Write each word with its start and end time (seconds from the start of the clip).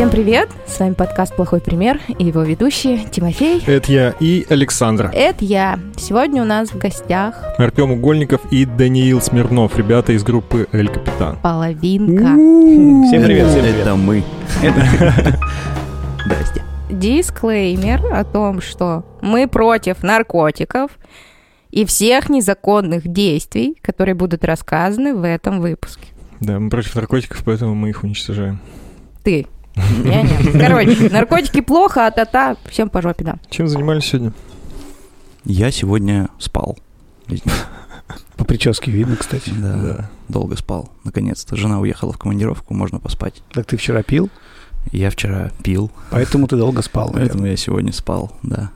Всем 0.00 0.08
привет! 0.08 0.48
С 0.66 0.80
вами 0.80 0.94
подкаст 0.94 1.36
«Плохой 1.36 1.60
пример» 1.60 2.00
и 2.08 2.24
его 2.24 2.40
ведущие 2.40 3.04
Тимофей. 3.04 3.62
Это 3.66 3.92
я 3.92 4.14
и 4.18 4.46
Александр. 4.48 5.10
Это 5.12 5.44
я. 5.44 5.78
Сегодня 5.98 6.40
у 6.40 6.46
нас 6.46 6.70
в 6.70 6.78
гостях 6.78 7.34
Артем 7.58 7.90
Угольников 7.90 8.40
и 8.50 8.64
Даниил 8.64 9.20
Смирнов, 9.20 9.76
ребята 9.76 10.12
из 10.14 10.24
группы 10.24 10.66
«Эль 10.72 10.88
Капитан». 10.88 11.36
половинка. 11.42 12.32
Всем 13.08 13.24
привет, 13.24 13.48
всем 13.48 13.60
привет. 13.60 13.76
Это 13.76 13.94
мы. 13.94 14.24
Здрасте. 16.24 16.64
Дисклеймер 16.88 18.14
о 18.14 18.24
том, 18.24 18.62
что 18.62 19.04
мы 19.20 19.48
против 19.48 20.02
наркотиков 20.02 20.92
и 21.70 21.84
всех 21.84 22.30
незаконных 22.30 23.06
действий, 23.06 23.76
которые 23.82 24.14
будут 24.14 24.46
рассказаны 24.46 25.14
в 25.14 25.26
этом 25.26 25.60
выпуске. 25.60 26.06
Да, 26.40 26.58
мы 26.58 26.70
против 26.70 26.94
наркотиков, 26.94 27.42
поэтому 27.44 27.74
мы 27.74 27.90
их 27.90 28.02
уничтожаем. 28.02 28.60
Ты. 29.22 29.46
Я 29.76 30.22
нет. 30.22 30.52
Короче, 30.52 31.08
наркотики 31.10 31.60
плохо, 31.60 32.06
а 32.06 32.10
та-та, 32.10 32.56
всем 32.68 32.88
по 32.88 33.00
жопе, 33.02 33.24
да. 33.24 33.36
Чем 33.50 33.68
занимались 33.68 34.04
сегодня? 34.04 34.32
Я 35.44 35.70
сегодня 35.70 36.28
спал. 36.38 36.78
По 38.36 38.44
прическе 38.44 38.90
видно, 38.90 39.16
кстати. 39.16 39.50
Да, 39.50 39.76
Да. 39.76 40.10
долго 40.28 40.56
спал. 40.56 40.90
Наконец-то. 41.04 41.56
Жена 41.56 41.78
уехала 41.80 42.12
в 42.12 42.18
командировку, 42.18 42.74
можно 42.74 42.98
поспать. 42.98 43.42
Так 43.52 43.66
ты 43.66 43.76
вчера 43.76 44.02
пил, 44.02 44.30
Я 44.92 45.10
вчера 45.10 45.50
пил, 45.62 45.90
поэтому 46.10 46.48
ты 46.48 46.56
долго 46.56 46.82
спал. 46.82 47.06
наверное. 47.08 47.28
поэтому 47.28 47.46
я 47.46 47.56
сегодня 47.56 47.92
спал, 47.92 48.32
да. 48.42 48.70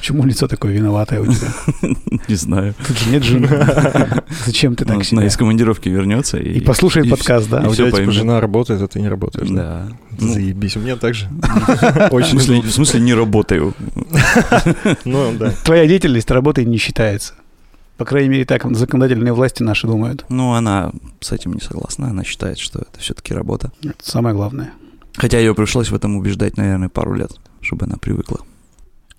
Почему 0.00 0.24
лицо 0.24 0.48
такое 0.48 0.72
виноватое 0.72 1.20
у 1.20 1.26
тебя? 1.26 1.48
Не 2.28 2.34
знаю. 2.34 2.74
Тут 2.86 2.98
же 2.98 3.10
нет 3.10 3.22
жены. 3.22 3.48
Зачем 4.46 4.74
ты 4.74 4.86
так 4.86 4.94
Она 4.94 5.04
себя? 5.04 5.26
из 5.26 5.36
командировки 5.36 5.90
вернется 5.90 6.38
и... 6.38 6.54
И 6.54 6.60
послушает 6.62 7.10
подкаст, 7.10 7.50
да? 7.50 7.60
А 7.62 7.68
у 7.68 7.74
тебя, 7.74 7.90
типа, 7.90 8.10
жена 8.10 8.40
работает, 8.40 8.80
а 8.80 8.88
ты 8.88 8.98
не 8.98 9.10
работаешь, 9.10 9.50
да? 9.50 9.88
Ну, 10.18 10.32
Заебись, 10.32 10.78
у 10.78 10.80
меня 10.80 10.96
так 10.96 11.12
же. 11.12 11.28
в, 11.42 12.14
Очень 12.14 12.40
смысле, 12.40 12.62
в 12.62 12.70
смысле 12.70 13.00
не 13.00 13.12
работаю. 13.12 13.74
Ну, 15.04 15.34
да. 15.38 15.52
Твоя 15.64 15.86
деятельность 15.86 16.30
работой 16.30 16.64
не 16.64 16.78
считается. 16.78 17.34
По 17.98 18.06
крайней 18.06 18.30
мере, 18.30 18.46
так 18.46 18.74
законодательные 18.74 19.34
власти 19.34 19.62
наши 19.62 19.86
думают. 19.86 20.24
Ну, 20.30 20.54
она 20.54 20.92
с 21.20 21.30
этим 21.30 21.52
не 21.52 21.60
согласна. 21.60 22.08
Она 22.08 22.24
считает, 22.24 22.56
что 22.58 22.78
это 22.78 22.98
все-таки 23.00 23.34
работа. 23.34 23.70
Это 23.84 23.96
самое 24.02 24.34
главное. 24.34 24.72
Хотя 25.16 25.38
ее 25.38 25.54
пришлось 25.54 25.90
в 25.90 25.94
этом 25.94 26.16
убеждать, 26.16 26.56
наверное, 26.56 26.88
пару 26.88 27.12
лет, 27.12 27.32
чтобы 27.60 27.84
она 27.84 27.98
привыкла. 27.98 28.40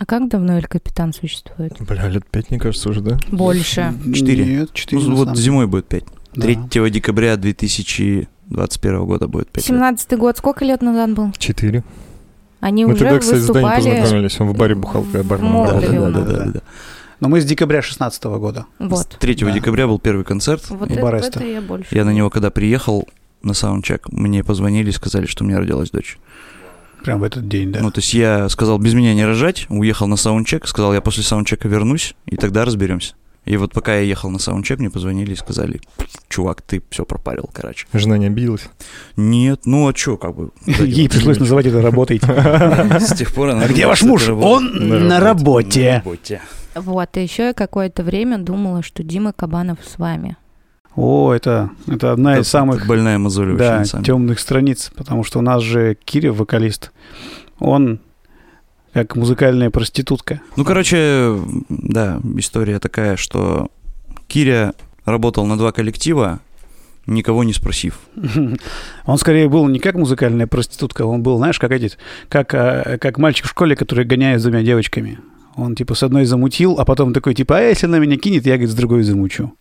А 0.02 0.06
как 0.08 0.30
давно 0.30 0.58
Эль 0.58 0.66
Капитан 0.66 1.14
существует? 1.14 1.80
Бля, 1.80 2.08
лет 2.10 2.26
пять, 2.26 2.50
мне 2.50 2.58
кажется, 2.60 2.90
уже, 2.90 3.02
да? 3.02 3.20
Больше. 3.32 3.94
Четыре. 4.12 4.46
Нет, 4.46 4.74
четыре. 4.74 5.04
Ну, 5.04 5.16
вот 5.16 5.26
самом 5.26 5.36
зимой 5.36 5.68
будет 5.68 5.86
5. 5.86 6.04
деле. 6.38 6.60
3 6.72 6.90
декабря 6.90 7.38
2021 7.38 9.06
года 9.06 9.28
будет 9.28 9.50
5 9.50 9.70
лет. 9.70 9.80
17-й 9.80 10.18
год 10.18 10.40
сколько 10.40 10.66
лет 10.66 10.82
назад 10.82 11.14
был? 11.14 11.32
Четыре. 11.34 11.84
Они 12.62 12.84
Мы 12.84 12.94
уже 12.94 13.04
тогда, 13.06 13.20
кстати, 13.20 13.42
с 13.42 13.46
Даней 13.46 13.62
выступали. 13.64 14.02
познакомились. 14.02 14.40
Он 14.40 14.48
в 14.48 14.58
баре 14.58 14.74
бухал, 14.74 15.04
когда 15.04 15.24
бар 15.24 15.40
Да, 15.40 15.80
да, 15.80 15.88
да, 15.92 16.10
да, 16.10 16.22
да, 16.22 16.46
да. 16.46 16.62
Но 17.20 17.30
мы 17.30 17.40
с 17.40 17.46
декабря 17.46 17.84
16 17.84 18.24
года. 18.24 18.66
Вот. 18.80 19.08
3 19.20 19.36
Да. 19.36 19.52
декабря 19.52 19.86
был 19.86 20.00
первый 20.00 20.26
концерт. 20.26 20.68
Вот 20.72 20.90
это, 20.90 21.00
Бареста. 21.00 21.38
это 21.42 21.48
я 21.48 21.62
больше. 21.62 21.96
Я 21.96 22.06
на 22.06 22.12
него 22.12 22.32
когда 22.32 22.50
приехал 22.50 23.08
на 23.44 23.54
саундчек, 23.54 24.12
мне 24.12 24.44
позвонили 24.44 24.90
и 24.90 24.94
сказали, 24.94 25.28
что 25.28 25.44
у 25.44 25.48
меня 25.48 25.60
родилась 25.60 25.92
дочь. 25.92 26.18
Прям 27.04 27.20
в 27.20 27.24
этот 27.24 27.48
день, 27.48 27.72
да. 27.72 27.80
Ну, 27.82 27.92
то 27.92 28.00
есть 28.00 28.14
я 28.14 28.48
сказал, 28.50 28.78
без 28.78 28.94
меня 28.94 29.14
не 29.14 29.26
рожать, 29.26 29.66
уехал 29.70 30.08
на 30.08 30.16
саундчек, 30.18 30.68
сказал, 30.68 30.94
я 30.94 31.02
после 31.02 31.24
саундчека 31.24 31.68
вернусь, 31.68 32.16
и 32.26 32.36
тогда 32.38 32.66
разберемся. 32.66 33.16
И 33.44 33.58
вот 33.58 33.74
пока 33.74 33.96
я 33.96 34.02
ехал 34.02 34.30
на 34.30 34.38
саундчек, 34.38 34.78
мне 34.80 34.92
позвонили 34.92 35.34
и 35.34 35.36
сказали, 35.36 35.82
чувак, 36.30 36.62
ты 36.62 36.84
все 36.92 37.06
пропарил, 37.06 37.50
короче. 37.52 37.88
Жена 37.92 38.20
не 38.20 38.28
обиделась. 38.28 38.70
Нет, 39.18 39.62
ну 39.66 39.88
а 39.90 39.96
что, 39.96 40.16
как 40.18 40.36
бы. 40.36 40.52
Ей 40.68 41.10
пришлось 41.10 41.40
называть 41.40 41.66
это 41.66 41.82
работой. 41.82 42.20
С 43.00 43.16
тех 43.16 43.34
пор 43.34 43.50
она 43.50 43.64
А 43.64 43.68
где 43.68 43.88
ваш 43.88 44.04
муж? 44.04 44.30
Он 44.30 44.66
На 44.88 45.00
на 45.00 45.06
На 45.06 45.20
работе. 45.20 46.04
работе. 46.06 46.42
Вот, 46.76 47.18
и 47.18 47.24
еще 47.24 47.48
я 47.48 47.54
какое-то 47.54 48.04
время 48.04 48.38
думала, 48.38 48.84
что 48.84 49.02
Дима 49.04 49.34
Кабанов 49.34 49.80
с 49.84 49.98
вами. 49.98 50.38
О, 50.96 51.34
это, 51.34 51.70
это 51.88 52.12
одна 52.12 52.34
Это 52.34 52.42
из 52.42 52.48
самых 52.48 52.86
больная 52.86 53.18
мозоль 53.18 53.56
да, 53.56 53.84
темных 53.84 54.40
страниц, 54.40 54.92
потому 54.96 55.24
что 55.24 55.40
у 55.40 55.42
нас 55.42 55.64
же 55.64 55.98
Киря, 56.04 56.34
вокалист, 56.34 56.92
он 57.60 58.00
как 58.94 59.16
музыкальная 59.16 59.70
проститутка. 59.70 60.42
Ну, 60.58 60.66
короче, 60.66 61.38
да, 61.70 62.20
история 62.36 62.80
такая, 62.80 63.16
что 63.16 63.70
Киря 64.28 64.74
работал 65.06 65.46
на 65.46 65.58
два 65.58 65.72
коллектива, 65.72 66.42
никого 67.08 67.44
не 67.44 67.54
спросив. 67.54 68.00
Он 69.06 69.18
скорее 69.18 69.50
был 69.50 69.68
не 69.68 69.80
как 69.80 69.96
музыкальная 69.96 70.46
проститутка, 70.46 71.06
он 71.06 71.24
был, 71.24 71.38
знаешь, 71.38 71.58
как 71.58 71.72
эти, 71.72 71.92
как, 72.30 72.54
а, 72.54 72.98
как 73.00 73.18
мальчик 73.18 73.46
в 73.46 73.50
школе, 73.50 73.76
который 73.76 74.06
гоняет 74.06 74.40
за 74.42 74.50
двумя 74.50 74.64
девочками. 74.64 75.20
Он 75.56 75.76
типа 75.76 75.96
с 75.96 76.04
одной 76.04 76.26
замутил, 76.26 76.76
а 76.80 76.86
потом 76.86 77.14
такой 77.14 77.34
типа, 77.34 77.58
а 77.58 77.62
если 77.62 77.88
она 77.88 78.00
меня 78.00 78.18
кинет, 78.18 78.46
я, 78.46 78.54
говорит, 78.54 78.70
с 78.70 78.76
другой 78.76 79.04
замучу. 79.04 79.54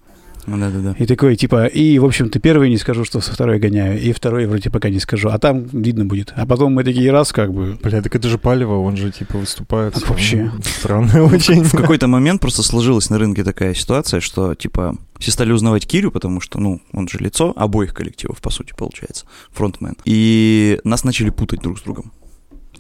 Ну, 0.46 0.58
Да-да-да. 0.58 0.94
И 0.98 1.06
такой 1.06 1.36
типа, 1.36 1.66
и, 1.66 1.98
в 1.98 2.04
общем-то, 2.04 2.38
первый 2.38 2.70
не 2.70 2.78
скажу, 2.78 3.04
что 3.04 3.20
со 3.20 3.32
второй 3.32 3.58
гоняю, 3.58 4.00
и 4.00 4.12
второй 4.12 4.46
вроде 4.46 4.70
пока 4.70 4.90
не 4.90 5.00
скажу, 5.00 5.28
а 5.28 5.38
там 5.38 5.64
видно 5.72 6.04
будет. 6.04 6.32
А 6.36 6.46
потом 6.46 6.74
мы 6.74 6.84
такие 6.84 7.10
раз 7.10 7.32
как 7.32 7.52
бы, 7.52 7.78
Бля, 7.82 8.02
так 8.02 8.14
это 8.14 8.28
же 8.28 8.38
Палево, 8.38 8.80
он 8.80 8.96
же, 8.96 9.10
типа, 9.10 9.38
выступает. 9.38 9.96
А 9.96 10.06
вообще. 10.08 10.50
Странно 10.64 11.24
очень. 11.24 11.62
В 11.64 11.72
какой-то 11.72 12.06
момент 12.08 12.40
просто 12.40 12.62
сложилась 12.62 13.10
на 13.10 13.18
рынке 13.18 13.44
такая 13.44 13.74
ситуация, 13.74 14.20
что, 14.20 14.54
типа, 14.54 14.96
все 15.18 15.30
стали 15.30 15.52
узнавать 15.52 15.86
Кирю, 15.86 16.10
потому 16.10 16.40
что, 16.40 16.58
ну, 16.58 16.80
он 16.92 17.08
же 17.08 17.18
лицо 17.18 17.52
обоих 17.56 17.94
коллективов, 17.94 18.40
по 18.40 18.50
сути, 18.50 18.72
получается, 18.76 19.26
фронтмен. 19.52 19.96
И 20.04 20.80
нас 20.84 21.04
начали 21.04 21.30
путать 21.30 21.60
друг 21.60 21.78
с 21.78 21.82
другом. 21.82 22.12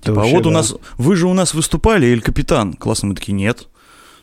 Типа, 0.00 0.22
а 0.22 0.26
вот 0.26 0.46
у 0.46 0.50
да. 0.50 0.56
нас, 0.56 0.74
вы 0.96 1.16
же 1.16 1.26
у 1.26 1.34
нас 1.34 1.52
выступали, 1.52 2.06
Эль 2.06 2.22
Капитан. 2.22 2.72
Классно, 2.74 3.08
мы 3.08 3.14
такие, 3.14 3.32
нет. 3.32 3.68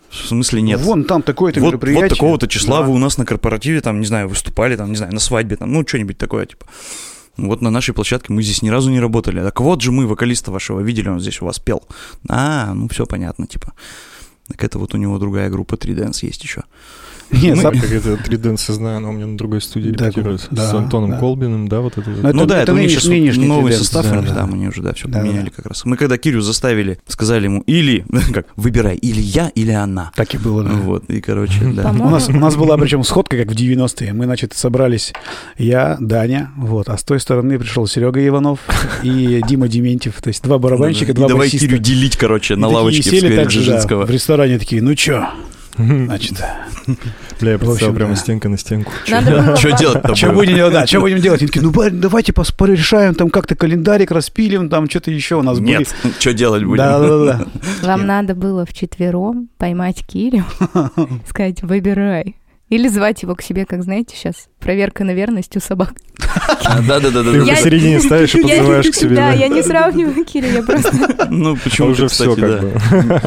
В 0.10 0.28
смысле 0.28 0.62
нет? 0.62 0.80
Вон 0.80 1.04
там 1.04 1.22
такое-то 1.22 1.60
вот, 1.60 1.68
мероприятие. 1.68 2.04
вот 2.04 2.10
такого-то 2.10 2.48
числа 2.48 2.80
Да. 2.80 2.88
вы 2.88 2.94
у 2.94 2.98
нас 2.98 3.18
на 3.18 3.26
корпоративе, 3.26 3.82
там, 3.82 4.00
не 4.00 4.06
знаю, 4.06 4.30
выступали, 4.30 4.76
там, 4.76 4.90
не 4.90 4.96
знаю, 4.96 5.14
на 5.14 5.20
свадьбе, 5.20 5.58
там, 5.58 5.72
ну, 5.72 5.86
что-нибудь 5.86 6.18
такое, 6.18 6.46
типа. 6.46 6.66
Вот 7.38 7.62
на 7.62 7.70
нашей 7.70 7.94
площадке 7.94 8.34
мы 8.34 8.42
здесь 8.42 8.62
ни 8.64 8.70
разу 8.70 8.90
не 8.90 9.00
работали. 9.00 9.42
Так 9.42 9.62
вот 9.62 9.82
же 9.82 9.92
мы 9.92 10.08
вокалиста 10.08 10.52
вашего 10.52 10.80
видели, 10.80 11.10
он 11.10 11.20
здесь 11.20 11.40
у 11.42 11.46
вас 11.46 11.60
пел. 11.60 11.84
А, 12.30 12.74
ну 12.74 12.88
все 12.90 13.06
понятно, 13.06 13.46
типа. 13.46 13.74
Так 14.48 14.64
это 14.64 14.80
вот 14.80 14.96
у 14.96 14.98
него 14.98 15.20
другая 15.20 15.50
группа 15.50 15.78
3 15.78 15.94
Dance 15.94 16.26
есть 16.26 16.44
еще. 16.44 16.64
Нет, 17.32 17.56
Мы- 17.56 17.62
сам- 17.62 17.74
Как 17.80 17.92
это 17.92 18.18
3 18.18 18.58
знаю, 18.74 19.02
но 19.02 19.10
у 19.10 19.12
меня 19.14 19.26
на 19.28 19.38
другой 19.38 19.62
студии 19.62 19.90
Да, 19.92 20.06
репетирует. 20.06 20.48
да, 20.52 20.70
С 20.72 20.74
Антоном 20.74 21.12
да. 21.12 21.18
Колбиным, 21.20 21.68
да, 21.68 21.82
вот 21.82 21.98
это 21.98 22.10
вот. 22.10 22.24
Ну, 22.24 22.30
Это- 22.30 22.38
ну 22.38 22.46
да, 22.46 22.56
это 22.56 22.64
это, 22.72 22.74
у 22.74 22.78
них 22.78 22.90
сейчас 22.90 23.06
нынешний 23.06 23.46
новый 23.48 23.72
3 23.72 23.76
Dance, 23.76 23.78
состав, 23.80 24.06
да, 24.06 24.12
у 24.18 24.22
них, 24.22 24.30
да. 24.30 24.36
да, 24.36 24.44
они 24.46 24.68
уже, 24.68 24.82
да, 24.82 24.94
все 24.94 25.08
Да, 25.08 25.20
поменяли 25.20 25.46
да. 25.46 25.52
как 25.56 25.66
раз. 25.66 25.84
Мы 25.86 25.98
когда 25.98 26.18
Кирю 26.18 26.42
заставили, 26.42 27.00
сказали 27.08 27.46
ему, 27.46 27.62
или, 27.68 28.06
как, 28.34 28.48
выбирай, 28.56 28.96
или 28.96 29.20
я, 29.22 29.50
или 29.56 29.72
она. 29.72 30.12
так 30.16 30.34
и 30.34 30.38
было, 30.38 30.64
да. 30.64 30.72
Вот, 30.72 31.10
и, 31.10 31.20
короче, 31.22 31.60
да. 31.76 31.92
У 31.92 32.10
нас, 32.10 32.30
у 32.30 32.34
нас 32.34 32.56
была 32.56 32.78
причем 32.78 33.04
сходка, 33.04 33.38
как 33.38 33.52
в 33.52 33.56
90-е. 33.56 34.14
Мы, 34.14 34.26
значит, 34.26 34.54
собрались 34.54 35.14
я, 35.58 35.98
Даня, 36.00 36.52
вот, 36.58 36.90
а 36.90 36.98
с 36.98 37.04
той 37.04 37.20
стороны 37.20 37.60
пришел 37.60 37.88
Серега 37.88 38.26
Иванов 38.26 38.60
и 39.04 39.42
Дима 39.48 39.68
Дементьев. 39.68 40.22
То 40.22 40.30
есть 40.30 40.44
два 40.44 40.58
барабанщика, 40.58 41.14
два 41.14 41.28
давай 41.28 41.48
басиста. 41.48 41.68
Кирю 41.68 41.78
делить, 41.80 42.16
короче, 42.18 42.56
на 42.56 42.68
лавочке 42.68 43.02
в 43.02 43.06
сквере 43.06 43.46
Дзержинского. 43.46 44.06
в 44.06 44.10
ресторане 44.12 44.60
такие, 44.60 44.82
ну 44.82 44.96
чё, 44.96 45.28
значит, 45.78 46.44
Бля, 47.40 47.52
я 47.54 47.58
представил 47.58 47.94
прямо 47.94 48.16
стенка 48.16 48.50
на 48.50 48.58
стенку. 48.58 48.92
Что 49.06 49.72
делать-то 49.78 50.16
что 50.16 50.28
будем? 50.28 50.36
будем 50.36 50.56
делать, 50.56 50.74
да, 50.74 50.88
что 50.88 51.00
будем 51.00 51.20
делать? 51.20 51.40
Такие, 51.42 51.62
ну, 51.62 51.72
давайте 51.92 52.34
порешаем, 52.34 53.16
там 53.16 53.30
как-то 53.30 53.56
календарик 53.56 54.12
распилим, 54.12 54.70
там 54.70 54.90
что-то 54.90 55.12
еще 55.12 55.36
у 55.36 55.44
нас 55.44 55.60
были. 55.60 55.80
Нет, 55.80 55.96
что 56.20 56.34
делать 56.34 56.64
будем? 56.64 56.78
Да, 56.78 57.00
да, 57.00 57.26
да. 57.26 57.46
Вам 57.84 58.06
надо 58.06 58.36
было 58.36 58.66
вчетвером 58.66 59.50
поймать 59.58 60.06
Кирю, 60.06 60.44
сказать 61.28 61.62
«выбирай». 61.62 62.36
Или 62.70 62.90
звать 62.90 63.22
его 63.24 63.34
к 63.34 63.42
себе, 63.42 63.66
как 63.66 63.82
знаете, 63.84 64.14
сейчас 64.16 64.50
проверка 64.60 65.06
на 65.06 65.14
верность 65.14 65.56
у 65.56 65.62
собак. 65.62 65.94
Да-да-да. 66.86 67.24
Ты 67.24 67.38
Я- 67.38 67.56
посередине 67.56 68.00
ставишь 68.02 68.36
и 68.36 68.40
Я- 68.40 68.44
подзываешь 68.58 68.90
к 68.90 68.96
себе. 68.96 69.16
Да, 69.16 69.32
я 69.32 69.48
не 69.48 69.64
сравниваю 69.64 70.26
Кирю, 70.26 70.48
я 70.50 70.64
просто... 70.64 70.92
Ну, 71.30 71.54
А 71.54 71.56
почему 71.56 71.90
уже 71.92 72.10
все 72.10 72.36
как 72.36 72.62
бы. 72.62 72.74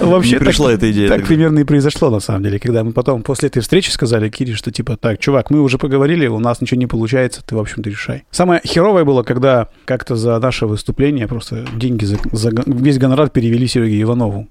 Вообще 0.03 0.39
пришла 0.39 0.67
так, 0.69 0.77
эта 0.79 0.91
идея 0.93 1.09
Так 1.09 1.27
примерно 1.27 1.61
и 1.61 1.65
произошло, 1.65 2.11
на 2.11 2.21
самом 2.21 2.43
деле, 2.43 2.59
когда 2.59 2.85
мы 2.85 2.93
потом 2.93 3.23
после 3.23 3.49
этой 3.49 3.61
встречи 3.63 3.91
сказали 3.91 4.29
Кире, 4.29 4.55
что 4.55 4.71
типа, 4.71 4.99
так, 4.99 5.19
чувак, 5.19 5.51
мы 5.51 5.63
уже 5.63 5.79
поговорили, 5.79 6.27
у 6.27 6.39
нас 6.39 6.61
ничего 6.61 6.79
не 6.79 6.87
получается, 6.87 7.43
ты, 7.45 7.55
в 7.57 7.59
общем-то, 7.59 7.89
решай. 7.89 8.25
Самое 8.31 8.61
херовое 8.67 9.05
было, 9.05 9.23
когда 9.23 9.69
как-то 9.87 10.17
за 10.17 10.39
наше 10.39 10.67
выступление 10.67 11.27
просто 11.27 11.65
деньги 11.75 12.05
за, 12.05 12.19
весь 12.67 12.99
гонорар 12.99 13.31
перевели 13.31 13.67
Сереге 13.67 14.03
Иванову. 14.03 14.49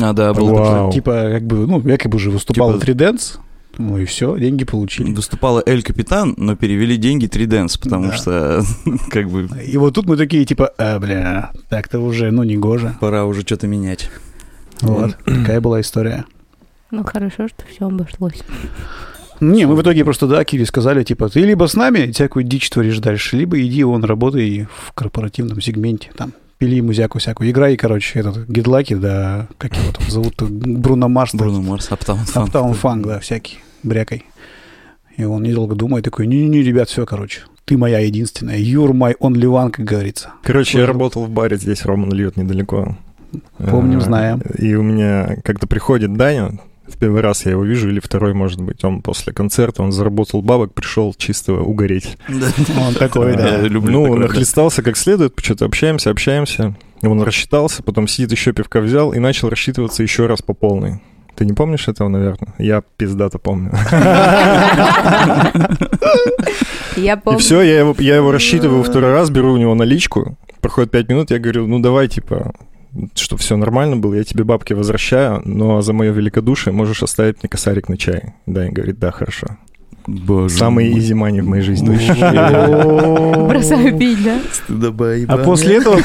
А, 0.00 0.12
да, 0.12 0.34
был 0.34 0.46
Вау. 0.48 0.56
такой. 0.56 0.78
Вау. 0.80 0.92
Типа, 0.92 1.12
как 1.34 1.42
бы, 1.46 1.66
ну, 1.68 1.80
якобы 1.88 2.16
уже 2.16 2.30
выступал 2.30 2.72
Типа- 2.78 2.84
3Dance, 2.90 3.38
ну 3.78 3.98
и 3.98 4.04
все, 4.04 4.36
деньги 4.38 4.64
получили. 4.64 5.12
Выступала 5.12 5.62
Эль 5.64 5.82
Капитан, 5.82 6.34
но 6.36 6.56
перевели 6.56 6.96
деньги 6.96 7.26
3 7.26 7.46
Dance, 7.46 7.78
потому 7.80 8.08
Да. 8.08 8.12
что, 8.16 8.62
как 9.10 9.30
бы, 9.30 9.48
И 9.66 9.76
вот 9.76 9.94
тут 9.94 10.06
мы 10.06 10.16
такие, 10.16 10.44
типа, 10.44 10.72
а, 10.78 10.98
бля, 10.98 11.52
так-то 11.68 12.00
уже, 12.00 12.30
ну, 12.30 12.42
не 12.42 12.56
гоже. 12.56 12.96
пора 13.00 13.24
уже 13.24 13.40
что-то 13.42 13.66
менять. 13.66 14.10
Вот, 14.80 15.16
такая 15.24 15.60
была 15.60 15.80
история. 15.80 16.24
Ну, 16.90 17.04
хорошо, 17.04 17.48
что 17.48 17.64
все 17.70 17.86
обошлось. 17.86 18.42
Не, 19.40 19.66
мы 19.66 19.76
в 19.76 19.82
итоге 19.82 20.04
просто, 20.04 20.26
да, 20.26 20.44
Кире 20.44 20.66
сказали, 20.66 21.04
типа, 21.04 21.28
ты 21.28 21.40
либо 21.40 21.66
с 21.68 21.74
нами 21.74 22.10
всякую 22.10 22.44
дичь 22.44 22.68
творишь 22.70 22.98
дальше, 22.98 23.36
либо 23.36 23.60
иди, 23.60 23.84
он 23.84 24.02
работай 24.04 24.66
в 24.86 24.92
корпоративном 24.94 25.60
сегменте, 25.60 26.10
там, 26.16 26.32
пили 26.58 26.80
музяку 26.80 27.18
всякую. 27.20 27.50
Играй, 27.50 27.76
короче, 27.76 28.18
этот, 28.18 28.48
гидлаки, 28.48 28.94
да, 28.94 29.46
как 29.58 29.76
его 29.76 29.92
там 29.92 30.10
зовут, 30.10 30.42
Бруно 30.42 31.08
Марс. 31.08 31.34
Бруно 31.34 31.60
Марс, 31.62 31.86
Аптаун 31.92 32.18
Фанк. 32.24 32.48
Аптаун 32.48 32.74
фанк, 32.74 33.06
да, 33.06 33.20
всякий, 33.20 33.58
брякой. 33.82 34.24
И 35.16 35.24
он 35.24 35.42
недолго 35.42 35.74
думает, 35.74 36.04
такой, 36.04 36.26
не-не-не, 36.26 36.62
ребят, 36.62 36.88
все, 36.88 37.04
короче, 37.04 37.40
ты 37.64 37.76
моя 37.76 37.98
единственная, 37.98 38.58
you're 38.58 38.92
my 38.92 39.14
only 39.20 39.42
one, 39.42 39.70
как 39.70 39.84
говорится. 39.84 40.30
Короче, 40.42 40.78
я 40.78 40.84
Тоже. 40.84 40.92
работал 40.92 41.24
в 41.24 41.30
баре 41.30 41.56
здесь, 41.56 41.84
Роман 41.84 42.12
льет 42.12 42.36
недалеко. 42.36 42.96
Помним, 43.58 43.98
Э, 43.98 44.02
знаем. 44.02 44.40
И 44.56 44.74
у 44.74 44.82
меня 44.82 45.36
как-то 45.44 45.66
приходит 45.66 46.14
Даня, 46.16 46.58
в 46.86 46.96
первый 46.96 47.20
раз 47.20 47.44
я 47.44 47.52
его 47.52 47.64
вижу, 47.64 47.88
или 47.88 48.00
второй, 48.00 48.32
может 48.32 48.62
быть, 48.62 48.82
он 48.84 49.02
после 49.02 49.32
концерта, 49.32 49.82
он 49.82 49.92
заработал 49.92 50.40
бабок, 50.40 50.72
пришел 50.72 51.14
чисто 51.14 51.54
угореть. 51.54 52.16
Он 52.28 52.94
такой, 52.94 53.36
да. 53.36 53.58
Я 53.58 53.70
ну, 53.70 54.14
нахлестался 54.16 54.82
как 54.82 54.96
следует, 54.96 55.34
что-то 55.38 55.66
общаемся, 55.66 56.10
общаемся. 56.10 56.76
Он 57.02 57.22
рассчитался, 57.22 57.82
потом 57.82 58.08
сидит 58.08 58.32
еще 58.32 58.52
пивка 58.52 58.80
взял 58.80 59.12
и 59.12 59.18
начал 59.18 59.48
рассчитываться 59.48 60.02
еще 60.02 60.26
раз 60.26 60.42
по 60.42 60.54
полной. 60.54 61.00
Ты 61.38 61.44
не 61.44 61.52
помнишь 61.52 61.86
этого, 61.86 62.08
наверное? 62.08 62.52
Я 62.58 62.82
пиздато 62.96 63.38
помню. 63.38 63.70
Я 66.96 67.12
И 67.14 67.20
помню. 67.20 67.38
все, 67.38 67.62
я 67.62 67.78
его, 67.78 67.94
я 68.00 68.16
его 68.16 68.32
рассчитываю 68.32 68.82
второй 68.82 69.12
раз, 69.12 69.30
беру 69.30 69.52
у 69.52 69.56
него 69.56 69.74
наличку, 69.76 70.36
проходит 70.60 70.90
пять 70.90 71.08
минут, 71.08 71.30
я 71.30 71.38
говорю, 71.38 71.68
ну 71.68 71.78
давай, 71.78 72.08
типа, 72.08 72.52
что 73.14 73.36
все 73.36 73.56
нормально 73.56 73.96
было, 73.96 74.14
я 74.14 74.24
тебе 74.24 74.42
бабки 74.42 74.72
возвращаю, 74.72 75.40
но 75.44 75.80
за 75.80 75.92
мое 75.92 76.10
великодушие 76.10 76.72
можешь 76.72 77.04
оставить 77.04 77.40
мне 77.40 77.48
косарик 77.48 77.88
на 77.88 77.96
чай. 77.96 78.34
Да, 78.46 78.66
и 78.66 78.70
говорит, 78.70 78.98
да, 78.98 79.12
хорошо. 79.12 79.46
Боже 80.08 80.56
Самый 80.56 80.90
мой. 80.90 81.00
изи 81.00 81.12
мани 81.12 81.42
в 81.42 81.46
моей 81.46 81.62
жизни. 81.62 81.90
Бросаю 83.48 83.98
пить, 83.98 84.24
да? 84.24 84.38
Стыдоба 84.50 85.12
А 85.28 85.36
после 85.38 85.76
этого, 85.76 86.00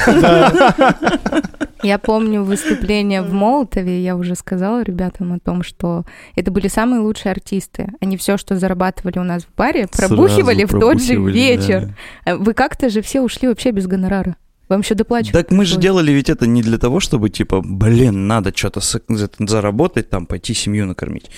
Я 1.83 2.00
помню 2.00 2.44
выступление 2.44 3.21
в 3.21 3.31
Молотове, 3.31 4.03
я 4.03 4.17
уже 4.17 4.35
сказала 4.35 4.83
ребятам 4.83 5.31
о 5.31 5.39
том, 5.39 5.63
что 5.63 6.03
это 6.35 6.51
были 6.51 6.67
самые 6.67 7.00
лучшие 7.00 7.31
артисты. 7.31 7.88
Они 8.01 8.17
все, 8.17 8.35
что 8.35 8.57
зарабатывали 8.57 9.19
у 9.19 9.23
нас 9.23 9.44
в 9.44 9.55
баре, 9.55 9.88
пробухивали 9.88 10.65
в 10.65 10.71
тот 10.71 11.01
же 11.01 11.15
вечер. 11.15 11.95
Вы 12.25 12.53
как-то 12.53 12.89
же 12.89 13.01
все 13.01 13.21
ушли 13.21 13.47
вообще 13.47 13.71
без 13.71 13.88
гонорара. 13.88 14.35
Вам 14.69 14.80
еще 14.80 14.95
доплачивать. 14.95 15.33
Так 15.33 15.51
мы 15.51 15.65
же 15.65 15.77
делали 15.77 16.12
ведь 16.12 16.30
это 16.30 16.48
не 16.48 16.62
для 16.62 16.77
того, 16.77 17.00
чтобы, 17.00 17.30
типа, 17.30 17.62
блин, 17.62 18.27
надо 18.27 18.54
что-то 18.56 18.80
заработать, 19.39 20.10
там, 20.10 20.25
пойти 20.25 20.54
семью 20.54 20.86
накормить. 20.86 21.30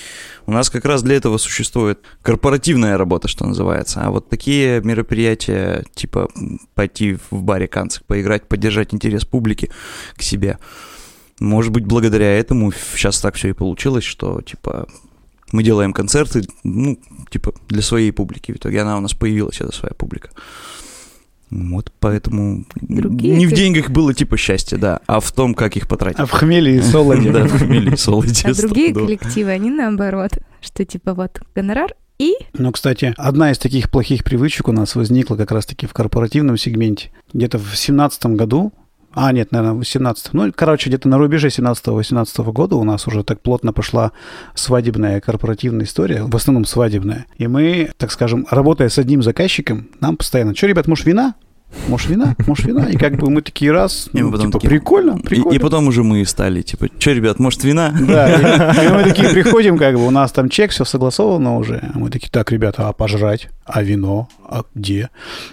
У 0.45 0.51
нас 0.51 0.69
как 0.69 0.85
раз 0.85 1.01
для 1.01 1.15
этого 1.15 1.37
существует 1.37 1.99
корпоративная 2.21 2.97
работа, 2.97 3.27
что 3.27 3.45
называется. 3.45 4.01
А 4.01 4.11
вот 4.11 4.29
такие 4.29 4.79
мероприятия, 4.81 5.83
типа, 5.95 6.29
пойти 6.75 7.17
в 7.31 7.41
баре 7.41 7.67
канцик, 7.67 8.05
поиграть, 8.05 8.47
поддержать 8.47 8.93
интерес 8.93 9.25
публики 9.25 9.71
к 10.15 10.21
себе. 10.21 10.59
Может 11.39 11.71
быть, 11.71 11.85
благодаря 11.85 12.37
этому 12.37 12.71
сейчас 12.71 13.19
так 13.19 13.35
все 13.35 13.49
и 13.49 13.53
получилось, 13.53 14.03
что, 14.03 14.41
типа, 14.41 14.87
мы 15.51 15.63
делаем 15.63 15.93
концерты, 15.93 16.43
ну, 16.63 16.99
типа, 17.29 17.53
для 17.69 17.81
своей 17.81 18.11
публики. 18.11 18.51
В 18.51 18.57
итоге 18.57 18.81
она 18.81 18.97
у 18.97 19.01
нас 19.01 19.13
появилась, 19.13 19.61
эта 19.61 19.73
своя 19.73 19.93
публика. 19.93 20.29
Вот 21.49 21.91
поэтому 21.99 22.65
Другие 22.81 23.35
не 23.35 23.45
в 23.45 23.53
деньгах 23.53 23.89
было 23.89 24.13
типа 24.13 24.37
счастье, 24.37 24.77
да, 24.77 24.99
а 25.05 25.19
в 25.19 25.31
том, 25.31 25.53
как 25.53 25.75
их 25.77 25.87
потратить. 25.87 26.19
а 26.19 26.25
в 26.25 26.31
хмеле 26.31 26.77
и 26.77 26.81
солоде. 26.81 27.31
Да, 27.35 27.45
в 27.45 27.57
хмеле 27.57 27.93
и 27.93 27.97
солоде, 27.97 28.33
А 28.43 28.53
другие 28.53 28.93
коллективы, 28.93 29.51
они 29.51 29.69
наоборот, 29.69 30.31
что 30.61 30.85
типа 30.85 31.13
вот 31.13 31.41
гонорар 31.53 31.93
и 32.17 32.33
Ну, 32.53 32.71
кстати, 32.71 33.13
одна 33.17 33.51
из 33.51 33.57
таких 33.57 33.91
плохих 33.91 34.23
привычек 34.23 34.67
у 34.67 34.71
нас 34.71 34.95
возникла 34.95 35.35
как 35.35 35.51
раз-таки 35.51 35.85
в 35.85 35.93
корпоративном 35.93 36.57
сегменте. 36.57 37.11
Где-то 37.33 37.59
в 37.59 37.75
семнадцатом 37.75 38.37
году, 38.37 38.71
а, 39.15 39.31
нет, 39.31 39.51
наверное, 39.51 39.73
в 39.75 39.77
18 39.79 40.33
Ну, 40.33 40.51
короче, 40.55 40.89
где-то 40.89 41.07
на 41.09 41.17
рубеже 41.17 41.47
17-18 41.47 42.51
года 42.51 42.75
у 42.75 42.83
нас 42.83 43.07
уже 43.07 43.23
так 43.23 43.41
плотно 43.41 43.73
пошла 43.73 44.11
свадебная 44.53 45.21
корпоративная 45.21 45.85
история, 45.85 46.23
в 46.23 46.35
основном 46.35 46.65
свадебная. 46.65 47.25
И 47.37 47.47
мы, 47.47 47.91
так 47.97 48.11
скажем, 48.11 48.45
работая 48.51 48.89
с 48.89 48.97
одним 48.97 49.23
заказчиком, 49.23 49.87
нам 50.01 50.17
постоянно, 50.17 50.55
что, 50.55 50.67
ребят, 50.67 50.87
может, 50.87 51.05
вина? 51.05 51.35
Может, 51.87 52.09
вина? 52.09 52.35
Может, 52.47 52.65
вина? 52.67 52.85
И 52.85 52.95
как 52.95 53.17
бы 53.17 53.29
мы 53.29 53.41
такие 53.41 53.71
раз, 53.71 54.07
И 54.13 54.21
ну, 54.21 54.31
потом 54.31 54.47
типа, 54.47 54.59
такие- 54.59 54.69
прикольно, 54.69 55.17
И, 55.19 55.23
прикольно. 55.23 55.55
и 55.55 55.59
потом 55.59 55.87
уже 55.87 56.03
мы 56.03 56.23
стали, 56.25 56.61
типа, 56.61 56.87
что, 56.99 57.11
ребят, 57.11 57.39
может, 57.39 57.63
вина? 57.63 57.93
Да, 57.99 58.29
и, 58.33 58.85
и 58.85 58.89
мы 58.89 59.03
такие 59.03 59.29
приходим, 59.33 59.77
как 59.77 59.95
бы 59.95 60.05
у 60.07 60.11
нас 60.11 60.31
там 60.31 60.47
чек, 60.49 60.71
все 60.71 60.85
согласовано 60.85 61.57
уже. 61.57 61.91
А 61.93 61.97
мы 61.99 62.09
такие, 62.09 62.29
так, 62.31 62.51
ребята, 62.51 62.87
а 62.87 62.93
пожрать? 62.93 63.49
А 63.65 63.81
вино? 63.81 64.29
А 64.47 64.63
где? 64.75 65.09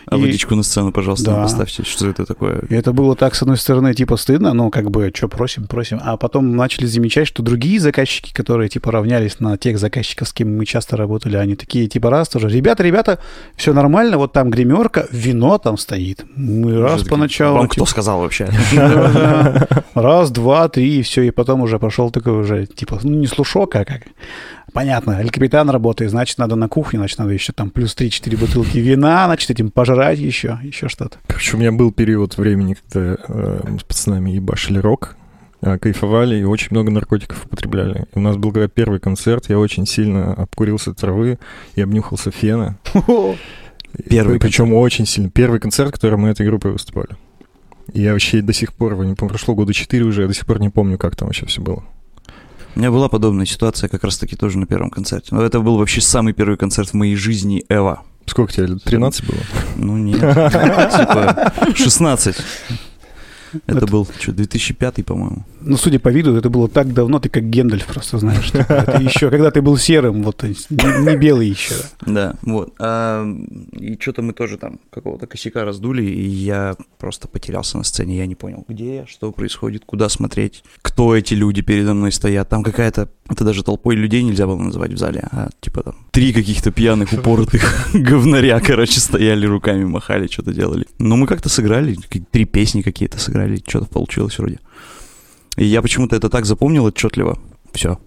А 0.06 0.16
И- 0.16 0.20
водичку 0.20 0.54
на 0.54 0.62
сцену, 0.62 0.92
пожалуйста, 0.92 1.30
Да. 1.30 1.42
поставьте. 1.42 1.82
Что 1.82 2.08
это 2.08 2.26
такое? 2.26 2.60
И 2.68 2.74
это 2.74 2.92
было 2.92 3.16
так, 3.16 3.34
с 3.34 3.40
одной 3.40 3.56
стороны, 3.56 3.94
типа 3.94 4.18
стыдно, 4.18 4.52
ну, 4.52 4.70
как 4.70 4.90
бы, 4.90 5.10
что 5.14 5.28
просим, 5.28 5.66
просим. 5.66 5.98
А 6.04 6.18
потом 6.18 6.54
начали 6.54 6.84
замечать, 6.84 7.26
что 7.26 7.42
другие 7.42 7.80
заказчики, 7.80 8.30
которые, 8.34 8.68
типа, 8.68 8.92
равнялись 8.92 9.40
на 9.40 9.56
тех 9.56 9.78
заказчиков, 9.78 10.28
с 10.28 10.32
кем 10.34 10.54
мы 10.58 10.66
часто 10.66 10.98
работали, 10.98 11.36
они 11.36 11.56
такие, 11.56 11.88
типа, 11.88 12.10
раз 12.10 12.28
тоже, 12.28 12.50
ребята, 12.50 12.82
ребята, 12.82 13.18
все 13.56 13.72
нормально, 13.72 14.18
вот 14.18 14.34
там 14.34 14.50
гримерка, 14.50 15.06
вино 15.10 15.56
там 15.56 15.78
стоит. 15.78 16.26
Мы 16.36 16.80
раз 16.82 17.04
поначалу... 17.04 17.56
Вам 17.56 17.64
типа, 17.68 17.74
кто 17.76 17.86
сказал 17.86 18.20
вообще? 18.20 18.50
Раз, 19.94 20.30
два, 20.30 20.68
три, 20.68 20.98
и 20.98 21.02
все, 21.02 21.22
и 21.22 21.30
потом 21.30 21.62
уже 21.62 21.78
пошел 21.78 22.10
такой 22.10 22.32
уже, 22.40 22.66
типа, 22.66 22.98
ну, 23.02 23.12
не 23.14 23.26
слушок, 23.26 23.74
а 23.76 23.84
как... 23.84 24.02
Понятно, 24.72 25.18
Эль 25.20 25.30
Капитан 25.30 25.68
работает, 25.70 26.10
значит, 26.10 26.38
надо 26.38 26.56
на 26.56 26.68
кухне, 26.68 26.98
значит, 26.98 27.18
надо 27.18 27.32
еще 27.32 27.52
там 27.52 27.70
плюс 27.70 27.94
3-4 27.96 28.36
бутылки 28.36 28.78
вина, 28.78 29.26
значит, 29.26 29.50
этим 29.50 29.70
пожрать 29.70 30.18
еще, 30.18 30.58
еще 30.62 30.88
что-то. 30.88 31.18
Короче, 31.26 31.56
у 31.56 31.60
меня 31.60 31.72
был 31.72 31.92
период 31.92 32.36
времени, 32.36 32.76
когда 32.88 33.16
э, 33.28 33.76
с 33.78 33.84
пацанами 33.84 34.30
ебашили 34.30 34.78
рок, 34.78 35.16
э, 35.60 35.78
кайфовали 35.78 36.36
и 36.36 36.44
очень 36.44 36.68
много 36.70 36.90
наркотиков 36.90 37.44
употребляли. 37.44 38.06
У 38.14 38.20
нас 38.20 38.36
был 38.36 38.52
когда 38.52 38.68
первый 38.68 39.00
концерт, 39.00 39.46
я 39.48 39.58
очень 39.58 39.86
сильно 39.86 40.32
обкурился 40.34 40.94
травы 40.94 41.38
и 41.74 41.82
обнюхался 41.82 42.30
фена. 42.30 42.78
Первый 44.08 44.40
Причем 44.40 44.72
очень 44.72 45.06
сильно. 45.06 45.30
Первый 45.30 45.60
концерт, 45.60 45.92
который 45.92 46.16
мы 46.16 46.30
этой 46.30 46.46
группой 46.46 46.72
выступали. 46.72 47.10
Я 47.92 48.12
вообще 48.12 48.40
до 48.40 48.52
сих 48.52 48.72
пор, 48.72 48.94
не 49.04 49.14
помню, 49.14 49.30
прошло 49.30 49.54
года 49.54 49.74
четыре 49.74 50.04
уже, 50.04 50.22
я 50.22 50.28
до 50.28 50.34
сих 50.34 50.46
пор 50.46 50.60
не 50.60 50.70
помню, 50.70 50.98
как 50.98 51.16
там 51.16 51.28
вообще 51.28 51.46
все 51.46 51.60
было. 51.60 51.84
У 52.74 52.78
меня 52.78 52.90
была 52.90 53.08
подобная 53.08 53.46
ситуация 53.46 53.88
как 53.88 54.02
раз-таки 54.04 54.34
тоже 54.34 54.58
на 54.58 54.66
первом 54.66 54.90
концерте. 54.90 55.34
Но 55.34 55.42
это 55.42 55.60
был 55.60 55.76
вообще 55.76 56.00
самый 56.00 56.32
первый 56.32 56.56
концерт 56.56 56.90
в 56.90 56.94
моей 56.94 57.16
жизни 57.16 57.64
Эва. 57.68 58.02
Сколько 58.26 58.52
тебе 58.52 58.66
лет? 58.66 58.82
13 58.84 59.26
было? 59.26 59.38
Ну 59.76 59.96
нет, 59.98 60.20
типа 60.20 61.52
16. 61.74 62.36
Это 63.66 63.78
Это- 63.78 63.86
был, 63.86 64.06
что, 64.20 64.32
2005, 64.32 65.04
по-моему. 65.04 65.44
Ну, 65.60 65.76
судя 65.76 65.98
по 66.00 66.08
виду, 66.08 66.34
это 66.36 66.50
было 66.50 66.68
так 66.68 66.92
давно, 66.92 67.20
ты 67.20 67.28
как 67.28 67.44
Гендальф 67.48 67.86
просто 67.86 68.18
знаешь. 68.18 68.50
типа, 68.50 68.72
Это 68.72 69.00
еще, 69.02 69.30
когда 69.30 69.50
ты 69.50 69.62
был 69.62 69.76
серым, 69.76 70.22
вот, 70.22 70.42
не, 70.42 71.16
белый 71.16 71.48
еще. 71.48 71.74
Да, 72.06 72.34
вот. 72.42 72.74
А, 72.80 73.24
и 73.72 73.96
что-то 74.00 74.22
мы 74.22 74.32
тоже 74.32 74.56
там 74.58 74.80
какого-то 74.90 75.26
косяка 75.26 75.64
раздули, 75.64 76.02
и 76.04 76.28
я 76.28 76.76
просто 76.98 77.28
потерялся 77.28 77.78
на 77.78 77.84
сцене. 77.84 78.18
Я 78.18 78.26
не 78.26 78.34
понял, 78.34 78.64
где 78.68 78.96
я, 78.96 79.06
что 79.06 79.30
происходит, 79.32 79.84
куда 79.86 80.08
смотреть, 80.08 80.64
кто 80.82 81.14
эти 81.16 81.34
люди 81.34 81.62
передо 81.62 81.94
мной 81.94 82.12
стоят. 82.12 82.48
Там 82.48 82.62
какая-то... 82.62 83.08
Это 83.28 83.44
даже 83.44 83.62
толпой 83.62 83.94
людей 83.96 84.22
нельзя 84.22 84.46
было 84.46 84.56
называть 84.56 84.92
в 84.92 84.98
зале, 84.98 85.26
а 85.30 85.48
типа 85.60 85.82
там 85.84 85.94
три 86.10 86.32
каких-то 86.32 86.70
пьяных, 86.70 87.12
упоротых 87.12 87.88
говнаря, 87.94 88.60
короче, 88.60 89.00
стояли 89.00 89.46
руками, 89.46 89.84
махали, 89.84 90.26
что-то 90.26 90.52
делали. 90.52 90.86
Но 90.98 91.16
мы 91.16 91.26
как-то 91.26 91.48
сыграли, 91.48 91.96
три 92.30 92.44
песни 92.44 92.82
какие-то 92.82 93.18
сыграли, 93.18 93.41
что-то 93.66 93.86
получилось 93.86 94.38
вроде. 94.38 94.58
И 95.56 95.64
я 95.64 95.82
почему-то 95.82 96.16
это 96.16 96.28
так 96.28 96.46
запомнил 96.46 96.84
отчетливо. 96.84 97.38
Все. 97.72 97.98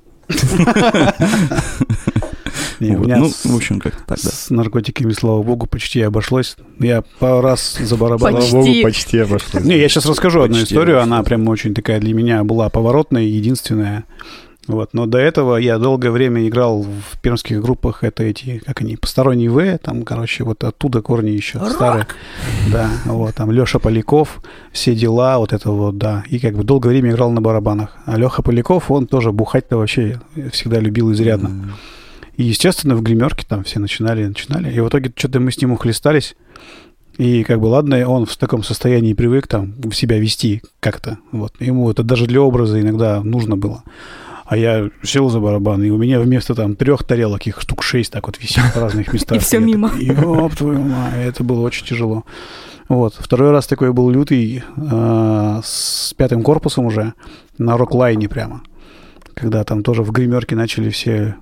Не, 2.79 2.95
Ну, 2.95 3.29
с, 3.29 3.45
в 3.45 3.55
общем, 3.55 3.79
как-то 3.79 4.03
так, 4.05 4.19
да. 4.21 4.29
с 4.29 4.49
наркотиками, 4.49 5.13
слава 5.13 5.41
богу, 5.43 5.65
почти 5.65 6.01
обошлось. 6.01 6.57
Я 6.79 7.03
пару 7.19 7.41
раз 7.41 7.77
забарабанил. 7.79 8.37
Почти. 8.37 8.49
Слава 8.51 8.65
богу, 8.65 8.81
почти 8.83 9.19
обошлось. 9.19 9.63
Не, 9.63 9.77
я 9.77 9.87
сейчас 9.89 10.05
расскажу 10.05 10.41
одну 10.41 10.57
историю. 10.57 10.97
обошлось. 10.97 11.13
Она 11.13 11.23
прям 11.23 11.47
очень 11.47 11.73
такая 11.73 11.99
для 11.99 12.13
меня 12.13 12.43
была 12.43 12.69
поворотная 12.69 13.23
и 13.23 13.27
единственная. 13.29 14.05
Вот. 14.67 14.93
Но 14.93 15.05
до 15.05 15.19
этого 15.19 15.57
я 15.57 15.77
долгое 15.77 16.11
время 16.11 16.47
играл 16.47 16.81
в 16.81 17.19
пермских 17.21 17.61
группах. 17.61 18.03
Это 18.03 18.23
эти, 18.23 18.61
как 18.65 18.81
они, 18.81 18.97
посторонний 18.97 19.47
В. 19.47 19.77
Там, 19.77 20.03
короче, 20.03 20.43
вот 20.43 20.63
оттуда 20.63 21.01
корни 21.01 21.31
еще 21.31 21.59
старые. 21.69 22.07
Да, 22.71 22.89
вот, 23.05 23.35
там 23.35 23.51
Леша 23.51 23.79
Поляков, 23.79 24.41
все 24.71 24.95
дела, 24.95 25.37
вот 25.37 25.53
это 25.53 25.69
вот, 25.71 25.97
да. 25.97 26.23
И 26.29 26.39
как 26.39 26.55
бы 26.55 26.63
долгое 26.63 26.89
время 26.89 27.11
играл 27.11 27.31
на 27.31 27.41
барабанах. 27.41 27.95
А 28.05 28.17
Леха 28.17 28.41
Поляков, 28.41 28.89
он 28.89 29.07
тоже 29.07 29.31
бухать-то 29.31 29.77
вообще 29.77 30.19
всегда 30.51 30.79
любил 30.79 31.11
изрядно. 31.11 31.47
М. 31.47 31.73
И, 32.37 32.43
естественно, 32.43 32.95
в 32.95 33.01
гримерке 33.01 33.45
там 33.47 33.63
все 33.63 33.79
начинали, 33.79 34.25
начинали. 34.25 34.73
И 34.73 34.79
в 34.79 34.89
итоге 34.89 35.13
что-то 35.15 35.39
мы 35.39 35.51
с 35.51 35.61
ним 35.61 35.71
ухлестались. 35.71 36.35
И 37.17 37.43
как 37.43 37.61
бы, 37.61 37.67
ладно, 37.67 38.05
он 38.09 38.25
в 38.25 38.35
таком 38.35 38.61
состоянии 38.61 39.13
привык 39.13 39.47
там 39.47 39.75
себя 39.93 40.19
вести 40.19 40.61
как-то. 40.81 41.17
Вот. 41.31 41.53
Ему 41.59 41.89
это 41.89 42.03
даже 42.03 42.25
для 42.25 42.41
образа 42.41 42.81
иногда 42.81 43.21
нужно 43.23 43.55
было. 43.55 43.83
А 44.45 44.55
я 44.57 44.89
сел 45.03 45.29
за 45.29 45.39
барабан, 45.39 45.81
и 45.83 45.89
у 45.89 45.97
меня 45.97 46.19
вместо 46.19 46.53
там 46.53 46.75
трех 46.75 47.03
тарелок 47.03 47.47
их 47.47 47.61
штук 47.61 47.81
шесть 47.81 48.11
так 48.11 48.27
вот 48.27 48.39
висит 48.39 48.63
в 48.63 48.77
разных 48.77 49.11
местах. 49.13 49.37
И 49.37 49.39
всё 49.39 49.59
я 49.59 49.65
мимо. 49.65 49.91
Ёб 49.97 50.55
твою 50.55 50.79
мать, 50.81 51.13
это 51.17 51.43
было 51.43 51.61
очень 51.61 51.85
тяжело. 51.85 52.23
Вот. 52.87 53.15
Второй 53.17 53.49
раз 53.49 53.65
такой 53.65 53.91
был 53.91 54.11
лютый 54.11 54.63
э, 54.77 55.61
с 55.63 56.13
пятым 56.15 56.43
корпусом 56.43 56.85
уже, 56.85 57.13
на 57.57 57.75
рок-лайне 57.77 58.29
прямо. 58.29 58.61
Когда 59.33 59.63
там 59.63 59.81
тоже 59.81 60.03
в 60.03 60.11
гримерке 60.11 60.55
начали 60.55 60.89
все 60.91 61.35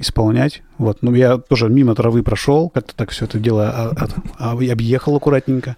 исполнять. 0.00 0.62
Вот. 0.78 0.98
Ну, 1.02 1.14
я 1.14 1.38
тоже 1.38 1.68
мимо 1.68 1.94
травы 1.94 2.24
прошел, 2.24 2.70
как-то 2.70 2.94
так 2.96 3.10
все 3.10 3.26
это 3.26 3.38
дело 3.38 3.68
а- 3.70 3.92
а- 4.38 4.52
а- 4.52 4.72
объехал 4.72 5.14
аккуратненько. 5.16 5.76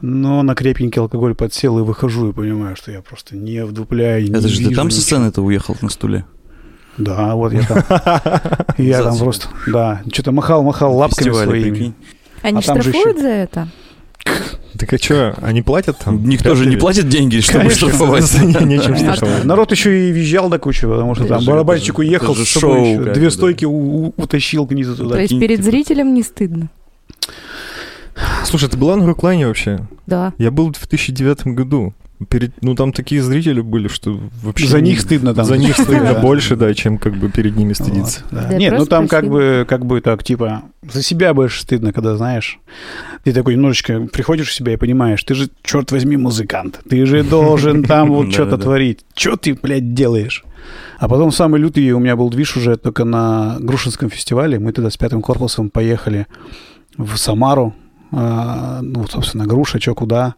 Но 0.00 0.42
на 0.42 0.54
крепенький 0.54 1.00
алкоголь 1.00 1.34
подсел 1.34 1.78
и 1.78 1.82
выхожу 1.82 2.30
и 2.30 2.32
понимаю, 2.32 2.76
что 2.76 2.92
я 2.92 3.00
просто 3.00 3.34
не 3.36 3.64
вдупляю, 3.64 4.24
не 4.24 4.30
Это 4.30 4.46
же 4.48 4.58
ты 4.58 4.74
там 4.74 4.90
со 4.90 4.98
ничего. 4.98 5.02
сцены-то 5.02 5.42
уехал 5.42 5.76
на 5.80 5.88
стуле? 5.88 6.26
Да, 6.98 7.34
вот 7.34 7.52
я 7.52 7.62
там. 7.62 7.84
Я 8.78 9.02
там 9.02 9.18
просто, 9.18 9.48
да, 9.66 10.02
что-то 10.12 10.32
махал-махал 10.32 10.96
лапками 10.96 11.30
своими. 11.32 11.94
Они 12.42 12.58
А 12.58 12.62
штрафуют 12.62 13.18
за 13.18 13.28
это? 13.28 13.68
Так 14.78 14.92
а 14.92 14.98
что, 14.98 15.34
они 15.40 15.62
платят 15.62 15.98
там? 15.98 16.28
Никто 16.28 16.54
же 16.54 16.66
не 16.66 16.76
платит 16.76 17.08
деньги, 17.08 17.40
чтобы 17.40 17.70
штрафовать. 17.70 18.32
Не- 18.42 18.64
Нечем 18.64 18.96
штрафовать. 18.96 19.44
Народ 19.44 19.72
еще 19.72 20.08
и 20.08 20.12
визжал 20.12 20.48
до 20.48 20.58
кучи, 20.58 20.86
потому 20.86 21.14
что 21.14 21.26
там 21.26 21.44
барабанщик 21.44 21.98
уехал 21.98 22.34
две 22.34 23.30
стойки 23.30 23.64
утащил 23.64 24.66
к 24.66 24.72
низу 24.72 24.96
туда. 24.96 25.16
То 25.16 25.20
есть 25.22 25.38
перед 25.38 25.58
типа. 25.58 25.70
зрителем 25.70 26.14
не 26.14 26.22
стыдно? 26.22 26.68
Слушай, 28.44 28.68
ты 28.68 28.76
была 28.76 28.96
на 28.96 29.06
Руклайне 29.06 29.46
вообще? 29.46 29.86
Да. 30.06 30.32
Я 30.38 30.50
был 30.50 30.72
в 30.72 30.78
2009 30.78 31.48
году. 31.48 31.94
Перед, 32.30 32.62
ну, 32.62 32.74
там 32.74 32.94
такие 32.94 33.22
зрители 33.22 33.60
были, 33.60 33.88
что 33.88 34.18
вообще... 34.42 34.66
За 34.66 34.80
них 34.80 35.00
стыдно 35.02 35.34
там. 35.34 35.44
За 35.44 35.58
них 35.58 35.76
стыдно 35.78 36.14
больше, 36.14 36.56
да, 36.56 36.72
чем 36.72 36.96
как 36.96 37.14
бы 37.14 37.28
перед 37.28 37.56
ними 37.56 37.74
стыдиться. 37.74 38.22
Вот, 38.30 38.40
да. 38.40 38.48
Да, 38.48 38.56
Нет, 38.56 38.74
ну 38.78 38.86
там 38.86 39.06
как 39.06 39.28
бы, 39.28 39.66
как 39.68 39.84
бы 39.84 40.00
так, 40.00 40.24
типа, 40.24 40.62
за 40.90 41.02
себя 41.02 41.34
больше 41.34 41.60
стыдно, 41.60 41.92
когда 41.92 42.16
знаешь. 42.16 42.58
Ты 43.22 43.34
такой 43.34 43.54
немножечко 43.54 44.00
приходишь 44.10 44.48
в 44.48 44.54
себя 44.54 44.72
и 44.72 44.76
понимаешь, 44.76 45.22
ты 45.24 45.34
же, 45.34 45.50
черт 45.62 45.92
возьми, 45.92 46.16
музыкант. 46.16 46.80
Ты 46.88 47.04
же 47.04 47.22
должен 47.22 47.84
там 47.84 48.08
вот 48.08 48.32
что-то 48.32 48.56
творить. 48.56 49.00
Что 49.14 49.36
ты, 49.36 49.52
блядь, 49.52 49.92
делаешь? 49.92 50.42
А 50.98 51.08
потом 51.08 51.30
самый 51.32 51.60
лютый 51.60 51.90
у 51.92 51.98
меня 51.98 52.16
был 52.16 52.30
движ 52.30 52.56
уже 52.56 52.76
только 52.76 53.04
на 53.04 53.58
Грушинском 53.60 54.08
фестивале. 54.08 54.58
Мы 54.58 54.72
тогда 54.72 54.90
с 54.90 54.96
пятым 54.96 55.20
корпусом 55.20 55.68
поехали 55.68 56.26
в 56.96 57.16
Самару. 57.16 57.74
А, 58.12 58.80
ну, 58.82 59.06
собственно, 59.08 59.46
Груша, 59.46 59.80
что 59.80 59.94
куда. 59.94 60.34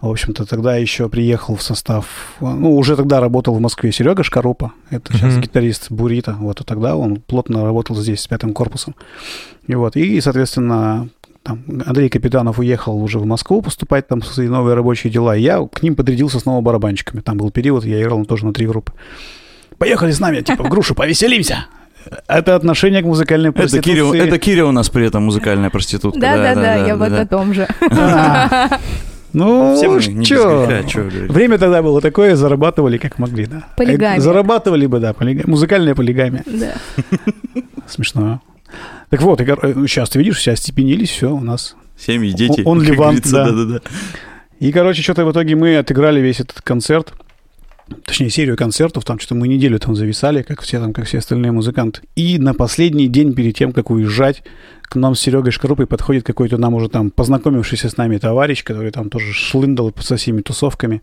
В 0.00 0.08
общем-то, 0.10 0.46
тогда 0.46 0.76
еще 0.76 1.08
приехал 1.08 1.56
в 1.56 1.62
состав... 1.62 2.06
Ну, 2.40 2.74
уже 2.76 2.96
тогда 2.96 3.20
работал 3.20 3.54
в 3.54 3.60
Москве 3.60 3.92
Серега 3.92 4.22
Шкарупа. 4.22 4.72
Это 4.90 5.12
сейчас 5.12 5.34
Мгм. 5.34 5.42
гитарист 5.42 5.90
Бурита. 5.90 6.36
Вот, 6.38 6.60
а 6.60 6.64
тогда 6.64 6.96
он 6.96 7.16
плотно 7.16 7.64
работал 7.64 7.94
здесь 7.96 8.20
с 8.20 8.26
пятым 8.26 8.54
корпусом. 8.54 8.94
И 9.66 9.74
вот, 9.74 9.96
и, 9.96 10.20
соответственно, 10.20 11.08
там 11.42 11.62
Андрей 11.86 12.08
Капитанов 12.08 12.58
уехал 12.58 12.96
уже 13.02 13.18
в 13.18 13.26
Москву 13.26 13.60
поступать 13.62 14.08
там 14.08 14.22
в 14.22 14.26
свои 14.26 14.48
новые 14.48 14.74
рабочие 14.74 15.12
дела. 15.12 15.36
И 15.36 15.42
я 15.42 15.66
к 15.66 15.82
ним 15.82 15.94
подрядился 15.96 16.40
снова 16.40 16.62
барабанщиками. 16.62 17.20
Там 17.20 17.36
был 17.36 17.50
период, 17.50 17.84
я 17.84 18.00
играл 18.02 18.24
тоже 18.24 18.46
на 18.46 18.54
три 18.54 18.66
группы. 18.66 18.92
Поехали 19.78 20.10
с 20.12 20.20
нами, 20.20 20.40
типа, 20.40 20.64
в 20.64 20.68
грушу, 20.68 20.94
повеселимся. 20.94 21.66
Это 22.26 22.54
отношение 22.56 23.02
к 23.02 23.04
музыкальной 23.06 23.50
Это 23.50 23.58
проституции. 23.58 23.90
Кирилл, 23.90 24.12
это 24.14 24.38
Кирилл 24.38 24.68
у 24.68 24.72
нас 24.72 24.88
при 24.88 25.06
этом 25.06 25.24
музыкальная 25.24 25.70
проститутка. 25.70 26.20
Да-да-да, 26.20 26.74
я 26.86 26.96
вот 26.96 27.12
о 27.12 27.26
том 27.26 27.54
же. 27.54 27.68
Ну, 29.32 29.80
греха, 29.80 30.44
говорите. 30.66 31.00
Время 31.28 31.58
тогда 31.58 31.82
было 31.82 32.00
такое, 32.00 32.34
зарабатывали 32.34 32.98
как 32.98 33.18
могли, 33.18 33.46
да. 33.46 33.64
Полигамия. 33.76 34.18
Э, 34.18 34.20
Зарабатывали 34.20 34.86
бы, 34.86 34.98
да, 34.98 35.12
полига- 35.12 35.48
музыкальная 35.48 35.94
полигамия. 35.94 36.42
Да. 36.46 36.72
Смешно. 37.86 38.40
Так 39.08 39.22
вот, 39.22 39.38
сейчас 39.40 40.10
ты 40.10 40.18
видишь, 40.18 40.38
все 40.38 40.52
остепенились, 40.52 41.10
все 41.10 41.30
у 41.32 41.40
нас. 41.40 41.76
Семьи, 41.96 42.32
дети. 42.32 42.62
Он 42.64 42.80
как 42.80 42.88
Ливан, 42.88 43.06
говорится, 43.10 43.32
да. 43.32 43.44
Да-да-да. 43.50 43.80
И, 44.58 44.72
короче, 44.72 45.02
что-то 45.02 45.24
в 45.24 45.32
итоге 45.32 45.54
мы 45.54 45.76
отыграли 45.76 46.20
весь 46.20 46.40
этот 46.40 46.60
концерт. 46.62 47.12
Точнее, 48.04 48.30
серию 48.30 48.56
концертов, 48.56 49.04
там 49.04 49.18
что-то 49.18 49.34
мы 49.34 49.48
неделю 49.48 49.78
там 49.78 49.94
зависали, 49.94 50.42
как 50.42 50.60
все 50.62 50.80
там, 50.80 50.92
как 50.92 51.06
все 51.06 51.18
остальные 51.18 51.52
музыканты. 51.52 52.02
И 52.16 52.38
на 52.38 52.54
последний 52.54 53.08
день 53.08 53.34
перед 53.34 53.56
тем, 53.56 53.72
как 53.72 53.90
уезжать, 53.90 54.42
к 54.90 54.96
нам 54.96 55.14
с 55.14 55.20
Серегой 55.20 55.52
Шкарупой 55.52 55.86
подходит 55.86 56.24
какой-то 56.24 56.58
нам 56.58 56.74
уже 56.74 56.88
там 56.88 57.12
познакомившийся 57.12 57.88
с 57.88 57.96
нами 57.96 58.18
товарищ, 58.18 58.64
который 58.64 58.90
там 58.90 59.08
тоже 59.08 59.32
шлындал 59.32 59.92
со 60.00 60.16
всеми 60.16 60.40
тусовками, 60.42 61.00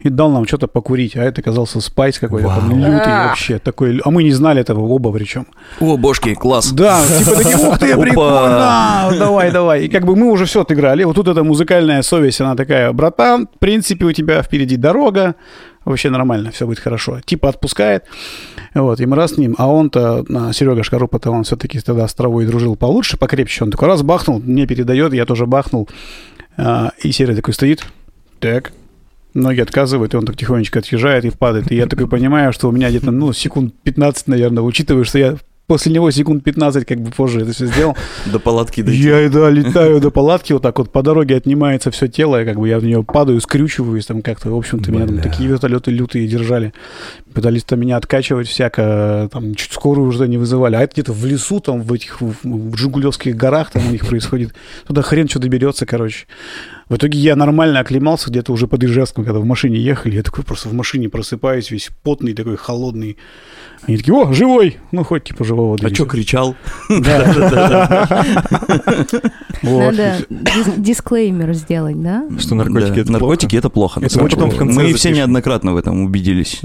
и 0.00 0.10
дал 0.10 0.30
нам 0.30 0.46
что-то 0.46 0.66
покурить. 0.66 1.16
А 1.16 1.22
это 1.22 1.40
оказался 1.40 1.80
спайс 1.80 2.18
какой-то 2.18 2.48
там 2.48 2.70
лютый 2.70 3.00
А. 3.06 3.28
вообще. 3.28 3.58
Такой, 3.58 4.00
а 4.04 4.10
мы 4.10 4.22
не 4.22 4.32
знали 4.32 4.60
этого 4.60 4.80
оба 4.80 5.10
причем. 5.12 5.46
О, 5.80 5.96
бошки, 5.96 6.34
класс. 6.34 6.72
Да, 6.72 7.02
типа 7.06 7.36
такие, 7.36 7.56
ух 7.56 7.78
ты, 7.78 7.96
прикольно, 7.96 9.10
давай, 9.18 9.50
давай. 9.50 9.84
И 9.84 9.88
как 9.88 10.04
бы 10.04 10.14
мы 10.14 10.30
уже 10.30 10.44
все 10.44 10.60
отыграли. 10.60 11.04
Вот 11.04 11.16
тут 11.16 11.28
эта 11.28 11.42
музыкальная 11.42 12.02
совесть, 12.02 12.40
она 12.42 12.54
такая, 12.54 12.92
братан, 12.92 13.48
в 13.54 13.58
принципе, 13.58 14.04
у 14.04 14.12
тебя 14.12 14.42
впереди 14.42 14.76
дорога, 14.76 15.36
вообще 15.84 16.10
нормально, 16.10 16.50
все 16.50 16.66
будет 16.66 16.80
хорошо. 16.80 17.20
Типа 17.24 17.48
отпускает. 17.48 18.04
Вот, 18.74 19.00
и 19.00 19.06
мы 19.06 19.16
раз 19.16 19.32
с 19.32 19.36
ним, 19.38 19.54
а 19.58 19.68
он-то, 19.68 20.24
а, 20.34 20.52
Серега 20.52 20.82
Шкарупа-то, 20.82 21.30
он 21.30 21.44
все-таки 21.44 21.80
тогда 21.80 22.08
с 22.08 22.14
травой 22.14 22.46
дружил 22.46 22.74
получше, 22.76 23.18
покрепче. 23.22 23.62
Он 23.62 23.70
такой 23.70 23.86
раз 23.86 24.02
бахнул, 24.02 24.40
мне 24.40 24.66
передает, 24.66 25.12
я 25.12 25.24
тоже 25.26 25.46
бахнул. 25.46 25.88
А, 26.56 26.90
и 27.04 27.12
Серега 27.12 27.36
такой 27.36 27.54
стоит, 27.54 27.86
так, 28.40 28.72
ноги 29.32 29.60
отказывают, 29.60 30.12
и 30.12 30.16
он 30.16 30.26
так 30.26 30.36
тихонечко 30.36 30.80
отъезжает 30.80 31.24
и 31.24 31.30
падает. 31.30 31.70
И 31.70 31.76
я 31.76 31.86
такой 31.86 32.08
понимаю, 32.08 32.52
что 32.52 32.68
у 32.68 32.72
меня 32.72 32.90
где-то, 32.90 33.12
ну, 33.12 33.32
секунд 33.32 33.74
15, 33.84 34.26
наверное, 34.26 34.64
учитывая, 34.64 35.04
что 35.04 35.18
я 35.18 35.36
после 35.68 35.92
него 35.92 36.10
секунд 36.10 36.42
15 36.42 36.84
как 36.84 37.00
бы 37.00 37.12
позже 37.12 37.42
это 37.42 37.52
все 37.52 37.66
сделал. 37.66 37.96
До 38.26 38.40
палатки 38.40 38.82
дойти. 38.82 39.02
Я, 39.02 39.28
да, 39.30 39.48
летаю 39.50 40.00
до 40.00 40.10
палатки, 40.10 40.52
вот 40.52 40.62
так 40.62 40.76
вот 40.78 40.90
по 40.90 41.04
дороге 41.04 41.36
отнимается 41.36 41.92
все 41.92 42.08
тело, 42.08 42.42
и 42.42 42.44
как 42.44 42.58
бы 42.58 42.68
я 42.68 42.80
в 42.80 42.84
нее 42.84 43.04
падаю, 43.04 43.40
скрючиваюсь 43.40 44.06
там 44.06 44.20
как-то. 44.22 44.50
В 44.50 44.56
общем-то, 44.56 44.90
меня 44.90 45.06
там 45.06 45.20
такие 45.20 45.48
вертолеты 45.48 45.92
лютые 45.92 46.26
держали. 46.26 46.74
Пытались 47.34 47.64
там 47.64 47.80
меня 47.80 47.96
откачивать 47.96 48.48
всяко, 48.48 49.28
там 49.32 49.54
чуть 49.54 49.72
скорую 49.72 50.08
уже 50.08 50.28
не 50.28 50.38
вызывали. 50.38 50.76
А 50.76 50.80
это 50.82 50.92
где-то 50.92 51.12
в 51.12 51.24
лесу, 51.24 51.60
там 51.60 51.82
в 51.82 51.92
этих 51.92 52.20
в, 52.20 52.34
в 52.42 52.76
Жигулевских 52.76 53.36
горах 53.36 53.70
там 53.70 53.86
у 53.86 53.90
них 53.90 54.06
происходит. 54.06 54.54
Туда 54.86 55.02
хрен 55.02 55.28
что 55.28 55.38
доберется, 55.38 55.86
короче. 55.86 56.26
В 56.88 56.96
итоге 56.96 57.18
я 57.18 57.36
нормально 57.36 57.80
оклемался 57.80 58.30
где-то 58.30 58.52
уже 58.52 58.66
под 58.66 58.84
Ижевском, 58.84 59.24
когда 59.24 59.40
в 59.40 59.46
машине 59.46 59.78
ехали. 59.78 60.16
Я 60.16 60.22
такой 60.22 60.44
просто 60.44 60.68
в 60.68 60.74
машине 60.74 61.08
просыпаюсь, 61.08 61.70
весь 61.70 61.90
потный, 62.02 62.34
такой 62.34 62.56
холодный. 62.56 63.16
Они 63.86 63.96
такие, 63.96 64.14
о, 64.14 64.32
живой! 64.32 64.76
Ну, 64.92 65.02
хоть 65.02 65.24
типа 65.24 65.44
живого 65.44 65.78
А 65.82 65.94
что 65.94 66.04
кричал? 66.06 66.54
Надо 69.62 70.18
дис- 70.30 70.74
дисклеймер 70.76 71.52
сделать, 71.54 72.00
да? 72.00 72.26
Что 72.38 72.54
наркотики 72.54 73.00
это 73.00 73.12
наркотики 73.12 73.56
это 73.56 73.70
плохо. 73.70 74.00
на 74.00 74.06
Это 74.06 74.18
плохо. 74.18 74.64
Мы 74.64 74.92
все 74.94 75.10
неоднократно 75.10 75.72
в 75.72 75.76
этом 75.76 76.04
убедились. 76.04 76.60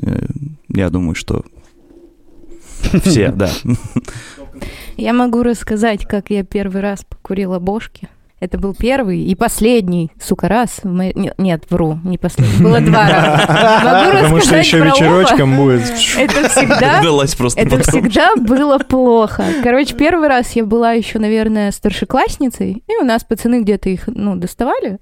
Я 0.78 0.92
думаю, 0.92 1.16
что 1.16 1.44
все, 3.04 3.32
да. 3.36 3.50
Я 4.96 5.14
могу 5.14 5.42
рассказать, 5.42 6.06
как 6.06 6.30
я 6.30 6.44
первый 6.44 6.82
раз 6.82 7.04
покурила 7.04 7.58
бошки. 7.58 8.10
Это 8.40 8.60
был 8.60 8.76
первый 8.76 9.24
и 9.24 9.34
последний, 9.34 10.12
сука, 10.22 10.48
раз. 10.48 10.82
не- 10.84 11.34
Нет, 11.40 11.64
вру, 11.72 12.00
не 12.04 12.20
последний. 12.20 12.64
Было 12.64 12.80
два 12.80 13.10
раза. 13.10 13.84
Могу 13.84 14.12
Потому 14.18 14.40
что 14.42 14.58
еще 14.58 14.78
оба. 14.78 14.86
вечерочком 14.90 15.56
будет. 15.56 15.82
Это 16.16 16.48
всегда 16.48 17.02
Это 17.56 17.82
всегда 17.82 18.36
было 18.36 18.78
плохо. 18.78 19.44
Короче, 19.64 19.96
первый 19.96 20.28
раз 20.30 20.52
я 20.52 20.64
была 20.66 20.92
еще, 20.92 21.18
наверное, 21.18 21.72
старшеклассницей, 21.72 22.84
и 22.88 22.98
у 23.02 23.04
нас 23.04 23.24
пацаны 23.24 23.62
где-то 23.64 23.90
их, 23.90 24.04
ну, 24.06 24.36
доставали. 24.36 25.00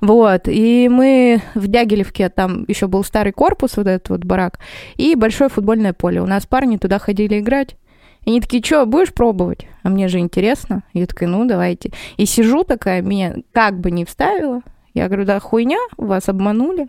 Вот, 0.00 0.42
и 0.46 0.88
мы 0.88 1.42
в 1.54 1.68
Дягилевке, 1.68 2.28
там 2.30 2.64
еще 2.68 2.86
был 2.86 3.04
старый 3.04 3.32
корпус, 3.32 3.76
вот 3.76 3.86
этот 3.86 4.08
вот 4.08 4.24
барак, 4.24 4.58
и 4.96 5.14
большое 5.14 5.50
футбольное 5.50 5.92
поле. 5.92 6.22
У 6.22 6.26
нас 6.26 6.46
парни 6.46 6.78
туда 6.78 6.98
ходили 6.98 7.38
играть. 7.38 7.76
И 8.24 8.30
они 8.30 8.40
такие, 8.40 8.62
что, 8.62 8.84
будешь 8.86 9.14
пробовать? 9.14 9.66
А 9.82 9.88
мне 9.88 10.08
же 10.08 10.18
интересно. 10.18 10.82
Я 10.92 11.06
такая, 11.06 11.28
ну, 11.28 11.46
давайте. 11.46 11.90
И 12.18 12.26
сижу 12.26 12.64
такая, 12.64 13.00
меня 13.00 13.36
как 13.52 13.80
бы 13.80 13.90
не 13.90 14.04
вставила. 14.04 14.60
Я 14.92 15.06
говорю, 15.06 15.24
да 15.24 15.40
хуйня, 15.40 15.78
вас 15.96 16.28
обманули. 16.28 16.88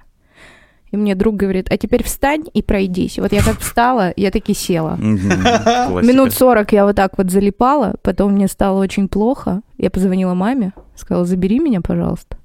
И 0.91 0.97
мне 0.97 1.15
друг 1.15 1.37
говорит, 1.37 1.71
а 1.71 1.77
теперь 1.77 2.03
встань 2.03 2.43
и 2.53 2.61
пройдись. 2.61 3.17
Вот 3.17 3.31
я 3.31 3.41
как 3.41 3.59
встала, 3.59 4.11
я 4.17 4.29
таки 4.29 4.53
села. 4.53 4.97
Минут 4.99 6.33
40 6.33 6.73
я 6.73 6.85
вот 6.85 6.97
так 6.97 7.17
вот 7.17 7.31
залипала, 7.31 7.95
потом 8.01 8.33
мне 8.33 8.49
стало 8.49 8.81
очень 8.81 9.07
плохо. 9.07 9.61
Я 9.77 9.89
позвонила 9.89 10.33
маме, 10.33 10.73
сказала, 10.95 11.25
забери 11.25 11.59
меня, 11.59 11.79
пожалуйста. 11.79 12.37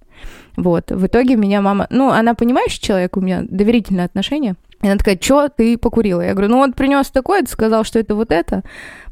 Вот, 0.57 0.91
в 0.91 1.07
итоге 1.07 1.37
меня 1.37 1.61
мама, 1.61 1.87
ну, 1.91 2.11
она 2.11 2.35
понимающий 2.35 2.81
человек, 2.81 3.17
у 3.17 3.21
меня 3.21 3.43
доверительное 3.49 4.07
отношение. 4.07 4.55
И 4.83 4.87
она 4.87 4.97
такая, 4.97 5.19
что 5.21 5.49
ты 5.49 5.79
покурила? 5.79 6.21
Я 6.21 6.33
говорю, 6.33 6.51
ну 6.51 6.59
вот 6.59 6.75
принес 6.75 7.09
такое, 7.09 7.43
ты 7.43 7.51
сказал, 7.51 7.85
что 7.85 7.99
это 7.99 8.15
вот 8.15 8.31
это. 8.31 8.63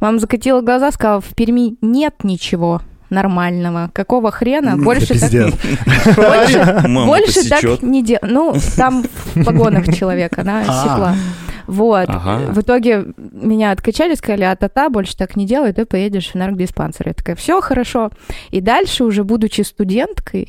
Мама 0.01 0.19
закатила 0.19 0.61
глаза, 0.61 0.91
сказала, 0.93 1.21
в 1.21 1.35
Перми 1.35 1.77
нет 1.81 2.17
ничего 2.23 2.83
нормального. 3.11 3.91
Какого 3.93 4.31
хрена? 4.31 4.77
Больше 4.77 5.19
так, 5.19 5.31
больше, 6.17 6.89
больше 7.07 7.49
так 7.49 7.83
не 7.83 8.03
делай. 8.03 8.21
Ну, 8.25 8.55
там 8.77 9.05
в 9.35 9.45
погонах 9.45 9.93
человек, 9.95 10.39
она 10.39 10.63
А. 10.67 10.83
секла. 10.83 11.15
Вот. 11.67 12.09
Ага. 12.09 12.53
В 12.53 12.61
итоге 12.61 13.07
меня 13.17 13.71
откачали, 13.71 14.15
сказали, 14.15 14.45
а 14.45 14.57
та 14.57 14.91
больше 14.91 15.17
так 15.17 15.37
не 15.37 15.47
делай, 15.47 15.73
ты 15.73 15.87
поедешь 15.87 16.31
в 16.31 16.35
наркодиспансер. 16.35 17.09
Я 17.09 17.15
такая, 17.15 17.37
все 17.37 17.61
хорошо. 17.61 18.11
И 18.51 18.61
дальше, 18.61 19.05
уже 19.05 19.25
будучи 19.25 19.63
студенткой, 19.63 20.49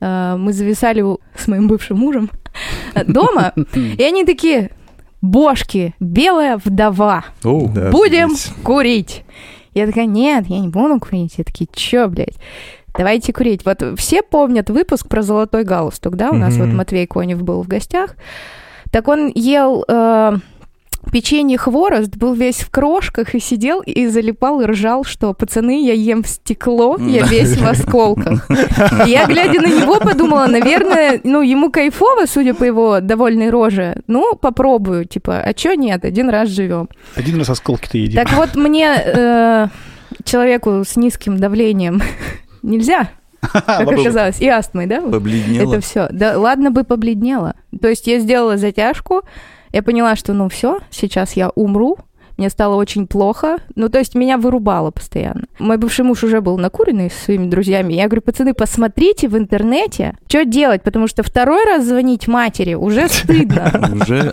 мы 0.00 0.52
зависали 0.52 1.04
с 1.36 1.46
моим 1.48 1.68
бывшим 1.68 1.98
мужем 1.98 2.30
дома, 3.06 3.52
и 3.74 4.02
они 4.02 4.24
такие, 4.24 4.70
бошки, 5.22 5.94
белая 6.00 6.58
вдова, 6.62 7.24
будем 7.90 8.30
курить. 8.62 9.24
Я 9.74 9.86
такая, 9.86 10.06
нет, 10.06 10.46
я 10.48 10.58
не 10.58 10.68
буду 10.68 10.98
курить. 10.98 11.34
Я 11.38 11.44
такие, 11.44 11.68
чё, 11.72 12.08
блядь? 12.08 12.36
Давайте 12.96 13.32
курить. 13.32 13.64
Вот 13.64 13.82
все 13.96 14.20
помнят 14.22 14.68
выпуск 14.68 15.08
про 15.08 15.22
золотой 15.22 15.62
галстук, 15.64 16.16
да? 16.16 16.30
У 16.30 16.34
нас 16.34 16.56
вот 16.56 16.66
Матвей 16.74 17.06
Конев 17.06 17.42
был 17.42 17.62
в 17.62 17.68
гостях. 17.68 18.16
Так 18.90 19.06
он 19.06 19.30
ел 19.34 19.84
э, 19.86 20.36
печенье 21.12 21.58
хворост, 21.58 22.16
был 22.16 22.34
весь 22.34 22.60
в 22.60 22.70
крошках 22.70 23.34
и 23.34 23.40
сидел 23.40 23.80
и 23.80 24.06
залипал 24.06 24.60
и 24.60 24.66
ржал, 24.66 25.04
что 25.04 25.32
пацаны, 25.34 25.84
я 25.84 25.92
ем 25.92 26.24
стекло, 26.24 26.96
я 26.98 27.26
весь 27.26 27.56
в 27.56 27.66
осколках. 27.66 28.48
И 29.06 29.10
Я, 29.10 29.26
глядя 29.26 29.60
на 29.60 29.66
него, 29.66 29.98
подумала, 29.98 30.46
наверное, 30.46 31.20
ну, 31.24 31.42
ему 31.42 31.70
кайфово, 31.70 32.26
судя 32.26 32.54
по 32.54 32.64
его 32.64 33.00
довольной 33.00 33.50
роже. 33.50 33.96
Ну, 34.06 34.34
попробую, 34.36 35.04
типа, 35.04 35.40
а 35.40 35.52
чё 35.54 35.74
нет, 35.74 36.04
один 36.04 36.28
раз 36.28 36.48
живем. 36.48 36.88
Один 37.14 37.38
раз 37.38 37.50
осколки-то 37.50 37.98
едим. 37.98 38.16
Так 38.16 38.32
вот, 38.34 38.54
мне, 38.54 39.02
э, 39.04 39.68
человеку 40.24 40.82
с 40.86 40.96
низким 40.96 41.38
давлением, 41.38 42.02
нельзя, 42.62 43.10
как 43.40 43.80
оказалось, 43.80 44.40
и 44.40 44.48
астмой, 44.48 44.86
да? 44.86 45.00
Побледнело. 45.00 45.72
Это 45.72 45.80
все. 45.80 46.08
Да 46.10 46.38
ладно 46.38 46.70
бы 46.70 46.84
побледнела. 46.84 47.54
То 47.80 47.88
есть 47.88 48.06
я 48.06 48.18
сделала 48.18 48.56
затяжку, 48.56 49.22
я 49.72 49.82
поняла, 49.82 50.16
что 50.16 50.32
ну 50.32 50.48
все, 50.48 50.80
сейчас 50.90 51.34
я 51.34 51.50
умру, 51.50 51.98
мне 52.40 52.48
стало 52.48 52.76
очень 52.76 53.06
плохо. 53.06 53.58
Ну, 53.74 53.90
то 53.90 53.98
есть 53.98 54.14
меня 54.14 54.38
вырубало 54.38 54.90
постоянно. 54.90 55.44
Мой 55.58 55.76
бывший 55.76 56.06
муж 56.06 56.24
уже 56.24 56.40
был 56.40 56.56
накуренный 56.56 57.10
со 57.10 57.24
своими 57.24 57.46
друзьями. 57.50 57.92
Я 57.92 58.06
говорю, 58.06 58.22
пацаны, 58.22 58.54
посмотрите 58.54 59.28
в 59.28 59.36
интернете, 59.36 60.16
что 60.26 60.46
делать, 60.46 60.82
потому 60.82 61.06
что 61.06 61.22
второй 61.22 61.62
раз 61.66 61.84
звонить 61.84 62.28
матери 62.28 62.72
уже 62.72 63.08
стыдно. 63.10 63.90
Уже, 64.00 64.32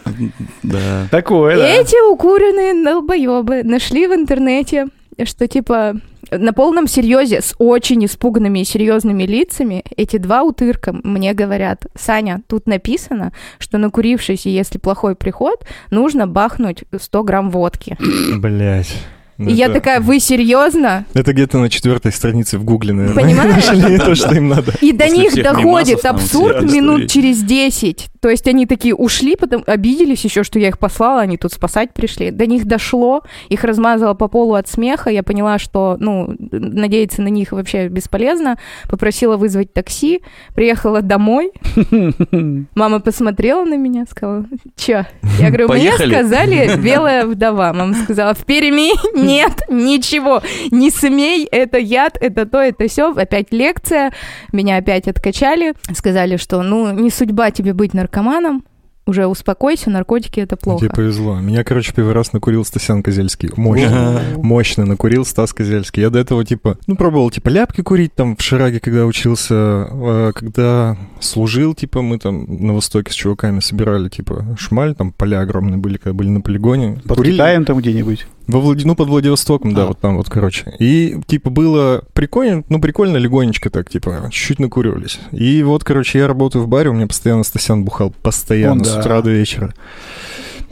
да. 0.63 1.07
Такое, 1.11 1.57
да. 1.57 1.67
Эти 1.67 1.97
укуренные 2.09 2.81
долбоебы 2.81 3.63
нашли 3.63 4.07
в 4.07 4.13
интернете, 4.13 4.87
что 5.25 5.47
типа 5.47 5.95
на 6.31 6.53
полном 6.53 6.87
серьезе 6.87 7.41
с 7.41 7.55
очень 7.57 8.05
испуганными 8.05 8.59
и 8.59 8.65
серьезными 8.65 9.23
лицами 9.23 9.83
эти 9.95 10.17
два 10.17 10.43
утырка 10.43 10.93
мне 11.03 11.33
говорят, 11.33 11.87
Саня, 11.95 12.41
тут 12.47 12.67
написано, 12.67 13.33
что 13.59 13.77
накурившись, 13.77 14.45
если 14.45 14.77
плохой 14.77 15.15
приход, 15.15 15.65
нужно 15.89 16.27
бахнуть 16.27 16.83
100 16.97 17.23
грамм 17.23 17.49
водки. 17.49 17.97
Блять. 18.35 18.93
Ну 19.37 19.49
и 19.49 19.53
я 19.53 19.69
такая, 19.69 19.99
вы 19.99 20.19
серьезно? 20.19 21.05
Это 21.13 21.33
где-то 21.33 21.59
на 21.59 21.69
четвертой 21.69 22.11
странице 22.11 22.57
в 22.57 22.63
Гугле, 22.63 22.93
наверное. 22.93 23.23
Понимаешь? 23.23 23.99
То, 23.99 24.15
что 24.15 24.35
им 24.35 24.49
надо. 24.49 24.73
И 24.81 24.91
до 24.91 25.09
них 25.09 25.35
доходит 25.35 26.05
абсурд 26.05 26.63
минут 26.63 27.09
через 27.09 27.43
10. 27.43 28.07
То 28.19 28.29
есть 28.29 28.47
они 28.47 28.65
такие 28.65 28.95
ушли, 28.95 29.35
потом 29.35 29.63
обиделись 29.67 30.23
еще, 30.23 30.43
что 30.43 30.59
я 30.59 30.69
их 30.69 30.79
послала, 30.79 31.21
они 31.21 31.37
тут 31.37 31.53
спасать 31.53 31.93
пришли. 31.93 32.31
До 32.31 32.45
них 32.45 32.65
дошло, 32.65 33.23
их 33.49 33.63
размазало 33.63 34.15
по 34.15 34.27
полу 34.27 34.55
от 34.55 34.67
смеха. 34.67 35.09
Я 35.09 35.23
поняла, 35.23 35.59
что, 35.59 35.97
ну, 35.99 36.35
надеяться 36.39 37.21
на 37.21 37.27
них 37.27 37.51
вообще 37.51 37.87
бесполезно. 37.87 38.57
Попросила 38.89 39.37
вызвать 39.37 39.71
такси, 39.71 40.21
приехала 40.55 41.01
домой. 41.01 41.51
Мама 42.75 42.99
посмотрела 42.99 43.65
на 43.65 43.77
меня, 43.77 44.05
сказала, 44.09 44.45
чё? 44.75 45.05
Я 45.39 45.47
говорю, 45.49 45.69
мне 45.69 45.93
сказали 45.93 46.75
белая 46.83 47.25
вдова. 47.25 47.71
Мама 47.73 47.93
сказала, 47.93 48.33
в 48.33 48.43
Перми 48.45 48.91
нет 49.27 49.61
ничего. 49.69 50.41
Не 50.71 50.89
смей, 50.89 51.45
это 51.45 51.77
яд, 51.77 52.17
это 52.19 52.45
то, 52.45 52.59
это 52.59 52.87
все. 52.87 53.13
Опять 53.13 53.51
лекция. 53.51 54.13
Меня 54.51 54.77
опять 54.77 55.07
откачали. 55.07 55.73
Сказали, 55.93 56.37
что 56.37 56.61
ну 56.61 56.91
не 56.91 57.09
судьба 57.09 57.51
тебе 57.51 57.73
быть 57.73 57.93
наркоманом. 57.93 58.63
Уже 59.07 59.25
успокойся, 59.25 59.89
наркотики 59.89 60.41
это 60.41 60.57
плохо. 60.57 60.81
Тебе 60.81 60.89
повезло. 60.89 61.39
Меня, 61.39 61.63
короче, 61.63 61.93
первый 61.95 62.13
раз 62.13 62.33
накурил 62.33 62.65
Стасян 62.65 63.01
Козельский. 63.01 63.49
Мощно. 63.55 64.21
Мощно 64.35 64.85
накурил 64.85 65.23
Стас 65.23 65.53
Козельский. 65.53 66.01
Я 66.01 66.09
до 66.09 66.19
этого, 66.19 66.43
типа, 66.43 66.77
ну, 66.87 66.97
пробовал, 66.97 67.31
типа, 67.31 67.47
ляпки 67.47 67.79
курить 67.81 68.13
там 68.13 68.35
в 68.35 68.41
Шираге, 68.41 68.81
когда 68.81 69.05
учился, 69.05 69.87
э, 69.89 70.31
когда 70.35 70.97
служил, 71.21 71.73
типа, 71.73 72.01
мы 72.01 72.19
там 72.19 72.47
на 72.49 72.73
Востоке 72.73 73.13
с 73.13 73.15
чуваками 73.15 73.61
собирали, 73.61 74.09
типа, 74.09 74.57
шмаль, 74.59 74.93
там 74.93 75.13
поля 75.13 75.39
огромные 75.39 75.77
были, 75.77 75.95
когда 75.95 76.13
были 76.13 76.27
на 76.27 76.41
полигоне. 76.41 76.99
Под 77.07 77.15
Курили 77.15 77.35
Китаем 77.35 77.63
там 77.63 77.77
где-нибудь. 77.77 78.27
Во 78.47 78.59
Влади... 78.59 78.85
Ну, 78.85 78.95
под 78.95 79.09
Владивостоком, 79.09 79.73
да, 79.73 79.83
А. 79.83 79.85
вот 79.87 79.99
там 79.99 80.17
вот, 80.17 80.29
короче. 80.29 80.73
И, 80.79 81.17
типа, 81.27 81.49
было 81.49 82.03
прикольно, 82.13 82.63
ну, 82.69 82.79
прикольно 82.79 83.17
легонечко 83.17 83.69
так, 83.69 83.89
типа, 83.89 84.29
чуть-чуть 84.31 84.59
накуривались. 84.59 85.19
И 85.31 85.63
вот, 85.63 85.83
короче, 85.83 86.19
я 86.19 86.27
работаю 86.27 86.63
в 86.63 86.67
баре, 86.67 86.89
у 86.89 86.93
меня 86.93 87.07
постоянно 87.07 87.43
Стасян 87.43 87.83
бухал, 87.83 88.13
постоянно, 88.21 88.79
Он, 88.81 88.85
с 88.85 88.93
да. 88.93 88.99
утра 89.01 89.21
до 89.21 89.29
вечера. 89.31 89.73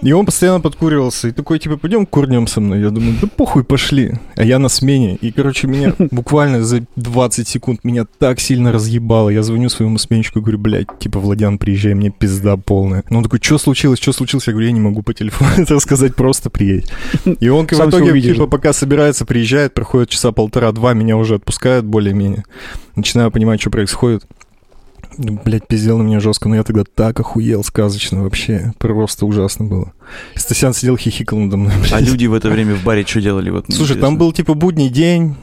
И 0.02 0.12
он 0.12 0.26
постоянно 0.26 0.60
подкуривался. 0.62 1.30
И 1.30 1.32
такой, 1.32 1.58
типа, 1.60 1.78
пойдем 1.78 2.06
курнем 2.06 2.48
со 2.48 2.62
мной. 2.62 2.82
Я 2.82 2.90
думаю, 2.90 3.16
да 3.22 3.28
похуй, 3.28 3.64
пошли. 3.64 4.14
А 4.36 4.44
я 4.44 4.60
на 4.60 4.70
смене. 4.70 5.16
И, 5.16 5.32
короче, 5.32 5.68
меня 5.68 5.94
буквально 6.12 6.64
за 6.64 6.86
20 6.96 7.48
секунд 7.48 7.84
меня 7.84 8.06
так 8.20 8.40
сильно 8.40 8.72
разъебало. 8.72 9.30
Я 9.30 9.42
звоню 9.42 9.70
своему 9.70 9.98
сменщику 9.98 10.40
и 10.40 10.42
говорю, 10.42 10.60
блядь, 10.60 11.00
типа, 11.00 11.20
Владян, 11.20 11.58
приезжай, 11.58 11.94
мне 11.94 12.10
пизда 12.12 12.58
полная. 12.58 13.04
Но 13.10 13.18
он 13.20 13.24
такой, 13.24 13.40
что 13.42 13.58
случилось, 13.58 14.00
что 14.00 14.12
случилось? 14.14 14.48
Я 14.48 14.54
говорю, 14.54 14.68
я 14.68 14.74
не 14.74 14.82
могу 14.82 15.02
по 15.02 15.14
телефону 15.14 15.52
это 15.58 15.74
рассказать, 15.76 16.16
просто 16.16 16.50
приедь. 16.50 16.92
И 17.40 17.50
он, 17.50 17.68
Сам 17.70 17.88
в 17.88 17.90
итоге, 17.90 18.12
увидишь. 18.12 18.36
типа, 18.36 18.48
пока 18.48 18.74
собирается, 18.74 19.26
приезжает, 19.26 19.74
проходит 19.74 20.10
часа 20.10 20.32
полтора-два, 20.32 20.94
меня 20.94 21.18
уже 21.18 21.36
отпускают 21.36 21.86
более-менее. 21.86 22.44
Начинаю 22.96 23.32
понимать, 23.32 23.60
что 23.60 23.70
происходит. 23.70 24.24
Блять, 25.18 25.68
пиздел 25.68 25.98
на 25.98 26.04
меня 26.04 26.20
жестко, 26.20 26.50
но 26.50 26.56
я 26.56 26.64
тогда 26.64 26.84
так 26.84 27.20
охуел 27.20 27.64
сказочно 27.64 28.24
вообще. 28.24 28.74
Просто 28.78 29.26
ужасно 29.26 29.66
было. 29.66 29.94
Стасян 30.36 30.74
сидел, 30.74 30.98
хихикал 30.98 31.40
надо 31.40 31.58
мной, 31.58 31.74
блядь. 31.80 31.94
А 31.94 32.00
люди 32.00 32.26
в 32.26 32.34
это 32.34 32.50
время 32.50 32.76
в 32.76 32.84
баре 32.84 33.06
что 33.06 33.22
делали? 33.22 33.50
Вот, 33.50 33.66
Слушай, 33.70 33.94
там 33.94 34.14
интересно. 34.14 34.18
был 34.18 34.32
типа 34.34 34.54
будний 34.54 34.90
день, 34.90 35.36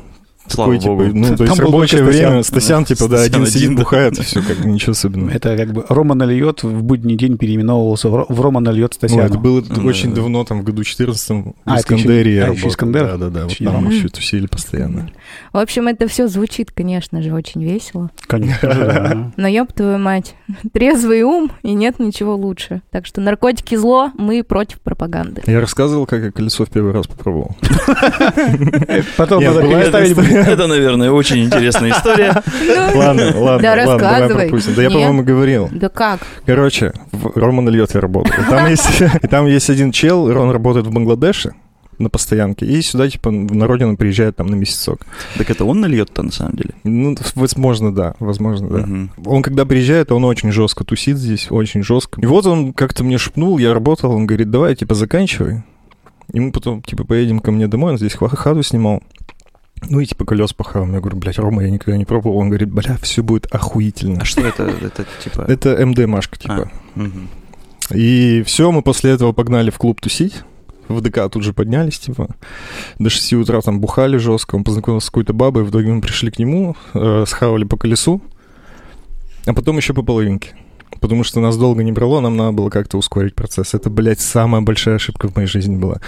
Слава 0.48 0.74
такой, 0.78 0.88
богу. 0.96 1.04
типа, 1.06 1.16
ну, 1.16 1.28
то 1.28 1.36
Там 1.36 1.46
есть 1.46 1.60
рабочее 1.60 2.02
Стасян. 2.04 2.28
время. 2.28 2.42
Стасян, 2.42 2.84
типа, 2.84 3.08
да, 3.08 3.22
один 3.22 3.46
сидит, 3.46 3.70
да. 3.70 3.76
бухает, 3.82 4.18
и 4.18 4.22
все, 4.22 4.42
как 4.42 4.58
бы 4.58 4.68
ничего 4.68 4.92
особенного. 4.92 5.30
Это 5.30 5.56
как 5.56 5.72
бы 5.72 5.84
Рома 5.88 6.14
нальет 6.14 6.62
в 6.62 6.82
будний 6.82 7.16
день 7.16 7.38
переименовывался 7.38 8.08
в, 8.08 8.14
Ро- 8.14 8.26
в 8.28 8.40
Рома 8.40 8.60
нальет 8.60 8.90
Ну, 9.00 9.08
Стасяну. 9.08 9.22
это 9.22 9.38
было 9.38 9.62
Да. 9.62 9.80
очень 9.82 10.12
давно, 10.14 10.44
там, 10.44 10.60
в 10.60 10.64
году 10.64 10.82
14 10.84 11.30
А, 11.30 11.34
в 11.34 11.78
это 11.78 11.94
еще- 11.94 12.02
Искандере 12.02 12.34
я 12.34 12.40
а, 12.40 12.44
еще 12.44 12.48
работал. 12.48 12.68
Искандер? 12.70 13.06
Да, 13.06 13.16
да, 13.16 13.28
да. 13.30 13.44
Вот 13.44 13.56
там 13.58 13.88
еще 13.90 14.08
тусили 14.08 14.46
постоянно. 14.46 15.10
В 15.52 15.58
общем, 15.58 15.86
это 15.88 16.08
все 16.08 16.28
звучит, 16.28 16.70
конечно 16.72 17.22
же, 17.22 17.32
очень 17.32 17.62
весело. 17.64 18.10
Конечно 18.26 18.72
же, 18.72 18.80
да. 18.80 19.32
Но 19.36 19.48
ёб 19.48 19.72
твою 19.72 19.98
мать, 19.98 20.34
трезвый 20.72 21.22
ум, 21.22 21.50
и 21.62 21.72
нет 21.72 21.98
ничего 21.98 22.34
лучше. 22.36 22.82
Так 22.90 23.06
что 23.06 23.20
наркотики 23.20 23.76
зло, 23.76 24.10
мы 24.18 24.42
против 24.42 24.80
пропаганды. 24.80 25.42
Я 25.46 25.60
рассказывал, 25.60 26.06
как 26.06 26.22
я 26.22 26.30
колесо 26.32 26.64
в 26.64 26.70
первый 26.70 26.92
раз 26.92 27.06
попробовал. 27.06 27.56
Потом 29.16 29.42
надо 29.44 29.62
переставить... 29.62 30.31
Это, 30.46 30.66
наверное, 30.66 31.10
очень 31.10 31.44
интересная 31.44 31.90
история. 31.90 32.42
Ладно, 32.94 33.32
ладно, 33.36 33.62
Да 33.62 33.86
ладно, 33.86 33.98
давай 33.98 34.28
пропустим. 34.28 34.74
Да 34.74 34.82
я, 34.82 34.90
по-моему, 34.90 35.22
говорил. 35.22 35.68
Да 35.72 35.88
как? 35.88 36.20
Короче, 36.46 36.92
Рома 37.34 37.62
нальет 37.62 37.94
я 37.94 38.00
работал. 38.00 38.32
И 38.32 38.50
там 38.50 38.68
есть, 38.68 39.00
и 39.22 39.26
там 39.26 39.46
есть 39.46 39.70
один 39.70 39.92
чел, 39.92 40.24
он 40.24 40.50
работает 40.50 40.86
в 40.86 40.92
Бангладеше 40.92 41.52
на 41.98 42.10
постоянке, 42.10 42.66
и 42.66 42.82
сюда, 42.82 43.08
типа, 43.08 43.30
на 43.30 43.66
родину 43.66 43.96
приезжает 43.96 44.36
там 44.36 44.46
на 44.48 44.54
месяцок. 44.54 45.06
Так 45.36 45.50
это 45.50 45.64
он 45.64 45.80
нальет-то 45.80 46.22
на 46.22 46.32
самом 46.32 46.56
деле? 46.56 46.70
Ну, 46.84 47.16
возможно, 47.34 47.94
да, 47.94 48.14
возможно, 48.18 48.68
да. 48.68 48.78
Мгм. 48.78 49.10
Он 49.24 49.42
когда 49.42 49.64
приезжает, 49.64 50.10
он 50.12 50.24
очень 50.24 50.52
жестко 50.52 50.84
тусит 50.84 51.16
здесь, 51.16 51.48
очень 51.50 51.82
жестко. 51.82 52.20
И 52.20 52.26
вот 52.26 52.46
он 52.46 52.72
как-то 52.72 53.04
мне 53.04 53.18
шепнул, 53.18 53.58
я 53.58 53.74
работал, 53.74 54.12
он 54.12 54.26
говорит, 54.26 54.50
давай, 54.50 54.74
типа, 54.74 54.94
заканчивай. 54.94 55.62
И 56.32 56.40
мы 56.40 56.50
потом, 56.50 56.82
типа, 56.82 57.04
поедем 57.04 57.40
ко 57.40 57.52
мне 57.52 57.68
домой, 57.68 57.92
он 57.92 57.98
здесь 57.98 58.14
хату 58.14 58.62
снимал. 58.62 59.02
Ну 59.88 60.00
и 60.00 60.06
типа 60.06 60.24
колес 60.24 60.52
похаваем. 60.52 60.94
Я 60.94 61.00
говорю, 61.00 61.16
блядь, 61.18 61.38
Рома, 61.38 61.62
я 61.62 61.70
никогда 61.70 61.96
не 61.96 62.04
пробовал. 62.04 62.38
Он 62.38 62.48
говорит, 62.48 62.70
бля, 62.70 62.96
все 63.02 63.22
будет 63.22 63.46
охуительно. 63.52 64.20
А 64.22 64.24
что 64.24 64.40
это? 64.42 64.64
Это 64.64 65.06
типа... 65.22 65.42
Это 65.48 65.84
МД-машка, 65.84 66.38
типа. 66.38 66.70
Мгм. 66.94 67.28
И 67.90 68.42
все, 68.46 68.70
мы 68.70 68.82
после 68.82 69.10
этого 69.10 69.32
погнали 69.32 69.70
в 69.70 69.78
клуб 69.78 70.00
тусить. 70.00 70.42
В 70.88 71.00
ДК 71.00 71.28
тут 71.30 71.42
же 71.42 71.52
поднялись, 71.52 71.98
типа. 71.98 72.28
До 72.98 73.10
6 73.10 73.34
утра 73.34 73.60
там 73.60 73.80
бухали 73.80 74.16
жестко. 74.16 74.56
Он 74.56 74.64
познакомился 74.64 75.06
с 75.06 75.10
какой-то 75.10 75.32
бабой. 75.32 75.64
В 75.64 75.70
итоге 75.70 75.92
мы 75.92 76.00
пришли 76.00 76.30
к 76.30 76.38
нему, 76.38 76.76
э, 76.94 77.24
схавали 77.26 77.64
по 77.64 77.76
колесу. 77.76 78.20
А 79.46 79.52
потом 79.52 79.76
еще 79.76 79.94
по 79.94 80.02
половинке. 80.02 80.54
Потому 81.02 81.24
что 81.24 81.40
нас 81.40 81.56
долго 81.56 81.82
не 81.82 81.92
брало, 81.92 82.20
нам 82.20 82.36
надо 82.36 82.52
было 82.52 82.70
как-то 82.70 82.96
ускорить 82.96 83.34
процесс. 83.34 83.74
Это, 83.74 83.90
блядь, 83.90 84.20
самая 84.20 84.62
большая 84.62 84.94
ошибка 84.94 85.28
в 85.28 85.36
моей 85.36 85.48
жизни 85.48 85.76
была. 85.76 86.00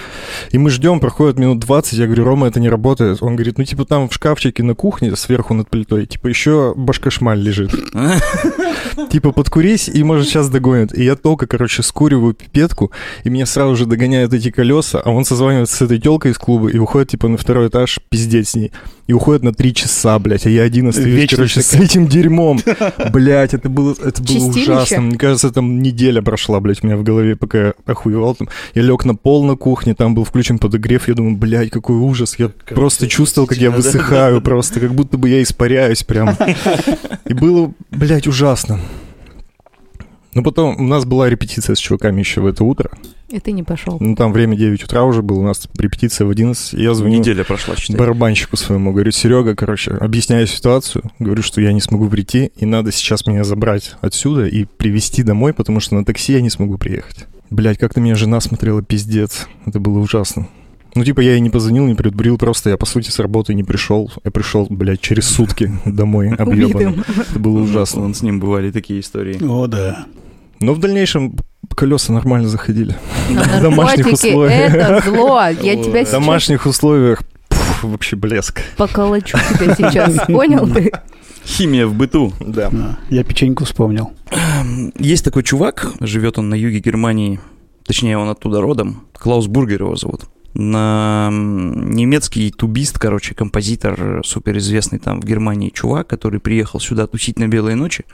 И 0.52 0.58
мы 0.58 0.70
ждем, 0.70 1.00
проходит 1.00 1.38
минут 1.38 1.58
20, 1.58 1.98
я 1.98 2.06
говорю, 2.06 2.24
Рома, 2.24 2.46
это 2.46 2.60
не 2.60 2.70
работает. 2.70 3.18
Он 3.20 3.34
говорит, 3.34 3.58
ну, 3.58 3.64
типа, 3.64 3.84
там 3.84 4.08
в 4.08 4.14
шкафчике 4.14 4.62
на 4.62 4.74
кухне 4.74 5.14
сверху 5.16 5.52
над 5.52 5.68
плитой, 5.68 6.06
типа, 6.06 6.28
еще 6.28 6.72
башкашмаль 6.76 7.40
лежит. 7.40 7.74
Типа, 9.10 9.32
подкурись, 9.32 9.88
и, 9.88 10.02
может, 10.04 10.26
сейчас 10.26 10.48
догонят. 10.48 10.96
И 10.96 11.02
я 11.02 11.16
только, 11.16 11.46
короче, 11.46 11.82
скуриваю 11.82 12.34
пипетку, 12.34 12.92
и 13.24 13.30
меня 13.30 13.46
сразу 13.46 13.74
же 13.76 13.86
догоняют 13.86 14.32
эти 14.32 14.50
колеса, 14.50 15.00
а 15.04 15.10
он 15.10 15.24
созванивается 15.24 15.76
с 15.76 15.82
этой 15.82 15.98
телкой 15.98 16.30
из 16.30 16.38
клуба 16.38 16.68
и 16.68 16.78
уходит, 16.78 17.10
типа, 17.10 17.28
на 17.28 17.36
второй 17.36 17.68
этаж 17.68 17.98
пиздеть 18.08 18.48
с 18.48 18.54
ней. 18.54 18.72
И 19.06 19.12
уходит 19.12 19.42
на 19.42 19.52
три 19.52 19.74
часа, 19.74 20.18
блядь, 20.18 20.46
а 20.46 20.50
я 20.50 20.62
один 20.62 20.88
остаюсь, 20.88 21.28
короче, 21.30 21.60
с 21.60 21.74
этим 21.74 22.06
дерьмом. 22.06 22.58
Блядь, 23.12 23.52
это 23.52 23.68
было, 23.68 23.92
это 23.92 24.22
было 24.22 24.46
ужасно. 24.46 25.02
Мне 25.02 25.18
кажется, 25.18 25.50
там 25.50 25.82
неделя 25.82 26.22
прошла, 26.22 26.58
блядь, 26.60 26.82
у 26.82 26.86
меня 26.86 26.96
в 26.96 27.02
голове, 27.02 27.36
пока 27.36 27.58
я 27.58 27.74
охуевал 27.84 28.34
там. 28.34 28.48
Я 28.74 28.82
лег 28.82 29.04
на 29.04 29.14
пол 29.14 29.44
на 29.44 29.56
кухне, 29.56 29.94
там 29.94 30.14
был 30.14 30.24
включен 30.24 30.58
подогрев, 30.58 31.06
я 31.08 31.14
думаю, 31.14 31.36
блядь, 31.36 31.70
какой 31.70 31.96
ужас. 31.96 32.36
Я 32.38 32.48
просто 32.48 33.06
чувствовал, 33.06 33.46
как 33.46 33.58
я 33.58 33.70
высыхаю 33.70 34.40
просто, 34.42 34.80
как 34.80 34.94
будто 34.94 35.18
бы 35.18 35.28
я 35.28 35.42
испаряюсь 35.42 36.02
прям. 36.02 36.36
И 37.26 37.34
было, 37.34 37.72
блядь, 37.90 38.26
ужасно. 38.26 38.80
Ну, 40.34 40.42
потом 40.42 40.80
у 40.80 40.82
нас 40.82 41.04
была 41.04 41.30
репетиция 41.30 41.74
с 41.74 41.78
чуваками 41.78 42.20
еще 42.20 42.40
в 42.40 42.46
это 42.46 42.64
утро. 42.64 42.90
И 43.28 43.38
ты 43.40 43.52
не 43.52 43.62
пошел. 43.62 43.96
Ну, 44.00 44.14
там 44.16 44.32
время 44.32 44.56
9 44.56 44.84
утра 44.84 45.04
уже 45.04 45.22
было, 45.22 45.38
у 45.40 45.42
нас 45.42 45.68
репетиция 45.78 46.26
в 46.26 46.30
11. 46.30 46.74
и 46.74 46.82
Я 46.82 46.94
звоню 46.94 47.18
Неделя 47.18 47.44
прошла, 47.44 47.76
считай. 47.76 47.96
барабанщику 47.96 48.56
своему, 48.56 48.92
говорю, 48.92 49.10
Серега, 49.12 49.54
короче, 49.54 49.92
объясняю 49.92 50.46
ситуацию, 50.46 51.10
говорю, 51.18 51.42
что 51.42 51.60
я 51.60 51.72
не 51.72 51.80
смогу 51.80 52.08
прийти, 52.08 52.52
и 52.56 52.66
надо 52.66 52.92
сейчас 52.92 53.26
меня 53.26 53.44
забрать 53.44 53.96
отсюда 54.00 54.46
и 54.46 54.64
привезти 54.64 55.22
домой, 55.22 55.52
потому 55.52 55.80
что 55.80 55.94
на 55.94 56.04
такси 56.04 56.32
я 56.32 56.40
не 56.40 56.50
смогу 56.50 56.78
приехать. 56.78 57.26
Блять, 57.50 57.78
как 57.78 57.94
на 57.96 58.00
меня 58.00 58.14
жена 58.14 58.40
смотрела, 58.40 58.82
пиздец. 58.82 59.46
Это 59.66 59.78
было 59.78 59.98
ужасно. 59.98 60.48
Ну, 60.96 61.04
типа, 61.04 61.20
я 61.20 61.32
ей 61.32 61.40
не 61.40 61.50
позвонил, 61.50 61.86
не 61.86 61.94
предупредил, 61.94 62.38
просто 62.38 62.70
я, 62.70 62.76
по 62.76 62.86
сути, 62.86 63.10
с 63.10 63.18
работы 63.18 63.52
не 63.54 63.64
пришел. 63.64 64.12
Я 64.24 64.30
пришел, 64.30 64.66
блядь, 64.70 65.00
через 65.00 65.26
сутки 65.26 65.72
домой 65.84 66.28
объебанный. 66.38 67.02
Это 67.30 67.38
было 67.38 67.60
ужасно. 67.60 68.02
Вон 68.02 68.14
с 68.14 68.22
ним 68.22 68.38
бывали 68.38 68.70
такие 68.70 69.00
истории. 69.00 69.38
О, 69.44 69.66
да. 69.66 70.06
Но 70.64 70.72
в 70.72 70.78
дальнейшем 70.78 71.36
колеса 71.76 72.14
нормально 72.14 72.48
заходили. 72.48 72.96
В 73.28 73.60
домашних 73.60 74.06
условиях. 74.06 74.74
это 74.74 75.02
зло. 75.10 75.42
Я 75.60 75.76
тебя 75.82 76.06
В 76.06 76.10
домашних 76.10 76.64
условиях 76.64 77.22
вообще 77.82 78.16
блеск. 78.16 78.62
поколочу 78.78 79.36
тебя 79.58 79.74
сейчас. 79.74 80.26
Понял 80.26 80.66
ты? 80.66 80.90
Химия 81.44 81.86
в 81.86 81.92
быту. 81.92 82.32
Да. 82.40 82.70
Я 83.10 83.24
печеньку 83.24 83.66
вспомнил. 83.66 84.12
Есть 84.98 85.26
такой 85.26 85.42
чувак, 85.42 85.92
живет 86.00 86.38
он 86.38 86.48
на 86.48 86.54
юге 86.54 86.78
Германии, 86.78 87.40
точнее, 87.86 88.16
он 88.16 88.30
оттуда 88.30 88.62
родом. 88.62 89.02
Клаус 89.12 89.46
Бургер 89.46 89.82
его 89.82 89.96
зовут. 89.96 90.22
На 90.54 91.28
немецкий 91.30 92.50
тубист, 92.52 92.98
короче, 92.98 93.34
композитор, 93.34 94.22
суперизвестный 94.24 94.98
там 95.00 95.20
в 95.20 95.24
Германии 95.24 95.68
чувак, 95.68 96.06
который 96.06 96.40
приехал 96.40 96.80
сюда 96.80 97.06
тусить 97.06 97.38
на 97.38 97.48
белые 97.48 97.76
ночи, 97.76 98.04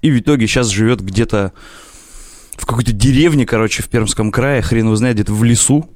и 0.00 0.10
в 0.10 0.18
итоге 0.18 0.46
сейчас 0.46 0.68
живет 0.68 1.02
где-то 1.02 1.52
в 2.58 2.66
какой-то 2.66 2.92
деревне, 2.92 3.46
короче, 3.46 3.82
в 3.82 3.88
Пермском 3.88 4.30
крае, 4.30 4.60
хрен 4.62 4.86
его 4.86 4.96
знает, 4.96 5.16
где-то 5.16 5.32
в 5.32 5.42
лесу. 5.44 5.88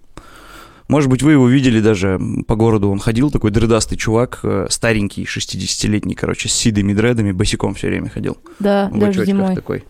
Может 0.88 1.08
быть, 1.08 1.22
вы 1.22 1.32
его 1.32 1.48
видели 1.48 1.80
даже 1.80 2.20
по 2.46 2.54
городу. 2.56 2.90
Он 2.90 2.98
ходил, 2.98 3.30
такой 3.30 3.50
дредастый 3.50 3.96
чувак, 3.96 4.40
э, 4.42 4.66
старенький, 4.68 5.24
60-летний, 5.24 6.14
короче, 6.14 6.48
с 6.48 6.52
седыми 6.52 6.92
дредами, 6.92 7.32
босиком 7.32 7.74
все 7.74 7.86
время 7.88 8.10
ходил. 8.10 8.36
Да, 8.58 8.88
В 8.92 8.98
даже 8.98 9.24
зимой. 9.24 9.54
такой. 9.54 9.84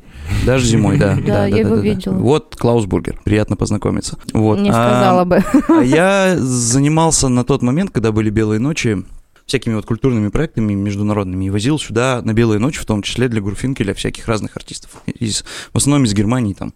Даже 0.46 0.64
зимой, 0.66 0.98
да. 0.98 1.18
Да, 1.26 1.46
я 1.46 1.56
его 1.58 1.76
видела. 1.76 2.14
Вот 2.14 2.54
Клаус 2.56 2.84
Бургер. 2.86 3.18
Приятно 3.24 3.56
познакомиться. 3.56 4.16
Вот. 4.32 4.60
Не 4.60 4.70
А, 4.70 4.72
сказала 4.72 5.24
бы. 5.24 5.42
а 5.68 5.82
я 5.82 6.36
занимался 6.38 7.28
на 7.28 7.42
тот 7.42 7.62
момент, 7.62 7.90
когда 7.90 8.12
были 8.12 8.30
белые 8.30 8.60
ночи, 8.60 9.02
всякими 9.46 9.74
вот 9.74 9.86
культурными 9.86 10.28
проектами 10.28 10.74
международными 10.74 11.46
и 11.46 11.50
возил 11.50 11.78
сюда 11.78 12.22
на 12.22 12.32
белые 12.32 12.58
ночи, 12.58 12.80
в 12.80 12.86
том 12.86 13.02
числе 13.02 13.28
для 13.28 13.40
Гурфинкеля, 13.40 13.94
всяких 13.94 14.28
разных 14.28 14.56
артистов. 14.56 15.02
Из, 15.06 15.44
в 15.72 15.76
основном 15.76 16.04
из 16.04 16.14
Германии 16.14 16.54
там. 16.54 16.74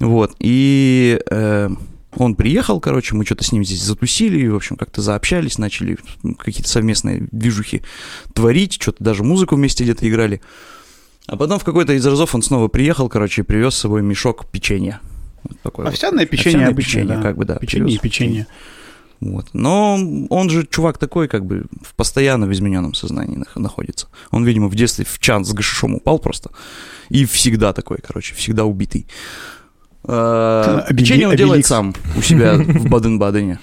Вот. 0.00 0.34
И 0.38 1.20
э, 1.30 1.70
он 2.16 2.34
приехал, 2.34 2.80
короче, 2.80 3.14
мы 3.14 3.24
что-то 3.24 3.44
с 3.44 3.52
ним 3.52 3.64
здесь 3.64 3.82
затусили, 3.82 4.38
и, 4.38 4.48
в 4.48 4.56
общем, 4.56 4.76
как-то 4.76 5.02
заобщались, 5.02 5.58
начали 5.58 5.98
какие-то 6.38 6.68
совместные 6.68 7.28
движухи 7.30 7.82
творить, 8.32 8.74
что-то 8.74 9.02
даже 9.02 9.22
музыку 9.22 9.56
вместе 9.56 9.84
где-то 9.84 10.08
играли. 10.08 10.40
А 11.26 11.36
потом 11.36 11.58
в 11.58 11.64
какой-то 11.64 11.94
из 11.94 12.04
разов 12.06 12.34
он 12.34 12.42
снова 12.42 12.68
приехал, 12.68 13.08
короче, 13.08 13.42
и 13.42 13.44
привез 13.44 13.74
с 13.74 13.78
собой 13.78 14.02
мешок 14.02 14.46
печенья. 14.50 15.00
Вот 15.42 15.60
такой 15.60 15.84
вот. 15.84 15.94
Овсяное 15.94 16.26
печенье 16.26 16.58
Овсяное 16.58 16.68
обычное, 16.70 17.02
печенье, 17.02 17.16
да. 17.16 17.22
как 17.22 17.36
бы, 17.36 17.44
да, 17.44 17.56
Печенье 17.56 17.94
и 17.94 17.98
печенье. 17.98 18.46
Вот. 19.20 19.46
Но 19.54 19.98
он 20.28 20.50
же 20.50 20.66
чувак 20.66 20.98
такой, 20.98 21.28
как 21.28 21.46
бы, 21.46 21.64
в 21.82 21.94
постоянно 21.94 22.46
в 22.46 22.52
измененном 22.52 22.94
сознании 22.94 23.36
нах- 23.38 23.58
находится. 23.58 24.08
Он, 24.30 24.44
видимо, 24.44 24.68
в 24.68 24.74
детстве 24.74 25.04
в 25.04 25.18
чан 25.18 25.44
с 25.44 25.52
гашишом 25.52 25.94
упал 25.94 26.18
просто. 26.18 26.50
И 27.08 27.24
всегда 27.24 27.72
такой, 27.72 27.98
короче, 28.06 28.34
всегда 28.34 28.64
убитый. 28.64 29.06
А, 30.06 30.86
Печенье 30.92 31.28
он 31.28 31.36
делает 31.36 31.64
сам 31.64 31.94
у 32.16 32.20
себя 32.20 32.56
в 32.56 32.88
Баден-Бадене. 32.88 33.58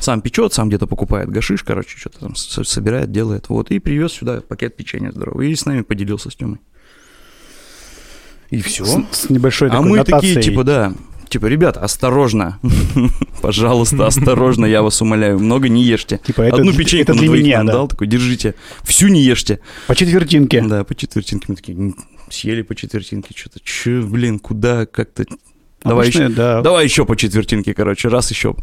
Сам 0.00 0.20
печет, 0.20 0.52
сам 0.52 0.68
где-то 0.68 0.86
покупает 0.86 1.30
гашиш, 1.30 1.62
короче, 1.62 1.96
что-то 1.98 2.20
там 2.20 2.36
собирает, 2.36 3.10
делает. 3.12 3.48
Вот, 3.48 3.70
и 3.70 3.78
привез 3.78 4.12
сюда 4.12 4.40
пакет 4.40 4.76
печенья 4.76 5.10
здоровый. 5.10 5.50
И 5.50 5.54
с 5.56 5.64
нами 5.66 5.82
поделился 5.82 6.30
с 6.30 6.36
Тёмой. 6.36 6.60
И 8.50 8.60
все. 8.60 8.84
С, 8.84 8.98
с 9.26 9.30
небольшой 9.30 9.68
А 9.68 9.72
такой 9.72 9.88
мы 9.90 9.96
нотацией. 9.98 10.34
такие, 10.34 10.50
типа, 10.50 10.64
да. 10.64 10.92
Типа, 11.28 11.46
ребята, 11.46 11.80
осторожно. 11.80 12.58
Пожалуйста, 13.42 14.06
осторожно, 14.06 14.64
я 14.66 14.82
вас 14.82 15.00
умоляю. 15.02 15.38
Много 15.38 15.68
не 15.68 15.82
ешьте. 15.82 16.20
Типа, 16.24 16.42
это 16.42 16.56
Одну 16.56 16.72
печеньку 16.72 17.12
это 17.12 17.14
на 17.14 17.26
двоих 17.26 17.44
меня, 17.44 17.58
нам 17.58 17.66
да. 17.66 17.72
дал, 17.72 17.88
такой, 17.88 18.06
держите. 18.06 18.54
Всю 18.84 19.08
не 19.08 19.20
ешьте. 19.22 19.60
По 19.86 19.94
четвертинке. 19.94 20.62
Да, 20.62 20.84
по 20.84 20.94
четвертинке. 20.94 21.46
Мы 21.48 21.56
такие, 21.56 21.76
«М, 21.76 21.96
съели 22.30 22.62
по 22.62 22.74
четвертинке 22.74 23.34
что-то. 23.34 23.60
Че, 23.60 24.02
блин, 24.02 24.38
куда, 24.38 24.86
как-то... 24.86 25.24
Давай 25.84 26.06
Обычно, 26.06 26.22
еще, 26.24 26.32
да. 26.34 26.62
давай 26.62 26.84
еще 26.84 27.04
по 27.04 27.16
четвертинке, 27.16 27.72
короче, 27.74 28.08
раз 28.08 28.30
еще. 28.30 28.56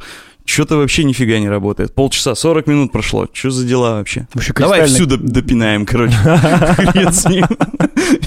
Что-то 0.46 0.78
вообще 0.78 1.04
нифига 1.04 1.40
не 1.40 1.50
работает. 1.50 1.94
Полчаса, 1.96 2.36
40 2.36 2.68
минут 2.68 2.92
прошло. 2.92 3.28
Что 3.32 3.50
за 3.50 3.66
дела 3.66 3.96
вообще? 3.96 4.28
Вообще 4.34 4.54
Давай 4.54 4.86
всю 4.88 5.06
доп- 5.06 5.24
допинаем, 5.24 5.86
короче. 5.86 6.16
Хрен 6.16 7.14
с 7.14 7.30
ним. 7.30 7.46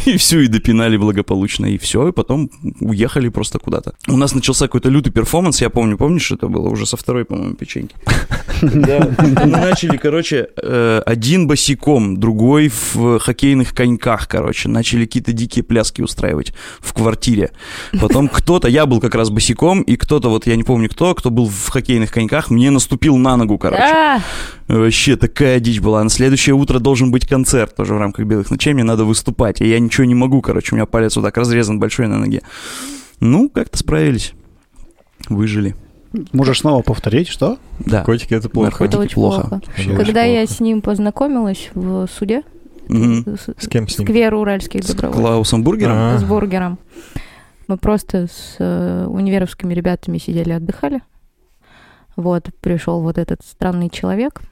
И 0.07 0.16
всю 0.16 0.40
и 0.40 0.46
допинали 0.46 0.96
благополучно. 0.96 1.66
И 1.66 1.79
все, 1.79 2.09
и 2.09 2.12
потом 2.12 2.50
уехали 2.81 3.29
просто 3.29 3.59
куда-то. 3.59 3.94
У 4.09 4.16
нас 4.16 4.35
начался 4.35 4.66
какой-то 4.66 4.88
лютый 4.88 5.11
перформанс, 5.11 5.61
я 5.61 5.68
помню, 5.70 5.98
помнишь, 5.98 6.31
это 6.33 6.48
было 6.48 6.68
уже 6.68 6.87
со 6.87 6.96
второй, 6.96 7.24
по-моему, 7.24 7.55
печеньки. 7.55 7.94
Мы 8.62 9.46
начали, 9.46 9.96
короче, 9.96 10.48
э, 10.62 11.02
один 11.05 11.46
босиком, 11.46 12.18
другой 12.18 12.68
в 12.94 13.18
хоккейных 13.18 13.74
коньках, 13.74 14.29
короче. 14.29 14.68
Начали 14.68 15.05
какие-то 15.05 15.33
дикие 15.33 15.62
пляски 15.62 16.00
устраивать 16.02 16.55
в 16.81 16.92
квартире. 16.94 17.50
Потом 18.00 18.29
кто-то, 18.29 18.68
я 18.68 18.87
был 18.87 19.00
как 19.00 19.14
раз 19.14 19.31
босиком, 19.31 19.83
и 19.83 19.96
кто-то, 19.96 20.31
вот 20.31 20.46
я 20.46 20.57
не 20.57 20.62
помню 20.62 20.88
кто, 20.88 21.14
кто 21.14 21.31
был 21.31 21.48
в 21.48 21.68
хоккейных 21.68 22.06
коньках, 22.12 22.51
мне 22.51 22.71
наступил 22.71 23.16
на 23.16 23.37
ногу, 23.37 23.59
короче. 23.59 23.83
А, 23.83 24.21
Вообще 24.69 25.16
такая 25.16 25.61
дичь 25.61 25.81
была. 25.81 26.03
На 26.03 26.11
следующее 26.11 26.55
утро 26.55 26.79
должен 26.79 27.11
быть 27.11 27.27
концерт 27.27 27.75
тоже 27.77 27.95
в 27.95 27.99
рамках 27.99 28.27
«Белых 28.27 28.51
ночей». 28.51 28.75
Мне 28.75 28.85
надо 28.85 29.05
выступать. 29.05 29.61
И 29.61 29.69
я 29.69 29.79
ничего 29.79 30.05
не 30.05 30.14
могу, 30.14 30.40
короче. 30.42 30.75
У 30.75 30.77
меня 30.77 30.87
палец 30.87 31.16
вот 31.16 31.23
так 31.23 31.37
разрезан 31.37 31.79
большой 31.79 32.09
на 32.09 32.19
ноге. 32.19 32.42
Ну, 33.21 33.49
как-то 33.49 33.79
справились. 33.79 34.33
Выжили. 35.29 35.75
Можешь 36.33 36.61
снова 36.61 36.83
повторить, 36.83 37.29
что? 37.29 37.59
Да. 37.81 38.03
Котики 38.03 38.35
это 38.35 38.49
плохо. 38.49 38.71
Наркотики 38.71 38.95
это 38.95 38.99
очень 39.03 39.14
плохо. 39.14 39.40
плохо. 39.49 39.62
Очень 39.79 39.97
Когда 39.97 40.23
я 40.25 40.40
плохо. 40.40 40.55
с 40.55 40.61
ним 40.61 40.81
познакомилась 40.81 41.71
в 41.75 42.07
суде, 42.09 42.42
Мгм. 42.88 43.37
с- 43.37 43.55
С 43.64 43.69
кем 43.69 43.88
с 43.88 43.99
ним? 43.99 44.07
сквер 44.09 44.35
уральских 44.35 44.83
С 44.85 44.88
добровольцев. 44.88 45.21
Клаусом 45.23 45.62
Бургером? 45.64 45.92
А. 45.97 46.19
с 46.19 46.25
бургером. 46.25 46.79
Мы 47.69 47.77
просто 47.77 48.29
с 48.29 48.57
э, 48.61 49.07
универовскими 49.09 49.75
ребятами 49.75 50.19
сидели, 50.19 50.53
отдыхали. 50.53 51.01
Вот, 52.16 52.50
пришел 52.61 53.02
вот 53.02 53.18
этот 53.18 53.42
странный 53.44 53.90
человек. 53.90 54.42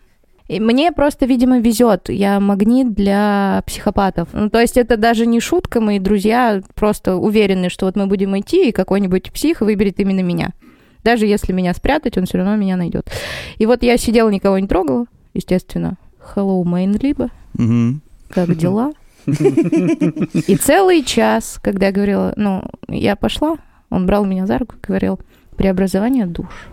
И 0.46 0.60
мне 0.60 0.92
просто, 0.92 1.24
видимо, 1.24 1.58
везет. 1.58 2.10
Я 2.10 2.38
магнит 2.38 2.92
для 2.92 3.62
психопатов. 3.66 4.28
Ну, 4.34 4.50
то 4.50 4.60
есть 4.60 4.76
это 4.76 4.98
даже 4.98 5.24
не 5.24 5.40
шутка, 5.40 5.80
мои 5.80 5.98
друзья 5.98 6.62
просто 6.74 7.16
уверены, 7.16 7.70
что 7.70 7.86
вот 7.86 7.96
мы 7.96 8.06
будем 8.06 8.38
идти, 8.38 8.68
и 8.68 8.72
какой-нибудь 8.72 9.32
псих 9.32 9.62
выберет 9.62 10.00
именно 10.00 10.20
меня. 10.20 10.50
Даже 11.02 11.26
если 11.26 11.52
меня 11.52 11.72
спрятать, 11.72 12.18
он 12.18 12.26
все 12.26 12.38
равно 12.38 12.56
меня 12.56 12.76
найдет. 12.76 13.10
И 13.56 13.64
вот 13.64 13.82
я 13.82 13.96
сидела, 13.96 14.28
никого 14.28 14.58
не 14.58 14.68
трогала, 14.68 15.06
естественно. 15.32 15.96
Hello, 16.34 16.62
Main 16.62 16.98
либо. 17.02 17.30
Мгм. 17.54 18.02
Как 18.28 18.54
дела? 18.56 18.92
И 19.26 20.56
целый 20.56 21.02
час, 21.04 21.58
когда 21.62 21.86
я 21.86 21.92
говорила, 21.92 22.34
ну, 22.36 22.64
я 22.88 23.16
пошла, 23.16 23.56
он 23.88 24.06
брал 24.06 24.26
меня 24.26 24.46
за 24.46 24.58
руку 24.58 24.74
и 24.76 24.86
говорил, 24.86 25.20
преобразование 25.56 26.26
душ. 26.26 26.68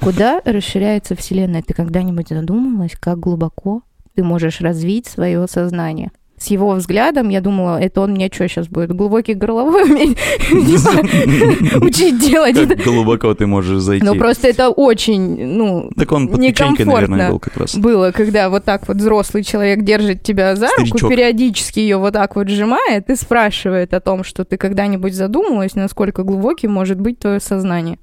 Куда 0.00 0.40
расширяется 0.44 1.16
Вселенная? 1.16 1.62
Ты 1.62 1.74
когда-нибудь 1.74 2.28
задумалась, 2.28 2.96
как 2.98 3.18
глубоко 3.18 3.82
ты 4.14 4.22
можешь 4.24 4.60
развить 4.60 5.06
свое 5.06 5.46
сознание. 5.48 6.10
С 6.38 6.48
его 6.48 6.72
взглядом 6.72 7.30
я 7.30 7.40
думала, 7.40 7.80
это 7.80 8.02
он 8.02 8.12
мне 8.12 8.28
что 8.30 8.46
сейчас 8.46 8.68
будет, 8.68 8.92
глубокий 8.94 9.32
горловой 9.32 9.84
уметь 9.84 10.18
учить 11.82 12.18
делать. 12.18 12.56
Как 12.68 12.78
глубоко 12.78 13.34
ты 13.34 13.46
можешь 13.46 13.80
зайти. 13.80 14.04
Ну, 14.04 14.14
просто 14.16 14.48
это 14.48 14.68
очень, 14.68 15.46
ну, 15.46 15.90
Так 15.96 16.12
он 16.12 16.28
под 16.28 16.40
печенькой, 16.40 16.84
наверное, 16.84 17.30
был 17.30 17.38
как 17.38 17.56
раз. 17.56 17.74
было, 17.76 18.12
когда 18.12 18.50
вот 18.50 18.64
так 18.64 18.86
вот 18.86 18.98
взрослый 18.98 19.44
человек 19.44 19.82
держит 19.82 20.22
тебя 20.22 20.54
за 20.56 20.68
руку, 20.76 21.08
периодически 21.08 21.78
ее 21.78 21.96
вот 21.96 22.12
так 22.12 22.36
вот 22.36 22.48
сжимает 22.48 23.08
и 23.08 23.16
спрашивает 23.16 23.94
о 23.94 24.00
том, 24.00 24.22
что 24.22 24.44
ты 24.44 24.58
когда-нибудь 24.58 25.14
задумалась, 25.14 25.74
насколько 25.74 26.22
глубоким 26.22 26.72
может 26.72 27.00
быть 27.00 27.18
твое 27.18 27.40
сознание. 27.40 27.98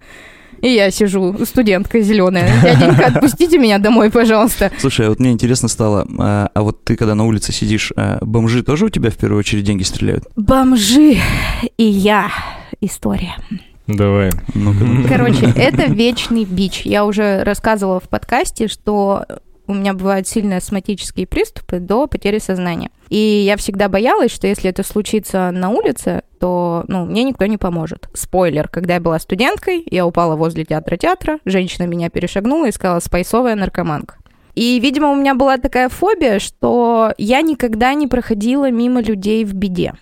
И 0.64 0.70
я 0.70 0.92
сижу, 0.92 1.36
студентка 1.46 2.00
зеленая. 2.00 2.50
Дяденька, 2.64 3.08
отпустите 3.08 3.58
меня 3.58 3.80
домой, 3.80 4.10
пожалуйста. 4.10 4.72
Слушай, 4.80 5.08
а 5.08 5.10
вот 5.10 5.20
мне 5.20 5.32
интересно 5.32 5.68
стало, 5.68 6.08
а, 6.18 6.50
а 6.54 6.62
вот 6.62 6.86
ты 6.86 6.96
когда 6.96 7.16
на 7.16 7.26
улице 7.26 7.52
сидишь, 7.52 7.92
а, 7.98 8.20
бомжи 8.22 8.64
тоже 8.64 8.86
у 8.86 8.90
тебя 8.90 9.10
в 9.10 9.18
первую 9.18 9.40
очередь 9.40 9.66
деньги 9.66 9.84
стреляют? 9.84 10.24
Бомжи 10.38 11.18
и 11.78 11.84
я. 11.84 12.32
История. 12.80 13.36
Давай. 13.88 14.32
Короче, 15.10 15.52
это 15.54 15.92
вечный 15.92 16.46
бич. 16.46 16.84
Я 16.86 17.06
уже 17.06 17.44
рассказывала 17.44 18.00
в 18.00 18.08
подкасте, 18.08 18.70
что 18.70 19.26
у 19.68 19.74
меня 19.74 19.94
бывают 19.94 20.30
сильные 20.30 20.58
астматические 20.60 21.28
приступы 21.28 21.80
до 21.80 22.08
потери 22.08 22.40
сознания. 22.40 22.90
И 23.14 23.44
я 23.46 23.58
всегда 23.58 23.90
боялась, 23.90 24.32
что 24.32 24.48
если 24.48 24.72
это 24.72 24.82
случится 24.82 25.52
на 25.52 25.70
улице, 25.70 26.24
то 26.40 26.84
ну, 26.88 27.06
мне 27.06 27.24
никто 27.24 27.46
не 27.46 27.58
поможет. 27.58 28.10
Спойлер, 28.16 28.68
когда 28.68 28.96
я 28.96 29.00
была 29.00 29.20
студенткой, 29.20 29.84
я 29.86 30.08
упала 30.08 30.36
возле 30.36 30.66
театра 30.66 30.98
театра, 30.98 31.38
женщина 31.46 31.86
меня 31.86 32.10
перешагнула 32.10 32.70
и 32.70 32.72
сказала 32.72 33.00
«спайсовая 33.02 33.54
наркоманка». 33.54 34.16
И, 34.56 34.80
видимо, 34.80 35.12
у 35.12 35.16
меня 35.16 35.36
была 35.36 35.60
такая 35.60 35.90
фобия, 35.90 36.40
что 36.40 37.14
я 37.20 37.44
никогда 37.44 37.94
не 37.94 38.08
проходила 38.08 38.72
мимо 38.72 39.00
людей 39.00 39.46
в 39.46 39.54
беде. 39.54 39.94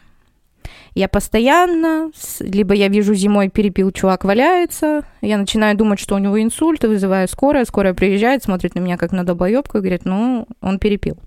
Я 0.95 1.09
постоянно, 1.09 2.11
либо 2.39 2.73
я 2.73 2.87
вижу 2.87 3.13
зимой 3.13 3.49
перепил, 3.49 3.91
чувак 3.91 4.23
валяется, 4.23 5.03
я 5.19 5.37
начинаю 5.37 5.75
думать, 5.75 5.99
что 5.99 6.15
у 6.15 6.17
него 6.17 6.41
инсульт, 6.41 6.85
вызываю 6.85 7.27
скорая, 7.27 7.65
скорая 7.65 7.93
приезжает, 7.93 8.45
смотрит 8.45 8.73
на 8.75 8.79
меня 8.79 8.95
как 8.95 9.11
на 9.11 9.25
долбоебку 9.25 9.79
и 9.79 9.81
говорит, 9.81 10.05
ну, 10.05 10.47
он 10.61 10.79
перепил. 10.79 11.17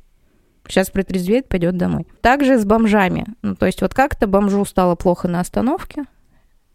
Сейчас 0.66 0.90
протрезвеет, 0.90 1.48
пойдет 1.48 1.76
домой. 1.76 2.06
Также 2.20 2.58
с 2.58 2.64
бомжами. 2.64 3.26
Ну, 3.42 3.54
то 3.54 3.66
есть 3.66 3.82
вот 3.82 3.94
как-то 3.94 4.26
бомжу 4.26 4.64
стало 4.64 4.94
плохо 4.94 5.28
на 5.28 5.40
остановке, 5.40 6.04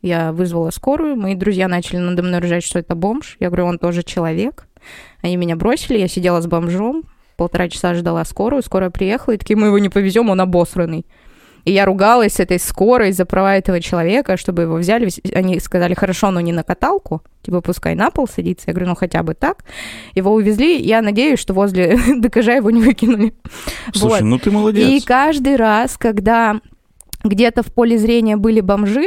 я 0.01 0.31
вызвала 0.31 0.69
скорую, 0.69 1.17
мои 1.17 1.35
друзья 1.35 1.67
начали 1.67 1.97
надо 1.97 2.23
мной 2.23 2.39
ржать, 2.39 2.63
что 2.63 2.79
это 2.79 2.95
бомж. 2.95 3.35
Я 3.39 3.47
говорю, 3.47 3.65
он 3.65 3.79
тоже 3.79 4.03
человек. 4.03 4.67
Они 5.21 5.35
меня 5.35 5.57
бросили, 5.57 5.97
я 5.97 6.07
сидела 6.07 6.39
с 6.39 6.47
бомжом, 6.47 7.03
полтора 7.35 7.67
часа 7.67 7.93
ждала 7.93 8.23
скорую, 8.23 8.63
скорая 8.63 8.91
приехала, 8.91 9.33
и 9.33 9.37
такие, 9.37 9.57
мы 9.57 9.67
его 9.67 9.77
не 9.77 9.89
повезем, 9.89 10.29
он 10.29 10.39
обосранный. 10.39 11.05
И 11.69 11.71
я 11.71 11.85
ругалась 11.85 12.33
с 12.33 12.39
этой 12.39 12.57
скорой 12.59 13.11
за 13.11 13.25
права 13.25 13.55
этого 13.55 13.79
человека, 13.79 14.37
чтобы 14.37 14.63
его 14.63 14.75
взяли. 14.77 15.07
Они 15.35 15.59
сказали, 15.59 15.93
хорошо, 15.93 16.31
но 16.31 16.41
не 16.41 16.51
на 16.51 16.63
каталку, 16.63 17.21
типа 17.43 17.61
пускай 17.61 17.93
на 17.93 18.09
пол 18.09 18.27
садится. 18.27 18.65
Я 18.67 18.73
говорю, 18.73 18.89
ну 18.89 18.95
хотя 18.95 19.21
бы 19.21 19.35
так. 19.35 19.63
Его 20.15 20.33
увезли, 20.33 20.77
я 20.81 21.01
надеюсь, 21.03 21.39
что 21.39 21.53
возле 21.53 21.95
ДКЖ 22.19 22.47
его 22.57 22.71
не 22.71 22.81
выкинули. 22.81 23.33
Слушай, 23.93 24.21
Вот. 24.21 24.29
ну 24.29 24.39
ты 24.39 24.49
И 24.49 24.53
молодец. 24.53 25.03
каждый 25.05 25.57
раз, 25.57 25.95
когда 25.97 26.59
где-то 27.23 27.61
в 27.61 27.67
поле 27.71 27.99
зрения 27.99 28.35
были 28.35 28.61
бомжи, 28.61 29.05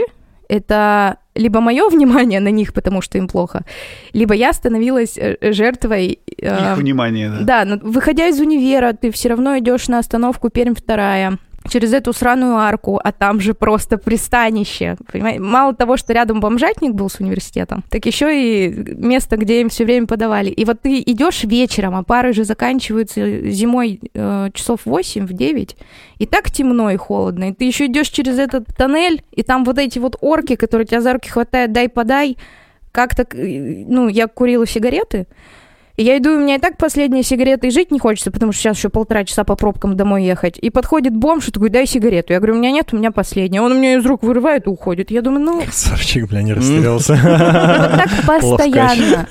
это 0.48 1.16
либо 1.34 1.60
мое 1.60 1.88
внимание 1.88 2.38
на 2.40 2.50
них, 2.50 2.72
потому 2.74 3.00
что 3.02 3.18
им 3.18 3.26
плохо, 3.26 3.64
либо 4.12 4.34
я 4.34 4.52
становилась 4.52 5.18
э, 5.18 5.36
жертвой. 5.52 6.20
э, 6.40 6.72
Их 6.72 6.76
внимание, 6.78 7.28
да. 7.28 7.40
да, 7.40 7.64
но 7.64 7.78
выходя 7.82 8.28
из 8.28 8.38
универа, 8.38 8.92
ты 8.92 9.10
все 9.10 9.30
равно 9.30 9.58
идешь 9.58 9.88
на 9.88 9.98
остановку 9.98 10.48
Пермь 10.50 10.74
вторая 10.76 11.38
через 11.68 11.92
эту 11.92 12.12
сраную 12.12 12.56
арку, 12.56 13.00
а 13.02 13.12
там 13.12 13.40
же 13.40 13.54
просто 13.54 13.98
пристанище. 13.98 14.96
Понимаете? 15.10 15.40
Мало 15.40 15.74
того, 15.74 15.96
что 15.96 16.12
рядом 16.12 16.40
бомжатник 16.40 16.92
был 16.92 17.08
с 17.08 17.20
университетом, 17.20 17.84
так 17.88 18.06
еще 18.06 18.30
и 18.32 18.68
место, 18.68 19.36
где 19.36 19.60
им 19.60 19.68
все 19.68 19.84
время 19.84 20.06
подавали. 20.06 20.50
И 20.50 20.64
вот 20.64 20.80
ты 20.82 21.00
идешь 21.00 21.44
вечером, 21.44 21.94
а 21.94 22.02
пары 22.02 22.32
же 22.32 22.44
заканчиваются 22.44 23.50
зимой 23.50 24.00
э, 24.14 24.50
часов 24.52 24.80
8 24.84 25.26
в 25.26 25.32
9, 25.32 25.76
и 26.18 26.26
так 26.26 26.50
темно 26.50 26.90
и 26.90 26.96
холодно. 26.96 27.50
И 27.50 27.52
ты 27.52 27.64
еще 27.64 27.86
идешь 27.86 28.08
через 28.08 28.38
этот 28.38 28.66
тоннель, 28.76 29.22
и 29.32 29.42
там 29.42 29.64
вот 29.64 29.78
эти 29.78 29.98
вот 29.98 30.16
орки, 30.20 30.56
которые 30.56 30.86
тебя 30.86 31.00
за 31.00 31.12
руки 31.12 31.30
хватают, 31.30 31.72
дай 31.72 31.88
подай. 31.88 32.36
Как-то, 32.92 33.26
ну, 33.32 34.08
я 34.08 34.26
курила 34.26 34.66
сигареты, 34.66 35.26
и 35.96 36.04
я 36.04 36.18
иду, 36.18 36.32
и 36.32 36.36
у 36.36 36.40
меня 36.40 36.56
и 36.56 36.58
так 36.58 36.78
последняя 36.78 37.22
сигарета, 37.22 37.66
и 37.66 37.70
жить 37.70 37.90
не 37.90 37.98
хочется, 37.98 38.30
потому 38.30 38.52
что 38.52 38.62
сейчас 38.62 38.78
еще 38.78 38.88
полтора 38.88 39.24
часа 39.24 39.44
по 39.44 39.56
пробкам 39.56 39.96
домой 39.96 40.24
ехать. 40.24 40.58
И 40.58 40.70
подходит 40.70 41.14
бомж 41.14 41.48
и 41.48 41.52
такой, 41.52 41.68
дай 41.68 41.86
сигарету. 41.86 42.32
Я 42.32 42.38
говорю, 42.38 42.54
у 42.54 42.58
меня 42.58 42.70
нет, 42.70 42.92
у 42.92 42.96
меня 42.96 43.10
последняя. 43.10 43.60
Он 43.60 43.72
у 43.72 43.74
меня 43.74 43.96
из 43.96 44.06
рук 44.06 44.22
вырывает 44.22 44.66
и 44.66 44.70
уходит. 44.70 45.10
Я 45.10 45.20
думаю, 45.20 45.44
ну, 45.44 45.62
Красавчик, 45.62 46.28
бля, 46.28 46.42
не 46.42 46.54
растерялся. 46.54 47.12
вот 47.22 47.22
так 47.22 48.10
постоянно. 48.26 49.28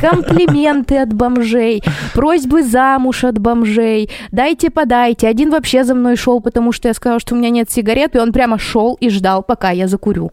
Комплименты 0.00 0.96
от 0.96 1.12
бомжей, 1.12 1.82
просьбы 2.12 2.62
замуж 2.64 3.24
от 3.24 3.38
бомжей, 3.38 4.10
дайте 4.32 4.70
подайте. 4.70 5.28
Один 5.28 5.50
вообще 5.50 5.84
за 5.84 5.94
мной 5.94 6.16
шел, 6.16 6.40
потому 6.40 6.72
что 6.72 6.88
я 6.88 6.94
сказала, 6.94 7.20
что 7.20 7.34
у 7.34 7.38
меня 7.38 7.50
нет 7.50 7.70
сигарет, 7.70 8.16
и 8.16 8.18
он 8.18 8.32
прямо 8.32 8.58
шел 8.58 8.96
и 9.00 9.10
ждал, 9.10 9.42
пока 9.42 9.70
я 9.70 9.86
закурю. 9.86 10.32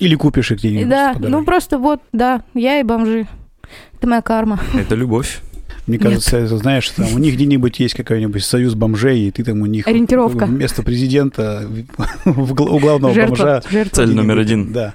Или 0.00 0.14
купишь 0.14 0.50
их 0.50 0.58
где-нибудь. 0.58 0.88
да, 0.88 1.14
ну 1.18 1.44
просто 1.44 1.78
вот, 1.78 2.00
да, 2.12 2.42
я 2.54 2.80
и 2.80 2.82
бомжи. 2.82 3.26
Это 3.94 4.06
моя 4.08 4.22
карма. 4.22 4.60
Это 4.74 4.94
любовь. 4.94 5.40
Мне 5.86 5.98
кажется, 5.98 6.36
это, 6.38 6.56
знаешь, 6.58 6.88
там 6.90 7.06
у 7.14 7.18
них 7.18 7.34
где-нибудь 7.34 7.78
есть 7.78 7.94
какой-нибудь 7.94 8.42
союз 8.44 8.74
бомжей, 8.74 9.28
и 9.28 9.30
ты 9.30 9.44
там 9.44 9.62
у 9.62 9.66
них 9.66 9.86
Ориентировка. 9.86 10.46
вместо 10.46 10.82
президента 10.82 11.68
у 12.24 12.78
главного 12.80 13.14
Жертва. 13.14 13.36
бомжа. 13.36 13.62
жертва. 13.70 13.94
Цель 13.94 14.14
номер 14.14 14.38
один. 14.38 14.72
Да. 14.72 14.94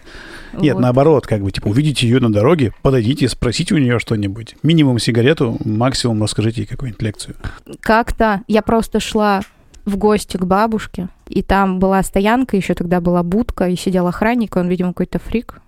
Нет, 0.54 0.74
Вот. 0.76 0.82
наоборот, 0.82 1.26
как 1.28 1.42
бы, 1.44 1.50
типа, 1.52 1.70
увидите 1.70 2.06
ее 2.06 2.20
на 2.20 2.30
дороге, 2.30 2.74
подойдите, 2.82 3.30
спросите 3.30 3.74
у 3.74 3.78
нее 3.78 4.00
что-нибудь. 4.00 4.58
Минимум 4.64 5.00
сигарету, 5.00 5.58
максимум 5.64 6.22
расскажите 6.22 6.62
ей 6.62 6.68
какую-нибудь 6.68 7.02
лекцию. 7.02 7.36
как-то 7.80 8.42
я 8.50 8.62
просто 8.62 9.00
шла 9.00 9.42
в 9.86 9.96
гости 9.96 10.36
к 10.36 10.44
бабушке, 10.44 11.08
и 11.30 11.42
там 11.42 11.80
была 11.80 12.04
стоянка, 12.04 12.58
еще 12.58 12.74
тогда 12.74 13.00
была 13.00 13.24
будка, 13.24 13.70
и 13.70 13.78
сидел 13.78 14.08
охранник, 14.08 14.58
и 14.58 14.60
он, 14.60 14.68
видимо, 14.68 14.90
какой-то 14.90 15.20
фрик. 15.20 15.62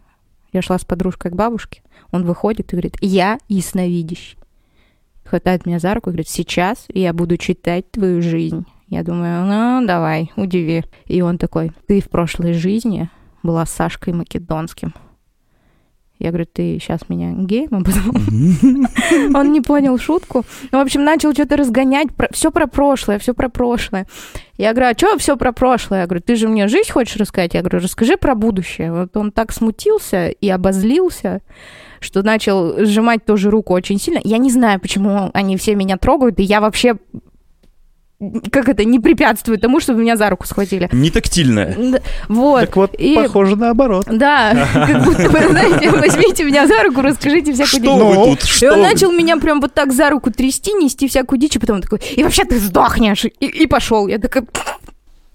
Я 0.54 0.62
шла 0.62 0.78
с 0.78 0.86
подружкой 0.86 1.32
к 1.32 1.36
бабушке, 1.36 1.82
он 2.12 2.24
выходит 2.24 2.72
и 2.72 2.76
говорит, 2.76 2.96
я 3.02 3.40
ясновидящий. 3.50 4.38
Хватает 5.26 5.66
меня 5.66 5.80
за 5.80 5.94
руку 5.94 6.10
и 6.10 6.14
говорит, 6.14 6.30
сейчас 6.30 6.86
я 6.94 7.12
буду 7.12 7.38
читать 7.38 7.90
твою 7.92 8.22
жизнь. 8.22 8.66
Я 8.88 9.04
думаю, 9.04 9.46
ну, 9.46 9.88
давай, 9.88 10.32
удиви. 10.36 10.84
И 11.08 11.22
он 11.22 11.40
такой, 11.40 11.72
ты 11.88 12.02
в 12.02 12.10
прошлой 12.10 12.54
жизни 12.54 13.10
была 13.42 13.66
Сашкой 13.66 14.14
Македонским. 14.14 14.94
Я 16.24 16.30
говорю, 16.30 16.48
ты 16.52 16.80
сейчас 16.80 17.10
меня 17.10 17.34
геймом 17.34 17.84
потом 17.84 18.16
он 19.36 19.52
не 19.52 19.62
понял 19.62 19.98
шутку. 19.98 20.46
Ну, 20.72 20.80
в 20.80 20.82
общем, 20.82 21.04
начал 21.04 21.34
что-то 21.34 21.58
разгонять. 21.58 22.08
все 22.32 22.50
про 22.50 22.66
прошлое, 22.66 23.20
все 23.20 23.34
про 23.34 23.50
прошлое. 23.50 24.08
Я 24.58 24.72
говорю, 24.72 24.92
а 24.92 24.98
что 24.98 25.18
все 25.18 25.36
про 25.36 25.52
прошлое? 25.52 26.02
Я 26.02 26.06
говорю, 26.08 26.24
ты 26.26 26.36
же 26.36 26.48
мне 26.48 26.68
жизнь 26.68 26.92
хочешь 26.92 27.18
рассказать? 27.18 27.54
Я 27.54 27.62
говорю, 27.62 27.80
расскажи 27.80 28.18
про 28.18 28.36
будущее. 28.36 28.94
Вот 28.94 29.18
он 29.18 29.32
так 29.32 29.52
смутился 29.52 30.30
и 30.30 30.50
обозлился, 30.50 31.42
что 32.00 32.24
начал 32.24 32.86
сжимать 32.86 33.26
тоже 33.26 33.50
руку 33.50 33.74
очень 33.74 34.00
сильно. 34.00 34.20
Я 34.24 34.38
не 34.38 34.50
знаю, 34.50 34.80
почему 34.80 35.30
они 35.34 35.58
все 35.58 35.76
меня 35.76 35.98
трогают, 35.98 36.40
и 36.40 36.44
я 36.44 36.62
вообще 36.62 36.96
как 38.52 38.70
это, 38.70 38.84
не 38.86 39.00
препятствую 39.00 39.58
тому, 39.60 39.80
чтобы 39.80 40.02
меня 40.02 40.16
за 40.18 40.30
руку 40.30 40.46
схватили. 40.48 40.90
Не 40.92 41.10
тактильная. 41.10 41.78
Вот. 42.28 42.62
Так 42.62 42.76
вот, 42.76 42.94
и- 42.96 43.16
похоже 43.16 43.56
наоборот. 43.56 44.06
Да, 44.10 44.68
как 44.74 45.04
будто 45.04 45.30
бы, 45.30 45.40
знаете, 45.50 45.90
возьмите 45.92 46.44
меня 46.44 46.68
за 46.68 46.84
руку, 46.84 47.02
расскажите 47.02 47.54
всякую 47.54 47.68
Что 47.68 47.80
дичь. 47.80 48.18
вы 48.18 48.26
тут? 48.36 48.44
И 48.44 48.48
Что 48.48 48.72
он 48.74 48.78
вы? 48.80 48.84
начал 48.84 49.12
меня 49.12 49.38
прям 49.38 49.62
вот 49.62 49.74
так 49.74 49.92
за 49.94 50.10
руку 50.10 50.32
трясти, 50.32 50.74
нести 50.74 51.08
всякую 51.08 51.40
дичь, 51.40 51.56
и 51.56 51.60
потом 51.60 51.82
такой, 51.82 52.00
и 52.16 52.24
вообще 52.24 52.44
ты 52.46 52.60
сдохнешь, 52.60 53.26
и, 53.26 53.30
и 53.46 53.68
пошел. 53.68 54.08
Я 54.08 54.18
такая, 54.20 54.46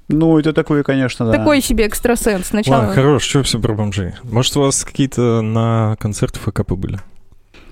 Ну, 0.08 0.38
это 0.38 0.52
такое, 0.52 0.82
конечно, 0.82 1.26
да. 1.26 1.32
такой 1.32 1.60
себе 1.60 1.86
экстрасенс 1.86 2.46
сначала. 2.46 2.78
Ладно, 2.80 2.94
хорош, 2.94 3.22
что 3.24 3.42
все 3.42 3.58
про 3.60 3.74
бомжей? 3.74 4.12
Может, 4.22 4.56
у 4.56 4.60
вас 4.62 4.84
какие-то 4.84 5.42
на 5.42 5.96
концерты 6.00 6.38
ФКП 6.40 6.72
были? 6.72 6.98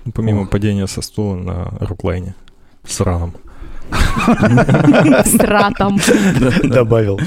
Ну, 0.05 0.11
Помимо 0.11 0.41
Ох. 0.43 0.49
падения 0.49 0.87
со 0.87 1.01
стула 1.01 1.35
на 1.35 1.65
руклайне 1.79 2.35
с 2.87 3.01
раном. 3.01 3.33
С 3.91 5.35
ратом. 5.39 5.99
Добавил. 6.63 7.19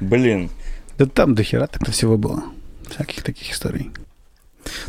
Блин. 0.00 0.50
Да 0.98 1.06
там 1.06 1.34
до 1.34 1.42
хера 1.42 1.66
так-то 1.66 1.90
всего 1.92 2.16
было. 2.18 2.42
Всяких 2.88 3.22
таких 3.22 3.52
историй. 3.52 3.90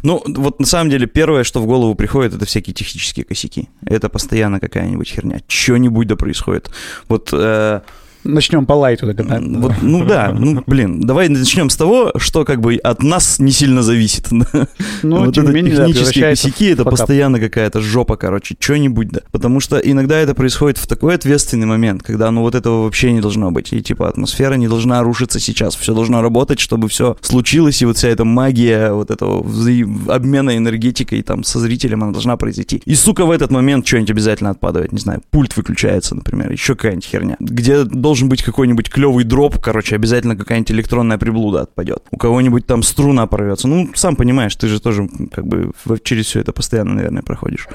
Ну, 0.04 0.22
вот 0.26 0.60
на 0.60 0.66
самом 0.66 0.90
деле, 0.90 1.08
первое, 1.08 1.44
что 1.44 1.62
в 1.62 1.66
голову 1.66 1.96
приходит, 1.96 2.34
это 2.34 2.46
всякие 2.46 2.74
технические 2.74 3.26
косяки. 3.26 3.70
Это 3.86 4.10
постоянно 4.10 4.60
какая-нибудь 4.60 5.10
херня. 5.10 5.40
Что-нибудь 5.48 6.08
да 6.08 6.16
происходит. 6.16 6.72
Вот 7.08 7.30
э, 7.32 7.82
Начнем 8.24 8.66
по 8.66 8.74
лайту 8.74 9.08
тогда. 9.08 9.40
да? 9.40 9.40
Вот, 9.42 9.74
ну 9.82 10.06
да, 10.06 10.34
ну 10.38 10.64
блин, 10.66 11.02
давай 11.02 11.30
начнем 11.30 11.70
с 11.70 11.76
того, 11.76 12.12
что 12.18 12.46
как 12.46 12.62
бы 12.62 12.76
от 12.76 13.04
нас 13.04 13.40
не 13.40 13.52
сильно 13.52 13.82
зависит. 13.84 14.28
Ну, 15.04 15.26
вот 15.26 15.34
тем 15.34 15.44
это 15.44 15.54
не 15.54 15.62
менее, 15.62 15.76
да, 15.76 15.88
технические 15.88 16.14
превращается 16.14 16.48
косяки, 16.48 16.66
это 16.68 16.84
постоянно 16.86 17.40
какая-то 17.40 17.82
жопа, 17.82 18.18
короче, 18.18 18.56
что-нибудь, 18.60 19.10
да. 19.10 19.22
Потому 19.32 19.60
что 19.60 19.78
иногда 19.78 20.18
это 20.18 20.36
происходит 20.36 20.78
в 20.78 20.88
такой 20.88 21.16
ответственный 21.16 21.66
момент, 21.66 22.04
когда 22.04 22.30
ну 22.32 22.42
вот 22.42 22.56
этого 22.56 22.84
вообще 22.84 23.12
не 23.12 23.22
должно 23.22 23.52
быть. 23.52 23.74
И 23.74 23.82
типа 23.82 24.08
атмосфера 24.08 24.56
не 24.56 24.68
должна 24.68 25.02
рушиться 25.02 25.40
сейчас. 25.40 25.76
Все 25.76 25.94
должно 25.94 26.22
работать, 26.22 26.60
чтобы 26.60 26.88
все 26.88 27.18
случилось, 27.22 27.82
и 27.82 27.86
вот 27.86 27.98
вся 27.98 28.10
эта 28.10 28.26
магия 28.26 28.92
вот 28.92 29.12
этого 29.12 29.40
обмена 30.08 30.58
энергетикой 30.58 31.22
там 31.22 31.44
со 31.44 31.60
зрителем, 31.60 32.04
она 32.04 32.12
должна 32.12 32.38
произойти. 32.38 32.82
И, 32.86 32.96
сука, 32.96 33.26
в 33.26 33.32
этот 33.32 33.52
момент 33.52 33.88
что-нибудь 33.88 34.12
обязательно 34.12 34.52
отпадает. 34.52 34.92
Не 34.92 35.00
знаю, 35.00 35.22
пульт 35.32 35.56
выключается, 35.58 36.16
например, 36.16 36.52
еще 36.52 36.76
какая-нибудь 36.76 37.06
херня. 37.06 37.38
Где 37.40 37.84
должен 37.84 38.11
быть 38.28 38.44
какой-нибудь 38.44 38.90
клевый 38.90 39.24
дроп, 39.24 39.60
короче, 39.60 39.96
обязательно 39.96 40.36
какая-нибудь 40.36 40.72
электронная 40.72 41.18
приблуда 41.18 41.62
отпадет. 41.62 42.04
У 42.12 42.18
кого-нибудь 42.18 42.66
там 42.66 42.84
струна 42.84 43.28
порвется. 43.28 43.68
Ну, 43.68 43.90
сам 43.96 44.16
понимаешь, 44.16 44.56
ты 44.56 44.68
же 44.68 44.80
тоже 44.80 45.10
как 45.32 45.48
бы 45.48 45.72
через 46.04 46.26
все 46.28 46.40
это 46.40 46.52
постоянно, 46.52 46.96
наверное, 46.96 47.24
проходишь. 47.24 47.68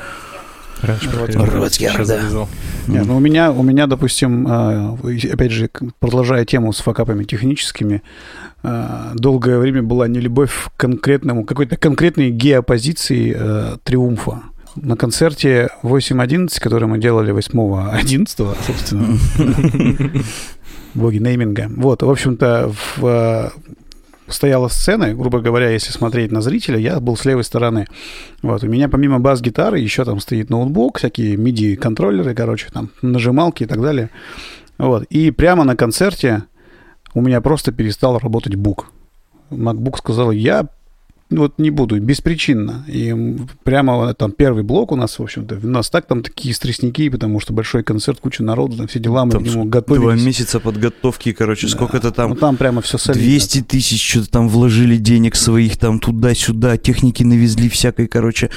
Сейчас 0.82 2.08
да. 2.08 2.46
Не, 2.86 3.00
ну 3.02 3.16
у 3.16 3.20
меня, 3.20 3.50
у 3.50 3.62
меня, 3.62 3.86
допустим, 3.86 4.46
э, 4.46 4.96
опять 5.32 5.52
же, 5.52 5.70
продолжая 5.98 6.44
тему 6.44 6.72
с 6.72 6.80
факапами 6.80 7.24
техническими, 7.24 8.02
э, 8.62 9.12
долгое 9.14 9.58
время 9.58 9.82
была 9.82 10.06
не 10.06 10.20
любовь 10.20 10.68
к 10.76 10.80
конкретному, 10.80 11.44
какой-то 11.44 11.76
конкретной 11.76 12.30
геопозиции 12.30 13.34
э, 13.36 13.76
триумфа. 13.84 14.42
На 14.76 14.96
концерте 14.96 15.68
8.11, 15.82 16.60
который 16.60 16.86
мы 16.86 16.98
делали 16.98 17.32
8.11, 17.32 18.56
собственно, 18.66 19.18
боги 20.94 21.18
нейминга. 21.18 21.70
Вот, 21.76 22.02
в 22.02 22.10
общем-то, 22.10 22.72
в, 22.96 23.06
э, 23.06 23.50
стояла 24.28 24.68
сцена, 24.68 25.14
грубо 25.14 25.40
говоря, 25.40 25.70
если 25.70 25.92
смотреть 25.92 26.32
на 26.32 26.40
зрителя, 26.40 26.78
я 26.78 27.00
был 27.00 27.16
с 27.16 27.24
левой 27.24 27.44
стороны. 27.44 27.86
Вот, 28.42 28.64
у 28.64 28.68
меня 28.68 28.88
помимо 28.88 29.18
бас-гитары 29.18 29.78
еще 29.78 30.04
там 30.04 30.20
стоит 30.20 30.50
ноутбук, 30.50 30.98
всякие 30.98 31.36
MIDI-контроллеры, 31.36 32.34
короче, 32.34 32.68
там 32.72 32.90
нажималки 33.02 33.62
и 33.62 33.66
так 33.66 33.80
далее. 33.80 34.10
Вот, 34.78 35.04
и 35.04 35.30
прямо 35.30 35.64
на 35.64 35.76
концерте 35.76 36.44
у 37.14 37.20
меня 37.20 37.40
просто 37.40 37.72
перестал 37.72 38.18
работать 38.18 38.56
бук. 38.56 38.90
MacBook 39.50 39.98
сказал, 39.98 40.32
я 40.32 40.68
вот 41.30 41.58
не 41.58 41.70
буду, 41.70 42.00
беспричинно. 42.00 42.84
И 42.86 43.14
прямо 43.64 44.14
там 44.14 44.30
первый 44.30 44.62
блок 44.62 44.92
у 44.92 44.96
нас, 44.96 45.18
в 45.18 45.22
общем-то, 45.22 45.58
у 45.62 45.66
нас 45.66 45.90
так 45.90 46.06
там 46.06 46.22
такие 46.22 46.54
стресники, 46.54 47.08
потому 47.08 47.40
что 47.40 47.52
большой 47.52 47.82
концерт, 47.82 48.20
куча 48.20 48.44
народу, 48.44 48.76
там 48.76 48.86
все 48.86 49.00
дела, 49.00 49.24
мы 49.24 49.32
Там 49.32 49.42
к 49.44 49.46
нему 49.46 49.64
Два 49.64 49.80
готовились. 49.80 50.24
месяца 50.24 50.60
подготовки, 50.60 51.32
короче, 51.32 51.66
сколько-то 51.68 52.08
Ну, 52.08 52.12
там... 52.12 52.36
там 52.36 52.56
прямо 52.56 52.80
все 52.80 52.96
солидно. 52.96 53.26
200 53.26 53.62
тысяч 53.62 54.08
что-то 54.08 54.30
там 54.30 54.48
вложили 54.48 54.96
денег 54.96 55.34
своих 55.34 55.76
там 55.78 55.98
туда-сюда, 55.98 56.76
техники 56.76 57.24
навезли 57.24 57.68
всякой, 57.68 58.06
короче, 58.06 58.50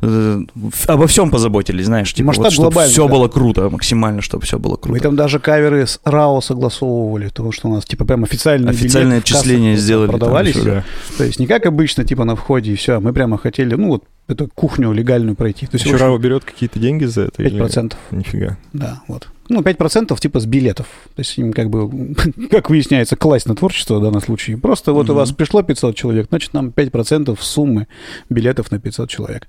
э, 0.00 0.40
обо 0.86 1.06
всем 1.06 1.30
позаботились, 1.30 1.86
знаешь, 1.86 2.14
типа, 2.14 2.28
Масштаб 2.28 2.46
вот, 2.46 2.52
чтобы 2.52 2.84
все 2.86 3.06
да. 3.06 3.12
было 3.12 3.28
круто, 3.28 3.68
максимально, 3.68 4.22
чтобы 4.22 4.44
все 4.44 4.58
было 4.58 4.76
круто. 4.76 4.92
Мы 4.92 5.00
там 5.00 5.14
даже 5.16 5.38
каверы 5.40 5.86
с 5.86 6.00
РАО 6.04 6.40
согласовывали, 6.40 7.28
потому 7.28 7.52
что 7.52 7.68
у 7.68 7.74
нас 7.74 7.84
типа 7.84 8.04
прям 8.04 8.24
официальные 8.24 8.70
Официальное 8.70 9.18
отчисление 9.18 9.76
сделали 9.76 10.06
там 10.06 10.18
продавались. 10.18 10.54
всё, 10.54 10.64
Да. 10.64 10.84
То 11.18 11.24
есть 11.24 11.38
не 11.38 11.46
как 11.46 11.66
обычно, 11.66 12.04
типа 12.04 12.13
на 12.22 12.36
входе 12.36 12.70
и 12.72 12.76
все. 12.76 13.00
Мы 13.00 13.12
прямо 13.12 13.36
хотели, 13.36 13.74
ну 13.74 13.88
вот 13.88 14.04
эту 14.28 14.48
кухню 14.54 14.92
легальную 14.92 15.34
пройти. 15.34 15.66
То 15.66 15.74
есть 15.74 15.84
Еще 15.86 15.96
Рао 15.96 16.16
берет 16.18 16.44
какие-то 16.44 16.78
деньги 16.78 17.04
за 17.04 17.22
это? 17.22 17.42
или- 17.42 17.60
5%. 17.60 17.94
Нифига. 18.12 18.56
Да, 18.72 19.02
вот. 19.08 19.28
Ну, 19.50 19.60
5% 19.60 20.18
типа 20.18 20.40
с 20.40 20.46
билетов. 20.46 20.86
То 21.14 21.20
есть 21.20 21.36
им 21.36 21.52
как 21.52 21.68
бы, 21.68 22.14
как 22.50 22.70
выясняется, 22.70 23.16
класть 23.16 23.46
на 23.46 23.54
творчество 23.54 23.98
в 23.98 24.02
данном 24.02 24.22
случае. 24.22 24.56
Просто 24.56 24.92
вот 24.94 25.10
у 25.10 25.12
Мгм. 25.12 25.16
вас 25.16 25.32
пришло 25.32 25.62
500 25.62 25.94
человек, 25.96 26.28
значит, 26.30 26.54
нам 26.54 26.70
5% 26.70 27.36
суммы 27.42 27.86
билетов 28.30 28.70
на 28.70 28.78
500 28.78 29.10
человек. 29.10 29.46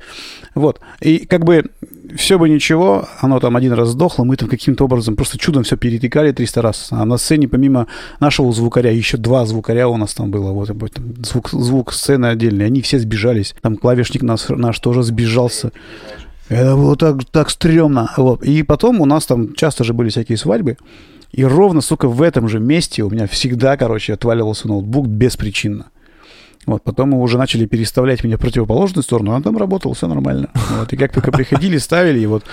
Вот. 0.55 0.81
И 0.99 1.19
как 1.19 1.45
бы 1.45 1.63
все 2.15 2.39
бы 2.39 2.49
ничего, 2.49 3.07
оно 3.19 3.39
там 3.39 3.55
один 3.55 3.73
раз 3.73 3.89
сдохло, 3.89 4.23
мы 4.23 4.35
там 4.35 4.49
каким-то 4.49 4.85
образом 4.85 5.15
просто 5.15 5.37
чудом 5.37 5.63
все 5.63 5.77
перетекали 5.77 6.31
300 6.31 6.61
раз. 6.61 6.87
А 6.91 7.05
на 7.05 7.17
сцене 7.17 7.47
помимо 7.47 7.87
нашего 8.19 8.51
звукаря, 8.51 8.91
еще 8.91 9.17
два 9.17 9.45
звукаря 9.45 9.87
у 9.87 9.97
нас 9.97 10.13
там 10.13 10.31
было, 10.31 10.51
вот 10.51 10.69
этом, 10.69 11.23
звук, 11.23 11.49
звук 11.49 11.93
сцены 11.93 12.27
отдельный, 12.27 12.65
они 12.65 12.81
все 12.81 12.99
сбежались. 12.99 13.55
Там 13.61 13.77
клавишник 13.77 14.23
нас, 14.23 14.47
наш 14.49 14.79
тоже 14.79 15.03
сбежался. 15.03 15.71
Это 16.49 16.75
было 16.75 16.95
так, 16.95 17.25
так 17.25 17.49
стрёмно. 17.49 18.11
Вот. 18.17 18.43
И 18.43 18.63
потом 18.63 19.01
у 19.01 19.05
нас 19.05 19.25
там 19.25 19.53
часто 19.55 19.83
же 19.83 19.93
были 19.93 20.09
всякие 20.09 20.37
свадьбы. 20.37 20.77
И 21.31 21.43
ровно, 21.43 21.81
сука, 21.81 22.07
в 22.07 22.21
этом 22.21 22.47
же 22.47 22.59
месте 22.59 23.03
у 23.03 23.09
меня 23.09 23.27
всегда, 23.27 23.75
короче, 23.77 24.13
отваливался 24.13 24.67
ноутбук 24.67 25.07
беспричинно. 25.07 25.87
Вот, 26.65 26.83
потом 26.83 27.11
мы 27.11 27.21
уже 27.21 27.37
начали 27.37 27.65
переставлять 27.65 28.23
меня 28.23 28.37
в 28.37 28.39
противоположную 28.39 29.03
сторону, 29.03 29.35
а 29.35 29.41
там 29.41 29.57
работал, 29.57 29.93
все 29.93 30.07
нормально. 30.07 30.49
Вот, 30.77 30.91
и 30.91 30.97
как 30.97 31.13
только 31.13 31.31
приходили, 31.31 31.77
ставили, 31.77 32.19
и 32.19 32.25
вот 32.25 32.43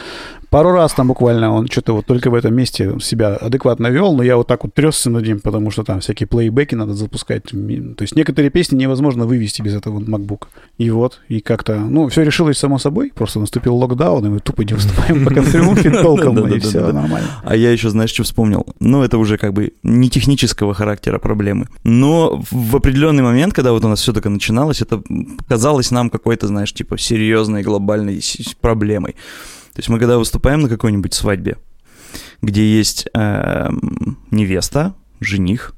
пару 0.52 0.70
раз 0.72 0.92
там 0.92 1.08
буквально 1.08 1.50
он 1.50 1.66
что-то 1.66 1.94
вот 1.94 2.04
только 2.04 2.30
в 2.30 2.34
этом 2.34 2.54
месте 2.54 2.94
себя 3.00 3.36
адекватно 3.36 3.86
вел, 3.86 4.14
но 4.14 4.22
я 4.22 4.36
вот 4.36 4.46
так 4.46 4.64
вот 4.64 4.74
трясся 4.74 5.08
над 5.08 5.26
ним, 5.26 5.40
потому 5.40 5.70
что 5.70 5.82
там 5.82 6.00
всякие 6.00 6.26
плейбеки 6.26 6.74
надо 6.74 6.92
запускать. 6.92 7.44
То 7.44 8.02
есть 8.02 8.14
некоторые 8.14 8.50
песни 8.50 8.76
невозможно 8.76 9.24
вывести 9.24 9.62
без 9.62 9.74
этого 9.74 9.98
MacBook. 9.98 10.48
И 10.76 10.90
вот, 10.90 11.20
и 11.28 11.40
как-то, 11.40 11.76
ну, 11.76 12.06
все 12.08 12.22
решилось 12.22 12.58
само 12.58 12.78
собой, 12.78 13.12
просто 13.14 13.40
наступил 13.40 13.76
локдаун, 13.76 14.26
и 14.26 14.28
мы 14.28 14.40
тупо 14.40 14.60
не 14.62 14.74
выступаем 14.74 15.24
по 15.24 15.32
контриумфе 15.32 15.90
толком, 16.02 16.46
и 16.46 16.58
все 16.58 16.92
нормально. 16.92 17.28
А 17.42 17.56
я 17.56 17.72
еще, 17.72 17.88
знаешь, 17.88 18.10
что 18.10 18.22
вспомнил? 18.22 18.66
Ну, 18.78 19.02
это 19.02 19.16
уже 19.16 19.38
как 19.38 19.54
бы 19.54 19.72
не 19.82 20.10
технического 20.10 20.74
характера 20.74 21.18
проблемы. 21.18 21.68
Но 21.82 22.42
в 22.50 22.76
определенный 22.76 23.22
момент, 23.22 23.54
когда 23.54 23.72
вот 23.72 23.84
у 23.86 23.88
нас 23.88 24.00
все 24.00 24.12
только 24.12 24.28
начиналось, 24.28 24.82
это 24.82 25.02
казалось 25.48 25.90
нам 25.90 26.10
какой-то, 26.10 26.46
знаешь, 26.46 26.74
типа 26.74 26.98
серьезной 26.98 27.62
глобальной 27.62 28.20
проблемой. 28.60 29.16
То 29.74 29.78
есть 29.78 29.88
мы 29.88 29.98
когда 29.98 30.18
выступаем 30.18 30.60
на 30.60 30.68
какой-нибудь 30.68 31.14
свадьбе, 31.14 31.56
где 32.42 32.64
есть 32.64 33.06
эм, 33.14 34.18
невеста, 34.30 34.94
жених, 35.20 35.74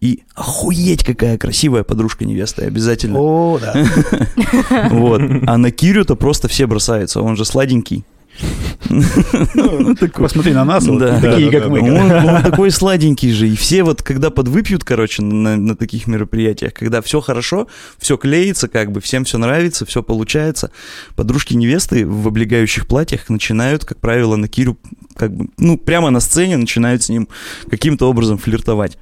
и 0.00 0.22
охуеть, 0.34 1.04
какая 1.04 1.36
красивая 1.36 1.82
подружка 1.82 2.24
невесты, 2.24 2.64
обязательно. 2.64 3.18
О, 3.18 3.58
да. 3.58 3.86
Вот. 4.90 5.20
А 5.46 5.58
на 5.58 5.70
Кирю-то 5.70 6.16
просто 6.16 6.48
все 6.48 6.66
бросаются, 6.66 7.20
он 7.20 7.36
же 7.36 7.44
сладенький. 7.44 8.04
Ну. 8.88 9.94
Посмотри 10.14 10.52
на 10.52 10.64
нас, 10.64 10.84
такие, 10.84 11.50
как 11.50 11.68
мы. 11.68 11.80
Он, 11.80 12.42
такой 12.42 12.70
сладенький 12.70 13.32
же. 13.32 13.48
И 13.48 13.56
все 13.56 13.82
вот, 13.82 14.02
когда 14.02 14.30
подвыпьют, 14.30 14.84
короче, 14.84 15.22
на, 15.22 15.76
таких 15.76 16.06
мероприятиях, 16.06 16.74
когда 16.74 17.00
все 17.00 17.20
хорошо, 17.20 17.68
все 17.98 18.16
клеится, 18.16 18.68
как 18.68 18.92
бы, 18.92 19.00
всем 19.00 19.24
все 19.24 19.38
нравится, 19.38 19.86
все 19.86 20.02
получается, 20.02 20.70
подружки 21.14 21.54
невесты 21.54 22.06
в 22.06 22.28
облегающих 22.28 22.86
платьях 22.86 23.28
начинают, 23.28 23.84
как 23.84 23.98
правило, 24.00 24.36
на 24.36 24.48
Кирю, 24.48 24.76
как 25.16 25.34
бы, 25.34 25.48
ну, 25.58 25.78
прямо 25.78 26.10
на 26.10 26.20
сцене 26.20 26.56
начинают 26.56 27.02
с 27.02 27.08
ним 27.08 27.28
каким-то 27.70 28.08
образом 28.08 28.38
флиртовать. 28.38 28.98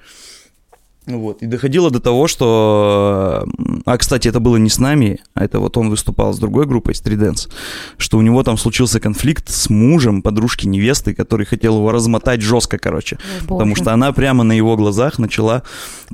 Вот. 1.08 1.42
И 1.42 1.46
доходило 1.46 1.90
до 1.90 2.00
того, 2.00 2.28
что... 2.28 3.46
А, 3.86 3.96
кстати, 3.96 4.28
это 4.28 4.40
было 4.40 4.56
не 4.56 4.68
с 4.68 4.78
нами, 4.78 5.20
а 5.34 5.44
это 5.44 5.58
вот 5.58 5.76
он 5.76 5.88
выступал 5.90 6.34
с 6.34 6.38
другой 6.38 6.66
группой, 6.66 6.94
с 6.94 7.02
3Dance, 7.02 7.48
что 7.96 8.18
у 8.18 8.20
него 8.20 8.42
там 8.42 8.58
случился 8.58 9.00
конфликт 9.00 9.48
с 9.48 9.70
мужем 9.70 10.20
подружки 10.22 10.66
невесты, 10.66 11.14
который 11.14 11.46
хотел 11.46 11.76
его 11.76 11.90
размотать 11.92 12.42
жестко, 12.42 12.78
короче. 12.78 13.18
Потому 13.48 13.74
что 13.74 13.92
она 13.92 14.12
прямо 14.12 14.44
на 14.44 14.52
его 14.52 14.76
глазах 14.76 15.18
начала 15.18 15.62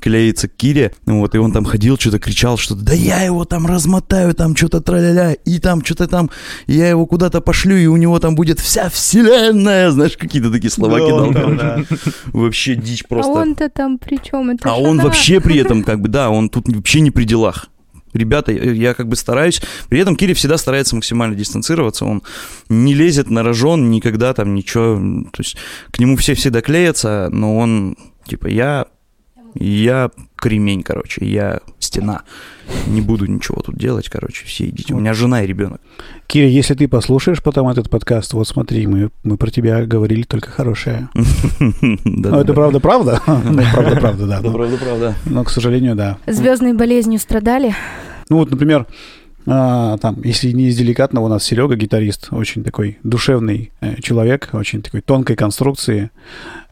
клеиться 0.01 0.49
к 0.49 0.57
Кире, 0.57 0.93
вот, 1.07 1.35
и 1.35 1.39
он 1.39 1.53
там 1.53 1.65
ходил, 1.65 1.99
что-то 1.99 2.19
кричал, 2.19 2.57
что 2.57 2.75
да 2.75 2.95
я 2.95 3.23
его 3.23 3.45
там 3.45 3.67
размотаю, 3.67 4.35
там 4.35 4.55
что-то 4.57 4.81
траля 4.81 5.33
и 5.33 5.59
там 5.59 5.85
что-то 5.85 6.07
там, 6.07 6.31
я 6.67 6.89
его 6.89 7.07
куда-то 7.07 7.41
пошлю, 7.41 7.77
и 7.77 7.87
у 7.87 7.97
него 7.97 8.21
там 8.21 8.35
будет 8.37 8.61
вся 8.61 8.89
вселенная, 8.89 9.91
знаешь, 9.91 10.17
какие-то 10.17 10.51
такие 10.53 10.71
слова 10.71 11.01
кидал. 11.01 11.33
короче. 11.33 11.87
Вообще 12.27 12.77
дичь 12.77 13.03
А 13.05 13.09
просто. 13.09 13.33
он-то 13.33 13.69
там 13.69 13.99
при 13.99 14.19
чем? 14.23 14.51
Это 14.51 14.71
А 14.71 14.75
он 14.85 14.99
вообще 15.01 15.40
при 15.40 15.57
этом, 15.57 15.83
как 15.83 16.01
бы, 16.01 16.09
да, 16.09 16.31
он 16.31 16.49
тут 16.49 16.68
вообще 16.68 17.01
не 17.01 17.11
при 17.11 17.25
делах. 17.25 17.68
Ребята, 18.12 18.53
я 18.53 18.94
как 18.94 19.09
бы 19.09 19.16
стараюсь. 19.16 19.61
При 19.88 19.99
этом 19.99 20.14
Кири 20.14 20.35
всегда 20.35 20.57
старается 20.57 20.94
максимально 20.94 21.35
дистанцироваться. 21.35 22.05
Он 22.05 22.23
не 22.68 22.94
лезет 22.94 23.29
на 23.29 23.42
рожон 23.42 23.90
никогда 23.90 24.33
там 24.35 24.55
ничего. 24.55 24.97
То 25.33 25.40
есть 25.40 25.57
к 25.90 25.99
нему 25.99 26.16
все 26.16 26.35
всегда 26.35 26.62
клеятся, 26.62 27.29
но 27.33 27.57
он 27.57 27.97
типа 28.27 28.47
я 28.47 28.87
я 29.55 30.11
кремень, 30.37 30.83
короче, 30.83 31.25
я 31.25 31.61
стена. 31.95 32.23
Не 32.87 33.01
буду 33.01 33.27
ничего 33.27 33.61
тут 33.63 33.77
делать, 33.77 34.09
короче, 34.09 34.45
все 34.47 34.69
идите. 34.69 34.95
У 34.95 34.99
меня 34.99 35.15
жена 35.15 35.45
и 35.45 35.47
ребенок. 35.47 35.81
Киря, 36.27 36.49
если 36.49 36.75
ты 36.75 36.89
послушаешь 36.89 37.43
потом 37.43 37.69
этот 37.69 37.89
подкаст, 37.89 38.33
вот 38.33 38.49
смотри, 38.49 38.87
мы, 38.87 39.11
мы 39.23 39.37
про 39.37 39.51
тебя 39.51 39.85
говорили 39.87 40.23
только 40.23 40.51
хорошее. 40.51 41.09
Ну, 42.05 42.41
это 42.41 42.55
правда, 42.55 42.81
правда? 42.81 43.21
Ну, 43.27 43.63
правда, 43.73 43.97
правда, 43.97 44.27
да. 44.27 44.39
Это 44.39 44.45
Но- 44.51 44.53
правда, 44.53 44.77
правда. 44.77 45.15
Но, 45.27 45.45
к 45.45 45.51
сожалению, 45.51 45.95
да. 45.95 46.19
Звездной 46.27 46.73
болезнью 46.73 47.21
страдали. 47.21 47.75
Ну 48.29 48.38
вот, 48.38 48.51
например, 48.51 48.87
а, 49.47 49.99
там, 49.99 50.21
если 50.25 50.51
не 50.53 50.69
из 50.69 50.77
деликатного, 50.77 51.27
у 51.27 51.29
нас 51.29 51.45
Серега, 51.45 51.77
гитарист, 51.77 52.29
очень 52.31 52.65
такой 52.65 52.99
душевный 53.03 53.73
э, 53.81 54.01
человек, 54.01 54.49
очень 54.53 54.83
такой 54.83 55.03
тонкой 55.03 55.37
конструкции. 55.37 56.11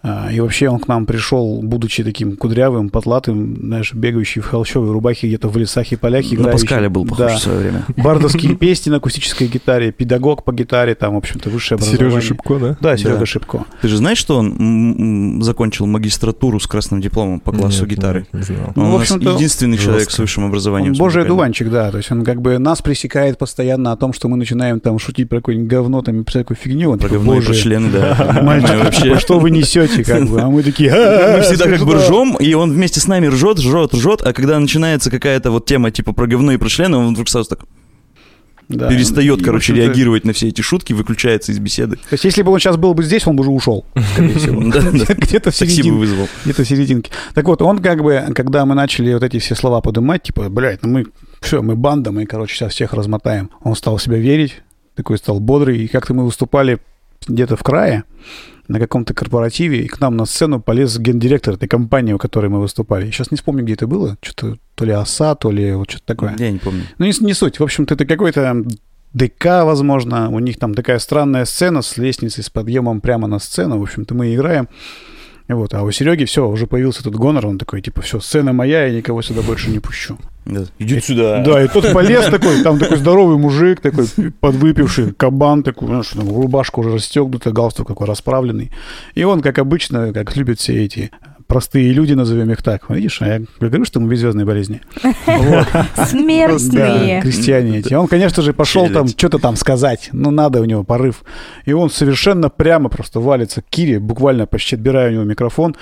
А, 0.04 0.30
И 0.32 0.40
вообще 0.40 0.68
он 0.68 0.80
к 0.80 0.88
нам 0.88 1.06
пришел, 1.06 1.60
будучи 1.62 2.02
таким 2.02 2.36
кудрявым, 2.36 2.88
потлатым, 2.90 3.56
знаешь, 3.56 3.94
бегающий 3.94 4.40
в 4.40 4.46
холщовой 4.46 4.90
рубахе 4.90 5.28
где-то 5.28 5.48
в 5.48 5.56
лесах 5.56 5.92
и 5.92 5.96
полях. 5.96 6.24
На 6.24 6.34
играющий. 6.34 6.52
Паскале 6.66 6.88
был 6.88 7.04
похож 7.04 7.18
Да. 7.18 7.36
в 7.36 7.38
свое 7.38 7.58
время. 7.58 7.84
Бардовские 7.96 8.56
песни 8.56 8.90
на 8.90 8.96
акустической 8.96 9.46
гитаре, 9.46 9.92
педагог 9.92 10.42
по 10.44 10.52
гитаре, 10.52 10.94
там, 10.96 11.14
в 11.14 11.18
общем-то, 11.18 11.50
высшее 11.50 11.76
образование. 11.76 12.10
Сережа 12.10 12.26
Шипко, 12.26 12.58
да? 12.58 12.76
Да, 12.80 12.96
Серега 12.96 13.18
Да. 13.20 13.26
Шипко. 13.26 13.64
Ты 13.80 13.88
же 13.88 13.96
знаешь, 13.96 14.18
что 14.18 14.38
он 14.38 15.40
закончил 15.42 15.86
магистратуру 15.86 16.58
с 16.58 16.66
красным 16.66 17.00
дипломом 17.00 17.38
по 17.40 17.52
классу 17.52 17.82
Нет, 17.86 17.90
гитары? 17.96 18.26
Не 18.32 18.42
знал. 18.42 18.72
Ну, 18.74 18.82
Он 18.84 18.90
в 18.90 18.94
у 18.94 18.98
нас 18.98 19.10
общем-то, 19.10 19.34
единственный 19.36 19.78
человек 19.78 20.00
жестко. 20.00 20.14
с 20.14 20.18
высшим 20.18 20.44
образованием. 20.46 20.92
Он 20.94 20.98
божий 20.98 21.22
одуванчик, 21.22 21.70
да. 21.70 21.90
То 21.92 21.98
есть 21.98 22.10
он 22.10 22.24
как 22.24 22.40
бы 22.42 22.58
нас 22.58 22.82
пресекает 22.82 23.38
постоянно 23.38 23.92
о 23.92 23.96
том, 23.96 24.12
что 24.12 24.28
мы 24.28 24.36
начинаем 24.36 24.80
там 24.80 24.98
шутить 24.98 25.28
про 25.28 25.36
какое-нибудь 25.36 25.68
говно, 25.70 26.02
там, 26.02 26.22
и 26.22 26.24
всякую 26.28 26.56
фигню. 26.56 26.90
Он 26.90 26.98
Про 26.98 27.04
такой, 27.08 27.18
говно 27.18 27.34
и 27.34 27.40
про 27.40 27.46
«Боже, 27.48 27.60
члены, 27.62 27.88
да. 27.90 28.40
Мальчик, 28.42 28.90
типа, 28.94 29.18
что 29.20 29.38
вы 29.38 29.50
несете, 29.50 29.91
как 30.06 30.26
бы? 30.28 30.40
А 30.40 30.48
мы 30.48 30.62
такие, 30.62 30.90
Мы 30.90 31.40
всегда 31.42 31.66
как 31.68 31.80
бы 31.86 31.94
«А, 31.94 31.98
ржем, 31.98 32.36
и 32.36 32.54
он 32.54 32.72
вместе 32.72 33.00
с 33.00 33.06
нами 33.06 33.26
ржет, 33.26 33.58
ржет, 33.58 33.94
ржет, 33.94 34.22
а 34.22 34.32
когда 34.32 34.58
начинается 34.58 35.10
какая-то 35.10 35.50
вот 35.50 35.66
тема 35.66 35.90
типа 35.90 36.12
про 36.12 36.26
говно 36.26 36.52
и 36.52 36.56
про 36.56 36.68
члены, 36.68 36.96
он 36.96 37.12
вдруг 37.14 37.28
сразу 37.28 37.50
так 37.50 37.60
Да. 38.68 38.88
перестает, 38.88 39.40
И, 39.40 39.44
короче, 39.44 39.74
реагировать 39.74 40.24
на 40.24 40.32
все 40.32 40.48
эти 40.48 40.62
шутки, 40.62 40.92
выключается 40.94 41.52
из 41.52 41.58
беседы. 41.58 41.96
То 41.96 42.12
есть, 42.12 42.24
если 42.24 42.42
бы 42.42 42.52
он 42.52 42.58
сейчас 42.58 42.76
был 42.76 42.94
бы 42.94 43.02
здесь, 43.02 43.26
он 43.26 43.36
бы 43.36 43.42
уже 43.42 43.50
ушел, 43.50 43.84
скорее 44.14 44.34
всего. 44.38 44.60
Где-то 45.14 45.50
в 45.50 45.56
середине. 45.56 45.92
вызвал. 45.92 46.28
Где-то 46.44 46.64
в 46.64 46.68
серединке. 46.68 47.10
Так 47.34 47.44
вот, 47.46 47.60
он 47.60 47.80
как 47.80 48.02
бы, 48.02 48.24
когда 48.34 48.64
мы 48.64 48.74
начали 48.74 49.12
вот 49.12 49.22
эти 49.22 49.38
все 49.38 49.54
слова 49.54 49.80
поднимать, 49.82 50.22
типа, 50.22 50.48
блядь, 50.48 50.82
ну 50.82 50.88
мы, 50.88 51.06
все, 51.40 51.60
мы 51.60 51.74
банда, 51.76 52.12
мы, 52.12 52.24
короче, 52.24 52.54
сейчас 52.54 52.72
всех 52.72 52.94
размотаем. 52.94 53.50
Он 53.62 53.74
стал 53.74 53.96
в 53.98 54.02
себя 54.02 54.16
верить, 54.18 54.62
такой 54.94 55.18
стал 55.18 55.38
бодрый, 55.40 55.78
и 55.84 55.88
как-то 55.88 56.14
мы 56.14 56.24
выступали 56.24 56.78
где-то 57.26 57.56
в 57.56 57.62
крае, 57.62 58.04
на 58.72 58.80
каком-то 58.80 59.12
корпоративе, 59.12 59.84
и 59.84 59.86
к 59.86 60.00
нам 60.00 60.16
на 60.16 60.24
сцену 60.24 60.60
полез 60.60 60.98
гендиректор 60.98 61.54
этой 61.54 61.68
компании, 61.68 62.14
у 62.14 62.18
которой 62.18 62.48
мы 62.48 62.58
выступали. 62.58 63.10
Сейчас 63.10 63.30
не 63.30 63.36
вспомню, 63.36 63.62
где 63.64 63.74
это 63.74 63.86
было. 63.86 64.16
Что-то 64.22 64.58
то 64.74 64.84
ли 64.86 64.92
ОСА, 64.92 65.34
то 65.34 65.50
ли 65.50 65.74
вот 65.74 65.90
что-то 65.90 66.06
такое. 66.06 66.34
Я 66.38 66.50
не 66.50 66.58
помню. 66.58 66.84
Ну, 66.96 67.04
не, 67.04 67.12
не 67.20 67.34
суть. 67.34 67.60
В 67.60 67.62
общем-то, 67.62 67.94
это 67.94 68.06
какой-то 68.06 68.64
ДК, 69.12 69.44
возможно. 69.64 70.30
У 70.30 70.38
них 70.38 70.58
там 70.58 70.72
такая 70.72 70.98
странная 70.98 71.44
сцена 71.44 71.82
с 71.82 71.98
лестницей, 71.98 72.42
с 72.42 72.48
подъемом 72.48 73.02
прямо 73.02 73.28
на 73.28 73.38
сцену. 73.38 73.78
В 73.78 73.82
общем-то, 73.82 74.14
мы 74.14 74.34
играем. 74.34 74.68
Вот, 75.48 75.74
а 75.74 75.82
у 75.82 75.90
Сереги 75.90 76.24
все, 76.24 76.48
уже 76.48 76.66
появился 76.66 77.00
этот 77.00 77.14
гонор, 77.14 77.46
он 77.46 77.58
такой, 77.58 77.82
типа, 77.82 78.00
все, 78.02 78.20
сцена 78.20 78.52
моя, 78.52 78.86
я 78.86 78.96
никого 78.96 79.22
сюда 79.22 79.42
больше 79.42 79.70
не 79.70 79.80
пущу. 79.80 80.16
Да. 80.44 80.64
Идите 80.78 81.00
сюда. 81.00 81.42
Да, 81.44 81.62
и 81.62 81.68
тот 81.68 81.92
полез 81.92 82.26
такой, 82.30 82.62
там 82.62 82.78
такой 82.78 82.96
здоровый 82.96 83.38
мужик, 83.38 83.80
такой 83.80 84.06
подвыпивший, 84.40 85.12
кабан 85.12 85.62
такой, 85.62 85.88
знаешь, 85.88 86.08
там 86.08 86.28
рубашка 86.28 86.80
уже 86.80 86.94
расстегнута, 86.94 87.52
галстук 87.52 87.88
такой 87.88 88.06
расправленный. 88.06 88.70
И 89.14 89.24
он, 89.24 89.40
как 89.40 89.58
обычно, 89.58 90.12
как 90.12 90.36
любят 90.36 90.58
все 90.58 90.84
эти 90.84 91.10
простые 91.52 91.92
люди, 91.92 92.14
назовем 92.14 92.50
их 92.50 92.62
так. 92.62 92.88
Видишь, 92.88 93.20
а 93.20 93.26
я 93.28 93.42
говорю, 93.60 93.84
что 93.84 94.00
мы 94.00 94.08
без 94.08 94.20
звездной 94.20 94.46
болезни. 94.46 94.80
Смертные. 96.06 97.20
крестьяне 97.20 97.80
эти. 97.80 97.92
Он, 97.92 98.08
конечно 98.08 98.42
же, 98.42 98.54
пошел 98.54 98.88
там 98.88 99.06
что-то 99.06 99.38
там 99.38 99.56
сказать. 99.56 100.08
Ну, 100.12 100.30
надо 100.30 100.62
у 100.62 100.64
него 100.64 100.82
порыв. 100.82 101.24
И 101.66 101.74
он 101.74 101.90
совершенно 101.90 102.48
прямо 102.48 102.88
просто 102.88 103.20
валится 103.20 103.60
к 103.60 103.66
Кире, 103.66 104.00
буквально 104.00 104.46
почти 104.46 104.76
отбирая 104.76 105.10
у 105.10 105.12
него 105.12 105.24
микрофон. 105.24 105.76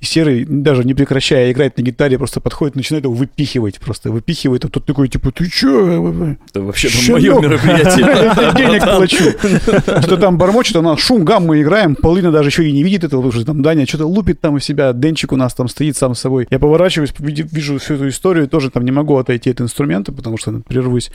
И 0.00 0.04
Серый, 0.04 0.44
даже 0.44 0.84
не 0.84 0.92
прекращая 0.92 1.50
играть 1.52 1.78
на 1.78 1.82
гитаре, 1.82 2.18
просто 2.18 2.40
подходит, 2.40 2.76
начинает 2.76 3.04
его 3.04 3.14
выпихивать. 3.14 3.80
Просто 3.80 4.10
выпихивает. 4.10 4.64
А 4.64 4.68
тот 4.68 4.84
такой, 4.84 5.08
типа, 5.08 5.32
ты 5.32 5.48
чё? 5.48 6.36
Это 6.50 6.60
вообще 6.60 6.88
мое 7.10 7.40
мероприятие. 7.40 8.06
Я 8.06 8.52
денег 8.52 8.82
плачу. 8.84 10.02
Что 10.02 10.16
там 10.18 10.36
бормочет, 10.36 10.76
у 10.76 10.82
нас 10.82 11.00
шум, 11.00 11.24
гам, 11.24 11.46
мы 11.46 11.62
играем. 11.62 11.94
Полина 11.94 12.30
даже 12.30 12.50
еще 12.50 12.68
и 12.68 12.72
не 12.72 12.82
видит 12.82 13.04
этого, 13.04 13.22
потому 13.22 13.32
что 13.32 13.46
там 13.46 13.62
Даня 13.62 13.86
что-то 13.86 14.06
лупит 14.06 14.40
там 14.40 14.54
у 14.54 14.58
себя. 14.58 14.92
Денчик 14.92 15.32
у 15.32 15.36
нас 15.36 15.54
там 15.54 15.68
стоит 15.68 15.96
сам 15.96 16.14
с 16.14 16.20
собой. 16.20 16.46
Я 16.50 16.58
поворачиваюсь, 16.58 17.14
вижу 17.18 17.78
всю 17.78 17.94
эту 17.94 18.08
историю, 18.08 18.48
тоже 18.48 18.70
там 18.70 18.84
не 18.84 18.92
могу 18.92 19.16
отойти 19.16 19.50
от 19.50 19.62
инструмента, 19.62 20.12
потому 20.12 20.36
что 20.36 20.52
прервусь. 20.68 21.10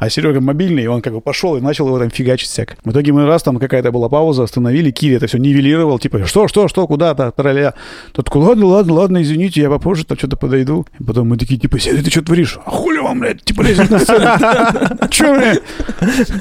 А 0.00 0.10
Серега 0.10 0.40
мобильный, 0.40 0.82
и 0.82 0.86
он 0.88 1.02
как 1.02 1.12
бы 1.12 1.20
пошел 1.20 1.56
и 1.56 1.60
начал 1.60 1.86
его 1.86 2.00
там 2.00 2.10
фигачить 2.10 2.48
всяк. 2.48 2.76
В 2.84 2.90
итоге 2.90 3.12
мы 3.12 3.26
раз 3.26 3.44
там 3.44 3.58
какая-то 3.58 3.92
была 3.92 4.08
пауза, 4.08 4.42
остановили, 4.42 4.90
Кири 4.90 5.14
это 5.14 5.28
все 5.28 5.38
нивелировал, 5.38 5.98
типа, 6.00 6.26
что, 6.26 6.48
что, 6.48 6.66
что, 6.66 6.86
куда-то, 6.86 7.30
тролля. 7.30 7.74
Тот 8.24 8.32
такой, 8.32 8.48
ладно, 8.48 8.66
ладно, 8.66 8.94
ладно, 8.94 9.22
извините, 9.22 9.60
я 9.60 9.68
попозже 9.68 10.06
там 10.06 10.16
что-то 10.16 10.36
подойду. 10.36 10.86
И 10.98 11.04
потом 11.04 11.28
мы 11.28 11.36
такие, 11.36 11.60
типа, 11.60 11.78
Серый, 11.78 12.02
ты 12.02 12.10
что 12.10 12.22
творишь? 12.22 12.58
А 12.64 12.70
хули 12.70 12.98
вам, 12.98 13.20
блядь, 13.20 13.44
типа, 13.44 13.60
лезет 13.60 13.90
на 13.90 13.98
сцену? 13.98 14.24
Че, 15.10 15.36
блядь? 15.36 15.62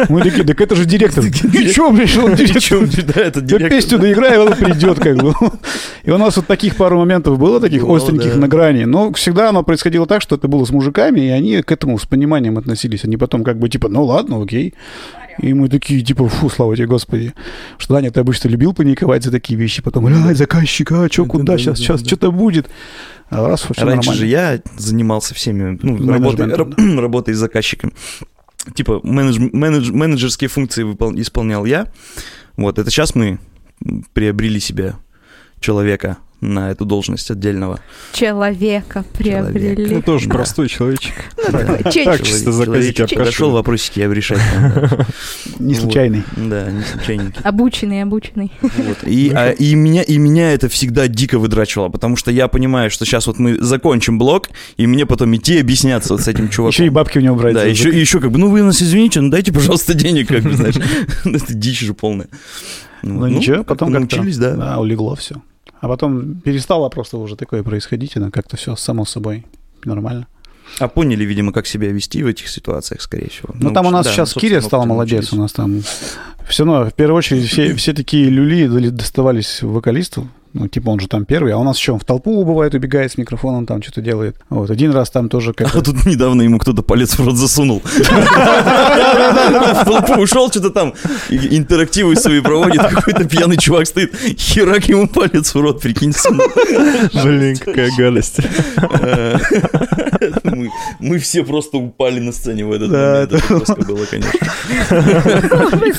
Мы 0.10 0.22
такие, 0.22 0.46
так 0.46 0.62
это 0.62 0.76
же 0.76 0.86
директор. 0.86 1.26
Чё, 1.74 1.92
блядь, 1.92 2.18
он 2.18 2.36
директор? 2.36 2.88
Да, 3.14 3.22
это 3.22 3.42
директор. 3.42 3.70
песню 3.70 4.00
доиграй, 4.00 4.38
он 4.38 4.54
придет, 4.54 5.00
как 5.00 5.18
бы. 5.18 5.34
И 6.04 6.12
у 6.12 6.18
нас 6.18 6.38
вот 6.38 6.48
таких 6.48 6.78
пару 6.78 6.98
моментов 7.00 7.38
было, 7.38 7.60
таких 7.60 7.82
Бывало, 7.82 7.98
остреньких 7.98 8.36
на 8.38 8.48
грани. 8.48 8.86
Но 8.86 9.12
всегда 9.14 9.50
оно 9.50 9.64
происходило 9.64 10.06
так, 10.06 10.22
что 10.22 10.36
это 10.36 10.48
было 10.48 10.64
с 10.64 10.70
мужиками, 10.70 11.20
и 11.20 11.30
они 11.30 11.62
к 11.62 11.72
этому 11.72 12.00
с 12.00 12.06
пониманием 12.06 12.58
относились. 12.58 13.04
Они 13.04 13.18
потом 13.18 13.44
как 13.44 13.60
бы 13.60 13.68
типа, 13.68 13.90
ну 13.90 14.04
ладно, 14.06 14.42
окей. 14.42 14.74
И 15.40 15.54
мы 15.54 15.68
такие, 15.70 16.02
типа, 16.02 16.28
фу, 16.30 16.50
слава 16.50 16.76
тебе, 16.76 16.88
Господи. 16.88 17.34
Что 17.78 17.96
Даня, 17.96 18.12
ты 18.12 18.20
обычно 18.20 18.50
любил 18.50 18.74
паниковать 18.74 19.24
за 19.24 19.32
такие 19.32 19.60
вещи, 19.60 19.82
потом, 19.82 20.06
блядь, 20.06 20.38
заказчика, 20.38 21.04
а 21.04 21.12
что, 21.12 21.26
куда, 21.26 21.58
сейчас, 21.58 21.80
сейчас, 21.80 22.06
что-то 22.06 22.32
будет. 22.32 22.70
А 23.30 23.48
раз, 23.48 23.62
все 23.62 23.74
Раньше 23.84 24.10
нормально. 24.10 24.14
же 24.14 24.26
я 24.28 24.62
занимался 24.78 25.34
всеми, 25.34 25.80
ну, 25.82 26.08
работой, 26.12 26.54
раб- 26.54 26.76
работой 27.00 27.34
с 27.34 27.38
заказчиком. 27.38 27.94
Типа 28.76 29.02
менедж, 29.04 29.40
менедж- 29.40 29.92
менеджерские 29.92 30.50
функции 30.50 30.84
выпол- 30.84 31.20
исполнял 31.20 31.66
я. 31.66 31.88
Вот, 32.56 32.78
это 32.78 32.90
сейчас 32.92 33.16
мы 33.16 33.40
приобрели 34.14 34.60
себе 34.60 34.94
человека 35.60 36.18
на 36.44 36.72
эту 36.72 36.86
должность 36.86 37.32
отдельного. 37.32 37.80
Человека 38.14 39.06
приобрели. 39.14 39.96
Ну, 39.96 40.02
тоже 40.02 40.28
Да. 40.28 40.36
простой 40.36 40.68
человечек. 40.68 41.14
Ну, 41.38 41.58
Так, 42.04 42.24
чисто 42.24 42.52
заказики. 42.52 43.16
Нашел 43.16 43.52
вопросики, 43.52 44.00
я 44.00 44.08
решать. 44.14 44.40
Не 45.60 45.76
случайный. 45.76 46.24
Да, 46.36 46.70
не 46.72 46.84
случайненький. 46.84 47.42
Обученный, 47.44 48.02
обученный. 48.02 48.52
И, 49.04 49.32
а, 49.34 49.52
и, 49.52 49.76
меня, 49.76 50.02
и 50.02 50.18
меня 50.18 50.52
это 50.52 50.68
всегда 50.68 51.08
дико 51.08 51.40
выдрачивало, 51.40 51.90
потому 51.90 52.16
что 52.16 52.32
я 52.32 52.48
понимаю, 52.48 52.92
что 52.92 53.06
сейчас 53.06 53.28
вот 53.28 53.40
мы 53.40 53.58
закончим 53.62 54.18
блок, 54.18 54.50
и 54.78 54.88
мне 54.88 55.06
потом 55.06 55.36
идти 55.36 55.60
объясняться 55.60 56.14
вот 56.14 56.22
с 56.22 56.28
этим 56.28 56.50
чуваком. 56.50 56.74
Еще 56.74 56.86
и 56.88 56.90
бабки 56.90 57.18
у 57.18 57.22
него 57.22 57.36
брать. 57.36 57.54
Да, 57.54 57.64
еще, 57.64 57.90
еще 57.90 58.20
как 58.20 58.32
бы, 58.32 58.40
ну 58.40 58.50
вы 58.50 58.62
нас 58.64 58.82
извините, 58.82 59.22
ну 59.22 59.30
дайте, 59.30 59.54
пожалуйста, 59.54 59.94
денег, 59.94 60.28
как 60.28 60.44
бы, 60.44 60.54
знаешь. 60.54 60.76
Это 61.26 61.54
дичь 61.54 61.80
же 61.80 61.94
полная. 61.94 62.28
Ну, 63.04 63.28
ничего, 63.28 63.64
потом 63.64 63.92
как-то 63.92 64.18
научились, 64.18 64.38
да. 64.38 64.56
Да, 64.56 64.80
улегло 64.80 65.16
все. 65.16 65.36
А 65.84 65.90
потом 65.90 66.36
перестало 66.36 66.88
просто 66.88 67.18
уже 67.18 67.36
такое 67.36 67.62
происходить, 67.62 68.16
и 68.16 68.20
ну, 68.20 68.32
как-то 68.32 68.56
все 68.56 68.78
само 68.78 69.04
собой 69.04 69.46
нормально. 69.84 70.28
А 70.80 70.88
поняли, 70.88 71.26
видимо, 71.26 71.52
как 71.52 71.68
себя 71.68 71.90
вести 71.92 72.24
в 72.24 72.28
этих 72.28 72.48
ситуациях, 72.48 73.02
скорее 73.02 73.30
всего. 73.30 73.54
Ну, 73.60 73.74
там 73.74 73.88
у 73.88 73.90
нас 73.90 74.06
да, 74.06 74.14
сейчас 74.14 74.30
собственно, 74.30 74.50
Киря 74.50 74.62
стал 74.62 74.80
опытом 74.80 74.96
молодец, 74.96 75.34
у 75.34 75.36
нас 75.36 75.52
там 75.52 75.82
все 76.48 76.64
равно, 76.64 76.90
в 76.90 76.94
первую 76.94 77.18
очередь, 77.18 77.50
все, 77.50 77.76
все 77.76 77.92
такие 77.94 78.30
люли 78.30 78.88
доставались 78.88 79.62
вокалисту, 79.62 80.30
ну, 80.54 80.68
типа 80.68 80.90
он 80.90 81.00
же 81.00 81.08
там 81.08 81.26
первый, 81.26 81.54
а 81.54 81.58
у 81.58 81.64
нас 81.64 81.78
еще 81.78 81.94
он 81.94 82.00
в 82.00 82.06
толпу 82.06 82.44
бывает, 82.46 82.74
убегает 82.74 83.12
с 83.12 83.18
микрофоном, 83.18 83.66
там 83.66 83.82
что-то 83.82 84.02
делает. 84.02 84.38
Вот, 84.50 84.70
один 84.70 84.92
раз 84.92 85.10
там 85.10 85.30
тоже 85.30 85.52
А 85.52 85.54
как 85.54 85.72
тут 85.84 86.06
недавно 86.06 86.44
ему 86.44 86.60
кто-то 86.60 86.84
палец 86.84 87.18
в 87.18 87.26
рот 87.26 87.36
засунул. 87.36 87.82
В 87.94 89.86
толпу 89.86 90.22
ушел, 90.22 90.50
что-то 90.50 90.70
там 90.70 90.94
интерактивы 91.30 92.16
свои 92.16 92.42
проводит, 92.42 92.82
какой-то 92.82 93.26
пьяный 93.26 93.58
чувак 93.58 93.88
стоит, 93.88 94.16
херак 94.16 94.88
ему 94.88 95.08
палец 95.08 95.54
в 95.54 95.60
рот, 95.60 95.82
прикинь, 95.82 96.14
сунул. 96.14 96.48
Блин, 97.24 97.58
какая 97.58 97.92
гадость. 97.98 98.38
Мы 100.44 100.70
мы 101.00 101.20
все 101.20 101.44
просто 101.44 101.78
упали 101.78 102.20
на 102.20 102.32
сцене 102.32 102.66
в 102.66 102.72
этот 102.72 102.90
Да, 102.90 103.12
момент. 103.12 103.34
Это 103.34 103.48
жестко 103.48 103.76
было, 103.88 104.06
конечно. 104.06 104.32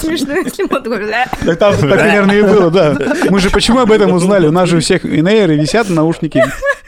Смешно, 0.01 0.35
если 0.35 0.67
«Да». 0.67 1.57
Так 1.57 1.81
примерно 1.81 2.33
и 2.33 2.43
было, 2.43 2.71
да. 2.71 2.97
Мы 3.31 3.39
же 3.39 3.51
почему 3.51 3.81
об 3.81 3.93
этом 3.93 4.13
узнали? 4.13 4.44
У 4.49 4.53
нас 4.53 4.69
же 4.69 4.77
у 4.79 4.81
всех 4.81 5.05
инейры 5.05 5.57
висят 5.57 5.89
наушники, 5.91 6.43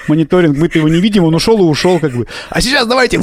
мониторинг, 0.08 0.56
мы-то 0.56 0.78
его 0.78 0.88
не 0.88 1.00
видим, 1.00 1.24
он 1.24 1.34
ушел 1.34 1.58
и 1.58 1.62
ушел 1.62 1.98
как 2.00 2.12
бы. 2.12 2.26
А 2.50 2.60
сейчас 2.60 2.86
давайте. 2.86 3.18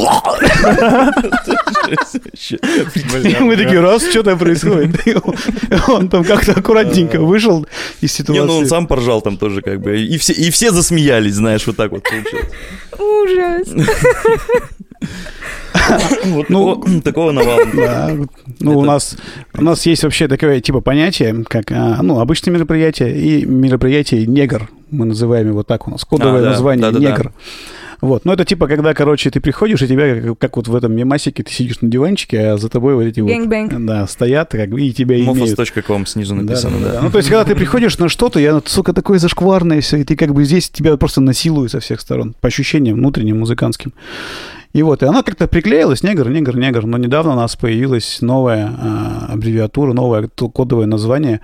Мы 3.40 3.56
такие, 3.58 3.80
раз, 3.80 4.08
что 4.10 4.24
там 4.24 4.38
происходит? 4.40 4.96
Он- 5.88 6.10
там 6.10 6.24
как-то 6.24 6.54
аккуратненько 6.54 7.20
вышел 7.20 7.66
из 8.02 8.20
Не, 8.20 8.26
ну 8.30 8.44
он 8.44 8.48
ситуации. 8.50 8.66
сам 8.70 8.88
поржал 8.88 9.22
там 9.22 9.38
тоже 9.38 9.62
как 9.62 9.82
бы. 9.82 10.00
И 10.00 10.18
все, 10.18 10.34
и 10.34 10.50
все 10.52 10.72
засмеялись, 10.72 11.36
знаешь, 11.36 11.66
вот 11.68 11.76
так 11.76 11.92
вот 11.92 12.04
получилось. 12.04 12.48
Ужас. 13.00 13.68
Вот 16.26 16.50
Ну, 16.50 16.76
такого- 16.76 17.02
такого 17.04 17.32
навала. 17.32 17.62
Да, 17.74 18.12
ну, 18.60 18.78
у 18.80 18.86
нас, 18.86 19.18
у 19.58 19.64
нас 19.64 19.86
есть 19.86 20.04
вообще 20.04 20.28
такое 20.28 20.62
типа 20.62 20.82
понятие, 20.82 21.44
как 21.48 21.72
а, 21.72 22.02
ну, 22.02 22.20
обычное 22.20 22.54
мероприятие 22.54 23.18
и 23.20 23.46
мероприятие 23.46 24.26
негр. 24.26 24.70
Мы 24.92 25.06
называем 25.06 25.48
его 25.50 25.64
так, 25.64 25.88
у 25.88 25.92
нас 25.92 26.06
кодовое 26.06 26.40
А, 26.40 26.44
да, 26.44 26.50
название 26.52 26.82
да-да-да. 26.84 27.10
негр. 27.12 27.34
Вот. 28.02 28.26
Ну, 28.26 28.34
это 28.34 28.44
типа, 28.44 28.68
когда, 28.68 28.94
короче, 28.94 29.30
ты 29.30 29.40
приходишь, 29.40 29.82
и 29.82 29.88
тебя, 29.88 30.20
как, 30.22 30.38
как 30.38 30.58
вот 30.58 30.68
в 30.68 30.76
этом 30.76 30.94
мемасике, 30.94 31.42
ты 31.42 31.52
сидишь 31.54 31.80
на 31.80 31.90
диванчике, 31.90 32.38
а 32.50 32.58
за 32.58 32.68
тобой 32.68 32.96
вот 32.96 33.04
эти 33.04 33.22
вот... 33.22 33.30
Bang-bang. 33.32 33.86
Да, 33.86 34.06
стоят, 34.08 34.52
как 34.52 34.70
бы, 34.72 34.82
и 34.82 34.92
тебя 34.92 35.18
имеют. 35.18 35.58
Mofos.com 35.58 36.06
снизу 36.06 36.36
Да, 36.36 36.42
написано, 36.42 36.80
да, 36.80 36.86
да. 36.86 36.92
да. 36.96 37.02
Ну, 37.02 37.12
то 37.12 37.18
есть, 37.20 37.30
когда 37.30 37.46
ты 37.46 37.56
приходишь 37.56 37.98
на 38.00 38.10
что-то, 38.10 38.40
я, 38.42 38.62
сука, 38.66 38.92
такое 38.92 39.20
зашкварное 39.20 39.80
все, 39.80 39.98
и 39.98 40.04
ты 40.04 40.18
как 40.18 40.34
бы 40.34 40.44
здесь 40.44 40.70
тебя 40.70 40.98
просто 40.98 41.22
насилуют 41.22 41.72
со 41.72 41.80
всех 41.80 42.02
сторон, 42.02 42.36
по 42.42 42.50
ощущениям 42.50 42.98
внутренним, 42.98 43.40
музыкантским. 43.40 43.94
И 44.74 44.82
вот, 44.82 45.04
и 45.04 45.06
она 45.06 45.22
как-то 45.22 45.48
приклеилась, 45.48 46.02
негр, 46.02 46.30
негр, 46.30 46.58
негр. 46.58 46.86
Но 46.86 46.98
недавно 46.98 47.34
у 47.34 47.36
нас 47.36 47.56
появилась 47.56 48.20
новая 48.22 48.72
а, 48.76 49.28
аббревиатура, 49.34 49.94
новое 49.94 50.28
кодовое 50.28 50.88
название. 50.88 51.42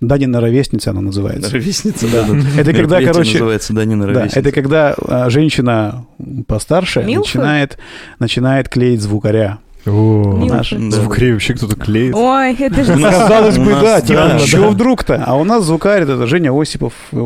Данина 0.00 0.40
ровесница 0.40 0.90
она 0.90 1.00
называется. 1.00 1.52
Ровесница, 1.52 2.06
Да. 2.10 2.26
Это 2.60 2.72
когда, 2.72 3.00
короче, 3.00 3.34
называется 3.34 3.72
Данина 3.72 4.06
Да, 4.08 4.12
ровесница. 4.12 4.40
это 4.40 4.50
когда 4.50 4.94
а, 5.06 5.30
женщина 5.30 6.04
постарше 6.48 7.02
начинает, 7.02 7.78
начинает 8.18 8.68
клеить 8.68 9.00
звукаря. 9.00 9.58
О. 9.84 10.46
Наш- 10.48 10.72
Да. 10.72 10.90
Звукарей 10.90 11.32
вообще 11.32 11.54
кто-то 11.54 11.74
клеит. 11.76 12.14
Ой, 12.14 12.54
это 12.54 12.84
же... 12.84 12.92
У 12.92 12.96
нас- 12.98 13.16
Казалось 13.16 13.58
бы, 13.58 13.72
да, 13.72 14.00
типа, 14.00 14.38
чего 14.46 14.68
вдруг-то? 14.68 15.22
А 15.26 15.34
у 15.36 15.44
нас 15.44 15.64
звукарь 15.64 16.02
это 16.02 16.26
Женя 16.26 16.52
Осипов. 16.52 16.92
э. 17.10 17.16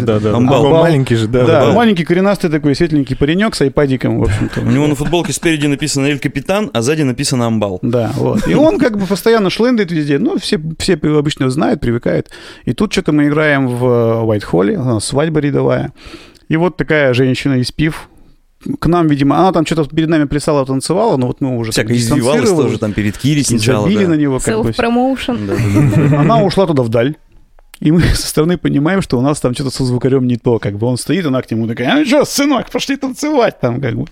да, 0.00 0.20
да. 0.20 0.32
Маленький 0.38 1.16
же, 1.16 1.26
да. 1.26 1.44
Да, 1.44 1.72
маленький 1.72 2.04
коренастый 2.04 2.50
такой 2.50 2.74
светленький 2.76 3.16
паренек 3.16 3.54
с 3.54 3.60
айпадиком, 3.62 4.20
в 4.20 4.22
общем-то. 4.22 4.60
У 4.60 4.64
него 4.70 4.86
на 4.86 4.94
футболке 4.94 5.32
спереди 5.32 5.66
написано 5.66 6.06
«Эль 6.06 6.18
Капитан», 6.20 6.70
а 6.72 6.82
сзади 6.82 7.02
написано 7.02 7.46
«Амбал». 7.46 7.78
Да, 7.82 8.12
вот. 8.14 8.46
И 8.46 8.54
он 8.54 8.78
как 8.78 8.96
бы 8.98 9.06
постоянно 9.06 9.50
шлендает 9.50 9.90
везде. 9.90 10.18
Ну, 10.18 10.38
все, 10.38 10.60
все 10.78 10.94
обычно 10.94 11.50
знают, 11.50 11.80
привыкают. 11.80 12.28
И 12.64 12.72
тут 12.74 12.92
что-то 12.92 13.12
мы 13.12 13.26
играем 13.26 13.66
в 13.68 14.22
Уайт-Холле, 14.24 14.76
у 14.78 14.84
нас 14.84 15.04
свадьба 15.04 15.40
рядовая. 15.40 15.92
И 16.48 16.56
вот 16.56 16.76
такая 16.76 17.12
женщина 17.12 17.54
из 17.54 17.72
пив 17.72 18.08
к 18.80 18.86
нам, 18.86 19.06
видимо, 19.06 19.38
она 19.38 19.52
там 19.52 19.66
что-то 19.66 19.94
перед 19.94 20.08
нами 20.08 20.24
плясала, 20.24 20.64
танцевала, 20.66 21.16
но 21.16 21.26
вот 21.26 21.40
мы 21.40 21.56
уже 21.56 21.72
Всяко 21.72 21.88
так 21.88 21.96
извивалась 21.96 22.48
тоже 22.50 22.78
там 22.78 22.92
перед 22.92 23.16
Кири 23.16 23.42
сначала. 23.42 23.84
забили 23.84 24.04
да. 24.04 24.10
на 24.10 24.14
него 24.14 24.40
как 24.40 24.62
бы. 24.62 24.70
Self-promotion. 24.70 25.46
Да, 25.46 26.10
да. 26.10 26.20
Она 26.20 26.42
ушла 26.42 26.66
туда 26.66 26.82
вдаль. 26.82 27.16
И 27.80 27.90
мы 27.92 28.00
со 28.14 28.26
стороны 28.26 28.58
понимаем, 28.58 29.02
что 29.02 29.18
у 29.18 29.20
нас 29.20 29.40
там 29.40 29.54
что-то 29.54 29.70
со 29.70 29.84
звукарем 29.84 30.26
не 30.26 30.36
то. 30.36 30.58
Как 30.58 30.76
бы 30.78 30.86
он 30.86 30.96
стоит, 30.96 31.26
она 31.26 31.42
к 31.42 31.50
нему 31.50 31.66
такая, 31.66 32.02
а 32.02 32.04
что, 32.04 32.24
сынок, 32.24 32.70
пошли 32.70 32.96
танцевать 32.96 33.60
там, 33.60 33.80
как 33.80 33.94
бы. 33.96 34.06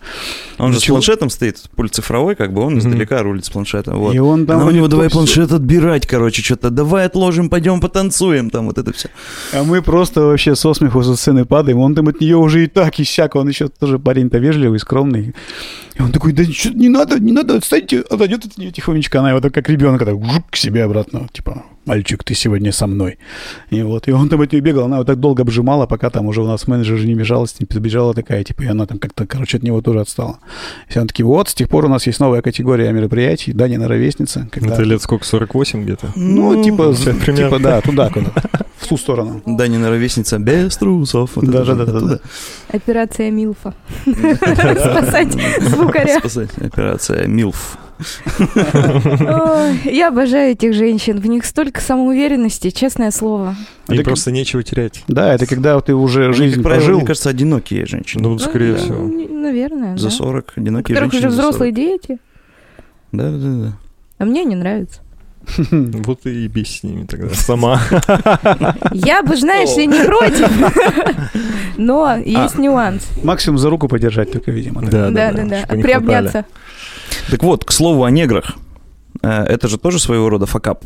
Он 0.58 0.72
же 0.72 0.80
с 0.80 0.84
планшетом 0.84 1.30
стоит, 1.30 1.62
пульт 1.74 1.94
цифровой, 1.94 2.34
как 2.34 2.52
бы 2.52 2.62
он 2.62 2.78
издалека 2.78 3.22
рулит 3.22 3.44
с 3.44 3.50
планшета. 3.50 3.92
Вот. 3.92 4.14
И 4.14 4.18
он 4.18 4.46
там... 4.46 4.60
Она 4.60 4.66
у 4.66 4.70
него, 4.70 4.88
давай 4.88 5.08
планшет 5.10 5.52
отбирать, 5.52 6.06
короче, 6.06 6.42
что-то, 6.42 6.70
давай 6.70 7.06
отложим, 7.06 7.48
пойдем 7.48 7.80
потанцуем, 7.80 8.50
там 8.50 8.66
вот 8.66 8.78
это 8.78 8.92
все. 8.92 9.08
А 9.52 9.62
мы 9.62 9.82
просто 9.82 10.22
вообще 10.22 10.54
со 10.56 10.74
смеху 10.74 11.02
со 11.02 11.16
сцены 11.16 11.44
падаем. 11.44 11.78
Он 11.78 11.94
там 11.94 12.08
от 12.08 12.20
нее 12.20 12.36
уже 12.36 12.64
и 12.64 12.66
так, 12.66 12.98
и 12.98 13.04
сяк. 13.04 13.36
Он 13.36 13.48
еще 13.48 13.68
тоже 13.68 13.98
парень-то 13.98 14.38
вежливый, 14.38 14.78
скромный. 14.78 15.34
И 15.94 16.02
он 16.02 16.10
такой, 16.10 16.32
да 16.32 16.44
что, 16.44 16.70
не 16.70 16.88
надо, 16.88 17.20
не 17.20 17.32
надо, 17.32 17.56
отстаньте. 17.56 18.00
Отойдет 18.00 18.44
от 18.44 18.58
нее 18.58 18.72
тихонечко. 18.72 19.20
Она 19.20 19.30
его 19.30 19.40
так, 19.40 19.54
как 19.54 19.68
ребенка, 19.68 20.04
так 20.04 20.24
жук 20.24 20.50
к 20.50 20.56
себе 20.56 20.84
обратно. 20.84 21.28
Типа, 21.32 21.64
мальчик, 21.84 22.24
ты 22.24 22.34
сегодня 22.34 22.72
со 22.72 22.86
мной. 22.86 23.18
И 23.70 23.82
вот, 23.82 24.08
и 24.08 24.12
он 24.12 24.28
там 24.28 24.40
от 24.40 24.52
нее 24.52 24.60
бегал. 24.60 24.84
Она 24.84 24.96
его 24.96 25.04
так 25.04 25.18
долго 25.18 25.42
обжимала, 25.42 25.86
пока 25.86 26.10
там 26.10 26.26
уже 26.26 26.42
у 26.42 26.46
нас 26.46 26.66
менеджер 26.66 26.98
же 26.98 27.06
не 27.06 27.14
бежала, 27.14 27.46
с 27.46 27.58
ним 27.58 27.66
побежала 27.66 28.14
такая, 28.14 28.44
типа, 28.44 28.62
и 28.62 28.66
она 28.66 28.86
там 28.86 28.98
как-то, 28.98 29.26
короче, 29.26 29.58
от 29.58 29.62
него 29.62 29.80
тоже 29.80 30.00
отстала. 30.00 30.38
И 30.88 30.90
все 30.90 31.04
такие, 31.04 31.26
вот, 31.26 31.48
с 31.48 31.54
тех 31.54 31.68
пор 31.68 31.84
у 31.86 31.88
нас 31.88 32.06
есть 32.06 32.20
новая 32.20 32.42
категория 32.42 32.92
мероприятий, 32.92 33.52
Данина 33.52 33.88
ровесница. 33.88 34.48
Когда... 34.50 34.74
Это 34.74 34.82
лет 34.82 35.02
сколько, 35.02 35.24
48 35.24 35.84
где-то? 35.84 36.12
Ну, 36.16 36.62
типа, 36.62 36.94
сейчас 36.94 37.16
типа, 37.36 37.58
да, 37.58 37.80
туда, 37.80 38.10
куда 38.10 38.32
в 38.84 38.88
ту 38.88 38.96
сторону. 38.96 39.42
Данина 39.46 39.90
ровесница 39.90 40.38
без 40.38 40.76
трусов. 40.76 41.36
вот 41.36 41.44
это 41.44 41.64
же, 41.64 41.74
Да-да-да-да-да. 41.74 42.16
туда. 42.16 42.20
Операция 42.68 43.30
Милфа. 43.30 43.74
Спасать 44.04 45.32
звукаря. 45.60 46.18
Спасать. 46.18 46.50
Операция 46.58 47.26
МИЛФ. 47.26 47.78
Я 49.84 50.08
обожаю 50.08 50.52
этих 50.52 50.74
женщин. 50.74 51.20
В 51.20 51.26
них 51.26 51.44
столько 51.44 51.80
самоуверенности, 51.80 52.70
честное 52.70 53.10
слово. 53.10 53.54
Им 53.88 53.94
Это 53.94 54.04
просто 54.04 54.30
нечего 54.30 54.62
терять. 54.62 55.02
Да, 55.08 55.32
это 55.34 55.46
когда 55.46 55.80
ты 55.80 55.94
уже 55.94 56.24
Они, 56.26 56.32
жизнь 56.34 56.54
как 56.56 56.64
правило, 56.64 56.80
прожил. 56.80 56.98
мне 56.98 57.06
кажется, 57.06 57.30
одинокие 57.30 57.86
женщины. 57.86 58.22
Ну, 58.22 58.38
скорее 58.38 58.72
Ну, 58.72 58.78
всего. 58.78 58.96
н- 59.04 59.42
Наверное, 59.42 59.96
За 59.96 60.08
да. 60.08 60.10
40, 60.10 60.52
У 60.56 60.60
одинокие 60.60 60.96
женщины 60.96 61.18
уже 61.18 61.30
за 61.30 61.36
40. 61.36 61.48
взрослые 61.50 61.72
дети. 61.72 62.18
Да, 63.12 63.30
да, 63.30 63.38
да. 63.68 63.72
А 64.18 64.24
мне 64.24 64.44
не 64.44 64.56
нравится. 64.56 65.00
Вот 65.70 66.24
и 66.24 66.48
бись 66.48 66.78
с 66.80 66.82
ними 66.82 67.04
тогда. 67.04 67.28
Сама. 67.34 67.78
Я 68.92 69.22
бы, 69.22 69.36
знаешь 69.36 69.76
ли, 69.76 69.86
не 69.86 70.02
против. 70.04 70.50
Но 71.76 72.16
есть 72.16 72.56
нюанс. 72.58 73.06
Максимум 73.22 73.58
за 73.58 73.68
руку 73.68 73.86
подержать 73.88 74.32
только, 74.32 74.50
видимо. 74.50 74.80
Да, 74.82 75.10
Да, 75.10 75.32
да, 75.32 75.66
Приобняться. 75.68 76.46
Так 77.30 77.42
вот, 77.42 77.64
к 77.64 77.72
слову 77.72 78.04
о 78.04 78.10
неграх. 78.10 78.56
Э, 79.22 79.44
Это 79.44 79.68
же 79.68 79.78
тоже 79.78 79.98
своего 79.98 80.28
рода 80.28 80.46
факап, 80.46 80.84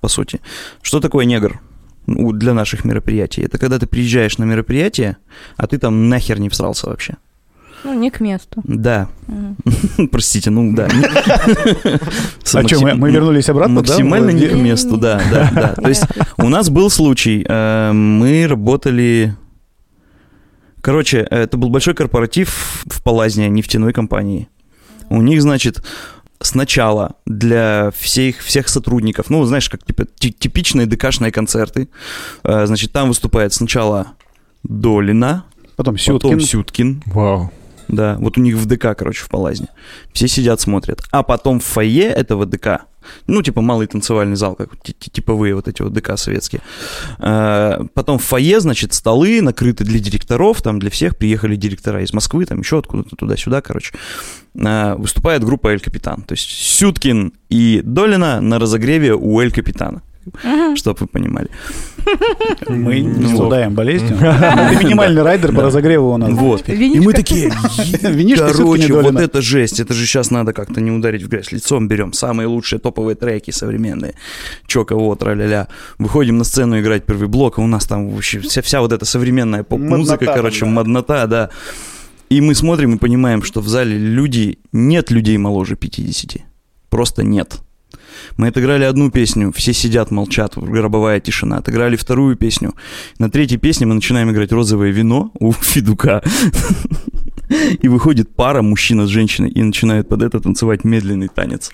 по 0.00 0.08
сути. 0.08 0.40
Что 0.82 1.00
такое 1.00 1.24
негр? 1.24 1.60
Для 2.06 2.54
наших 2.54 2.84
мероприятий. 2.84 3.42
Это 3.42 3.58
когда 3.58 3.78
ты 3.78 3.86
приезжаешь 3.86 4.38
на 4.38 4.44
мероприятие, 4.44 5.16
а 5.56 5.66
ты 5.66 5.78
там 5.78 6.08
нахер 6.08 6.40
не 6.40 6.48
всрался 6.48 6.88
вообще. 6.88 7.16
Ну, 7.84 7.94
не 7.94 8.10
к 8.10 8.20
месту. 8.20 8.60
Да. 8.64 9.08
Мгм. 9.26 10.08
Простите, 10.12 10.50
ну 10.50 10.74
да. 10.74 10.88
А 12.54 12.68
что, 12.68 12.96
мы, 12.96 13.10
вернулись 13.10 13.48
обратно, 13.48 13.76
да? 13.76 13.80
Максимально 13.80 14.30
не 14.30 14.46
к 14.46 14.54
месту, 14.54 14.96
да, 14.96 15.20
да, 15.30 15.50
да. 15.52 15.74
То 15.74 15.88
есть 15.88 16.04
у 16.36 16.48
нас 16.48 16.70
был 16.70 16.90
случай, 16.90 17.44
э, 17.48 17.92
мы 17.92 18.46
работали... 18.46 19.34
Короче, 20.80 21.18
это 21.18 21.56
был 21.56 21.70
большой 21.70 21.94
корпоратив 21.94 22.84
в 22.86 23.02
Палазне 23.02 23.48
нефтяной 23.48 23.92
компании. 23.92 24.48
У 25.12 25.20
них, 25.22 25.42
значит, 25.42 25.82
сначала 26.40 27.16
для 27.26 27.90
всех, 27.96 28.38
всех 28.38 28.68
сотрудников, 28.68 29.28
ну, 29.30 29.44
знаешь, 29.44 29.68
как 29.68 29.84
типа 29.84 30.06
ти- 30.18 30.32
типичные 30.32 30.86
ДКшные 30.86 31.30
концерты, 31.30 31.88
э, 32.44 32.66
значит, 32.66 32.92
там 32.92 33.08
выступает 33.08 33.52
сначала 33.52 34.12
Долина, 34.62 35.44
Потом 35.76 35.96
потом 35.96 36.40
Сюткин. 36.40 36.40
Сюткин, 36.40 37.02
Вау. 37.06 37.52
да, 37.88 38.16
вот 38.20 38.38
у 38.38 38.40
них 38.40 38.56
в 38.56 38.66
ДК, 38.66 38.94
короче, 38.96 39.22
в 39.22 39.28
Палазне. 39.28 39.68
Все 40.12 40.28
сидят, 40.28 40.60
смотрят. 40.60 41.02
А 41.10 41.22
потом 41.22 41.60
в 41.60 41.64
фойе 41.64 42.04
этого 42.04 42.46
ДК, 42.46 42.82
ну, 43.26 43.42
типа 43.42 43.60
малый 43.60 43.86
танцевальный 43.86 44.36
зал, 44.36 44.54
как 44.54 44.70
ти- 44.82 44.94
ти- 44.98 45.10
типовые 45.10 45.54
вот 45.54 45.68
эти 45.68 45.82
вот 45.82 45.92
ДК 45.92 46.16
советские. 46.18 46.60
Э, 47.18 47.84
Потом 47.94 48.18
в 48.18 48.22
фойе, 48.24 48.60
значит, 48.60 48.92
столы 48.94 49.40
накрыты 49.42 49.84
для 49.84 49.98
директоров, 49.98 50.62
там 50.62 50.78
для 50.78 50.90
всех 50.90 51.16
приехали 51.16 51.56
директора 51.56 52.02
из 52.02 52.12
Москвы, 52.12 52.46
там 52.46 52.60
еще 52.60 52.78
откуда-то 52.78 53.16
туда-сюда, 53.16 53.60
короче. 53.60 53.94
Э, 54.54 54.94
Выступает 54.96 55.44
группа 55.44 55.68
Эль 55.68 55.80
Капитан. 55.80 56.22
То 56.22 56.32
есть 56.34 56.48
Сюткин 56.50 57.32
и 57.48 57.80
Долина 57.84 58.40
на 58.40 58.58
разогреве 58.58 59.14
у 59.14 59.40
Эль 59.40 59.52
Капитана. 59.52 60.02
Мгм. 60.44 60.76
Чтоб 60.76 61.00
вы 61.00 61.06
понимали. 61.06 61.48
Мы 62.68 63.00
не 63.00 63.28
Ну, 63.28 63.36
страдаем 63.36 63.74
болезнью. 63.74 64.16
Это 64.20 64.78
минимальный 64.82 65.22
райдер 65.22 65.52
по 65.54 65.62
разогреву 65.62 66.12
у 66.12 66.16
нас. 66.16 66.30
Вот. 66.30 66.68
И 66.68 67.00
мы 67.00 67.12
такие, 67.12 67.50
короче, 68.38 68.92
вот 68.92 69.16
это 69.16 69.42
жесть, 69.42 69.80
это 69.80 69.94
же 69.94 70.06
сейчас 70.06 70.30
надо 70.30 70.52
как-то 70.52 70.80
не 70.80 70.90
ударить 70.90 71.22
в 71.22 71.28
грязь 71.28 71.52
лицом, 71.52 71.88
берем 71.88 72.12
самые 72.12 72.46
лучшие 72.46 72.78
топовые 72.78 73.14
треки 73.16 73.50
современные, 73.50 74.14
чё 74.66 74.84
кого, 74.84 75.14
тра-ля-ля. 75.14 75.68
Выходим 75.98 76.38
на 76.38 76.44
сцену 76.44 76.80
играть 76.80 77.04
первый 77.04 77.28
блок, 77.28 77.58
а 77.58 77.62
у 77.62 77.66
нас 77.66 77.86
там 77.86 78.08
вообще 78.10 78.40
вся, 78.40 78.62
вся 78.62 78.80
вот 78.80 78.92
эта 78.92 79.04
современная 79.04 79.62
поп-музыка, 79.62 80.24
короче, 80.26 80.64
моднота, 80.64 81.26
да. 81.26 81.50
И 82.28 82.40
мы 82.40 82.54
смотрим 82.54 82.94
и 82.94 82.98
понимаем, 82.98 83.42
что 83.42 83.60
в 83.60 83.68
зале 83.68 83.96
люди, 83.98 84.58
нет 84.72 85.10
людей 85.10 85.36
моложе 85.36 85.76
50. 85.76 86.42
Просто 86.88 87.22
нет. 87.22 87.58
Мы 88.36 88.48
отыграли 88.48 88.84
одну 88.84 89.10
песню, 89.10 89.52
все 89.54 89.72
сидят, 89.72 90.10
молчат, 90.10 90.54
гробовая 90.56 91.20
тишина. 91.20 91.58
Отыграли 91.58 91.96
вторую 91.96 92.36
песню. 92.36 92.74
На 93.18 93.30
третьей 93.30 93.58
песне 93.58 93.86
мы 93.86 93.94
начинаем 93.94 94.30
играть 94.30 94.52
розовое 94.52 94.90
вино 94.90 95.30
у 95.38 95.52
Федука. 95.52 96.22
И 97.82 97.88
выходит 97.88 98.34
пара, 98.34 98.62
мужчина 98.62 99.06
с 99.06 99.10
женщиной, 99.10 99.50
и 99.50 99.62
начинают 99.62 100.08
под 100.08 100.22
это 100.22 100.40
танцевать 100.40 100.84
медленный 100.84 101.28
танец. 101.28 101.70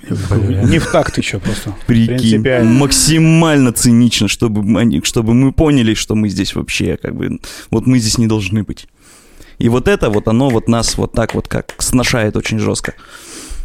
Не 0.64 0.78
в 0.80 0.91
такт 0.91 1.18
еще 1.18 1.39
просто. 1.39 1.74
Прикинь, 1.86 2.43
максимально 2.64 3.72
цинично, 3.72 4.26
чтобы, 4.26 4.62
мы- 4.64 4.80
они- 4.80 5.03
чтобы 5.05 5.34
мы 5.34 5.53
поняли, 5.53 5.95
что 5.95 6.16
мы 6.16 6.28
здесь 6.30 6.55
вообще, 6.57 6.97
как 7.01 7.14
бы, 7.14 7.39
вот 7.70 7.86
мы 7.86 7.99
здесь 8.01 8.18
не 8.18 8.26
должны 8.26 8.64
быть. 8.64 8.89
И 9.59 9.68
вот 9.68 9.86
это 9.89 10.11
вот 10.11 10.26
оно 10.28 10.51
вот 10.51 10.68
нас 10.68 10.97
вот 10.99 11.12
так 11.12 11.34
вот 11.34 11.47
как 11.47 11.74
сношает 11.78 12.36
очень 12.36 12.59
жестко. 12.59 12.95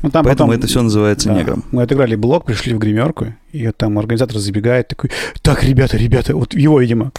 Ну, 0.03 0.11
там 0.11 0.25
Поэтому 0.25 0.49
потом- 0.49 0.59
это 0.59 0.67
все 0.67 0.81
называется 0.83 1.29
Да. 1.29 1.35
негром. 1.35 1.63
Мы 1.71 1.81
отыграли 1.81 2.15
блок, 2.15 2.45
пришли 2.45 2.73
в 2.73 2.77
гримерку, 2.77 3.27
и 3.53 3.71
там 3.71 3.97
организатор 3.97 4.37
забегает 4.37 4.89
такой, 4.89 5.09
так, 5.41 5.63
ребята, 5.63 5.97
ребята, 5.97 6.35
вот 6.35 6.53
его, 6.53 6.79
видимо, 6.81 7.11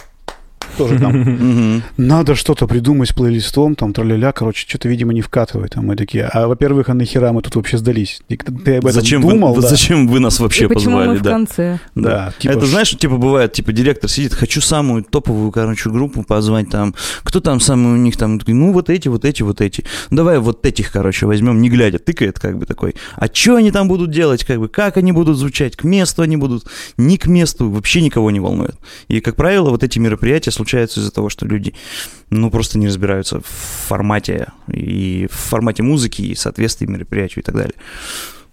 тоже 0.75 0.99
там 0.99 1.83
надо 1.97 2.35
что-то 2.35 2.67
придумать 2.67 3.09
с 3.09 3.13
плейлистом, 3.13 3.75
там, 3.75 3.93
траля 3.93 4.31
короче, 4.31 4.67
что-то, 4.67 4.87
видимо, 4.87 5.13
не 5.13 5.21
вкатывает. 5.21 5.75
А 5.75 5.81
мы 5.81 5.95
такие, 5.95 6.25
а, 6.25 6.47
во-первых, 6.47 6.89
а 6.89 6.93
нахера 6.93 7.31
мы 7.31 7.41
тут 7.41 7.55
вообще 7.55 7.77
сдались? 7.77 8.21
Ты 8.27 8.77
об 8.77 8.85
этом 8.85 8.91
Зачем, 8.91 9.21
думал, 9.21 9.53
вы, 9.53 9.61
да? 9.63 9.67
зачем 9.67 10.07
вы 10.07 10.19
нас 10.19 10.39
вообще 10.39 10.65
И 10.65 10.67
почему 10.67 10.97
позвали? 10.97 11.07
мы 11.07 11.15
в 11.15 11.21
да. 11.21 11.29
конце? 11.31 11.79
Да, 11.95 12.33
типа, 12.39 12.51
это 12.53 12.65
знаешь, 12.65 12.91
типа 12.91 13.17
бывает, 13.17 13.53
типа 13.53 13.71
директор 13.71 14.09
сидит, 14.09 14.33
хочу 14.33 14.61
самую 14.61 15.03
топовую, 15.03 15.51
короче, 15.51 15.89
группу 15.89 16.23
позвать 16.23 16.69
там. 16.69 16.93
Кто 17.23 17.39
там 17.39 17.59
самый 17.59 17.93
у 17.93 17.97
них 17.97 18.17
там? 18.17 18.39
Ну 18.45 18.73
вот 18.73 18.89
эти, 18.89 19.07
вот 19.07 19.25
эти, 19.25 19.41
вот 19.41 19.61
эти. 19.61 19.85
Давай 20.11 20.39
вот 20.39 20.65
этих, 20.65 20.91
короче, 20.91 21.25
возьмем, 21.25 21.61
не 21.61 21.69
глядя, 21.69 21.99
тыкает 21.99 22.39
как 22.39 22.57
бы 22.57 22.65
такой. 22.65 22.95
А 23.15 23.27
что 23.31 23.55
они 23.55 23.71
там 23.71 23.87
будут 23.87 24.11
делать, 24.11 24.43
как 24.43 24.59
бы, 24.59 24.67
как 24.67 24.97
они 24.97 25.11
будут 25.11 25.37
звучать, 25.37 25.75
к 25.75 25.83
месту 25.83 26.21
они 26.21 26.37
будут, 26.37 26.65
не 26.97 27.17
к 27.17 27.27
месту, 27.27 27.69
вообще 27.69 28.01
никого 28.01 28.31
не 28.31 28.39
волнует. 28.39 28.75
И, 29.07 29.21
как 29.21 29.35
правило, 29.35 29.69
вот 29.69 29.83
эти 29.83 29.99
мероприятия 29.99 30.51
случаются 30.51 30.64
из-за 30.73 31.11
того, 31.11 31.29
что 31.29 31.45
люди, 31.45 31.73
ну, 32.29 32.51
просто 32.51 32.77
не 32.77 32.87
разбираются 32.87 33.39
в 33.39 33.45
формате, 33.45 34.47
и 34.67 35.27
в 35.31 35.35
формате 35.35 35.83
музыки, 35.83 36.21
и 36.21 36.35
соответствии 36.35 36.85
мероприятию 36.85 37.43
и 37.43 37.45
так 37.45 37.55
далее. 37.55 37.75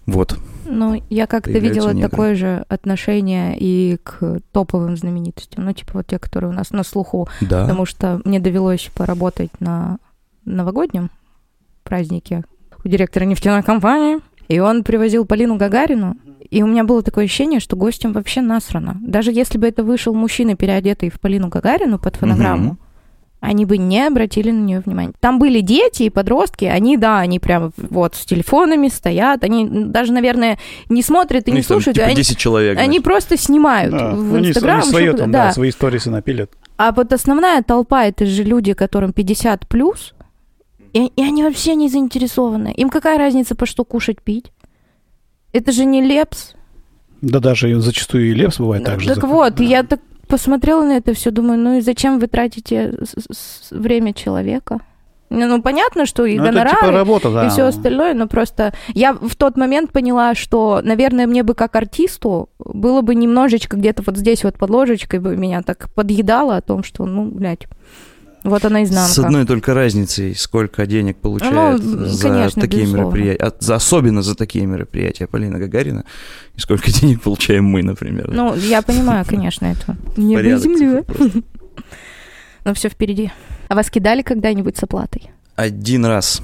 Вот. 0.05 0.37
Ну, 0.65 1.01
я 1.09 1.27
как-то 1.27 1.51
видела 1.51 1.91
негры. 1.91 2.09
такое 2.09 2.35
же 2.35 2.65
отношение 2.67 3.55
и 3.57 3.97
к 4.03 4.39
топовым 4.51 4.97
знаменитостям. 4.97 5.65
Ну, 5.65 5.73
типа 5.73 5.91
вот 5.95 6.07
те, 6.07 6.19
которые 6.19 6.51
у 6.51 6.53
нас 6.53 6.71
на 6.71 6.83
слуху. 6.83 7.27
Да. 7.41 7.61
Потому 7.61 7.85
что 7.85 8.21
мне 8.25 8.39
довелось 8.39 8.89
поработать 8.93 9.51
на 9.59 9.97
новогоднем 10.45 11.09
празднике 11.83 12.43
у 12.83 12.87
директора 12.87 13.25
нефтяной 13.25 13.63
компании. 13.63 14.19
И 14.53 14.59
он 14.59 14.83
привозил 14.83 15.25
Полину 15.25 15.55
Гагарину. 15.57 16.15
И 16.49 16.61
у 16.61 16.67
меня 16.67 16.83
было 16.83 17.01
такое 17.01 17.25
ощущение, 17.25 17.59
что 17.59 17.75
гостям 17.75 18.13
вообще 18.13 18.41
насрано. 18.41 18.97
Даже 19.01 19.31
если 19.31 19.57
бы 19.57 19.67
это 19.67 19.83
вышел 19.83 20.13
мужчина, 20.13 20.55
переодетый 20.55 21.09
в 21.09 21.19
Полину 21.19 21.47
Гагарину 21.47 21.97
под 21.97 22.15
фонограмму, 22.17 22.63
Мгм. 22.73 22.77
они 23.39 23.65
бы 23.65 23.77
не 23.77 24.05
обратили 24.05 24.51
на 24.51 24.59
нее 24.61 24.79
внимания. 24.85 25.13
Там 25.19 25.39
были 25.39 25.61
дети 25.61 26.03
и 26.03 26.09
подростки, 26.11 26.65
они, 26.65 26.95
да, 26.97 27.17
они 27.19 27.39
прям 27.39 27.73
вот 27.77 28.15
с 28.15 28.25
телефонами 28.25 28.87
стоят, 28.89 29.43
они 29.43 29.67
даже, 29.67 30.13
наверное, 30.13 30.59
не 30.89 31.01
смотрят 31.01 31.47
и 31.47 31.51
У 31.51 31.53
не 31.53 31.57
них 31.57 31.67
там, 31.67 31.77
слушают, 31.77 31.95
типа, 31.95 32.07
они, 32.07 32.15
10 32.17 32.37
человек. 32.37 32.77
они 32.77 32.85
значит. 32.99 33.03
просто 33.03 33.35
снимают 33.37 33.91
да, 33.91 34.11
в 34.11 34.35
они, 34.35 34.49
Инстаграм. 34.49 34.81
они 34.81 34.89
свои 34.89 35.03
что-то, 35.07 35.23
там, 35.23 35.31
да, 35.31 35.51
свои 35.53 35.71
сторисы 35.71 36.11
напилят. 36.11 36.51
А 36.77 36.91
вот 36.91 37.11
основная 37.11 37.63
толпа 37.63 38.05
это 38.05 38.27
же 38.27 38.43
люди, 38.43 38.73
которым 38.73 39.11
50 39.13 39.67
плюс, 39.67 40.13
и, 40.93 41.07
и 41.07 41.23
они 41.23 41.43
вообще 41.43 41.75
не 41.75 41.89
заинтересованы. 41.89 42.73
Им 42.75 42.89
какая 42.89 43.17
разница, 43.17 43.55
по 43.55 43.65
что 43.65 43.83
кушать, 43.83 44.21
пить? 44.21 44.51
Это 45.51 45.71
же 45.71 45.85
не 45.85 46.01
лепс. 46.01 46.53
Да 47.21 47.39
даже 47.39 47.79
зачастую 47.79 48.31
и 48.31 48.33
Лепс 48.33 48.59
бывает 48.59 48.83
так 48.83 48.99
же. 48.99 49.13
так 49.13 49.23
вот, 49.23 49.59
я 49.59 49.83
так 49.83 50.01
посмотрела 50.27 50.83
на 50.83 50.97
это 50.97 51.13
все, 51.13 51.31
думаю, 51.31 51.59
ну 51.59 51.77
и 51.77 51.81
зачем 51.81 52.19
вы 52.19 52.27
тратите 52.27 52.93
время 53.71 54.13
человека? 54.13 54.79
Ну, 55.29 55.47
ну, 55.47 55.61
понятно, 55.61 56.05
что 56.05 56.25
и 56.25 56.37
Ну, 56.37 56.43
это 56.43 56.51
гонорары, 56.51 56.77
типа 56.77 56.91
работа, 56.91 57.31
да. 57.31 57.47
и 57.47 57.49
все 57.49 57.63
остальное, 57.63 58.13
но 58.13 58.27
просто 58.27 58.73
я 58.93 59.13
в 59.13 59.35
тот 59.35 59.57
момент 59.57 59.91
поняла, 59.91 60.35
что, 60.35 60.81
наверное, 60.83 61.25
мне 61.25 61.41
бы 61.41 61.55
как 61.55 61.75
артисту 61.75 62.49
было 62.59 63.01
бы 63.01 63.15
немножечко 63.15 63.77
где-то 63.77 64.03
вот 64.05 64.17
здесь 64.17 64.43
вот 64.43 64.57
под 64.57 64.69
ложечкой 64.69 65.19
бы 65.19 65.35
меня 65.35 65.63
так 65.63 65.89
подъедало 65.95 66.57
о 66.57 66.61
том, 66.61 66.83
что, 66.83 67.05
ну, 67.05 67.25
блядь, 67.25 67.67
вот 68.43 68.65
она 68.65 68.83
изнанка. 68.83 69.13
С 69.13 69.19
одной 69.19 69.45
только 69.45 69.73
разницей, 69.73 70.35
сколько 70.35 70.85
денег 70.85 71.17
получает 71.17 71.81
Ну, 71.83 72.05
за 72.05 72.29
конечно, 72.29 72.61
такие 72.61 72.83
безусловно. 72.83 73.05
мероприятия, 73.15 73.53
за- 73.59 73.75
особенно 73.75 74.21
за 74.21 74.35
такие 74.35 74.65
мероприятия 74.65 75.27
Полина 75.27 75.59
Гагарина, 75.59 76.03
и 76.55 76.59
сколько 76.59 76.91
денег 76.91 77.21
получаем 77.21 77.65
мы, 77.65 77.83
например. 77.83 78.31
Ну, 78.33 78.55
я 78.55 78.81
понимаю, 78.81 79.25
конечно, 79.27 79.65
это 79.65 79.95
небо 80.17 80.41
и 80.41 80.57
земля. 80.57 81.03
Но 82.65 82.73
все 82.73 82.89
впереди. 82.89 83.31
А 83.67 83.75
вас 83.75 83.89
кидали 83.89 84.21
когда-нибудь 84.21 84.77
с 84.77 84.83
оплатой? 84.83 85.31
Один 85.55 86.05
раз. 86.05 86.41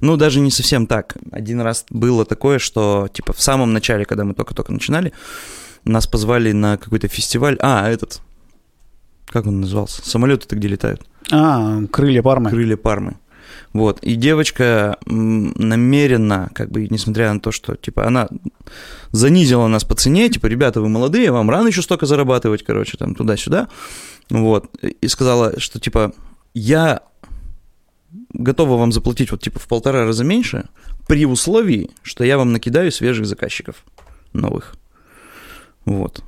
Ну, 0.00 0.16
даже 0.16 0.40
не 0.40 0.50
совсем 0.50 0.86
так. 0.86 1.16
Один 1.30 1.60
раз 1.60 1.86
было 1.90 2.24
такое, 2.24 2.58
что, 2.58 3.08
типа, 3.12 3.32
в 3.32 3.40
самом 3.40 3.72
начале, 3.72 4.04
когда 4.04 4.24
мы 4.24 4.34
только-только 4.34 4.72
начинали, 4.72 5.12
нас 5.84 6.06
позвали 6.06 6.52
на 6.52 6.76
какой-то 6.76 7.08
фестиваль. 7.08 7.56
А, 7.60 7.88
этот, 7.88 8.20
как 9.26 9.46
он 9.46 9.60
назывался? 9.60 10.02
Самолеты-то 10.08 10.56
где 10.56 10.68
летают? 10.68 11.02
А, 11.30 11.82
крылья 11.90 12.22
Пармы. 12.22 12.50
Крылья 12.50 12.76
Пармы. 12.76 13.16
Вот. 13.72 14.02
И 14.02 14.14
девочка 14.14 14.96
намеренно, 15.04 16.50
как 16.54 16.70
бы, 16.70 16.88
несмотря 16.88 17.32
на 17.32 17.40
то, 17.40 17.52
что, 17.52 17.76
типа, 17.76 18.06
она 18.06 18.28
занизила 19.10 19.66
нас 19.66 19.84
по 19.84 19.94
цене, 19.94 20.28
типа, 20.28 20.46
ребята, 20.46 20.80
вы 20.80 20.88
молодые, 20.88 21.30
вам 21.30 21.50
рано 21.50 21.68
еще 21.68 21.82
столько 21.82 22.06
зарабатывать, 22.06 22.64
короче, 22.64 22.96
там, 22.96 23.14
туда-сюда. 23.14 23.68
Вот. 24.30 24.70
И 24.82 25.08
сказала, 25.08 25.60
что, 25.60 25.78
типа, 25.78 26.12
я 26.54 27.02
готова 28.32 28.78
вам 28.78 28.92
заплатить, 28.92 29.30
вот, 29.30 29.42
типа, 29.42 29.58
в 29.58 29.68
полтора 29.68 30.04
раза 30.04 30.24
меньше, 30.24 30.66
при 31.06 31.26
условии, 31.26 31.90
что 32.02 32.24
я 32.24 32.38
вам 32.38 32.52
накидаю 32.52 32.90
свежих 32.90 33.26
заказчиков 33.26 33.84
новых. 34.32 34.74
Вот. 35.84 36.22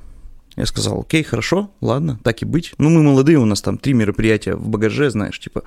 Я 0.55 0.65
сказал, 0.65 1.01
окей, 1.01 1.23
хорошо, 1.23 1.71
ладно, 1.81 2.19
так 2.23 2.41
и 2.41 2.45
быть. 2.45 2.73
Ну, 2.77 2.89
мы 2.89 3.01
молодые, 3.03 3.37
у 3.37 3.45
нас 3.45 3.61
там 3.61 3.77
три 3.77 3.93
мероприятия 3.93 4.55
в 4.55 4.67
багаже, 4.67 5.09
знаешь, 5.09 5.39
типа, 5.39 5.63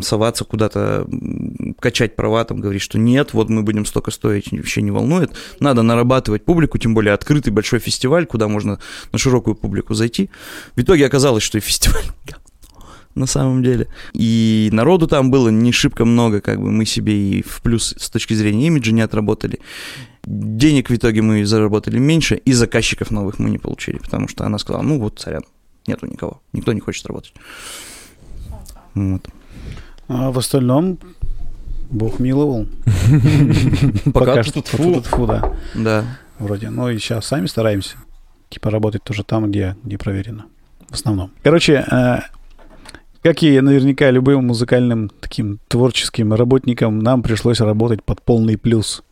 соваться 0.00 0.44
куда-то, 0.44 1.06
качать 1.78 2.16
права, 2.16 2.44
там, 2.44 2.60
говорить, 2.60 2.82
что 2.82 2.98
нет, 2.98 3.34
вот 3.34 3.48
мы 3.50 3.62
будем 3.62 3.86
столько 3.86 4.10
стоить, 4.10 4.50
вообще 4.50 4.82
не 4.82 4.90
волнует. 4.90 5.32
Надо 5.60 5.82
нарабатывать 5.82 6.44
публику, 6.44 6.78
тем 6.78 6.94
более 6.94 7.14
открытый 7.14 7.52
большой 7.52 7.78
фестиваль, 7.78 8.26
куда 8.26 8.48
можно 8.48 8.80
на 9.12 9.18
широкую 9.18 9.54
публику 9.54 9.94
зайти. 9.94 10.30
В 10.74 10.80
итоге 10.80 11.06
оказалось, 11.06 11.42
что 11.42 11.58
и 11.58 11.60
фестиваль 11.60 12.04
на 13.14 13.26
самом 13.26 13.62
деле. 13.62 13.88
И 14.12 14.68
народу 14.72 15.06
там 15.06 15.30
было 15.30 15.50
не 15.50 15.72
шибко 15.72 16.04
много, 16.04 16.40
как 16.40 16.60
бы 16.60 16.70
мы 16.70 16.84
себе 16.84 17.14
и 17.14 17.42
в 17.42 17.62
плюс 17.62 17.94
с 17.96 18.10
точки 18.10 18.34
зрения 18.34 18.66
имиджа 18.66 18.92
не 18.92 19.02
отработали. 19.02 19.60
Денег 20.26 20.90
в 20.90 20.94
итоге 20.94 21.22
мы 21.22 21.44
заработали 21.44 21.98
меньше, 21.98 22.36
и 22.36 22.52
заказчиков 22.52 23.10
новых 23.10 23.38
мы 23.38 23.50
не 23.50 23.58
получили, 23.58 23.98
потому 23.98 24.28
что 24.28 24.44
она 24.46 24.58
сказала, 24.58 24.82
ну 24.82 24.98
вот, 24.98 25.20
сорян, 25.20 25.44
нету 25.86 26.06
никого, 26.06 26.40
никто 26.52 26.72
не 26.72 26.80
хочет 26.80 27.06
работать. 27.06 27.34
Вот. 28.94 29.28
А 30.08 30.30
в 30.30 30.38
остальном 30.38 30.98
Бог 31.90 32.18
миловал. 32.18 32.66
Пока 34.12 34.42
что 34.42 34.62
тут 34.62 35.06
да, 35.28 35.54
Да. 35.74 36.04
вроде. 36.38 36.70
Ну 36.70 36.88
и 36.88 36.98
сейчас 36.98 37.26
сами 37.26 37.46
стараемся. 37.46 37.96
Типа 38.48 38.70
работать 38.70 39.02
тоже 39.02 39.24
там, 39.24 39.50
где, 39.50 39.76
где 39.82 39.98
проверено. 39.98 40.46
В 40.88 40.94
основном. 40.94 41.30
Короче, 41.42 41.84
э, 41.90 42.18
как 43.22 43.42
и 43.42 43.60
наверняка 43.60 44.10
любым 44.10 44.46
музыкальным 44.46 45.10
таким 45.20 45.58
творческим 45.68 46.34
работникам, 46.34 46.98
нам 46.98 47.22
пришлось 47.22 47.60
работать 47.60 48.02
под 48.02 48.22
полный 48.22 48.58
плюс. 48.58 49.02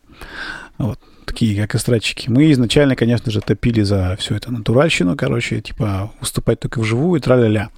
Вот. 0.77 0.99
Такие, 1.25 1.59
как 1.61 1.75
эстрадчики. 1.75 2.29
Мы 2.29 2.51
изначально, 2.51 2.95
конечно 2.95 3.31
же, 3.31 3.41
топили 3.41 3.81
за 3.83 4.15
всю 4.19 4.35
эту 4.35 4.51
натуральщину, 4.51 5.15
короче, 5.15 5.61
типа 5.61 6.11
выступать 6.19 6.59
только 6.59 6.79
вживую, 6.79 7.21
тра-ля-ля. 7.21 7.69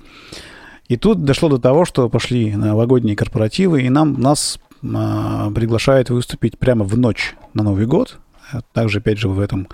И 0.87 0.97
тут 0.97 1.23
дошло 1.23 1.49
до 1.49 1.57
того, 1.57 1.85
что 1.85 2.09
пошли 2.09 2.55
новогодние 2.55 3.15
корпоративы, 3.15 3.83
и 3.83 3.89
нам, 3.89 4.19
нас 4.21 4.59
а, 4.83 5.49
приглашают 5.51 6.09
выступить 6.09 6.57
прямо 6.59 6.85
в 6.85 6.97
ночь 6.97 7.35
на 7.53 7.63
Новый 7.63 7.85
год. 7.85 8.19
А 8.51 8.61
Также, 8.73 8.99
опять 8.99 9.17
же, 9.17 9.27
в 9.27 9.39
этом 9.39 9.67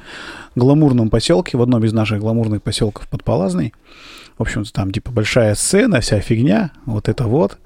гламурном 0.55 1.09
поселке, 1.09 1.57
в 1.57 1.61
одном 1.61 1.84
из 1.84 1.91
наших 1.91 2.19
гламурных 2.22 2.63
поселков 2.63 3.09
под 3.09 3.24
Палазной. 3.24 3.74
В 4.38 4.41
общем-то, 4.41 4.72
там 4.72 4.91
типа 4.91 5.11
большая 5.11 5.55
сцена, 5.55 5.99
вся 5.99 6.19
фигня, 6.22 6.72
вот 6.86 7.09
это 7.09 7.26
вот. 7.26 7.57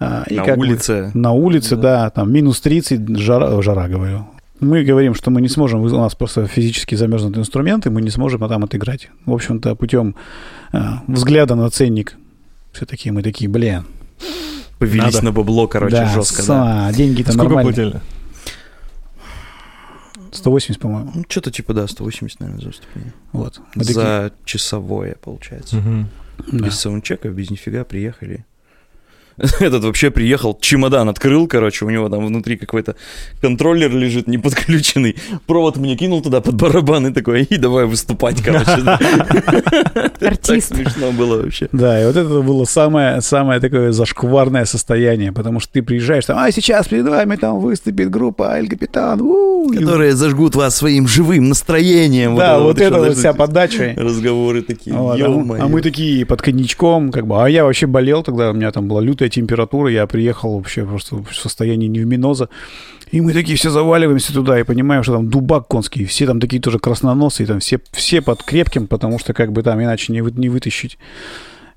А, 0.00 0.24
и 0.28 0.34
На 0.34 0.44
как 0.44 0.56
бы- 0.58 0.62
улице. 0.66 1.10
на 1.14 1.30
улице, 1.32 1.76
да, 1.76 2.10
там 2.10 2.32
минус 2.32 2.60
30, 2.60 3.16
жара, 3.16 3.62
жара 3.62 3.88
говорю. 3.88 4.26
Мы 4.60 4.82
говорим, 4.82 5.14
что 5.14 5.30
мы 5.30 5.40
не 5.40 5.48
сможем, 5.48 5.80
у 5.80 5.88
нас 5.88 6.14
просто 6.14 6.46
физически 6.46 6.94
замерзнут 6.96 7.38
инструменты, 7.38 7.90
мы 7.90 8.02
не 8.02 8.10
сможем 8.10 8.40
там 8.48 8.64
отыграть. 8.64 9.08
В 9.24 9.32
общем-то, 9.32 9.74
путем 9.76 10.16
а, 10.72 11.02
взгляда 11.06 11.54
на 11.54 11.70
ценник, 11.70 12.16
все-таки 12.72 13.10
мы 13.10 13.22
такие, 13.22 13.48
блин, 13.48 13.84
Повелись 14.78 15.14
Надо. 15.14 15.24
на 15.24 15.32
бабло, 15.32 15.66
короче, 15.66 15.96
да, 15.96 16.06
жестко, 16.06 16.46
да. 16.46 16.86
а, 16.86 16.92
деньги-то 16.92 17.32
Сколько 17.32 17.54
нормальные. 17.54 17.74
платили? 17.74 18.00
180, 20.32 20.80
по-моему. 20.80 21.10
Ну, 21.14 21.24
что-то 21.28 21.50
типа, 21.50 21.74
да, 21.74 21.88
180, 21.88 22.38
наверное, 22.38 22.60
за 22.62 22.68
выступление. 22.68 23.12
Вот. 23.32 23.60
Мы 23.74 23.82
такие, 23.82 23.94
За 23.94 24.32
часовое, 24.44 25.16
получается. 25.16 25.82
Да. 26.52 26.66
Без 26.66 26.78
саундчека, 26.78 27.28
без 27.30 27.50
нифига 27.50 27.84
приехали. 27.84 28.46
Этот 29.60 29.84
вообще 29.84 30.10
приехал, 30.10 30.58
чемодан 30.60 31.08
открыл, 31.08 31.46
короче, 31.46 31.84
у 31.84 31.90
него 31.90 32.08
там 32.08 32.26
внутри 32.26 32.56
какой-то 32.56 32.96
контроллер 33.40 33.94
лежит 33.94 34.26
неподключенный. 34.26 35.16
Провод 35.46 35.76
мне 35.76 35.96
кинул 35.96 36.22
туда 36.22 36.40
под 36.40 36.56
барабан 36.56 37.06
и 37.06 37.12
такой, 37.12 37.42
и 37.42 37.56
давай 37.56 37.86
выступать, 37.86 38.42
короче. 38.42 38.82
артист. 40.26 40.74
смешно 40.74 41.12
было 41.12 41.42
вообще. 41.42 41.68
Да, 41.72 42.02
и 42.02 42.06
вот 42.06 42.16
это 42.16 42.40
было 42.42 42.64
самое, 42.64 43.20
самое 43.20 43.60
такое 43.60 43.92
зашкварное 43.92 44.64
состояние, 44.64 45.32
потому 45.32 45.60
что 45.60 45.72
ты 45.72 45.82
приезжаешь, 45.82 46.26
там, 46.26 46.38
а 46.38 46.50
сейчас 46.50 46.88
перед 46.88 47.06
вами 47.06 47.36
там 47.36 47.60
выступит 47.60 48.10
группа 48.10 48.50
Аль 48.50 48.68
Капитан, 48.68 49.20
у-у-у». 49.20 49.72
И 49.72 49.78
Которые 49.78 50.16
зажгут 50.16 50.56
вас 50.56 50.76
своим 50.76 51.06
живым 51.06 51.48
настроением. 51.48 52.36
Да, 52.36 52.58
вот, 52.58 52.80
это 52.80 52.98
вот 52.98 53.16
вся 53.16 53.32
подача. 53.32 53.94
Разговоры 53.96 54.62
такие. 54.62 54.96
А, 54.96 55.14
а 55.14 55.68
мы 55.68 55.82
такие 55.82 56.26
под 56.26 56.42
коньячком, 56.42 57.12
как 57.12 57.26
бы, 57.26 57.42
а 57.42 57.48
я 57.48 57.64
вообще 57.64 57.86
болел 57.86 58.22
тогда, 58.22 58.50
у 58.50 58.54
меня 58.54 58.72
там 58.72 58.88
была 58.88 59.00
лютая 59.00 59.27
температура, 59.30 59.90
я 59.90 60.06
приехал 60.06 60.56
вообще 60.56 60.84
просто 60.84 61.16
в 61.16 61.32
состоянии 61.34 61.86
невминоза, 61.88 62.48
и 63.10 63.20
мы 63.20 63.32
такие 63.32 63.56
все 63.56 63.70
заваливаемся 63.70 64.32
туда 64.34 64.58
и 64.60 64.64
понимаем, 64.64 65.02
что 65.02 65.14
там 65.14 65.28
дубак 65.28 65.66
конский, 65.68 66.04
все 66.04 66.26
там 66.26 66.40
такие 66.40 66.60
тоже 66.60 66.78
красноносые, 66.78 67.46
там 67.46 67.60
все, 67.60 67.80
все 67.92 68.20
под 68.20 68.42
крепким, 68.42 68.86
потому 68.86 69.18
что 69.18 69.32
как 69.32 69.52
бы 69.52 69.62
там 69.62 69.80
иначе 69.82 70.12
не, 70.12 70.20
вы- 70.20 70.32
не 70.32 70.48
вытащить. 70.48 70.98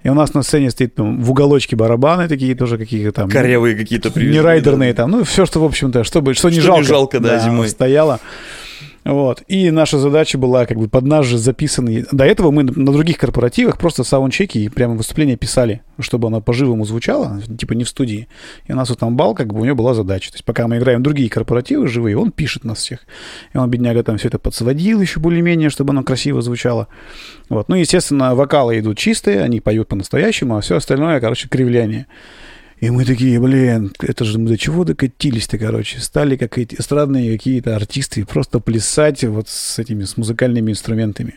И 0.04 0.10
у 0.10 0.14
нас 0.16 0.34
на 0.34 0.42
сцене 0.42 0.72
стоит 0.72 0.96
там, 0.96 1.22
в 1.22 1.30
уголочке 1.30 1.76
барабаны 1.76 2.28
такие 2.28 2.56
тоже 2.56 2.78
какие-то 2.80 3.12
там. 3.12 3.30
Корявые 3.30 3.76
какие-то 3.76 4.10
не 4.10 4.14
привезли, 4.16 4.40
райдерные 4.42 4.94
там, 4.96 5.12
ну 5.12 5.24
все, 5.24 5.46
что, 5.46 5.60
в 5.62 5.64
общем-то, 5.66 6.04
чтобы, 6.04 6.34
что, 6.34 6.50
не 6.50 6.60
Что 6.60 6.62
не 6.78 6.84
жалко. 6.84 6.84
жалко, 6.84 7.20
да, 7.20 7.38
зимой. 7.40 7.70
Стояло. 7.70 8.20
Вот. 9.04 9.42
И 9.48 9.72
наша 9.72 9.98
задача 9.98 10.38
была 10.38 10.66
как 10.66 10.78
бы 10.78 10.88
под 10.88 11.06
наш 11.06 11.26
же 11.26 11.38
записанный... 11.38 12.06
До 12.12 12.24
этого 12.24 12.52
мы 12.52 12.64
на 12.64 12.92
других 12.92 13.18
корпоративах 13.18 13.78
просто 13.78 14.04
саундчеки 14.04 14.64
и 14.64 14.70
прямо 14.70 14.96
выступление 14.96 15.38
писали, 15.38 15.82
чтобы 16.00 16.28
оно 16.28 16.40
по-живому 16.40 16.86
звучало, 16.86 17.42
типа 17.42 17.74
не 17.74 17.84
в 17.84 17.90
студии. 17.90 18.28
И 18.68 18.74
у 18.74 18.76
нас 18.76 18.90
вот 18.90 19.00
там 19.00 19.16
бал, 19.16 19.34
как 19.34 19.54
бы 19.54 19.62
у 19.62 19.66
него 19.66 19.76
была 19.76 19.96
задача. 19.96 20.30
То 20.30 20.36
есть 20.36 20.46
пока 20.46 20.68
мы 20.68 20.78
играем 20.78 21.02
другие 21.02 21.30
корпоративы 21.30 21.88
живые, 21.88 22.18
он 22.18 22.32
пишет 22.32 22.64
нас 22.64 22.78
всех. 22.78 23.00
И 23.54 23.58
он, 23.58 23.70
бедняга, 23.72 24.04
там 24.04 24.18
все 24.18 24.28
это 24.28 24.38
подсводил 24.38 25.02
еще 25.02 25.20
более-менее, 25.20 25.72
чтобы 25.72 25.92
оно 25.92 26.04
красиво 26.04 26.42
звучало. 26.42 26.88
Вот. 27.50 27.70
Ну, 27.70 27.76
естественно, 27.76 28.36
вокалы 28.36 28.78
идут 28.80 29.00
чистые, 29.00 29.42
они 29.42 29.62
поют 29.62 29.88
по-настоящему, 29.88 30.58
а 30.58 30.62
все 30.62 30.76
остальное, 30.76 31.20
короче, 31.20 31.50
кривляние. 31.50 32.06
И 32.82 32.90
мы 32.90 33.06
такие, 33.06 33.40
блин, 33.40 33.94
это 34.00 34.26
же 34.26 34.40
мы 34.40 34.50
до 34.50 34.58
чего 34.58 34.84
докатились-то, 34.84 35.60
короче. 35.60 36.00
Стали 36.00 36.36
как 36.36 36.58
эти 36.58 36.76
эстрадные 36.80 37.38
какие-то 37.38 37.76
артисты 37.76 38.26
просто 38.26 38.60
плясать 38.60 39.24
вот 39.24 39.50
с 39.50 39.78
этими, 39.78 40.04
с 40.04 40.18
музыкальными 40.18 40.72
инструментами. 40.72 41.36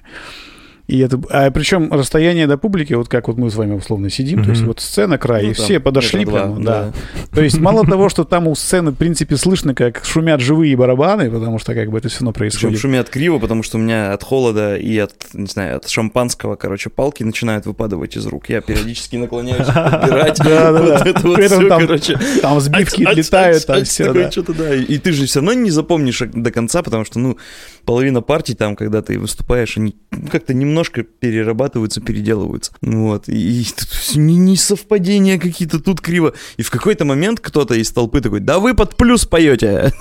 И 0.86 0.98
это, 0.98 1.18
а 1.30 1.50
причем 1.50 1.90
расстояние 1.90 2.46
до 2.46 2.58
публики, 2.58 2.92
вот 2.92 3.08
как 3.08 3.28
вот 3.28 3.38
мы 3.38 3.50
с 3.50 3.54
вами 3.54 3.72
условно 3.74 4.10
сидим, 4.10 4.44
то 4.44 4.50
есть 4.50 4.62
вот 4.62 4.80
сцена 4.80 5.16
край, 5.16 5.44
Ну, 5.44 5.50
и 5.50 5.54
там 5.54 5.64
все 5.64 5.80
подошли 5.80 6.26
прямо, 6.26 6.62
да. 6.62 6.92
То 7.32 7.42
есть 7.42 7.58
мало 7.58 7.86
того, 7.86 8.10
что 8.10 8.24
там 8.24 8.48
у 8.48 8.54
сцены, 8.54 8.90
в 8.90 8.96
принципе, 8.96 9.36
слышно, 9.38 9.74
как 9.74 10.04
шумят 10.04 10.40
живые 10.40 10.76
барабаны, 10.76 11.30
потому 11.30 11.58
что 11.58 11.74
как 11.74 11.90
бы 11.90 11.96
это 11.98 12.08
все 12.10 12.18
равно 12.20 12.32
Причем 12.32 12.38
происходит. 12.38 12.80
шумят 12.80 13.08
криво, 13.08 13.38
потому 13.38 13.62
что 13.62 13.78
у 13.78 13.80
меня 13.80 14.12
от 14.12 14.22
холода 14.22 14.76
и 14.76 14.98
от, 14.98 15.14
не 15.32 15.46
знаю, 15.46 15.76
от 15.78 15.88
шампанского, 15.88 16.56
короче, 16.56 16.90
палки 16.90 17.22
начинают 17.22 17.64
выпадывать 17.64 18.16
из 18.18 18.26
рук. 18.26 18.50
Я 18.50 18.60
периодически 18.60 19.16
наклоняюсь 19.16 19.66
подбирать. 19.74 20.38
Вот 20.38 21.06
это 21.06 21.20
вот 21.26 21.36
При 21.36 21.46
этом 21.46 21.60
всё, 21.60 21.68
там- 21.68 21.80
короче. 21.80 22.18
Там 22.42 22.60
сбивки 22.60 23.00
летают, 23.00 23.64
там 23.64 23.84
все, 23.84 24.12
да. 24.12 24.30
да. 24.48 24.74
И, 24.74 24.98
ты 24.98 25.12
же 25.12 25.24
все 25.24 25.40
равно 25.40 25.54
не 25.54 25.70
запомнишь 25.70 26.20
до 26.32 26.50
конца, 26.50 26.82
потому 26.82 27.06
что, 27.06 27.18
ну, 27.18 27.38
половина 27.86 28.20
партий 28.20 28.54
там, 28.54 28.76
когда 28.76 29.00
ты 29.00 29.18
выступаешь, 29.18 29.76
они 29.78 29.96
как-то 30.30 30.52
немножко 30.74 31.04
перерабатываются, 31.04 32.00
переделываются. 32.00 32.72
Вот. 32.82 33.28
И, 33.28 33.60
и 33.60 33.64
тут 33.64 33.88
всё 33.88 34.18
не, 34.18 34.36
несовпадения 34.36 35.38
какие-то, 35.38 35.78
тут 35.78 36.00
криво. 36.00 36.34
И 36.56 36.62
в 36.62 36.70
какой-то 36.70 37.04
момент 37.04 37.38
кто-то 37.40 37.74
из 37.74 37.92
толпы 37.92 38.20
такой, 38.20 38.40
да 38.40 38.58
вы 38.58 38.74
под 38.74 38.96
плюс 38.96 39.24
поете. 39.24 39.92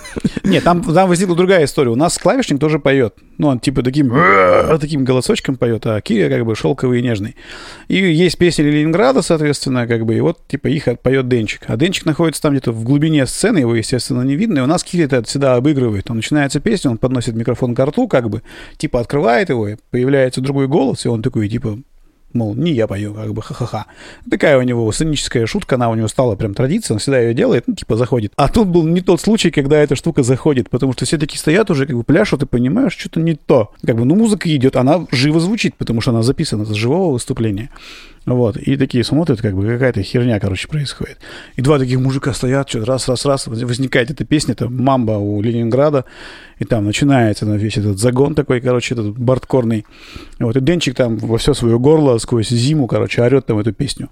Нет, 0.43 0.63
там, 0.63 0.82
там 0.82 1.07
возникла 1.07 1.36
другая 1.36 1.65
история. 1.65 1.91
У 1.91 1.95
нас 1.95 2.17
клавишник 2.17 2.59
тоже 2.59 2.80
поет. 2.80 3.13
Ну, 3.43 3.49
он 3.49 3.59
типа 3.59 3.83
таким, 3.83 4.09
таким 4.79 5.03
голосочком 5.03 5.57
поет, 5.57 5.85
а 5.85 5.99
Киря 5.99 6.29
как 6.29 6.45
бы 6.45 6.55
шелковый 6.55 6.99
и 6.99 7.03
нежный. 7.03 7.35
И 7.89 7.95
есть 7.95 8.37
песни 8.37 8.63
Ленинграда, 8.63 9.21
соответственно, 9.21 9.85
как 9.85 10.05
бы, 10.05 10.15
и 10.15 10.21
вот 10.21 10.47
типа 10.47 10.67
их 10.67 10.87
поет 11.01 11.27
Денчик. 11.27 11.63
А 11.67 11.75
Денчик 11.75 12.05
находится 12.05 12.41
там 12.41 12.53
где-то 12.53 12.71
в 12.71 12.85
глубине 12.85 13.27
сцены, 13.27 13.57
его, 13.57 13.75
естественно, 13.75 14.21
не 14.21 14.37
видно. 14.37 14.59
И 14.59 14.61
у 14.61 14.65
нас 14.65 14.81
Киря 14.85 15.07
это 15.07 15.23
всегда 15.23 15.55
обыгрывает. 15.55 16.09
Он 16.09 16.15
начинается 16.15 16.61
песня, 16.61 16.91
он 16.91 16.97
подносит 16.97 17.35
микрофон 17.35 17.75
к 17.75 17.85
рту, 17.85 18.07
как 18.07 18.29
бы, 18.29 18.43
типа 18.77 19.01
открывает 19.01 19.49
его, 19.49 19.67
появляется 19.91 20.39
другой 20.39 20.69
голос, 20.69 21.05
и 21.05 21.09
он 21.09 21.21
такой, 21.21 21.49
типа, 21.49 21.79
мол, 22.34 22.55
не 22.55 22.71
я 22.71 22.88
пою, 22.88 23.13
как 23.13 23.34
бы, 23.34 23.41
ха-ха-ха. 23.41 23.86
Такая 24.29 24.57
у 24.57 24.61
него 24.61 24.91
сценическая 24.91 25.45
шутка, 25.45 25.75
она 25.75 25.89
у 25.89 25.95
него 25.95 26.07
стала 26.07 26.36
прям 26.36 26.53
традицией, 26.53 26.95
он 26.95 26.99
всегда 26.99 27.19
ее 27.19 27.34
делает, 27.34 27.65
ну, 27.67 27.75
типа, 27.75 27.95
заходит. 27.95 28.34
А 28.36 28.47
тут 28.47 28.67
был 28.67 28.84
не 28.84 29.01
тот 29.01 29.21
случай, 29.21 29.51
когда 29.51 29.77
эта 29.77 29.95
штука 29.95 30.23
заходит, 30.23 30.69
потому 30.69 30.93
что 30.93 31.05
все 31.05 31.17
такие 31.17 31.39
стоят 31.39 31.69
уже, 31.69 31.86
как 31.86 31.95
бы, 31.95 32.03
пляшут, 32.03 32.43
и 32.43 32.45
понимаешь, 32.45 32.95
что-то 32.97 33.19
не 33.19 33.36
то. 33.36 33.71
Как 33.86 33.95
бы, 33.95 34.05
ну, 34.05 34.15
музыка 34.15 34.53
идет, 34.55 34.75
она 34.75 35.05
живо 35.11 35.39
звучит, 35.39 35.75
потому 35.75 36.01
что 36.01 36.11
она 36.11 36.23
записана 36.23 36.65
с 36.65 36.71
живого 36.73 37.13
выступления. 37.13 37.69
Вот, 38.26 38.55
и 38.55 38.78
такие 38.78 39.03
смотрят, 39.03 39.41
как 39.41 39.53
бы 39.53 39.67
какая-то 39.67 40.01
херня, 40.01 40.39
короче, 40.39 40.67
происходит. 40.67 41.19
И 41.57 41.61
два 41.61 41.78
таких 41.78 41.99
мужика 41.99 42.34
стоят, 42.34 42.69
что 42.69 42.86
раз, 42.86 43.09
раз, 43.09 43.26
раз, 43.26 43.47
возникает 43.47 44.11
эта 44.11 44.24
песня, 44.24 44.53
это 44.53 44.69
«Мамба» 44.69 45.13
у 45.13 45.41
Ленинграда, 45.41 46.05
и 46.59 46.65
там 46.65 46.86
начинается 46.86 47.45
ну, 47.45 47.55
весь 47.57 47.78
этот 47.78 47.99
загон 47.99 48.36
такой, 48.36 48.61
короче, 48.61 48.93
этот 48.93 49.17
бардкорный. 49.17 49.86
Вот, 50.39 50.55
и 50.55 50.61
Денчик 50.61 50.95
там 50.95 51.17
во 51.17 51.38
все 51.38 51.53
свое 51.53 51.78
горло 51.78 52.17
сквозь 52.19 52.49
зиму, 52.49 52.88
короче, 52.88 53.21
орет 53.21 53.47
там 53.47 53.59
эту 53.59 53.74
песню. 53.74 54.09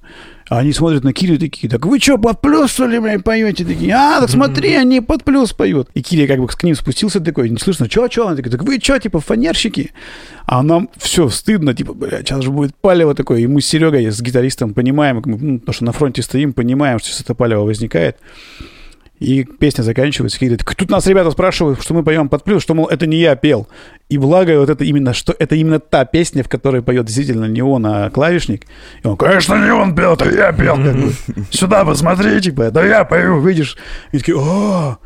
А 0.50 0.60
они 0.60 0.74
смотрят 0.74 1.06
на 1.06 1.14
Кирю 1.14 1.40
такие, 1.40 1.70
так 1.70 1.86
вы 1.86 1.98
что, 1.98 2.18
под 2.18 2.42
плюс, 2.42 2.72
что 2.72 2.86
ли, 2.86 3.00
блядь, 3.00 3.24
поете? 3.24 3.64
Такие, 3.64 3.94
а, 3.96 4.20
так 4.20 4.30
смотри, 4.30 4.74
они 4.74 5.00
под 5.00 5.24
плюс 5.24 5.54
поют. 5.54 5.88
И 5.94 6.02
Киря 6.02 6.28
как 6.28 6.40
бы 6.40 6.48
к 6.48 6.62
ним 6.64 6.76
спустился 6.76 7.22
такой, 7.22 7.50
не 7.50 7.58
слышно, 7.58 7.90
что, 7.90 8.12
что? 8.12 8.28
Она 8.28 8.36
такая, 8.36 8.52
так 8.52 8.64
вы 8.64 8.78
что, 8.78 9.00
типа, 9.00 9.22
фанерщики? 9.22 9.92
А 10.46 10.62
нам 10.62 10.90
все 10.98 11.30
стыдно, 11.30 11.74
типа, 11.74 11.94
блядь, 11.94 12.28
сейчас 12.28 12.44
же 12.44 12.52
будет 12.52 12.76
палево 12.76 13.16
такое. 13.16 13.40
И 13.40 13.48
мы 13.48 13.62
с 13.62 13.68
Серегой, 13.68 14.01
с 14.10 14.22
гитаристом, 14.22 14.74
понимаем, 14.74 15.22
ну, 15.26 15.60
потому 15.60 15.74
что 15.74 15.86
на 15.86 15.92
фронте 15.92 16.22
стоим, 16.22 16.54
понимаем, 16.54 17.00
что 17.00 17.10
сейчас 17.10 17.22
это 17.22 17.36
палево 17.36 17.64
возникает. 17.64 18.18
И 19.22 19.44
песня 19.44 19.84
заканчивается, 19.84 20.40
Кирилл 20.40 20.58
такой, 20.58 20.74
тут 20.74 20.90
нас 20.90 21.06
ребята 21.06 21.30
спрашивают, 21.30 21.80
что 21.84 21.94
мы 21.94 22.02
поем 22.02 22.28
под 22.28 22.44
плюс, 22.44 22.64
что, 22.64 22.74
мол, 22.74 22.88
это 22.88 23.06
не 23.06 23.18
я 23.18 23.36
пел. 23.36 23.68
И 24.10 24.18
благо 24.18 24.60
вот 24.60 24.70
это 24.72 24.84
именно, 24.84 25.14
что 25.14 25.36
это 25.38 25.54
именно 25.54 25.80
та 25.80 26.06
песня, 26.06 26.44
в 26.44 26.50
которой 26.50 26.82
поет 26.82 27.06
действительно 27.06 27.46
не 27.46 27.62
он, 27.62 27.86
а 27.86 28.10
клавишник. 28.10 28.66
И 29.04 29.08
он, 29.08 29.18
конечно, 29.18 29.64
не 29.64 29.72
он 29.72 29.94
пел, 29.94 30.16
это 30.16 30.28
я 30.28 30.52
пел. 30.52 30.76
Сюда 31.52 31.86
посмотри, 31.86 32.42
типа, 32.42 32.64
это 32.64 32.84
я 32.84 33.04
пою, 33.04 33.40
видишь. 33.42 33.78
И 34.12 34.18
такие, 34.18 34.40
о, 34.40 34.98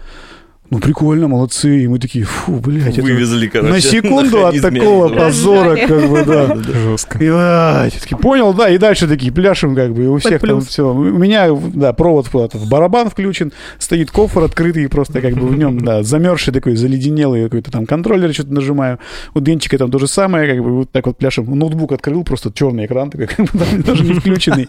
ну 0.69 0.79
прикольно, 0.79 1.27
молодцы. 1.27 1.83
И 1.83 1.87
мы 1.87 1.99
такие, 1.99 2.25
фу, 2.25 2.53
блядь, 2.59 2.97
это 2.97 3.01
Вывезли, 3.01 3.47
короче. 3.47 3.71
на 3.71 3.81
секунду 3.81 4.45
от 4.45 4.61
такого 4.61 5.09
позора, 5.09 5.75
как 5.75 6.09
бы, 6.09 6.25
да. 6.25 6.55
Жестко. 6.55 7.17
И, 7.19 7.25
я 7.25 7.89
такие, 8.01 8.17
понял, 8.17 8.53
да, 8.53 8.69
и 8.69 8.77
дальше 8.77 9.07
такие 9.07 9.31
пляшем, 9.31 9.75
как 9.75 9.93
бы, 9.93 10.03
и 10.03 10.07
у 10.07 10.17
всех 10.17 10.41
там 10.41 10.61
все. 10.61 10.91
У 10.91 11.03
меня, 11.03 11.49
да, 11.73 11.93
провод 11.93 12.29
куда-то 12.29 12.57
в 12.57 12.67
барабан 12.67 13.09
включен, 13.09 13.53
стоит 13.79 14.11
кофр 14.11 14.43
открытый, 14.43 14.87
просто 14.89 15.21
как 15.21 15.33
бы 15.35 15.47
в 15.47 15.57
нем, 15.57 15.79
да, 15.79 16.03
замерзший 16.03 16.53
такой, 16.53 16.75
заледенелый 16.75 17.43
какой-то 17.43 17.71
там 17.71 17.85
контроллер, 17.85 18.33
что-то 18.33 18.53
нажимаю. 18.53 18.99
У 19.33 19.39
Денчика 19.39 19.77
там 19.77 19.91
то 19.91 19.99
же 19.99 20.07
самое, 20.07 20.51
как 20.51 20.63
бы, 20.63 20.71
вот 20.77 20.91
так 20.91 21.05
вот 21.05 21.17
пляшем. 21.17 21.45
Ноутбук 21.57 21.91
открыл, 21.91 22.23
просто 22.23 22.51
черный 22.51 22.85
экран, 22.85 23.09
такой, 23.11 23.27
как 23.27 23.45
бы, 23.45 23.59
там 23.59 23.81
даже 23.81 24.03
не 24.03 24.13
включенный. 24.13 24.67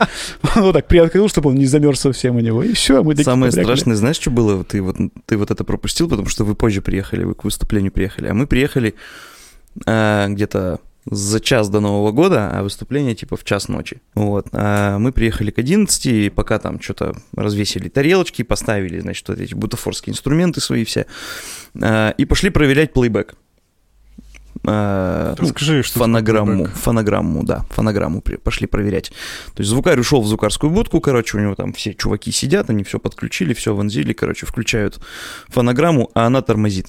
Вот 0.57 0.73
так 0.73 0.87
приоткрыл, 0.87 1.29
чтобы 1.29 1.51
он 1.51 1.57
не 1.57 1.67
замерз 1.67 2.01
совсем 2.01 2.37
у 2.37 2.41
него. 2.41 2.63
И 2.63 2.73
все, 2.75 3.03
мы 3.03 3.15
такие 3.15 3.25
Самое 3.25 3.53
страшное, 3.53 3.97
знаешь, 3.97 4.17
что 4.17 4.31
было? 4.31 4.63
Ты 4.65 4.83
вот, 4.83 4.97
ты 5.27 5.37
вот 5.37 5.51
это 5.51 5.65
пропустил, 5.65 5.86
потому 6.09 6.29
что 6.29 6.45
вы 6.45 6.55
позже 6.55 6.83
приехали, 6.83 7.25
вы 7.25 7.35
к 7.35 7.45
выступлению 7.45 7.93
приехали. 7.93 8.29
А 8.29 8.35
мы 8.35 8.47
приехали 8.47 8.95
а, 9.87 10.29
где-то 10.29 10.81
за 11.09 11.41
час 11.41 11.69
до 11.69 11.81
Нового 11.81 12.11
года, 12.11 12.51
а 12.53 12.63
выступление 12.63 13.15
типа 13.15 13.37
в 13.37 13.45
час 13.45 13.69
ночи. 13.69 14.01
Вот. 14.15 14.49
А 14.53 14.99
мы 14.99 15.13
приехали 15.13 15.51
к 15.51 15.59
11, 15.59 16.07
и 16.07 16.31
пока 16.31 16.59
там 16.59 16.81
что-то 16.81 17.17
развесили 17.35 17.89
тарелочки, 17.89 18.43
поставили, 18.43 18.99
значит, 18.99 19.29
вот 19.29 19.39
эти 19.39 19.55
бутафорские 19.55 20.13
инструменты 20.13 20.61
свои 20.61 20.85
все, 20.85 21.07
а, 21.81 22.11
и 22.11 22.25
пошли 22.25 22.51
проверять 22.51 22.93
плейбэк. 22.93 23.35
А, 24.69 25.35
ну, 25.39 25.45
Расскажи, 25.45 25.83
что 25.83 25.95
такое 25.95 26.07
фонограмму, 26.07 26.65
фонограмму, 26.67 27.45
да, 27.45 27.65
фонограмму 27.71 28.21
при- 28.21 28.37
пошли 28.37 28.67
проверять. 28.67 29.11
То 29.55 29.61
есть 29.61 29.71
звукарь 29.71 29.99
ушел 30.01 30.21
в 30.23 30.27
звукарскую 30.27 30.71
будку, 30.71 31.01
короче, 31.01 31.37
у 31.39 31.41
него 31.41 31.55
там 31.55 31.73
все 31.73 31.95
чуваки 31.95 32.31
сидят, 32.33 32.71
они 32.71 32.85
все 32.85 32.99
подключили, 32.99 33.55
все 33.55 33.75
вонзили, 33.75 34.13
короче, 34.13 34.47
включают 34.47 35.01
фонограмму, 35.49 36.11
а 36.15 36.27
она 36.27 36.43
тормозит. 36.43 36.89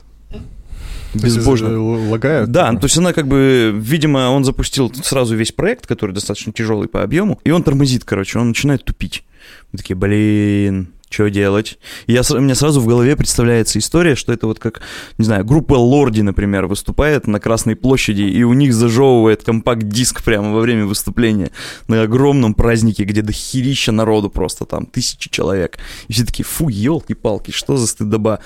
Безбожно. 1.13 1.67
э, 1.67 1.73
л- 1.73 2.09
Лагают? 2.11 2.51
Да, 2.51 2.71
ну, 2.71 2.80
то 2.80 2.86
есть 2.86 2.97
она 2.97 3.13
как 3.13 3.28
бы, 3.28 3.73
видимо, 3.75 4.30
он 4.30 4.43
запустил 4.43 4.91
сразу 4.93 5.36
весь 5.36 5.51
проект, 5.51 5.88
который 5.88 6.11
достаточно 6.11 6.51
тяжелый 6.51 6.88
по 6.88 7.01
объему, 7.01 7.39
и 7.43 7.51
он 7.51 7.63
тормозит, 7.63 8.03
короче, 8.03 8.39
он 8.39 8.49
начинает 8.49 8.84
тупить. 8.84 9.23
Мы 9.71 9.78
такие, 9.78 9.95
блин, 9.95 10.89
что 11.10 11.30
делать? 11.30 11.80
И 12.05 12.14
я, 12.14 12.22
меня 12.39 12.55
сразу 12.55 12.82
в 12.82 12.88
голове 12.88 13.16
представляется 13.16 13.80
история, 13.80 14.16
что 14.16 14.34
это 14.34 14.47
вот 14.47 14.60
как, 14.60 14.82
не 15.18 15.26
знаю, 15.26 15.45
группа 15.45 15.76
Лорди, 15.76 16.22
например, 16.22 16.68
выступает 16.68 17.28
на 17.28 17.39
Красной 17.39 17.76
площади, 17.76 18.24
и 18.24 18.43
у 18.43 18.53
них 18.53 18.74
зажевывает 18.74 19.43
компакт-диск 19.43 20.24
прямо 20.24 20.53
во 20.53 20.60
время 20.60 20.86
выступления 20.86 21.51
на 21.88 22.01
огромном 22.01 22.53
празднике, 22.53 23.03
где 23.03 23.22
до 23.22 23.32
херища 23.32 23.91
народу 23.91 24.30
просто 24.30 24.66
там, 24.66 24.86
тысячи 24.86 25.30
человек. 25.30 25.78
И 26.08 26.14
все 26.14 26.26
такие, 26.26 26.43
фу, 26.43 26.68
елки-палки, 26.68 27.51
что 27.51 27.78
за 27.78 27.88
стыдоба. 27.88 28.39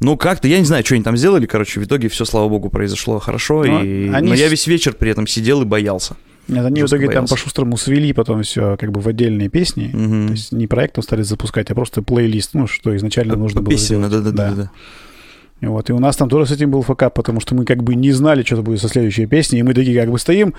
Ну, 0.00 0.16
как-то, 0.16 0.48
я 0.48 0.58
не 0.58 0.64
знаю, 0.66 0.84
что 0.84 0.94
они 0.94 1.04
там 1.04 1.16
сделали, 1.16 1.46
короче, 1.46 1.80
в 1.80 1.84
итоге 1.84 2.08
все, 2.08 2.24
слава 2.24 2.48
богу, 2.48 2.68
произошло 2.68 3.18
хорошо, 3.18 3.64
Ну, 3.64 3.82
и... 3.82 4.08
они 4.08 4.28
но 4.28 4.34
я 4.34 4.48
весь 4.48 4.66
вечер 4.66 4.92
при 4.92 5.10
этом 5.10 5.26
сидел 5.26 5.62
и 5.62 5.64
боялся. 5.64 6.16
Нет, 6.48 6.64
они 6.64 6.82
в 6.82 6.86
итоге 6.86 7.06
там 7.06 7.14
боялся. 7.14 7.34
по-шустрому 7.34 7.76
свели 7.76 8.12
потом 8.12 8.42
все 8.42 8.76
как 8.76 8.92
бы 8.92 9.00
в 9.00 9.08
отдельные 9.08 9.48
песни. 9.48 9.90
Мгм. 9.92 10.26
То 10.28 10.32
есть 10.32 10.52
не 10.52 10.66
проектом 10.66 11.02
стали 11.02 11.22
запускать, 11.22 11.70
а 11.70 11.74
просто 11.74 12.02
плейлист, 12.02 12.54
ну, 12.54 12.66
что 12.66 12.96
изначально 12.96 13.36
нужно 13.36 13.62
было 13.62 13.70
Песенно, 13.70 14.08
сделать. 14.08 14.34
да-да-да. 14.34 14.70
И 15.60 15.66
Вот. 15.66 15.90
И 15.90 15.92
у 15.92 15.98
нас 15.98 16.16
там 16.16 16.28
тоже 16.28 16.46
с 16.46 16.52
этим 16.52 16.70
был 16.70 16.82
факап, 16.82 17.14
потому 17.14 17.40
что 17.40 17.54
мы 17.54 17.64
как 17.64 17.82
бы 17.82 17.94
не 17.94 18.12
знали, 18.12 18.42
что 18.42 18.62
будет 18.62 18.80
со 18.80 18.88
следующей 18.88 19.26
песней, 19.26 19.60
и 19.60 19.62
мы 19.62 19.74
такие 19.74 19.98
как 19.98 20.10
бы 20.10 20.18
стоим, 20.18 20.54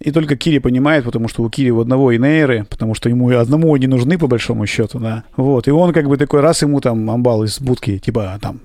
и 0.00 0.10
только 0.10 0.36
Кири 0.36 0.58
понимает, 0.58 1.04
потому 1.04 1.28
что 1.28 1.44
у 1.44 1.50
Кири 1.50 1.70
у 1.70 1.80
одного 1.80 2.14
инейры, 2.14 2.66
потому 2.68 2.94
что 2.94 3.08
ему 3.08 3.30
одному 3.30 3.72
они 3.74 3.86
нужны, 3.86 4.18
по 4.18 4.26
большому 4.26 4.66
счету, 4.66 4.98
да. 4.98 5.22
Вот. 5.36 5.68
И 5.68 5.70
он 5.70 5.92
как 5.92 6.08
бы 6.08 6.16
такой 6.16 6.40
раз 6.40 6.62
ему 6.62 6.80
там 6.80 7.08
амбал 7.08 7.44
из 7.44 7.60
будки, 7.60 7.98
типа 7.98 8.38
там 8.40 8.60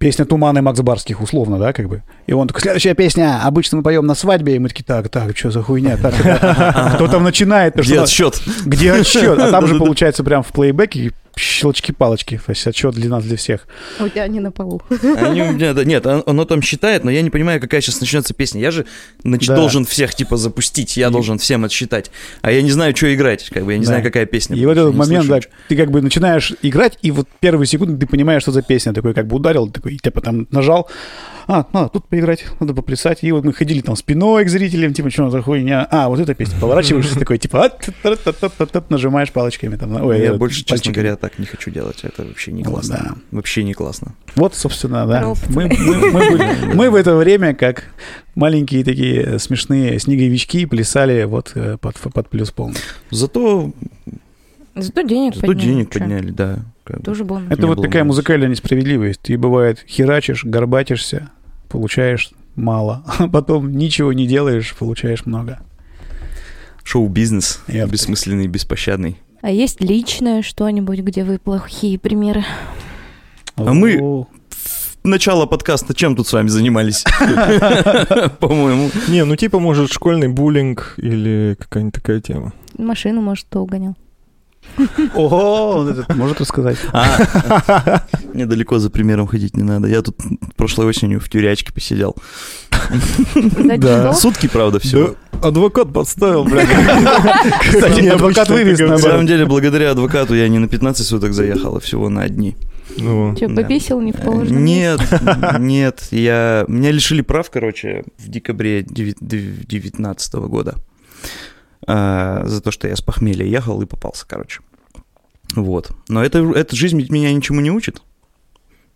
песня 0.00 0.24
«Туманы» 0.24 0.62
Макс 0.62 0.80
Барских, 0.80 1.20
условно, 1.20 1.58
да, 1.58 1.72
как 1.74 1.86
бы. 1.86 2.02
И 2.26 2.32
он 2.32 2.48
такой, 2.48 2.62
следующая 2.62 2.94
песня, 2.94 3.40
обычно 3.44 3.76
мы 3.76 3.82
поем 3.82 4.06
на 4.06 4.14
свадьбе, 4.14 4.56
и 4.56 4.58
мы 4.58 4.68
такие, 4.70 4.82
так, 4.82 5.10
так, 5.10 5.36
что 5.36 5.50
за 5.50 5.62
хуйня, 5.62 5.98
так, 5.98 6.14
кто 6.94 7.06
там 7.06 7.22
начинает, 7.22 7.76
Где 7.76 8.00
отсчет? 8.00 8.40
где 8.64 8.92
отсчет, 8.92 9.38
а 9.38 9.50
там 9.50 9.66
же 9.68 9.76
получается 9.76 10.24
прям 10.24 10.42
в 10.42 10.48
плейбеке 10.48 11.12
щелчки-палочки, 11.36 12.36
то 12.44 12.50
есть 12.52 12.66
отсчет 12.66 12.94
для 12.94 13.08
нас, 13.08 13.24
для 13.24 13.36
всех. 13.36 13.66
У 13.98 14.08
тебя 14.08 14.26
не 14.28 14.40
на 14.40 14.50
полу. 14.50 14.82
Они 15.18 15.42
у 15.42 15.52
меня, 15.52 15.72
да, 15.74 15.84
нет, 15.84 16.06
он- 16.06 16.22
оно 16.26 16.44
там 16.44 16.62
считает, 16.62 17.04
но 17.04 17.10
я 17.10 17.22
не 17.22 17.30
понимаю, 17.30 17.60
какая 17.60 17.80
сейчас 17.80 18.00
начнется 18.00 18.34
песня. 18.34 18.60
Я 18.60 18.70
же 18.70 18.86
значит, 19.24 19.48
Да. 19.48 19.56
должен 19.56 19.84
всех 19.84 20.14
типа 20.14 20.36
запустить, 20.36 20.96
я 20.96 21.08
И- 21.08 21.10
должен 21.10 21.38
всем 21.38 21.64
отсчитать. 21.64 22.10
А 22.42 22.50
я 22.52 22.62
не 22.62 22.70
знаю, 22.70 22.96
что 22.96 23.12
играть, 23.14 23.48
как 23.50 23.64
бы 23.64 23.72
я 23.72 23.78
не 23.78 23.84
Да. 23.84 23.88
знаю, 23.88 24.02
какая 24.02 24.26
песня. 24.26 24.56
И 24.56 24.64
вот 24.66 24.72
этот 24.76 24.94
момент, 24.94 25.26
да, 25.28 25.34
слышу 25.40 25.48
ты 25.68 25.76
как 25.76 25.90
бы 25.90 26.02
начинаешь 26.02 26.52
играть, 26.62 26.98
и 27.02 27.10
вот 27.10 27.28
первые 27.40 27.66
секунды 27.66 27.96
ты 27.98 28.06
понимаешь, 28.06 28.42
что 28.42 28.52
за 28.52 28.62
песня. 28.62 28.92
Такой 28.92 29.14
как 29.14 29.26
бы 29.26 29.36
ударил, 29.36 29.68
такой, 29.68 29.94
и 29.94 29.98
типа 29.98 30.20
там 30.20 30.46
нажал, 30.50 30.88
а, 31.46 31.66
надо 31.72 31.88
тут 31.88 32.06
поиграть, 32.06 32.44
надо 32.60 32.74
поплясать. 32.74 33.18
И 33.22 33.32
вот 33.32 33.44
мы 33.44 33.52
ходили 33.52 33.80
там 33.80 33.96
спиной 33.96 34.44
к 34.44 34.48
зрителям, 34.48 34.92
типа, 34.92 35.10
что 35.10 35.30
за 35.30 35.42
хуйня? 35.42 35.86
А, 35.90 36.08
вот 36.08 36.20
эта 36.20 36.34
песня. 36.34 36.58
Поворачиваешься 36.60 37.18
такой, 37.18 37.38
типа, 37.38 37.66
а, 37.66 38.82
нажимаешь 38.88 39.32
палочками 39.32 39.76
там. 39.76 40.02
Ой, 40.02 40.22
Я 40.22 40.34
больше, 40.34 40.64
честно 40.64 40.92
говоря, 40.92 41.16
так 41.16 41.38
не 41.38 41.46
хочу 41.46 41.70
делать. 41.70 42.00
Это 42.02 42.24
вообще 42.24 42.52
не 42.52 42.62
Вот, 42.62 42.72
классно. 42.72 43.18
Вообще 43.30 43.64
не 43.64 43.74
классно. 43.74 44.14
Вот, 44.34 44.54
собственно, 44.54 45.06
да. 45.06 45.34
Мы, 45.48 46.90
в 46.90 46.94
это 46.94 47.14
время, 47.14 47.54
как 47.54 47.84
маленькие 48.34 48.84
такие 48.84 49.38
смешные 49.38 49.98
снеговички, 49.98 50.64
плясали 50.66 51.24
вот 51.24 51.52
э, 51.54 51.76
под, 51.78 52.28
плюс 52.28 52.50
полный. 52.50 52.76
Зато, 53.10 53.72
Зато 54.74 55.02
денег 55.02 55.34
зато 55.34 55.46
подняли. 55.46 55.66
денег 55.66 55.90
подняли, 55.90 56.30
да. 56.30 56.58
Как 56.90 56.98
бы. 57.00 57.04
Тоже 57.04 57.24
бонус. 57.24 57.50
Это 57.50 57.66
вот 57.66 57.76
такая 57.76 58.02
бонуса. 58.02 58.04
музыкальная 58.04 58.48
несправедливость. 58.48 59.20
Ты, 59.22 59.38
бывает, 59.38 59.84
херачишь, 59.88 60.44
горбатишься, 60.44 61.30
получаешь 61.68 62.30
мало. 62.56 63.04
А 63.18 63.28
потом 63.28 63.72
ничего 63.72 64.12
не 64.12 64.26
делаешь, 64.26 64.74
получаешь 64.78 65.26
много. 65.26 65.60
Шоу-бизнес. 66.84 67.62
Я- 67.68 67.86
Бессмысленный, 67.86 68.46
беспощадный. 68.46 69.18
А 69.42 69.50
есть 69.50 69.80
личное 69.80 70.42
что-нибудь, 70.42 71.00
где 71.00 71.24
вы 71.24 71.38
плохие 71.38 71.98
примеры? 71.98 72.44
А 73.56 73.72
мы- 73.72 74.26
Начало 75.02 75.46
подкаста 75.46 75.94
чем 75.94 76.14
тут 76.14 76.26
с 76.28 76.32
вами 76.34 76.48
занимались? 76.48 77.04
По-моему. 78.38 78.90
Не, 79.08 79.24
ну 79.24 79.34
типа, 79.34 79.58
может, 79.58 79.90
школьный 79.90 80.28
буллинг 80.28 80.94
или 80.98 81.56
какая-нибудь 81.58 81.94
такая 81.94 82.20
тема. 82.20 82.52
Машину, 82.76 83.22
может, 83.22 83.46
кто 83.46 83.62
угонял. 83.62 83.96
Ого, 85.14 85.82
вот 85.82 85.88
этот 85.90 86.14
может 86.16 86.40
рассказать. 86.40 86.78
А, 86.92 88.02
Мне 88.32 88.46
далеко 88.46 88.78
за 88.78 88.90
примером 88.90 89.26
ходить 89.26 89.56
не 89.56 89.62
надо. 89.62 89.88
Я 89.88 90.02
тут 90.02 90.16
прошлой 90.56 90.86
осенью 90.86 91.20
в 91.20 91.28
тюрячке 91.28 91.72
посидел. 91.72 92.16
Да. 93.78 94.12
Сутки, 94.14 94.48
правда, 94.48 94.78
все. 94.80 95.14
Адвокат 95.42 95.92
подставил, 95.92 96.44
блядь. 96.44 96.68
Кстати, 97.60 98.06
адвокат 98.06 98.48
вывез 98.48 98.78
На 98.80 98.98
самом 98.98 99.26
деле, 99.26 99.46
благодаря 99.46 99.90
адвокату 99.92 100.34
я 100.34 100.48
не 100.48 100.58
на 100.58 100.68
15 100.68 101.06
суток 101.06 101.32
заехал, 101.32 101.76
а 101.76 101.80
всего 101.80 102.08
на 102.08 102.22
одни. 102.22 102.56
Ну, 102.96 103.34
Че, 103.36 103.48
Да. 103.48 103.62
пописал 103.62 104.00
не 104.00 104.12
в 104.12 104.16
положенном 104.16 104.64
Нет, 104.64 105.00
нет, 105.60 106.08
я... 106.10 106.64
Меня 106.66 106.90
лишили 106.90 107.20
прав, 107.22 107.48
короче, 107.48 108.02
в 108.18 108.28
декабре 108.28 108.82
2019 108.82 110.34
года. 110.34 110.74
А, 111.86 112.44
за 112.46 112.60
то, 112.60 112.70
что 112.70 112.88
я 112.88 112.96
с 112.96 113.00
похмелья 113.00 113.44
ехал 113.44 113.80
и 113.82 113.86
попался, 113.86 114.26
короче. 114.26 114.60
Вот. 115.54 115.90
Но 116.08 116.22
это, 116.22 116.38
эта 116.52 116.76
жизнь 116.76 116.96
меня 117.10 117.32
ничему 117.32 117.60
не 117.60 117.70
учит. 117.70 118.02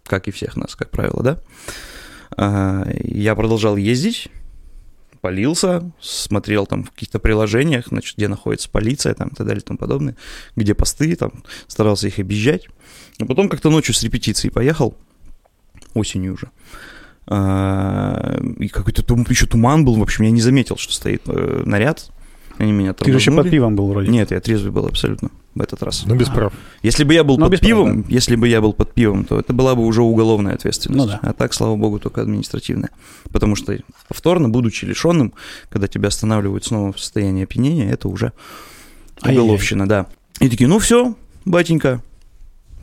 Как 0.05 0.29
и 0.29 0.31
всех 0.31 0.57
нас, 0.57 0.75
как 0.77 0.91
правило, 0.91 1.23
да? 1.23 1.39
А, 2.37 2.87
я 3.03 3.35
продолжал 3.35 3.77
ездить, 3.77 4.29
полился, 5.21 5.91
смотрел 6.01 6.67
там 6.67 6.85
в 6.85 6.91
каких-то 6.91 7.19
приложениях, 7.19 7.87
значит, 7.89 8.17
где 8.17 8.29
находится 8.29 8.69
полиция, 8.69 9.15
там, 9.15 9.29
и 9.29 9.35
так 9.35 9.47
далее, 9.47 9.63
и 9.63 9.65
тому 9.65 9.79
подобное, 9.79 10.17
где 10.55 10.75
посты, 10.75 11.17
там, 11.17 11.45
старался 11.67 12.09
их 12.09 12.19
объезжать. 12.19 12.69
А 13.19 13.25
потом 13.25 13.49
как-то 13.49 13.71
ночью 13.71 13.95
с 13.95 14.03
репетиции 14.03 14.51
поехал, 14.51 14.97
осенью 15.95 16.35
уже. 16.35 16.51
А, 17.27 18.39
и 18.59 18.69
какой-то 18.69 19.03
еще 19.31 19.47
туман 19.47 19.85
был, 19.85 19.95
в 19.97 20.03
общем, 20.03 20.25
я 20.25 20.31
не 20.31 20.43
заметил, 20.43 20.77
что 20.77 20.93
стоит 20.93 21.23
э, 21.27 21.63
наряд. 21.65 22.11
Они 22.59 22.73
меня 22.73 22.93
Ты 22.93 23.07
же 23.11 23.19
еще 23.19 23.31
под 23.31 23.37
тормознули. 23.37 23.51
пивом 23.51 23.77
был 23.77 23.89
вроде. 23.89 24.09
Нет, 24.11 24.31
я 24.31 24.41
трезвый 24.41 24.71
был 24.73 24.87
абсолютно 24.87 25.31
в 25.55 25.61
этот 25.61 25.83
раз. 25.83 26.05
ну 26.07 26.15
без 26.17 26.29
прав. 26.29 26.53
Если 26.83 27.05
бы 27.05 27.15
я 27.15 27.25
был 27.25 27.37
Но 27.39 27.47
под 27.47 27.53
без 27.53 27.61
прав, 27.61 27.69
пивом, 27.69 28.05
если 28.09 28.37
бы 28.37 28.49
я 28.49 28.61
был 28.61 28.73
под 28.73 28.93
пивом, 28.93 29.25
то 29.25 29.39
это 29.39 29.53
была 29.53 29.75
бы 29.75 29.85
уже 29.85 30.03
уголовная 30.03 30.55
ответственность. 30.55 30.99
Ну 31.05 31.07
да. 31.07 31.21
А 31.23 31.33
так, 31.33 31.53
слава 31.55 31.77
богу, 31.77 31.99
только 31.99 32.23
административная. 32.23 32.91
Потому 33.31 33.57
что 33.57 33.77
повторно, 34.09 34.49
будучи 34.49 34.85
лишенным, 34.85 35.33
когда 35.69 35.87
тебя 35.89 36.09
останавливают 36.09 36.65
снова 36.65 36.93
в 36.93 37.01
состоянии 37.01 37.45
опьянения, 37.45 37.91
это 37.91 38.09
уже 38.09 38.33
Ай-яй-яй. 39.23 39.43
уголовщина, 39.43 39.89
да. 39.89 40.07
И 40.41 40.49
такие, 40.49 40.69
ну 40.69 40.79
все, 40.79 41.15
батенька, 41.45 42.03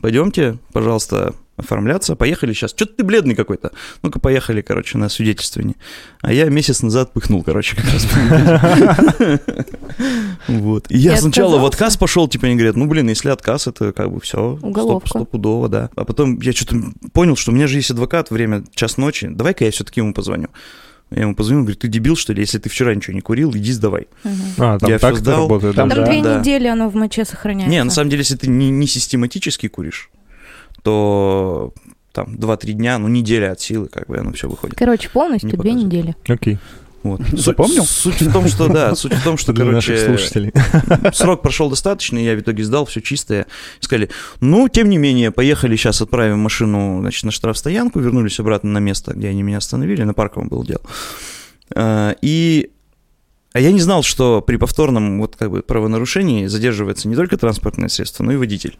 пойдемте, 0.00 0.58
пожалуйста, 0.72 1.34
оформляться. 1.56 2.16
Поехали 2.16 2.52
сейчас. 2.52 2.70
Что-то 2.70 2.94
ты 2.96 3.04
бледный 3.04 3.34
какой-то. 3.34 3.72
Ну-ка, 4.02 4.18
поехали, 4.18 4.62
короче, 4.62 4.98
на 4.98 5.08
свидетельствование. 5.08 5.76
А 6.20 6.32
я 6.32 6.46
месяц 6.46 6.82
назад 6.82 7.12
пыхнул, 7.12 7.42
короче, 7.42 7.76
как 7.76 7.84
раз. 7.92 8.06
Вот. 10.48 10.90
И 10.90 10.98
я 10.98 11.16
сначала 11.16 11.58
в 11.58 11.64
отказ 11.66 11.96
пошел, 11.96 12.26
типа, 12.28 12.46
они 12.46 12.56
говорят, 12.56 12.76
ну, 12.76 12.86
блин, 12.86 13.08
если 13.08 13.28
отказ, 13.28 13.66
это 13.66 13.92
как 13.92 14.10
бы 14.10 14.20
все. 14.20 14.58
Уголовка. 14.62 15.08
Стопудово, 15.08 15.68
да. 15.68 15.90
А 15.94 16.04
потом 16.04 16.40
я 16.40 16.52
что-то 16.52 16.76
понял, 17.12 17.36
что 17.36 17.52
у 17.52 17.54
меня 17.54 17.66
же 17.66 17.76
есть 17.76 17.90
адвокат, 17.90 18.30
время 18.30 18.64
час 18.74 18.96
ночи. 18.96 19.28
Давай-ка 19.28 19.64
я 19.64 19.70
все-таки 19.70 20.00
ему 20.00 20.12
позвоню. 20.14 20.48
Я 21.10 21.22
ему 21.22 21.34
позвонил, 21.34 21.62
говорю, 21.64 21.76
ты 21.78 21.88
дебил, 21.88 22.16
что 22.16 22.32
ли? 22.32 22.40
Если 22.40 22.58
ты 22.58 22.70
вчера 22.70 22.94
ничего 22.94 23.14
не 23.14 23.20
курил, 23.20 23.52
иди 23.54 23.70
сдавай. 23.72 24.06
Мгм. 24.24 24.34
А, 24.58 24.78
там 24.78 24.90
Я 24.90 24.98
так 24.98 25.12
это 25.12 25.20
сдал. 25.20 25.40
работает. 25.42 25.76
Там? 25.76 25.90
Там 25.90 25.98
Да, 26.04 26.10
две 26.10 26.22
да. 26.22 26.38
недели 26.40 26.66
оно 26.66 26.88
в 26.88 26.94
моче 26.94 27.24
сохраняется. 27.26 27.70
Не, 27.70 27.84
на 27.84 27.90
самом 27.90 28.08
деле, 28.10 28.20
если 28.20 28.36
ты 28.36 28.48
не, 28.48 28.70
не 28.70 28.86
систематически 28.86 29.68
куришь, 29.68 30.10
то 30.82 31.72
там 32.12 32.34
2-3 32.34 32.72
дня, 32.72 32.98
ну, 32.98 33.08
неделя 33.08 33.52
от 33.52 33.60
силы, 33.60 33.88
как 33.88 34.06
бы 34.08 34.18
оно 34.18 34.32
все 34.32 34.48
выходит. 34.48 34.76
Короче, 34.76 35.08
полностью 35.08 35.50
Не 35.50 35.56
две 35.56 35.72
недели. 35.72 36.14
Окей. 36.26 36.58
Вот. 37.02 37.20
Запомнил? 37.32 37.84
Суть, 37.84 38.14
суть 38.14 38.28
в 38.28 38.32
том, 38.32 38.46
что 38.46 38.68
да, 38.68 38.94
суть 38.94 39.12
в 39.12 39.24
том, 39.24 39.36
что, 39.36 39.52
Для 39.54 39.64
наших 39.64 39.98
короче, 39.98 40.06
слушателей. 40.06 40.52
срок 41.12 41.42
прошел 41.42 41.68
достаточно, 41.68 42.18
и 42.18 42.24
я 42.24 42.34
в 42.34 42.40
итоге 42.40 42.62
сдал 42.64 42.86
все 42.86 43.00
чистое. 43.00 43.46
Сказали, 43.80 44.10
ну, 44.40 44.68
тем 44.68 44.88
не 44.88 44.98
менее, 44.98 45.30
поехали, 45.32 45.74
сейчас 45.74 46.00
отправим 46.00 46.38
машину, 46.38 47.00
значит, 47.00 47.24
на 47.24 47.32
штрафстоянку, 47.32 47.98
вернулись 47.98 48.38
обратно 48.38 48.70
на 48.70 48.78
место, 48.78 49.14
где 49.14 49.28
они 49.28 49.42
меня 49.42 49.58
остановили, 49.58 50.04
на 50.04 50.14
парковом 50.14 50.48
был 50.48 50.64
дело. 50.64 50.82
А, 51.74 52.14
И 52.22 52.70
а 53.52 53.60
я 53.60 53.70
не 53.70 53.80
знал, 53.80 54.02
что 54.02 54.40
при 54.40 54.56
повторном 54.56 55.20
вот 55.20 55.36
как 55.36 55.50
бы 55.50 55.62
правонарушении 55.62 56.46
задерживается 56.46 57.08
не 57.08 57.14
только 57.14 57.36
транспортное 57.36 57.88
средство, 57.88 58.24
но 58.24 58.32
и 58.32 58.36
водитель. 58.36 58.78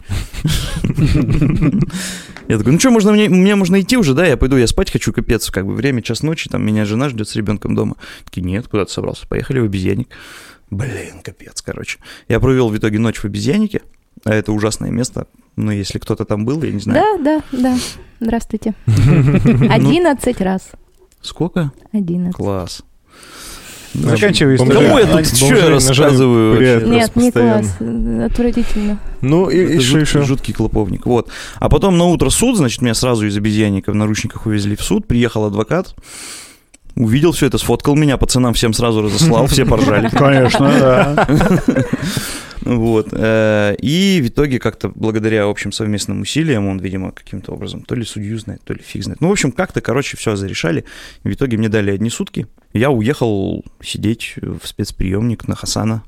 Я 2.49 2.59
такой, 2.59 2.73
ну 2.73 2.81
что, 2.81 2.91
можно 2.91 3.13
мне, 3.13 3.29
мне 3.29 3.55
можно 3.55 3.81
идти 3.81 3.97
уже, 3.97 4.15
да? 4.15 4.27
Я 4.27 4.37
пойду, 4.37 4.57
я 4.57 4.67
спать 4.67 4.91
хочу, 4.91 5.13
капец, 5.13 5.51
как 5.51 5.67
бы 5.67 5.75
время, 5.75 6.03
час 6.03 6.23
ночи, 6.23 6.49
там 6.49 6.65
меня 6.65 6.85
жена 6.85 7.09
ждет 7.09 7.29
с 7.29 7.37
ребенком 7.37 7.75
дома. 7.75 7.97
Такие, 8.25 8.43
нет, 8.43 8.67
куда 8.69 8.85
ты 8.85 8.93
собрался? 8.93 9.27
Поехали 9.29 9.61
в 9.61 9.65
обезьянник. 9.65 10.09
Блин, 10.71 11.21
капец, 11.23 11.61
короче. 11.61 11.99
Я 12.29 12.41
провел 12.41 12.69
в 12.69 12.77
итоге 12.77 12.99
ночь 12.99 13.19
в 13.19 13.25
обезьяннике, 13.27 13.83
а 14.25 14.35
это 14.35 14.53
ужасное 14.53 14.91
место. 14.91 15.27
Ну, 15.57 15.71
если 15.71 15.99
кто-то 15.99 16.25
там 16.25 16.47
был, 16.47 16.63
я 16.63 16.73
не 16.73 16.81
знаю. 16.81 17.19
Да, 17.23 17.43
да, 17.53 17.59
да. 17.59 17.79
Здравствуйте. 18.21 18.75
Одиннадцать 18.87 20.41
раз. 20.41 20.71
Сколько? 21.21 21.73
Одиннадцать. 21.93 22.37
Класс. 22.37 22.83
Заканчивай 23.95 24.57
историю. 24.57 24.75
Кому 24.75 24.99
я 24.99 25.07
тут 25.07 25.27
что 25.27 25.55
я 25.55 25.69
рассказываю? 25.69 26.53
вообще? 26.53 26.87
Нет, 26.89 27.17
не 27.17 27.31
класс. 27.31 27.77
Отвратительно. 28.25 28.99
Ну 29.21 29.49
и, 29.51 29.77
и 29.77 29.79
жуткий, 29.79 30.01
еще? 30.01 30.23
жуткий 30.23 30.55
клоповник. 30.55 31.07
Вот. 31.07 31.29
А 31.59 31.69
потом 31.69 31.99
на 31.99 32.05
утро 32.05 32.31
суд, 32.31 32.57
значит, 32.57 32.83
меня 32.83 32.95
сразу 32.95 33.27
из 33.27 33.37
обезьянника 33.37 33.93
в 33.93 33.95
наручниках 33.95 34.47
увезли 34.47 34.77
в 34.77 34.83
суд. 34.83 35.07
Приехал 35.07 35.45
адвокат, 35.45 35.95
увидел 36.97 37.33
все 37.33 37.47
это, 37.47 37.59
сфоткал 37.59 37.95
меня, 37.95 38.17
пацанам 38.17 38.55
всем 38.55 38.73
сразу 38.73 39.03
разослал, 39.03 39.47
все 39.47 39.65
поржали. 39.65 40.09
Конечно, 40.09 40.73
да. 40.79 41.27
Вот. 42.65 43.09
э, 43.13 43.75
И 43.81 44.21
в 44.23 44.29
итоге 44.29 44.59
как-то 44.59 44.91
благодаря 44.95 45.45
общим 45.45 45.73
совместным 45.73 46.23
усилиям 46.23 46.67
он, 46.67 46.79
видимо, 46.79 47.13
каким-то 47.13 47.53
образом 47.53 47.83
то 47.83 47.95
ли 47.95 48.05
судью 48.05 48.39
знает, 48.39 48.63
то 48.65 48.73
ли 48.73 48.81
фиг 48.81 49.05
знает. 49.05 49.21
Ну, 49.21 49.29
в 49.29 49.33
общем, 49.33 49.53
как-то, 49.53 49.81
короче, 49.81 50.17
все 50.17 50.37
зарешали. 50.37 50.85
В 51.25 51.31
итоге 51.31 51.57
мне 51.57 51.69
дали 51.69 51.91
одни 51.91 52.11
сутки. 52.11 52.47
Я 52.73 52.91
уехал 52.91 53.65
сидеть 53.83 54.35
в 54.37 54.67
спецприемник 54.67 55.49
на 55.49 55.57
Хасана, 55.57 56.05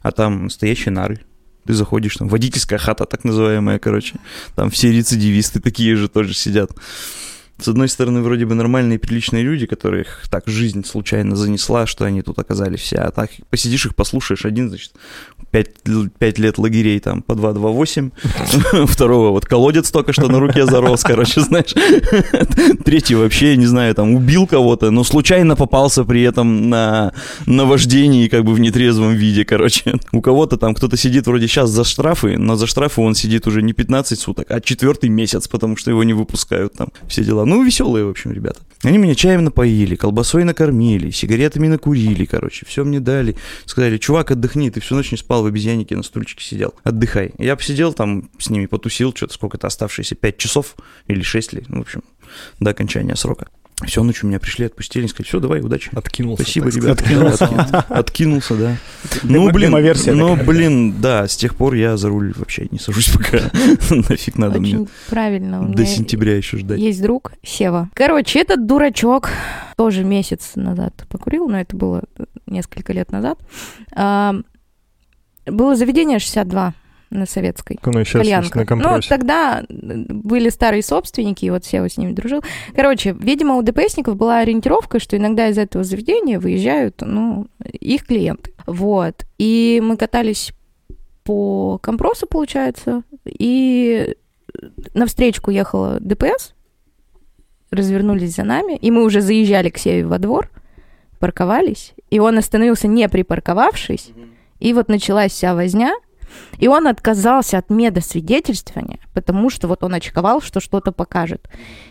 а 0.00 0.10
там 0.12 0.44
настоящие 0.44 0.92
нары. 0.92 1.20
Ты 1.66 1.74
заходишь, 1.74 2.16
там 2.16 2.28
водительская 2.28 2.78
хата, 2.78 3.04
так 3.04 3.24
называемая, 3.24 3.78
короче. 3.78 4.16
Там 4.54 4.70
все 4.70 4.90
рецидивисты 4.90 5.60
такие 5.60 5.96
же 5.96 6.08
тоже 6.08 6.34
сидят. 6.34 6.70
С 7.60 7.68
одной 7.68 7.88
стороны, 7.88 8.22
вроде 8.22 8.46
бы 8.46 8.54
нормальные 8.54 8.98
приличные 8.98 9.42
люди, 9.42 9.66
которых 9.66 10.22
так 10.30 10.44
жизнь 10.46 10.84
случайно 10.84 11.34
занесла, 11.34 11.86
что 11.86 12.04
они 12.04 12.22
тут 12.22 12.38
оказались 12.38 12.80
все. 12.80 12.96
А 12.98 13.10
так 13.10 13.30
посидишь 13.50 13.86
их, 13.86 13.96
послушаешь. 13.96 14.44
Один, 14.44 14.68
значит, 14.68 14.92
пять, 15.50 15.70
л- 15.86 16.08
пять 16.18 16.38
лет 16.38 16.58
лагерей 16.58 17.00
там 17.00 17.20
по 17.22 17.32
2-2-8. 17.32 18.86
Второго 18.86 19.30
вот 19.30 19.44
колодец 19.46 19.90
только 19.90 20.12
что 20.12 20.28
на 20.28 20.38
руке 20.38 20.66
зарос, 20.66 21.02
короче, 21.02 21.40
знаешь. 21.40 21.74
Третий 22.84 23.16
вообще, 23.16 23.56
не 23.56 23.66
знаю, 23.66 23.94
там 23.94 24.14
убил 24.14 24.46
кого-то, 24.46 24.90
но 24.90 25.02
случайно 25.02 25.56
попался 25.56 26.04
при 26.04 26.22
этом 26.22 26.68
на, 26.70 27.12
на 27.46 27.64
вождении 27.64 28.28
как 28.28 28.44
бы 28.44 28.52
в 28.52 28.60
нетрезвом 28.60 29.14
виде, 29.14 29.44
короче. 29.44 29.94
У 30.12 30.20
кого-то 30.20 30.58
там 30.58 30.74
кто-то 30.74 30.96
сидит 30.96 31.26
вроде 31.26 31.48
сейчас 31.48 31.70
за 31.70 31.82
штрафы, 31.84 32.38
но 32.38 32.54
за 32.56 32.66
штрафы 32.66 33.00
он 33.00 33.14
сидит 33.14 33.46
уже 33.46 33.62
не 33.62 33.72
15 33.72 34.18
суток, 34.18 34.46
а 34.50 34.60
четвертый 34.60 35.10
месяц, 35.10 35.48
потому 35.48 35.76
что 35.76 35.90
его 35.90 36.04
не 36.04 36.12
выпускают 36.12 36.74
там. 36.74 36.88
Все 37.08 37.24
дела. 37.24 37.44
Ну, 37.48 37.64
веселые, 37.64 38.04
в 38.04 38.10
общем, 38.10 38.32
ребята. 38.32 38.60
Они 38.82 38.98
меня 38.98 39.14
чаем 39.14 39.42
напоили, 39.42 39.96
колбасой 39.96 40.44
накормили, 40.44 41.08
сигаретами 41.08 41.66
накурили, 41.66 42.26
короче, 42.26 42.66
все 42.66 42.84
мне 42.84 43.00
дали. 43.00 43.36
Сказали, 43.64 43.96
чувак, 43.96 44.30
отдохни, 44.30 44.70
ты 44.70 44.80
всю 44.80 44.94
ночь 44.94 45.10
не 45.12 45.16
спал 45.16 45.42
в 45.42 45.46
обезьяннике, 45.46 45.96
на 45.96 46.02
стульчике 46.02 46.44
сидел. 46.44 46.74
Отдыхай. 46.84 47.32
Я 47.38 47.56
посидел 47.56 47.94
там 47.94 48.28
с 48.38 48.50
ними, 48.50 48.66
потусил, 48.66 49.14
что-то 49.14 49.32
сколько-то 49.32 49.66
оставшиеся, 49.66 50.14
5 50.14 50.36
часов 50.36 50.76
или 51.06 51.22
6 51.22 51.54
ли, 51.54 51.64
в 51.68 51.80
общем, 51.80 52.02
до 52.60 52.72
окончания 52.72 53.16
срока. 53.16 53.48
Все, 53.86 54.02
ночью 54.02 54.28
меня 54.28 54.40
пришли, 54.40 54.66
отпустили, 54.66 55.06
сказали, 55.06 55.28
все, 55.28 55.40
давай, 55.40 55.60
удачи. 55.60 55.90
Откинулся. 55.94 56.42
Спасибо, 56.42 56.68
ребята. 56.68 57.02
Откинулся. 57.04 57.44
Откинулся, 57.44 57.78
Откинулся, 57.88 58.54
да. 58.56 58.76
Ну, 59.22 59.50
блин, 59.52 59.70
демоверсия 59.70 60.14
ну, 60.14 60.36
блин, 60.36 61.00
да, 61.00 61.28
с 61.28 61.36
тех 61.36 61.54
пор 61.54 61.74
я 61.74 61.96
за 61.96 62.08
руль 62.08 62.32
вообще 62.36 62.66
не 62.70 62.78
сажусь 62.78 63.08
пока. 63.08 63.38
Нафиг 63.90 64.36
надо 64.36 64.60
мне 64.60 64.86
правильно. 65.08 65.62
У 65.62 65.72
до 65.72 65.86
сентября 65.86 66.36
еще 66.36 66.58
ждать. 66.58 66.80
Есть 66.80 67.00
друг 67.02 67.32
Сева. 67.44 67.88
Короче, 67.94 68.40
этот 68.40 68.66
дурачок 68.66 69.30
тоже 69.76 70.02
месяц 70.02 70.52
назад 70.56 71.06
покурил, 71.08 71.48
но 71.48 71.60
это 71.60 71.76
было 71.76 72.02
несколько 72.46 72.92
лет 72.92 73.12
назад. 73.12 73.38
А, 73.94 74.34
Было 75.46 75.76
заведение 75.76 76.18
62 76.18 76.74
на 77.10 77.26
Советской. 77.26 77.78
Ну, 77.84 77.92
сейчас 78.04 78.24
есть 78.26 78.50
Кальянка. 78.50 78.74
на 78.74 78.76
Ну, 78.76 78.82
компрессе. 78.84 79.08
тогда 79.08 79.64
были 79.68 80.48
старые 80.50 80.82
собственники, 80.82 81.44
и 81.44 81.50
вот 81.50 81.64
Сева 81.64 81.88
с 81.88 81.96
ними 81.96 82.12
дружил. 82.12 82.42
Короче, 82.74 83.16
видимо, 83.18 83.56
у 83.56 83.62
ДПСников 83.62 84.16
была 84.16 84.38
ориентировка, 84.40 84.98
что 84.98 85.16
иногда 85.16 85.48
из 85.48 85.58
этого 85.58 85.84
заведения 85.84 86.38
выезжают, 86.38 87.00
ну, 87.00 87.46
их 87.72 88.06
клиенты. 88.06 88.52
Вот. 88.66 89.24
И 89.38 89.80
мы 89.82 89.96
катались 89.96 90.52
по 91.24 91.78
компросу, 91.78 92.26
получается, 92.26 93.02
и 93.24 94.14
на 94.94 95.06
встречку 95.06 95.50
ехала 95.50 95.98
ДПС, 96.00 96.54
развернулись 97.70 98.34
за 98.34 98.44
нами, 98.44 98.76
и 98.76 98.90
мы 98.90 99.04
уже 99.04 99.20
заезжали 99.20 99.68
к 99.68 99.78
Севе 99.78 100.06
во 100.06 100.18
двор, 100.18 100.50
парковались, 101.18 101.92
и 102.10 102.18
он 102.18 102.38
остановился, 102.38 102.88
не 102.88 103.08
припарковавшись, 103.08 104.12
и 104.58 104.72
вот 104.72 104.88
началась 104.88 105.32
вся 105.32 105.54
возня, 105.54 105.94
и 106.58 106.68
он 106.68 106.86
отказался 106.86 107.58
от 107.58 107.70
медосвидетельствования, 107.70 108.98
потому 109.14 109.50
что 109.50 109.68
вот 109.68 109.82
он 109.84 109.94
очковал, 109.94 110.40
что 110.40 110.60
что-то 110.60 110.92
покажет. 110.92 111.48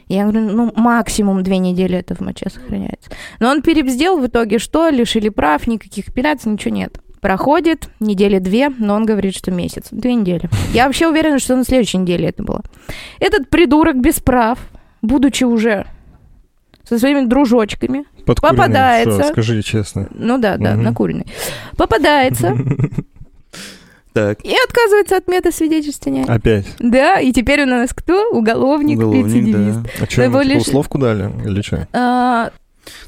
Я 0.07 0.23
говорю, 0.23 0.41
ну, 0.51 0.71
максимум 0.75 1.43
две 1.43 1.57
недели 1.57 1.97
это 1.97 2.15
в 2.15 2.21
моче 2.21 2.49
сохраняется. 2.49 3.09
Но 3.39 3.49
он 3.49 3.61
перебздел 3.61 4.19
в 4.19 4.25
итоге, 4.27 4.59
что, 4.59 4.89
лишили 4.89 5.29
прав, 5.29 5.67
никаких 5.67 6.09
апелляций, 6.09 6.51
ничего 6.51 6.73
нет. 6.73 6.99
Проходит 7.21 7.89
недели 7.99 8.37
две, 8.39 8.69
но 8.69 8.93
он 8.95 9.05
говорит, 9.05 9.35
что 9.35 9.51
месяц. 9.51 9.87
Две 9.91 10.13
недели. 10.13 10.49
Я 10.73 10.85
вообще 10.85 11.07
уверена, 11.07 11.39
что 11.39 11.55
на 11.55 11.63
следующей 11.63 11.97
неделе 11.97 12.29
это 12.29 12.43
было. 12.43 12.61
Этот 13.19 13.49
придурок 13.49 13.99
без 13.99 14.19
прав, 14.19 14.59
будучи 15.01 15.43
уже 15.43 15.87
со 16.83 16.97
своими 16.99 17.25
дружочками, 17.25 18.05
Подкуренный, 18.25 18.57
попадается. 18.57 19.23
что, 19.23 19.31
скажи 19.33 19.61
честно. 19.63 20.07
ну 20.11 20.37
да, 20.37 20.57
да, 20.57 20.75
Мгм. 20.75 20.83
накуренный, 20.83 21.25
попадается 21.75 22.55
Так, 24.17 24.43
и 24.43 24.53
отказывается 24.67 25.17
от 25.17 25.27
медосвидетельствования. 25.27 26.25
Опять. 26.25 26.65
Да, 26.79 27.19
и 27.19 27.31
теперь 27.31 27.63
у 27.63 27.65
нас 27.67 27.91
кто? 27.93 28.29
Уголовник, 28.31 28.97
уголовник, 28.97 29.25
рецидивист. 29.25 29.79
да. 29.81 29.89
А 30.01 30.09
что, 30.09 30.21
его 30.23 30.41
ему 30.41 30.43
типа 30.43 30.53
лишь- 30.57 30.67
условку 30.67 30.97
дали 30.97 31.31
или 31.45 31.61
что? 31.61 31.87
А, 31.93 32.51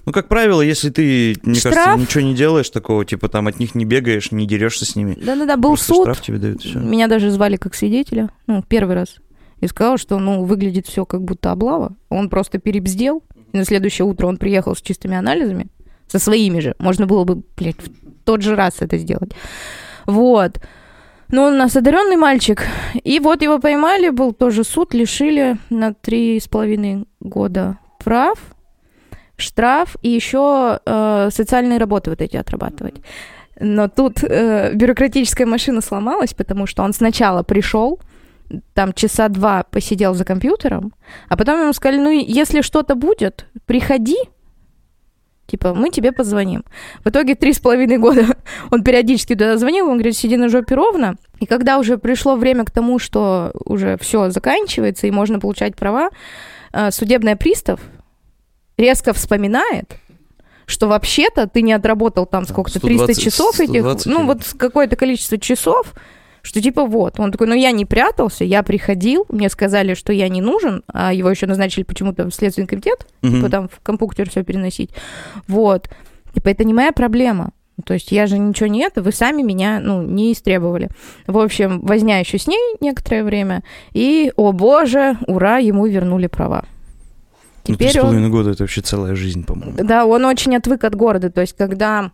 Ну, 0.05 0.11
как 0.11 0.27
правило, 0.27 0.61
если 0.61 0.89
ты, 0.89 1.35
мне 1.43 1.55
Штраф? 1.55 1.73
кажется, 1.75 1.99
ничего 2.01 2.21
не 2.29 2.35
делаешь 2.35 2.69
такого, 2.69 3.05
типа 3.05 3.27
там 3.27 3.47
от 3.47 3.59
них 3.59 3.73
не 3.75 3.85
бегаешь, 3.85 4.31
не 4.31 4.45
дерешься 4.45 4.85
с 4.85 4.95
ними. 4.95 5.17
Да-да-да, 5.19 5.55
был 5.57 5.71
просто 5.71 5.85
суд. 5.93 6.03
штраф 6.03 6.21
тебе 6.21 6.37
дают, 6.37 6.61
все. 6.61 6.77
Меня 6.79 7.07
даже 7.07 7.31
звали 7.31 7.55
как 7.55 7.73
свидетеля, 7.75 8.29
ну, 8.45 8.61
первый 8.67 8.95
раз. 8.95 9.15
И 9.61 9.67
сказал, 9.67 9.97
что, 9.97 10.19
ну, 10.19 10.43
выглядит 10.43 10.85
все 10.87 11.05
как 11.05 11.21
будто 11.23 11.51
облава. 11.51 11.95
Он 12.09 12.29
просто 12.29 12.59
перебздел. 12.59 13.23
И 13.51 13.57
на 13.57 13.65
следующее 13.65 14.05
утро 14.05 14.27
он 14.27 14.37
приехал 14.37 14.75
с 14.75 14.81
чистыми 14.81 15.17
анализами, 15.17 15.67
со 16.07 16.19
своими 16.19 16.59
же. 16.59 16.75
Можно 16.77 17.07
было 17.07 17.23
бы, 17.23 17.41
блядь, 17.57 17.77
в 17.81 17.89
тот 18.25 18.41
же 18.43 18.55
раз 18.55 18.75
это 18.79 18.97
сделать. 18.97 19.31
Вот. 20.05 20.59
Но 21.31 21.43
он 21.43 21.53
у 21.53 21.57
нас 21.57 21.75
одаренный 21.75 22.15
мальчик. 22.15 22.65
И 23.03 23.19
вот 23.19 23.41
его 23.41 23.59
поймали, 23.59 24.09
был 24.09 24.33
тоже 24.33 24.63
суд, 24.63 24.93
лишили 24.93 25.57
на 25.69 25.93
три 25.93 26.39
с 26.39 26.47
половиной 26.47 27.05
года 27.19 27.77
прав, 28.03 28.39
штраф 29.37 29.95
и 30.01 30.09
еще 30.09 30.79
э, 30.85 31.29
социальные 31.31 31.77
работы 31.79 32.09
вот 32.09 32.21
эти 32.21 32.37
отрабатывать. 32.37 32.95
Но 33.59 33.89
тут 33.89 34.23
э, 34.23 34.73
бюрократическая 34.73 35.45
машина 35.45 35.81
сломалась, 35.81 36.33
потому 36.33 36.65
что 36.65 36.83
он 36.83 36.93
сначала 36.93 37.43
пришел, 37.43 37.99
там 38.73 38.93
часа 38.93 39.27
два 39.27 39.63
посидел 39.63 40.15
за 40.15 40.25
компьютером, 40.25 40.93
а 41.27 41.37
потом 41.37 41.61
ему 41.61 41.73
сказали, 41.73 41.99
ну, 41.99 42.09
если 42.09 42.61
что-то 42.61 42.95
будет, 42.95 43.45
приходи, 43.65 44.17
типа, 45.49 45.73
мы 45.73 45.89
тебе 45.89 46.11
позвоним. 46.11 46.63
В 47.03 47.09
итоге 47.09 47.35
три 47.35 47.53
с 47.53 47.59
половиной 47.59 47.97
года 47.97 48.25
он 48.71 48.83
периодически 48.83 49.33
туда 49.33 49.57
звонил, 49.57 49.87
он 49.87 49.93
говорит, 49.93 50.15
сиди 50.15 50.37
на 50.37 50.49
жопе 50.49 50.75
ровно. 50.75 51.15
И 51.39 51.45
когда 51.45 51.77
уже 51.77 51.97
пришло 51.97 52.35
время 52.35 52.65
к 52.65 52.71
тому, 52.71 52.99
что 52.99 53.51
уже 53.65 53.97
все 53.99 54.29
заканчивается 54.29 55.07
и 55.07 55.11
можно 55.11 55.39
получать 55.39 55.75
права, 55.75 56.09
э, 56.73 56.91
судебный 56.91 57.35
пристав 57.35 57.79
резко 58.77 59.13
вспоминает, 59.13 59.95
что 60.65 60.87
вообще-то 60.87 61.47
ты 61.47 61.61
не 61.61 61.73
отработал 61.73 62.25
там 62.25 62.45
сколько-то, 62.45 62.79
300 62.79 63.13
120, 63.13 63.23
часов 63.23 63.59
этих, 63.59 63.81
120 63.81 64.05
ну 64.05 64.25
вот 64.25 64.41
какое-то 64.57 64.95
количество 64.95 65.37
часов, 65.37 65.93
что 66.49 66.61
типа 66.61 66.85
вот. 66.85 67.19
Он 67.19 67.31
такой, 67.31 67.45
ну 67.45 67.53
я 67.53 67.71
не 67.71 67.85
прятался, 67.85 68.43
я 68.43 68.63
приходил, 68.63 69.27
мне 69.29 69.49
сказали, 69.49 69.93
что 69.93 70.11
я 70.11 70.27
не 70.29 70.41
нужен, 70.41 70.81
а 70.87 71.13
его 71.13 71.29
еще 71.29 71.45
назначили 71.45 71.83
почему-то 71.83 72.25
в 72.27 72.33
Следственный 72.33 72.67
комитет, 72.67 73.05
Мгм. 73.21 73.35
типа 73.35 73.49
там 73.49 73.69
в 73.69 73.79
компьютер 73.83 74.29
все 74.29 74.43
переносить. 74.43 74.89
Вот. 75.47 75.89
Типа 76.33 76.49
это 76.49 76.63
не 76.63 76.73
моя 76.73 76.91
проблема. 76.91 77.51
То 77.85 77.93
есть 77.93 78.11
я 78.11 78.25
же 78.27 78.39
ничего 78.39 78.65
не 78.67 78.81
это, 78.81 79.01
вы 79.03 79.11
сами 79.11 79.41
меня, 79.43 79.79
ну, 79.79 80.01
не 80.01 80.33
истребовали. 80.33 80.89
В 81.27 81.37
общем, 81.37 81.79
возня 81.81 82.17
еще 82.19 82.37
с 82.39 82.47
ней 82.47 82.75
некоторое 82.81 83.23
время, 83.23 83.63
и, 83.93 84.33
о 84.35 84.51
боже, 84.51 85.17
ура, 85.27 85.59
ему 85.59 85.85
вернули 85.85 86.27
права. 86.27 86.65
Ну, 87.67 87.75
три 87.75 87.87
с 87.87 87.91
Теперь 87.91 88.01
он- 88.01 88.07
половиной 88.07 88.29
года 88.31 88.49
это 88.49 88.63
вообще 88.63 88.81
целая 88.81 89.15
жизнь, 89.15 89.45
по-моему. 89.45 89.75
да, 89.77 90.05
он 90.05 90.25
очень 90.25 90.55
отвык 90.57 90.83
от 90.83 90.95
города. 90.95 91.29
То 91.29 91.41
есть, 91.41 91.55
когда 91.55 92.11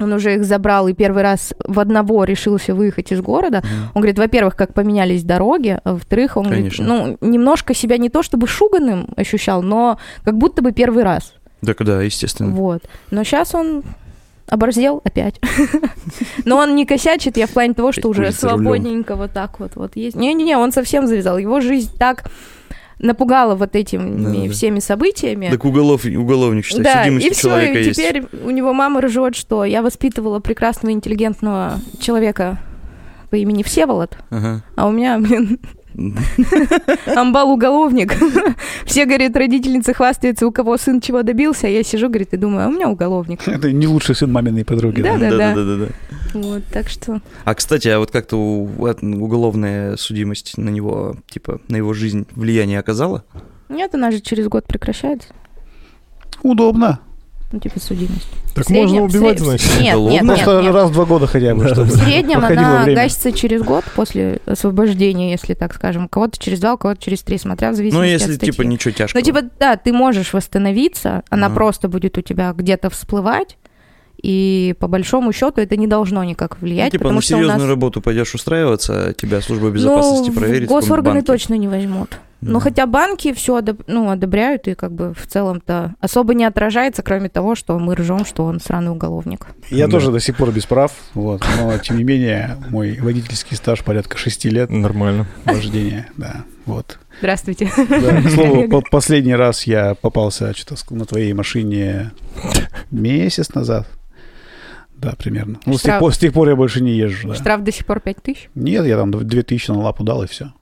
он 0.00 0.12
уже 0.12 0.34
их 0.36 0.44
забрал 0.44 0.88
и 0.88 0.92
первый 0.94 1.22
раз 1.22 1.54
в 1.64 1.80
одного 1.80 2.24
решился 2.24 2.74
выехать 2.74 3.12
из 3.12 3.20
города, 3.20 3.58
Мгм. 3.58 3.90
он 3.94 4.00
говорит, 4.02 4.18
во-первых, 4.18 4.56
как 4.56 4.74
поменялись 4.74 5.24
дороги, 5.24 5.78
а 5.82 5.92
во-вторых, 5.94 6.36
он 6.36 6.46
Конечно. 6.48 6.84
говорит, 6.84 7.18
ну, 7.20 7.28
немножко 7.28 7.74
себя 7.74 7.98
не 7.98 8.08
то 8.08 8.22
чтобы 8.22 8.46
шуганным 8.46 9.08
ощущал, 9.16 9.62
но 9.62 9.98
как 10.24 10.36
будто 10.36 10.62
бы 10.62 10.72
первый 10.72 11.04
раз. 11.04 11.34
Так, 11.64 11.84
да, 11.84 12.02
естественно. 12.02 12.50
Вот. 12.54 12.82
Но 13.10 13.24
сейчас 13.24 13.54
он 13.54 13.82
оборзел 14.48 15.02
опять. 15.04 15.40
Но 16.44 16.56
он 16.56 16.74
не 16.74 16.86
косячит, 16.86 17.36
я 17.36 17.46
в 17.46 17.50
плане 17.50 17.74
того, 17.74 17.92
что 17.92 18.08
уже 18.08 18.32
свободненько 18.32 19.14
вот 19.16 19.32
так 19.32 19.60
вот 19.60 19.72
вот 19.74 19.96
есть. 19.96 20.16
Не-не-не, 20.16 20.56
он 20.56 20.72
совсем 20.72 21.06
завязал. 21.06 21.36
Его 21.38 21.60
жизнь 21.60 21.90
так 21.98 22.24
напугала 22.98 23.54
вот 23.54 23.76
этими 23.76 24.22
Да-да-да. 24.24 24.52
всеми 24.52 24.78
событиями. 24.80 25.48
Так 25.50 25.64
уголов, 25.64 26.04
уголовник, 26.04 26.64
считай, 26.64 26.82
Да, 26.82 27.02
судимость 27.04 27.26
и 27.26 27.30
у 27.30 27.32
все, 27.32 27.42
человека 27.42 27.78
и 27.78 27.84
есть. 27.84 27.96
теперь 28.00 28.24
у 28.44 28.50
него 28.50 28.72
мама 28.72 29.00
ржет, 29.00 29.36
что 29.36 29.64
я 29.64 29.82
воспитывала 29.82 30.40
прекрасного 30.40 30.92
интеллигентного 30.92 31.80
человека 32.00 32.58
по 33.30 33.36
имени 33.36 33.62
Всеволод, 33.62 34.16
Ага. 34.30 34.62
а 34.76 34.86
у 34.88 34.90
меня, 34.90 35.18
блин, 35.18 35.58
амбал 37.06 37.50
уголовник. 37.50 38.14
Все, 38.84 39.04
говорит, 39.04 39.36
родительницы 39.36 39.92
хвастаются, 39.92 40.46
у 40.46 40.52
кого 40.52 40.76
сын 40.76 41.00
чего 41.00 41.22
добился, 41.22 41.66
а 41.66 41.70
я 41.70 41.82
сижу, 41.82 42.08
говорит, 42.08 42.32
и 42.32 42.36
думаю, 42.36 42.66
а 42.66 42.68
у 42.68 42.72
меня 42.72 42.88
уголовник. 42.88 43.40
Это 43.48 43.72
не 43.72 43.86
лучший 43.86 44.14
сын 44.14 44.30
маминой 44.30 44.64
подруги. 44.64 45.02
да? 45.02 45.18
Да-да-да. 45.18 45.54
Да-да-да. 45.54 45.86
Вот, 46.34 46.62
так 46.72 46.88
что... 46.88 47.20
А, 47.44 47.54
кстати, 47.54 47.88
а 47.88 47.98
вот 47.98 48.10
как-то 48.10 48.36
уголовная 48.36 49.96
судимость 49.96 50.56
на 50.56 50.70
него, 50.70 51.16
типа, 51.28 51.60
на 51.68 51.76
его 51.76 51.92
жизнь 51.94 52.26
влияние 52.32 52.78
оказала? 52.78 53.24
Нет, 53.68 53.94
она 53.94 54.10
же 54.10 54.20
через 54.20 54.48
год 54.48 54.66
прекращается. 54.66 55.28
Удобно. 56.42 57.00
Ну, 57.50 57.60
типа 57.60 57.80
судимость. 57.80 58.28
Так 58.54 58.66
среднем- 58.66 58.82
можно 58.82 59.02
убивать, 59.04 59.38
значит. 59.38 59.70
Нет, 59.80 59.96
нет, 59.96 60.22
нет, 60.22 60.26
Просто 60.26 60.60
нет. 60.62 60.74
раз 60.74 60.90
в 60.90 60.92
два 60.92 61.04
года 61.06 61.26
хотя 61.26 61.54
бы, 61.54 61.66
чтобы 61.66 61.84
В 61.84 61.90
среднем 61.96 62.44
она 62.44 62.82
время. 62.84 62.94
гасится 63.04 63.32
через 63.32 63.62
год 63.62 63.84
после 63.94 64.40
освобождения, 64.44 65.30
если 65.30 65.54
так 65.54 65.74
скажем. 65.74 66.08
Кого-то 66.08 66.38
через 66.38 66.60
два, 66.60 66.74
у 66.74 66.78
кого-то 66.78 67.02
через 67.02 67.22
три, 67.22 67.38
смотря 67.38 67.70
в 67.70 67.74
зависимости 67.74 67.96
Ну, 67.96 68.02
от 68.14 68.20
если, 68.20 68.34
статьи. 68.34 68.52
типа, 68.52 68.62
ничего 68.62 68.90
тяжкого. 68.92 69.20
Ну, 69.20 69.24
типа, 69.24 69.40
да, 69.58 69.76
ты 69.76 69.92
можешь 69.92 70.32
восстановиться, 70.34 71.22
она 71.30 71.46
Ага. 71.46 71.54
просто 71.54 71.88
будет 71.88 72.18
у 72.18 72.20
тебя 72.20 72.52
где-то 72.52 72.90
всплывать, 72.90 73.56
и 74.22 74.74
по 74.80 74.88
большому 74.88 75.32
счету 75.32 75.60
это 75.60 75.76
не 75.76 75.86
должно 75.86 76.24
никак 76.24 76.58
Ну, 76.60 76.66
влиять, 76.66 76.92
типа, 76.92 77.04
потому 77.04 77.16
на 77.16 77.22
что 77.22 77.34
у 77.34 77.38
серьезную 77.38 77.60
нас... 77.60 77.68
работу 77.68 78.00
пойдешь 78.00 78.34
устраиваться, 78.34 79.14
тебя 79.16 79.40
служба 79.40 79.70
безопасности 79.70 80.30
ну, 80.30 80.34
проверит. 80.36 80.68
госорганы 80.68 81.22
точно 81.22 81.54
не 81.54 81.68
возьмут. 81.68 82.18
Да. 82.40 82.52
Ну, 82.52 82.60
хотя 82.60 82.86
банки 82.86 83.32
все 83.32 83.60
ну, 83.88 84.10
одобряют, 84.10 84.68
и 84.68 84.74
как 84.74 84.92
бы 84.92 85.12
в 85.12 85.26
целом-то 85.26 85.94
особо 86.00 86.34
не 86.34 86.44
отражается, 86.44 87.02
кроме 87.02 87.28
того, 87.28 87.56
что 87.56 87.76
мы 87.80 87.96
ржем, 87.96 88.24
что 88.24 88.44
он 88.44 88.60
сраный 88.60 88.92
уголовник. 88.92 89.48
Я 89.70 89.86
Да. 89.86 89.92
тоже 89.92 90.12
до 90.12 90.20
сих 90.20 90.36
пор 90.36 90.52
без 90.52 90.64
прав, 90.64 90.92
вот, 91.14 91.44
но 91.58 91.76
тем 91.78 91.96
не 91.98 92.04
менее 92.04 92.56
мой 92.70 92.96
водительский 93.00 93.56
стаж 93.56 93.82
порядка 93.82 94.16
шести 94.16 94.50
лет 94.50 94.70
Нормально. 94.70 95.26
вождения, 95.44 96.06
да, 96.16 96.44
вот. 96.64 97.00
Здравствуйте. 97.18 97.72
Да, 97.76 98.22
к 98.22 98.30
слову, 98.30 98.68
по- 98.68 98.82
последний 98.88 99.34
раз 99.34 99.64
я 99.64 99.96
попался 99.96 100.54
что-то 100.56 100.94
на 100.94 101.06
твоей 101.06 101.32
машине 101.32 102.12
месяц 102.92 103.52
назад. 103.54 103.88
Да, 105.00 105.14
примерно. 105.16 105.58
Ну, 105.64 105.78
с 105.78 105.82
тех, 105.82 105.98
пор, 106.00 106.12
с 106.12 106.18
тех 106.18 106.32
пор 106.32 106.48
я 106.48 106.56
больше 106.56 106.80
не 106.82 106.92
езжу. 106.96 107.28
да. 107.28 107.34
Штраф 107.34 107.62
до 107.62 107.72
сих 107.72 107.86
пор 107.86 108.00
5 108.00 108.22
тысяч. 108.22 108.48
Нет, 108.54 108.84
я 108.86 108.96
там 108.96 109.10
2000 109.12 109.70
на 109.70 109.78
лапу 109.80 110.02
дал, 110.04 110.22
и 110.22 110.26
все. 110.26 110.52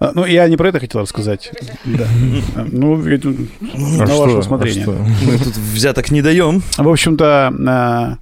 Ну, 0.00 0.24
я 0.26 0.46
не 0.48 0.56
про 0.56 0.68
это 0.68 0.80
хотел 0.80 1.00
рассказать. 1.00 1.50
Да. 1.84 2.06
Ну, 2.70 2.94
ведь, 2.96 3.24
м, 3.24 3.48
на 3.60 4.04
А 4.04 4.06
что? 4.06 4.20
ваше 4.20 4.36
А 4.36 4.38
усмотрение. 4.38 4.82
что? 4.82 4.92
Мы 4.92 5.38
тут 5.38 5.56
взяток 5.56 6.10
не 6.10 6.22
даем. 6.22 6.62
В 6.76 6.88
общем-то, 6.88 7.52
а, 7.66 8.18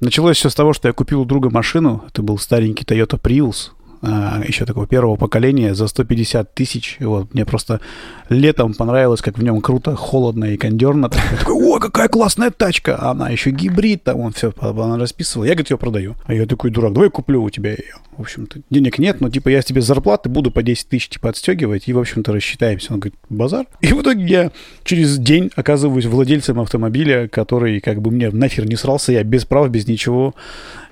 началось 0.00 0.36
все 0.38 0.48
с 0.50 0.54
того, 0.54 0.72
что 0.72 0.88
я 0.88 0.92
купил 0.94 1.22
у 1.22 1.24
друга 1.24 1.50
машину. 1.50 2.04
Это 2.08 2.22
был 2.22 2.38
старенький 2.38 2.84
Toyota 2.84 3.20
Prius. 3.20 3.70
А, 4.02 4.42
еще 4.46 4.64
такого 4.64 4.86
первого 4.86 5.16
поколения 5.16 5.74
за 5.74 5.86
150 5.86 6.54
тысяч. 6.54 6.96
Вот, 7.00 7.34
мне 7.34 7.44
просто 7.44 7.80
летом 8.28 8.72
понравилось, 8.74 9.20
как 9.20 9.38
в 9.38 9.42
нем 9.42 9.60
круто, 9.60 9.94
холодно 9.94 10.46
и 10.46 10.56
кондерно. 10.56 11.10
Такой, 11.10 11.54
о, 11.54 11.78
какая 11.78 12.08
классная 12.08 12.50
тачка! 12.50 12.96
А 12.96 13.10
она 13.10 13.28
еще 13.28 13.50
гибрид, 13.50 14.04
там 14.04 14.20
он 14.20 14.32
все 14.32 14.52
она 14.60 14.96
расписывала. 14.96 15.44
Я, 15.44 15.52
говорит, 15.52 15.70
ее 15.70 15.78
продаю. 15.78 16.16
А 16.24 16.34
я 16.34 16.46
такой 16.46 16.70
дурак, 16.70 16.94
давай 16.94 17.10
куплю 17.10 17.42
у 17.42 17.50
тебя 17.50 17.70
ее. 17.70 17.96
В 18.16 18.22
общем-то, 18.22 18.60
денег 18.70 18.98
нет, 18.98 19.20
но 19.20 19.30
типа 19.30 19.48
я 19.48 19.62
тебе 19.62 19.80
зарплаты 19.80 20.28
буду 20.28 20.50
по 20.50 20.62
10 20.62 20.88
тысяч 20.88 21.08
типа 21.08 21.30
отстегивать, 21.30 21.88
и, 21.88 21.92
в 21.92 21.98
общем-то, 21.98 22.32
рассчитаемся. 22.32 22.92
Он 22.92 23.00
говорит, 23.00 23.18
базар. 23.28 23.66
И 23.80 23.88
в 23.88 24.02
итоге 24.02 24.24
я 24.26 24.52
через 24.84 25.18
день 25.18 25.50
оказываюсь 25.56 26.06
владельцем 26.06 26.60
автомобиля, 26.60 27.28
который 27.28 27.80
как 27.80 28.00
бы 28.00 28.10
мне 28.10 28.30
нахер 28.30 28.66
не 28.66 28.76
срался, 28.76 29.12
я 29.12 29.24
без 29.24 29.44
прав, 29.44 29.70
без 29.70 29.86
ничего. 29.86 30.34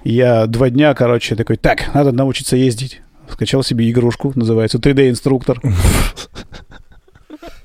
Я 0.09 0.47
два 0.47 0.71
дня, 0.71 0.95
короче, 0.95 1.37
такой, 1.37 1.59
так, 1.59 1.93
надо 1.93 2.13
научиться 2.13 2.57
ездить. 2.57 3.03
Скачал 3.31 3.63
себе 3.63 3.91
игрушку, 3.91 4.33
называется 4.35 4.79
3D-инструктор. 4.79 5.61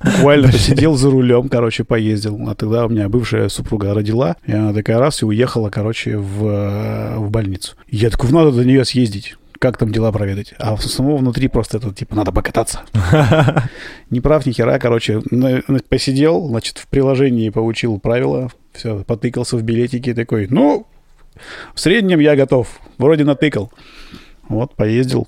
Буквально 0.03 0.51
посидел 0.51 0.95
за 0.95 1.09
рулем, 1.09 1.47
короче, 1.47 1.85
поездил. 1.85 2.37
А 2.49 2.53
тогда 2.53 2.85
у 2.85 2.89
меня 2.89 3.07
бывшая 3.07 3.47
супруга 3.47 3.93
родила, 3.93 4.35
и 4.45 4.51
она 4.51 4.73
такая 4.73 4.99
раз 4.99 5.21
и 5.21 5.25
уехала, 5.25 5.69
короче, 5.69 6.17
в, 6.17 6.45
э, 6.45 7.17
в 7.17 7.29
больницу. 7.29 7.77
Я 7.87 8.09
такой, 8.09 8.29
надо 8.31 8.51
до 8.51 8.65
нее 8.65 8.83
съездить. 8.83 9.37
Как 9.57 9.77
там 9.77 9.93
дела 9.93 10.11
проведать? 10.11 10.53
А 10.59 10.75
самого 10.75 11.15
внутри 11.15 11.47
просто 11.47 11.77
это, 11.77 11.93
типа, 11.93 12.13
надо 12.13 12.33
покататься. 12.33 12.81
Не 14.09 14.19
прав 14.19 14.45
ни 14.45 14.51
хера, 14.51 14.79
короче, 14.79 15.21
посидел, 15.87 16.45
значит, 16.49 16.77
в 16.79 16.87
приложении 16.87 17.47
поучил 17.47 18.01
правила, 18.01 18.51
все, 18.73 19.01
потыкался 19.05 19.55
в 19.55 19.63
билетики, 19.63 20.13
такой, 20.13 20.47
ну, 20.49 20.87
в 21.73 21.79
среднем 21.79 22.19
я 22.19 22.36
готов, 22.36 22.79
вроде 22.97 23.23
натыкал. 23.23 23.71
Вот, 24.49 24.75
поездил 24.75 25.27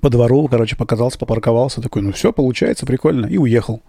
по 0.00 0.10
двору, 0.10 0.48
короче, 0.48 0.76
покатался, 0.76 1.18
попарковался, 1.18 1.80
такой, 1.80 2.02
ну 2.02 2.12
все, 2.12 2.32
получается, 2.32 2.86
прикольно, 2.86 3.26
и 3.26 3.36
уехал. 3.36 3.82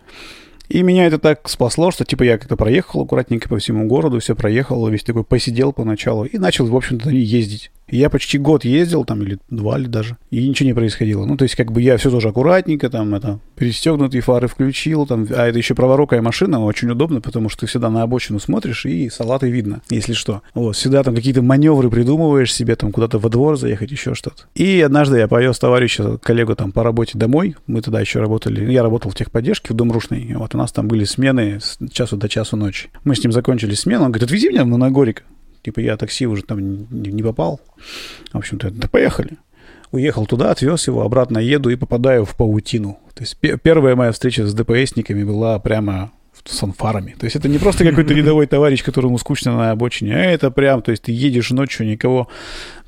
И 0.73 0.81
меня 0.81 1.05
это 1.05 1.19
так 1.19 1.47
спасло, 1.47 1.91
что, 1.91 2.03
типа, 2.03 2.23
я 2.23 2.39
как-то 2.39 2.57
проехал 2.57 3.03
аккуратненько 3.03 3.47
по 3.47 3.59
всему 3.59 3.85
городу, 3.85 4.19
все 4.19 4.33
проехал, 4.33 4.87
весь 4.87 5.03
такой 5.03 5.23
посидел 5.23 5.71
поначалу 5.71 6.25
и 6.25 6.39
начал, 6.39 6.65
в 6.65 6.75
общем-то, 6.75 7.11
ездить. 7.11 7.69
Я 7.87 8.09
почти 8.09 8.39
год 8.39 8.65
ездил, 8.65 9.05
там, 9.05 9.21
или 9.21 9.37
два 9.51 9.77
ли 9.77 9.85
даже, 9.85 10.17
и 10.31 10.47
ничего 10.47 10.65
не 10.65 10.73
происходило. 10.73 11.25
Ну, 11.25 11.37
то 11.37 11.43
есть, 11.43 11.55
как 11.55 11.71
бы 11.71 11.79
я 11.79 11.97
все 11.97 12.09
тоже 12.09 12.29
аккуратненько, 12.29 12.89
там, 12.89 13.13
это, 13.13 13.39
перестегнутые 13.55 14.21
фары 14.21 14.47
включил, 14.47 15.05
там, 15.05 15.27
а 15.29 15.45
это 15.45 15.59
еще 15.59 15.75
праворукая 15.75 16.23
машина, 16.23 16.63
очень 16.63 16.89
удобно, 16.89 17.21
потому 17.21 17.49
что 17.49 17.61
ты 17.61 17.65
всегда 17.67 17.91
на 17.91 18.01
обочину 18.01 18.39
смотришь, 18.39 18.87
и 18.87 19.09
салаты 19.09 19.51
видно, 19.51 19.81
если 19.91 20.13
что. 20.13 20.41
Вот, 20.55 20.75
всегда 20.75 21.03
там 21.03 21.13
какие-то 21.13 21.43
маневры 21.43 21.91
придумываешь 21.91 22.51
себе, 22.51 22.75
там, 22.75 22.91
куда-то 22.91 23.19
во 23.19 23.29
двор 23.29 23.59
заехать, 23.59 23.91
еще 23.91 24.15
что-то. 24.15 24.45
И 24.55 24.81
однажды 24.81 25.19
я 25.19 25.27
повез 25.27 25.59
товарища, 25.59 26.17
коллегу 26.17 26.55
там 26.55 26.71
по 26.71 26.81
работе 26.81 27.15
домой, 27.15 27.57
мы 27.67 27.81
тогда 27.81 28.01
еще 28.01 28.21
работали, 28.21 28.71
я 28.71 28.81
работал 28.81 29.11
в 29.11 29.15
техподдержке 29.15 29.71
в 29.71 29.75
Домрушной, 29.75 30.33
вот 30.35 30.55
у 30.55 30.57
нас 30.63 30.71
там 30.71 30.87
были 30.87 31.03
смены 31.03 31.59
с 31.61 31.77
часу 31.91 32.17
до 32.17 32.27
часу 32.27 32.57
ночи. 32.57 32.89
Мы 33.03 33.15
с 33.15 33.23
ним 33.23 33.31
закончили 33.31 33.73
смену, 33.75 34.05
он 34.05 34.11
говорит, 34.11 34.23
отвези 34.27 34.49
меня 34.49 34.65
на 34.65 34.77
Нагорик. 34.77 35.23
Типа 35.61 35.79
я 35.79 35.95
такси 35.97 36.25
уже 36.27 36.43
там 36.43 36.59
не, 36.59 37.11
не 37.11 37.23
попал. 37.23 37.61
В 38.31 38.37
общем-то, 38.37 38.71
да 38.71 38.87
поехали. 38.87 39.37
Уехал 39.91 40.25
туда, 40.25 40.51
отвез 40.51 40.87
его, 40.87 41.03
обратно 41.03 41.37
еду 41.37 41.69
и 41.69 41.75
попадаю 41.75 42.25
в 42.25 42.35
паутину. 42.35 42.99
То 43.13 43.21
есть 43.23 43.37
пе- 43.37 43.57
первая 43.61 43.95
моя 43.95 44.11
встреча 44.11 44.45
с 44.47 44.53
ДПСниками 44.53 45.23
была 45.23 45.59
прямо 45.59 46.11
в- 46.33 46.49
с 46.49 46.57
фанфарами. 46.57 47.15
То 47.19 47.25
есть 47.25 47.35
это 47.35 47.47
не 47.47 47.59
просто 47.59 47.83
какой-то 47.87 48.13
рядовой 48.15 48.47
товарищ, 48.47 48.83
которому 48.83 49.17
скучно 49.19 49.55
на 49.55 49.71
обочине, 49.71 50.15
а 50.15 50.19
это 50.19 50.49
прям, 50.51 50.81
то 50.81 50.91
есть 50.91 51.03
ты 51.03 51.11
едешь 51.11 51.51
ночью, 51.51 51.85
никого, 51.85 52.27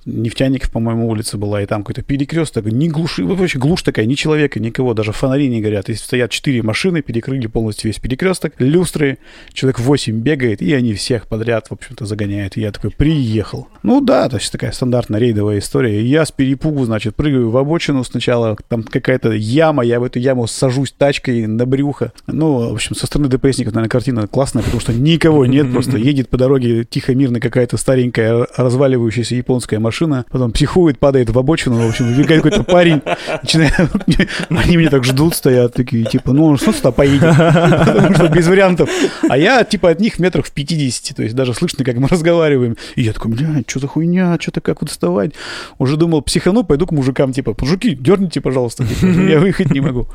Нефтяников, 0.05 0.71
по-моему, 0.71 1.07
улица 1.09 1.37
была, 1.37 1.61
и 1.61 1.65
там 1.65 1.83
какой-то 1.83 2.03
перекресток, 2.03 2.65
не 2.65 2.89
глуши, 2.89 3.23
вот 3.23 3.39
вообще 3.39 3.57
глушь 3.57 3.81
такая, 3.81 4.05
ни 4.05 4.13
человека, 4.13 4.59
никого, 4.59 4.93
даже 4.93 5.11
фонари 5.11 5.47
не 5.49 5.61
горят. 5.61 5.89
И 5.89 5.95
стоят 5.95 6.31
четыре 6.31 6.61
машины, 6.61 7.01
перекрыли 7.01 7.47
полностью 7.47 7.89
весь 7.89 7.99
перекресток, 7.99 8.53
люстры, 8.59 9.17
человек 9.53 9.79
8 9.79 10.19
бегает, 10.19 10.61
и 10.61 10.73
они 10.73 10.93
всех 10.93 11.27
подряд, 11.27 11.67
в 11.69 11.73
общем-то, 11.73 12.05
загоняют. 12.05 12.57
И 12.57 12.61
я 12.61 12.71
такой, 12.71 12.91
приехал. 12.91 13.67
Ну 13.83 14.01
да, 14.01 14.29
то 14.29 14.37
есть 14.37 14.51
такая 14.51 14.71
стандартная 14.71 15.19
рейдовая 15.19 15.59
история. 15.59 16.01
Я 16.01 16.25
с 16.25 16.31
перепугу, 16.31 16.85
значит, 16.85 17.15
прыгаю 17.15 17.49
в 17.49 17.57
обочину 17.57 18.03
сначала, 18.03 18.55
там 18.67 18.83
какая-то 18.83 19.31
яма, 19.31 19.83
я 19.83 19.99
в 19.99 20.03
эту 20.03 20.19
яму 20.19 20.47
сажусь 20.47 20.91
тачкой 20.91 21.47
на 21.47 21.65
брюхо. 21.65 22.13
Ну, 22.27 22.69
в 22.69 22.73
общем, 22.73 22.95
со 22.95 23.07
стороны 23.07 23.27
DPСников, 23.27 23.73
наверное, 23.73 23.89
картина 23.89 24.27
классная, 24.27 24.63
потому 24.63 24.81
что 24.81 24.93
никого 24.93 25.45
нет, 25.45 25.71
просто 25.71 25.97
едет 25.97 26.29
по 26.29 26.37
дороге 26.37 26.85
тихо, 26.85 27.15
мирно 27.15 27.39
какая-то 27.39 27.77
старенькая 27.77 28.47
разваливающаяся 28.55 29.35
японская 29.35 29.79
машина, 29.79 29.94
потом 30.29 30.51
психует, 30.51 30.99
падает 30.99 31.29
в 31.29 31.39
обочину, 31.39 31.85
в 31.85 31.89
общем, 31.89 32.07
выбегает 32.07 32.43
какой-то 32.43 32.63
парень, 32.63 33.01
начинает... 33.41 33.73
Они 34.49 34.77
меня 34.77 34.89
так 34.89 35.03
ждут, 35.03 35.35
стоят 35.35 35.73
такие, 35.73 36.05
типа, 36.05 36.33
ну, 36.33 36.45
он 36.45 36.57
что 36.57 36.71
сюда 36.71 36.91
поедет, 36.91 37.35
потому 37.37 38.15
что 38.15 38.27
без 38.27 38.47
вариантов. 38.47 38.89
А 39.29 39.37
я, 39.37 39.63
типа, 39.63 39.89
от 39.89 39.99
них 39.99 40.19
метров 40.19 40.47
в 40.47 40.51
50, 40.51 41.15
то 41.15 41.23
есть 41.23 41.35
даже 41.35 41.53
слышно, 41.53 41.83
как 41.83 41.95
мы 41.97 42.07
разговариваем. 42.07 42.75
И 42.95 43.03
я 43.03 43.13
такой, 43.13 43.31
блядь, 43.31 43.69
что 43.69 43.79
за 43.79 43.87
хуйня, 43.87 44.37
что-то 44.39 44.61
как 44.61 44.81
вот 44.81 44.89
вставать? 44.89 45.31
Уже 45.77 45.97
думал, 45.97 46.21
психану, 46.21 46.63
пойду 46.63 46.87
к 46.87 46.91
мужикам, 46.91 47.31
типа, 47.33 47.55
мужики, 47.59 47.95
дерните, 47.95 48.41
пожалуйста, 48.41 48.85
типа, 48.85 49.05
я 49.05 49.39
выехать 49.39 49.71
не 49.71 49.81
могу. 49.81 50.07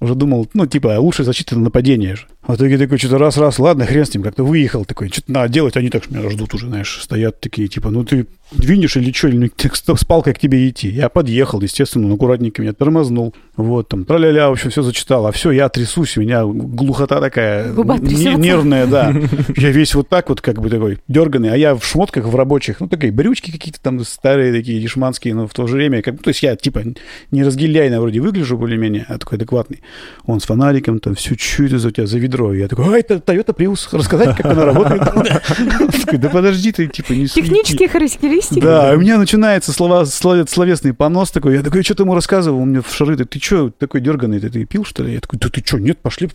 Уже 0.00 0.14
думал, 0.14 0.48
ну, 0.54 0.66
типа, 0.66 0.98
лучше 0.98 1.24
защита 1.24 1.56
на 1.56 1.62
нападение 1.64 2.16
же. 2.16 2.26
А 2.46 2.52
в 2.52 2.56
итоге 2.56 2.76
такой, 2.76 2.98
что-то 2.98 3.18
раз-раз, 3.18 3.58
ладно, 3.58 3.86
хрен 3.86 4.04
с 4.04 4.12
ним, 4.12 4.22
как-то 4.22 4.44
выехал 4.44 4.84
такой, 4.84 5.08
что-то 5.08 5.32
надо 5.32 5.48
делать, 5.48 5.76
они 5.76 5.88
так 5.88 6.10
меня 6.10 6.28
ждут 6.28 6.52
уже, 6.52 6.66
знаешь, 6.66 7.00
стоят 7.02 7.40
такие, 7.40 7.68
типа, 7.68 7.90
ну, 7.90 8.04
ты 8.04 8.26
двинешь 8.52 8.96
или 8.96 9.10
что, 9.12 9.28
или 9.28 9.48
ты 9.48 9.70
с 9.72 10.04
палкой 10.04 10.34
к 10.34 10.38
тебе 10.38 10.68
идти. 10.68 10.88
Я 10.88 11.08
подъехал, 11.08 11.60
естественно, 11.62 12.06
он 12.06 12.12
аккуратненько 12.12 12.60
меня 12.60 12.74
тормознул, 12.74 13.34
вот, 13.56 13.88
там, 13.88 14.04
тра-ля-ля, 14.04 14.50
в 14.50 14.52
общем, 14.52 14.68
все 14.68 14.82
зачитал, 14.82 15.26
а 15.26 15.32
все, 15.32 15.52
я 15.52 15.70
трясусь, 15.70 16.18
у 16.18 16.20
меня 16.20 16.44
глухота 16.44 17.20
такая, 17.20 17.72
нервная, 18.36 18.86
да. 18.86 19.14
Я 19.56 19.70
весь 19.70 19.94
вот 19.94 20.08
так 20.08 20.28
вот, 20.28 20.40
как 20.40 20.60
бы 20.60 20.68
такой, 20.68 20.98
дерганный, 21.08 21.50
а 21.50 21.56
я 21.56 21.74
в 21.74 21.84
шмотках, 21.84 22.26
в 22.26 22.36
рабочих, 22.36 22.80
ну, 22.80 22.88
такие 22.88 23.12
брючки 23.12 23.50
какие-то 23.50 23.80
там 23.80 24.04
старые, 24.04 24.52
такие 24.52 24.80
дешманские, 24.80 25.34
но 25.34 25.46
в 25.46 25.54
то 25.54 25.66
же 25.66 25.76
время, 25.76 26.02
как, 26.02 26.20
то 26.20 26.28
есть 26.28 26.42
я, 26.42 26.56
типа, 26.56 26.82
не 27.30 27.42
разгильяйно 27.42 28.00
вроде 28.00 28.20
выгляжу 28.20 28.58
более-менее, 28.58 29.06
а 29.08 29.18
такой 29.18 29.38
адекватный. 29.38 29.82
Он 30.26 30.40
с 30.40 30.44
фонариком, 30.44 30.98
там, 30.98 31.14
все, 31.14 31.36
что 31.36 31.64
это 31.64 31.78
за 31.78 31.88
у 31.88 31.90
тебя 31.90 32.06
за 32.06 32.18
И 32.52 32.58
я 32.58 32.68
такой, 32.68 32.86
а, 32.86 32.98
это 32.98 33.14
Toyota 33.14 33.54
Prius, 33.54 33.88
рассказать, 33.92 34.36
как 34.36 34.46
она 34.46 34.64
работает. 34.64 35.02
Да 36.24 36.28
подожди 36.28 36.72
ты, 36.72 36.86
типа, 36.86 37.12
не 37.12 37.26
суети». 37.26 37.48
Технические 37.48 37.88
характеристики. 37.88 38.60
Да, 38.60 38.92
и 38.92 38.96
у 38.96 39.00
меня 39.00 39.18
начинается 39.18 39.72
словесный 39.72 40.94
понос 40.94 41.30
такой. 41.30 41.54
Я 41.54 41.62
такой, 41.62 41.82
что 41.82 41.94
ты 41.94 42.02
ему 42.02 42.14
рассказывал? 42.14 42.60
Он 42.60 42.70
мне 42.70 42.80
в 42.80 42.94
шары, 42.94 43.16
ты, 43.16 43.24
ты 43.24 43.38
что 43.40 43.70
такой 43.70 44.00
дерганый, 44.00 44.40
ты, 44.40 44.50
ты 44.50 44.64
пил, 44.64 44.84
что 44.84 45.02
ли? 45.02 45.14
Я 45.14 45.20
такой, 45.20 45.38
да 45.38 45.48
ты 45.48 45.62
что, 45.64 45.78
нет, 45.78 45.98
пошли, 45.98 46.30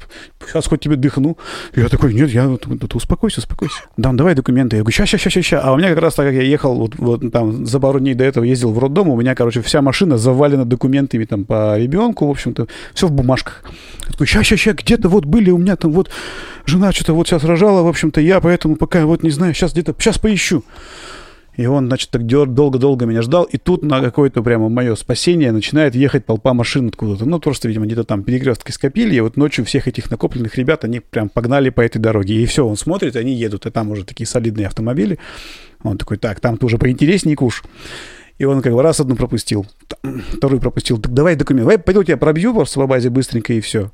сейчас 0.45 0.67
хоть 0.67 0.81
тебе 0.81 0.95
дыхну. 0.95 1.37
Я 1.75 1.87
такой, 1.89 2.13
нет, 2.13 2.29
я, 2.29 2.47
вот, 2.47 2.65
вот, 2.65 2.95
успокойся, 2.95 3.39
успокойся. 3.39 3.75
Да, 3.97 4.11
давай 4.13 4.35
документы. 4.35 4.77
Я 4.77 4.83
говорю, 4.83 4.93
ща, 4.93 5.05
ща, 5.05 5.17
ща, 5.17 5.29
ща, 5.29 5.41
ща. 5.41 5.61
А 5.61 5.73
у 5.73 5.77
меня 5.77 5.89
как 5.89 5.99
раз 5.99 6.15
так, 6.15 6.25
как 6.27 6.35
я 6.35 6.41
ехал, 6.41 6.75
вот, 6.75 6.95
вот 6.97 7.31
там 7.31 7.65
за 7.65 7.79
пару 7.79 7.99
дней 7.99 8.13
до 8.13 8.23
этого 8.23 8.43
ездил 8.43 8.71
в 8.71 8.79
роддом, 8.79 9.09
у 9.09 9.19
меня, 9.19 9.35
короче, 9.35 9.61
вся 9.61 9.81
машина 9.81 10.17
завалена 10.17 10.65
документами 10.65 11.25
там 11.25 11.45
по 11.45 11.77
ребенку, 11.77 12.27
в 12.27 12.31
общем-то, 12.31 12.67
все 12.93 13.07
в 13.07 13.11
бумажках. 13.11 13.63
Я 14.05 14.11
такой, 14.11 14.27
ща, 14.27 14.43
ща, 14.43 14.57
ща, 14.57 14.73
где-то 14.73 15.09
вот 15.09 15.25
были 15.25 15.51
у 15.51 15.57
меня 15.57 15.75
там 15.75 15.88
вот 15.91 16.09
жена 16.65 16.91
что-то 16.91 17.13
вот 17.13 17.27
сейчас 17.27 17.43
рожала, 17.43 17.83
в 17.83 17.87
общем-то, 17.87 18.21
я 18.21 18.39
поэтому 18.39 18.75
пока 18.75 19.05
вот 19.05 19.23
не 19.23 19.29
знаю, 19.29 19.53
сейчас 19.53 19.73
где-то, 19.73 19.95
сейчас 19.97 20.17
поищу. 20.17 20.63
И 21.59 21.65
он, 21.65 21.87
значит, 21.87 22.09
так 22.09 22.25
долго-долго 22.25 23.05
меня 23.05 23.21
ждал. 23.21 23.43
И 23.43 23.57
тут 23.57 23.83
на 23.83 23.99
какое-то 23.99 24.41
прямо 24.41 24.69
мое 24.69 24.95
спасение 24.95 25.51
начинает 25.51 25.93
ехать 25.93 26.25
толпа 26.25 26.53
машин 26.53 26.87
откуда-то. 26.87 27.25
Ну, 27.25 27.37
просто, 27.41 27.67
видимо, 27.67 27.85
где-то 27.85 28.05
там 28.05 28.23
перекрестки 28.23 28.71
скопили. 28.71 29.15
И 29.15 29.19
вот 29.19 29.35
ночью 29.35 29.65
всех 29.65 29.85
этих 29.89 30.09
накопленных 30.09 30.55
ребят, 30.57 30.85
они 30.85 31.01
прям 31.01 31.27
погнали 31.27 31.69
по 31.69 31.81
этой 31.81 31.99
дороге. 31.99 32.41
И 32.41 32.45
все, 32.45 32.65
он 32.65 32.77
смотрит, 32.77 33.17
они 33.17 33.33
едут. 33.33 33.65
И 33.65 33.71
там 33.71 33.91
уже 33.91 34.05
такие 34.05 34.25
солидные 34.25 34.67
автомобили. 34.67 35.19
Он 35.83 35.97
такой, 35.97 36.15
так, 36.15 36.39
там-то 36.39 36.65
уже 36.65 36.77
поинтересней 36.77 37.35
куш. 37.35 37.63
И 38.37 38.45
он 38.45 38.61
как 38.61 38.71
бы 38.71 38.81
раз 38.81 39.01
одну 39.01 39.17
пропустил, 39.17 39.67
вторую 40.31 40.61
пропустил. 40.61 40.97
Так 40.97 41.13
давай 41.13 41.35
документ, 41.35 41.65
давай 41.65 41.77
пойду 41.77 42.05
тебя 42.05 42.15
пробью 42.15 42.53
просто 42.53 42.79
по 42.79 42.87
базе 42.87 43.09
быстренько 43.09 43.51
и 43.51 43.59
все. 43.59 43.91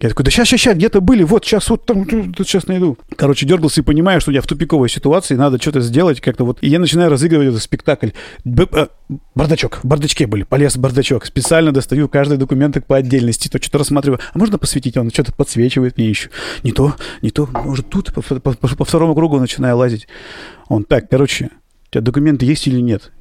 Я 0.00 0.08
такой, 0.08 0.24
да 0.24 0.30
сейчас, 0.32 0.48
сейчас, 0.48 0.60
сейчас, 0.60 0.76
где-то 0.76 1.00
были, 1.00 1.22
вот 1.22 1.44
сейчас, 1.44 1.70
вот 1.70 1.86
там, 1.86 2.04
сейчас 2.04 2.66
найду. 2.66 2.98
Короче, 3.16 3.46
дергался 3.46 3.80
и 3.80 3.84
понимаю, 3.84 4.20
что 4.20 4.32
я 4.32 4.40
в 4.42 4.46
тупиковой 4.46 4.88
ситуации, 4.88 5.36
надо 5.36 5.60
что-то 5.62 5.80
сделать 5.80 6.20
как-то 6.20 6.44
вот. 6.44 6.58
И 6.62 6.68
я 6.68 6.80
начинаю 6.80 7.10
разыгрывать 7.10 7.48
этот 7.48 7.62
спектакль. 7.62 8.08
Б- 8.44 8.66
а, 8.72 8.88
бардачок, 9.36 9.78
в 9.82 9.86
бардачке 9.86 10.26
были, 10.26 10.42
полез 10.42 10.74
в 10.74 10.80
бардачок. 10.80 11.24
Специально 11.26 11.70
достаю 11.70 12.08
каждый 12.08 12.38
документик 12.38 12.86
по 12.86 12.96
отдельности, 12.96 13.48
то 13.48 13.62
что-то 13.62 13.78
рассматриваю. 13.78 14.18
А 14.32 14.38
можно 14.38 14.58
посветить? 14.58 14.96
Он 14.96 15.10
что-то 15.10 15.32
подсвечивает 15.32 15.96
мне 15.96 16.08
еще. 16.08 16.28
Не 16.64 16.72
то, 16.72 16.94
не 17.22 17.30
то, 17.30 17.48
может 17.52 17.88
тут, 17.88 18.12
по, 18.12 18.20
по- 18.20 18.40
по- 18.40 18.76
по 18.76 18.84
второму 18.84 19.14
кругу 19.14 19.38
начинаю 19.38 19.76
лазить. 19.76 20.08
Он, 20.68 20.82
так, 20.82 21.08
короче, 21.08 21.50
у 21.88 21.92
тебя 21.92 22.00
документы 22.00 22.46
есть 22.46 22.66
или 22.66 22.80
нет? 22.80 23.12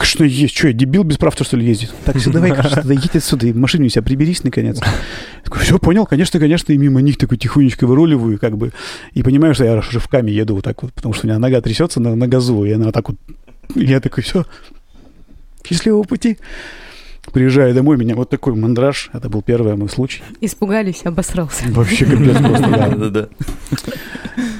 Что 0.00 0.24
есть? 0.24 0.56
Что, 0.56 0.68
я 0.68 0.72
дебил 0.72 1.04
без 1.04 1.18
прав, 1.18 1.34
что 1.34 1.56
ли, 1.56 1.66
ездит? 1.66 1.94
Так, 2.04 2.16
все, 2.16 2.30
давай, 2.30 2.50
тогда 2.50 2.94
едь 2.94 3.14
отсюда, 3.14 3.46
и 3.46 3.52
в 3.52 3.56
машине 3.56 3.86
у 3.86 3.88
себя 3.88 4.02
приберись, 4.02 4.42
наконец. 4.42 4.78
Я 4.80 4.92
такой, 5.44 5.62
все, 5.62 5.78
понял, 5.78 6.06
конечно, 6.06 6.40
конечно, 6.40 6.72
и 6.72 6.78
мимо 6.78 7.00
них 7.02 7.18
такой 7.18 7.36
тихонечко 7.36 7.86
выруливаю, 7.86 8.38
как 8.38 8.56
бы, 8.56 8.72
и 9.12 9.22
понимаю, 9.22 9.54
что 9.54 9.64
я 9.64 9.80
рывками 9.80 10.30
еду 10.30 10.54
вот 10.54 10.64
так 10.64 10.82
вот, 10.82 10.92
потому 10.92 11.12
что 11.14 11.26
у 11.26 11.28
меня 11.28 11.38
нога 11.38 11.60
трясется 11.60 12.00
на, 12.00 12.14
на 12.14 12.26
газу, 12.26 12.64
и 12.64 12.72
она 12.72 12.86
вот 12.86 12.94
так 12.94 13.08
вот, 13.10 13.18
и 13.74 13.84
я 13.84 14.00
такой, 14.00 14.24
все, 14.24 14.46
счастливого 15.64 16.04
пути. 16.04 16.38
Приезжаю 17.32 17.72
домой, 17.72 17.96
меня 17.96 18.16
вот 18.16 18.30
такой 18.30 18.54
мандраж, 18.54 19.08
это 19.12 19.28
был 19.28 19.42
первый 19.42 19.76
мой 19.76 19.88
случай. 19.88 20.22
Испугались, 20.40 21.02
обосрался. 21.04 21.64
Вообще 21.68 22.04
капец 22.04 22.36
просто, 22.36 22.68
да. 22.68 22.88
Да-да-да. 22.96 23.28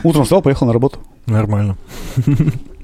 Утром 0.05 0.25
встал, 0.25 0.43
поехал 0.43 0.67
на 0.67 0.73
работу. 0.73 1.01
Нормально. 1.27 1.77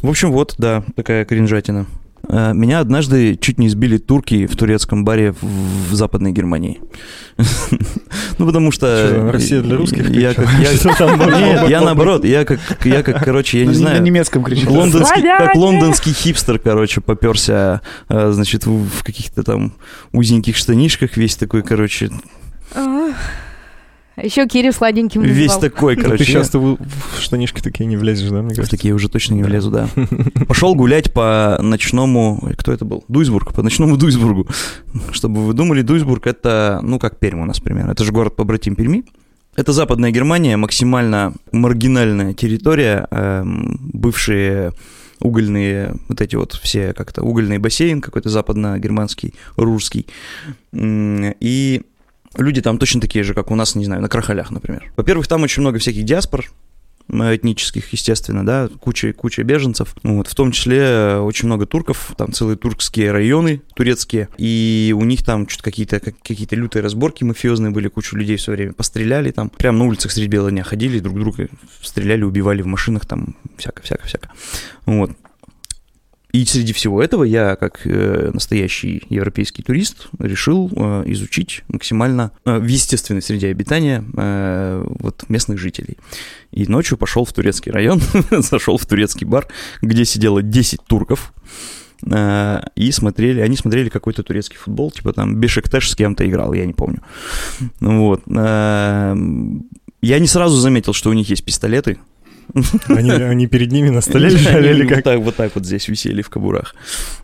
В 0.02 0.08
общем, 0.08 0.32
вот, 0.32 0.56
да, 0.58 0.82
такая 0.96 1.24
кринжатина. 1.24 1.86
Э, 2.28 2.52
Меня 2.55 2.80
однажды 2.80 3.36
чуть 3.36 3.59
не 3.59 3.66
избили 3.68 3.98
турки 3.98 4.46
в 4.46 4.56
турецком 4.56 5.05
баре 5.05 5.32
в, 5.32 5.90
в 5.90 5.94
Западной 5.94 6.32
Германии. 6.32 6.80
Ну, 8.38 8.46
потому 8.46 8.70
что... 8.70 9.09
Что, 9.09 9.32
Россия 9.32 9.60
для 9.62 9.76
русских? 9.76 10.09
Я 10.10 10.32
как... 10.32 10.46
Нет, 10.60 11.80
наоборот, 11.80 12.24
я 12.24 12.44
как, 12.44 12.60
я 12.84 13.02
как, 13.02 13.24
короче, 13.24 13.59
я 13.59 13.64
не 13.64 13.72
На- 13.72 13.74
На 13.74 13.80
знаю... 13.80 14.02
немецком 14.02 14.44
кричит. 14.44 14.68
Как 15.38 15.56
лондонский 15.56 16.12
хипстер, 16.12 16.60
короче, 16.60 17.00
поперся, 17.00 17.80
э, 18.09 18.30
значит, 18.30 18.64
в 18.66 19.02
каких-то 19.02 19.42
там 19.42 19.72
узеньких 20.12 20.56
штанишках, 20.56 21.16
весь 21.16 21.34
такой, 21.36 21.62
короче, 21.62 22.10
Еще 24.22 24.46
Кири 24.46 24.70
сладеньким 24.72 25.22
весь 25.22 25.52
назвал. 25.54 25.60
такой, 25.60 25.96
Ну, 25.96 26.02
короче. 26.02 26.24
Ты 26.24 26.30
я- 26.32 26.38
часто 26.38 26.58
в 26.58 26.78
штанишки 27.18 27.60
такие 27.60 27.86
не 27.86 27.96
влезешь, 27.96 28.28
да, 28.30 28.42
мне 28.42 28.54
В 28.54 28.56
кажется? 28.56 28.70
такие 28.76 28.94
уже 28.94 29.08
точно 29.08 29.34
не 29.34 29.42
влезу, 29.42 29.70
да. 29.70 29.88
Пошел 30.48 30.74
гулять 30.74 31.12
по 31.12 31.58
ночному... 31.62 32.40
Кто 32.56 32.72
это 32.72 32.84
был? 32.84 33.04
Дуйсбург. 33.08 33.52
По 33.54 33.62
ночному 33.62 33.96
Дуйсбургу. 33.96 34.46
Чтобы 35.12 35.44
вы 35.44 35.52
думали, 35.54 35.82
Дуйсбург 35.82 36.26
это, 36.26 36.80
ну, 36.82 36.98
как 36.98 37.18
Пермь 37.18 37.40
у 37.42 37.44
нас 37.44 37.60
примерно. 37.60 37.92
Это 37.92 38.04
же 38.04 38.12
город 38.12 38.34
побратим 38.36 38.74
Перми. 38.74 39.04
Это 39.56 39.72
Западная 39.72 40.10
Германия, 40.12 40.56
максимально 40.56 41.34
маргинальная 41.50 42.32
территория, 42.32 43.08
эм, 43.10 43.78
бывшие 43.92 44.72
угольные, 45.20 45.96
вот 46.08 46.20
эти 46.20 46.36
вот 46.36 46.52
все 46.52 46.92
как-то, 46.92 47.22
угольный 47.22 47.58
бассейн 47.58 48.00
какой-то 48.00 48.28
западно-германский, 48.28 49.34
русский. 49.56 50.06
И 50.72 51.82
люди 52.36 52.60
там 52.60 52.78
точно 52.78 53.00
такие 53.00 53.24
же, 53.24 53.34
как 53.34 53.50
у 53.50 53.55
нас, 53.55 53.74
не 53.74 53.84
знаю, 53.84 54.02
на 54.02 54.09
Крахалях, 54.09 54.50
например. 54.50 54.92
Во-первых, 54.96 55.26
там 55.26 55.42
очень 55.42 55.62
много 55.62 55.78
всяких 55.78 56.05
диаспор, 56.05 56.46
этнических, 57.10 57.90
естественно, 57.92 58.44
да, 58.44 58.68
куча, 58.80 59.12
куча 59.14 59.42
беженцев, 59.42 59.94
Ну 60.02 60.18
вот, 60.18 60.28
в 60.28 60.34
том 60.34 60.52
числе 60.52 60.78
э, 60.78 61.18
очень 61.20 61.46
много 61.46 61.64
турков, 61.64 62.12
там 62.18 62.32
целые 62.32 62.56
туркские 62.59 63.12
районы 63.12 63.62
турецкие, 63.74 64.28
и 64.36 64.94
у 64.96 65.02
них 65.05 65.24
там 65.24 65.48
что-то 65.48 65.64
какие-то 65.64 66.00
как- 66.00 66.20
какие-то 66.22 66.55
лютые 66.55 66.82
разборки 66.82 67.24
мафиозные 67.24 67.70
были, 67.70 67.88
кучу 67.88 68.14
людей 68.14 68.36
все 68.36 68.52
время 68.52 68.74
постреляли 68.74 69.30
там, 69.30 69.48
прям 69.48 69.78
на 69.78 69.86
улицах 69.86 70.12
средь 70.12 70.28
бела 70.28 70.50
дня 70.50 70.64
ходили, 70.64 70.98
друг 71.00 71.18
друга 71.18 71.48
стреляли, 71.82 72.24
убивали 72.24 72.60
в 72.60 72.66
машинах, 72.66 73.06
там 73.06 73.36
всяко-всяко-всяко, 73.56 74.28
вот. 74.84 75.12
И 76.32 76.44
среди 76.44 76.74
всего 76.74 77.02
этого 77.02 77.24
я, 77.24 77.56
как 77.56 77.80
э, 77.84 78.30
настоящий 78.34 79.02
европейский 79.09 79.62
турист, 79.62 80.09
решил 80.18 80.70
э, 80.74 81.05
изучить 81.06 81.64
максимально 81.68 82.32
э, 82.44 82.59
в 82.59 82.66
естественной 82.66 83.22
среде 83.22 83.48
обитания 83.48 84.05
вот 85.00 85.24
местных 85.28 85.59
жителей. 85.59 85.96
И 86.50 86.66
ночью 86.66 86.98
пошел 86.98 87.24
в 87.24 87.32
турецкий 87.32 87.72
район, 87.72 88.00
зашел 88.30 88.76
в 88.76 88.86
турецкий 88.86 89.26
бар, 89.26 89.46
где 89.80 90.05
сидело 90.05 90.42
10 90.42 90.82
турков. 90.84 91.32
И 92.05 92.90
смотрели, 92.92 93.40
они 93.40 93.56
смотрели 93.56 93.88
какой-то 93.88 94.22
турецкий 94.22 94.56
футбол, 94.56 94.92
типа 94.92 95.12
там 95.12 95.34
Бешиктеш 95.34 95.90
с 95.90 95.96
кем-то 95.96 96.28
играл, 96.28 96.52
я 96.52 96.64
не 96.64 96.74
помню. 96.74 97.02
Вот. 97.80 98.22
Я 100.00 100.18
не 100.20 100.26
сразу 100.28 100.56
заметил, 100.56 100.92
что 100.92 101.10
у 101.10 101.12
них 101.12 101.28
есть 101.28 101.44
пистолеты, 101.44 101.98
Они, 102.88 103.10
они 103.10 103.46
перед 103.46 103.72
ними 103.72 103.90
на 103.90 104.00
столе 104.00 104.28
лежали 104.30 104.70
или 104.70 104.82
вот 104.84 104.94
как? 104.94 105.04
так, 105.04 105.18
вот 105.20 105.36
так 105.36 105.54
вот 105.54 105.66
здесь 105.66 105.88
висели 105.88 106.22
в 106.22 106.30
кобурах. 106.30 106.74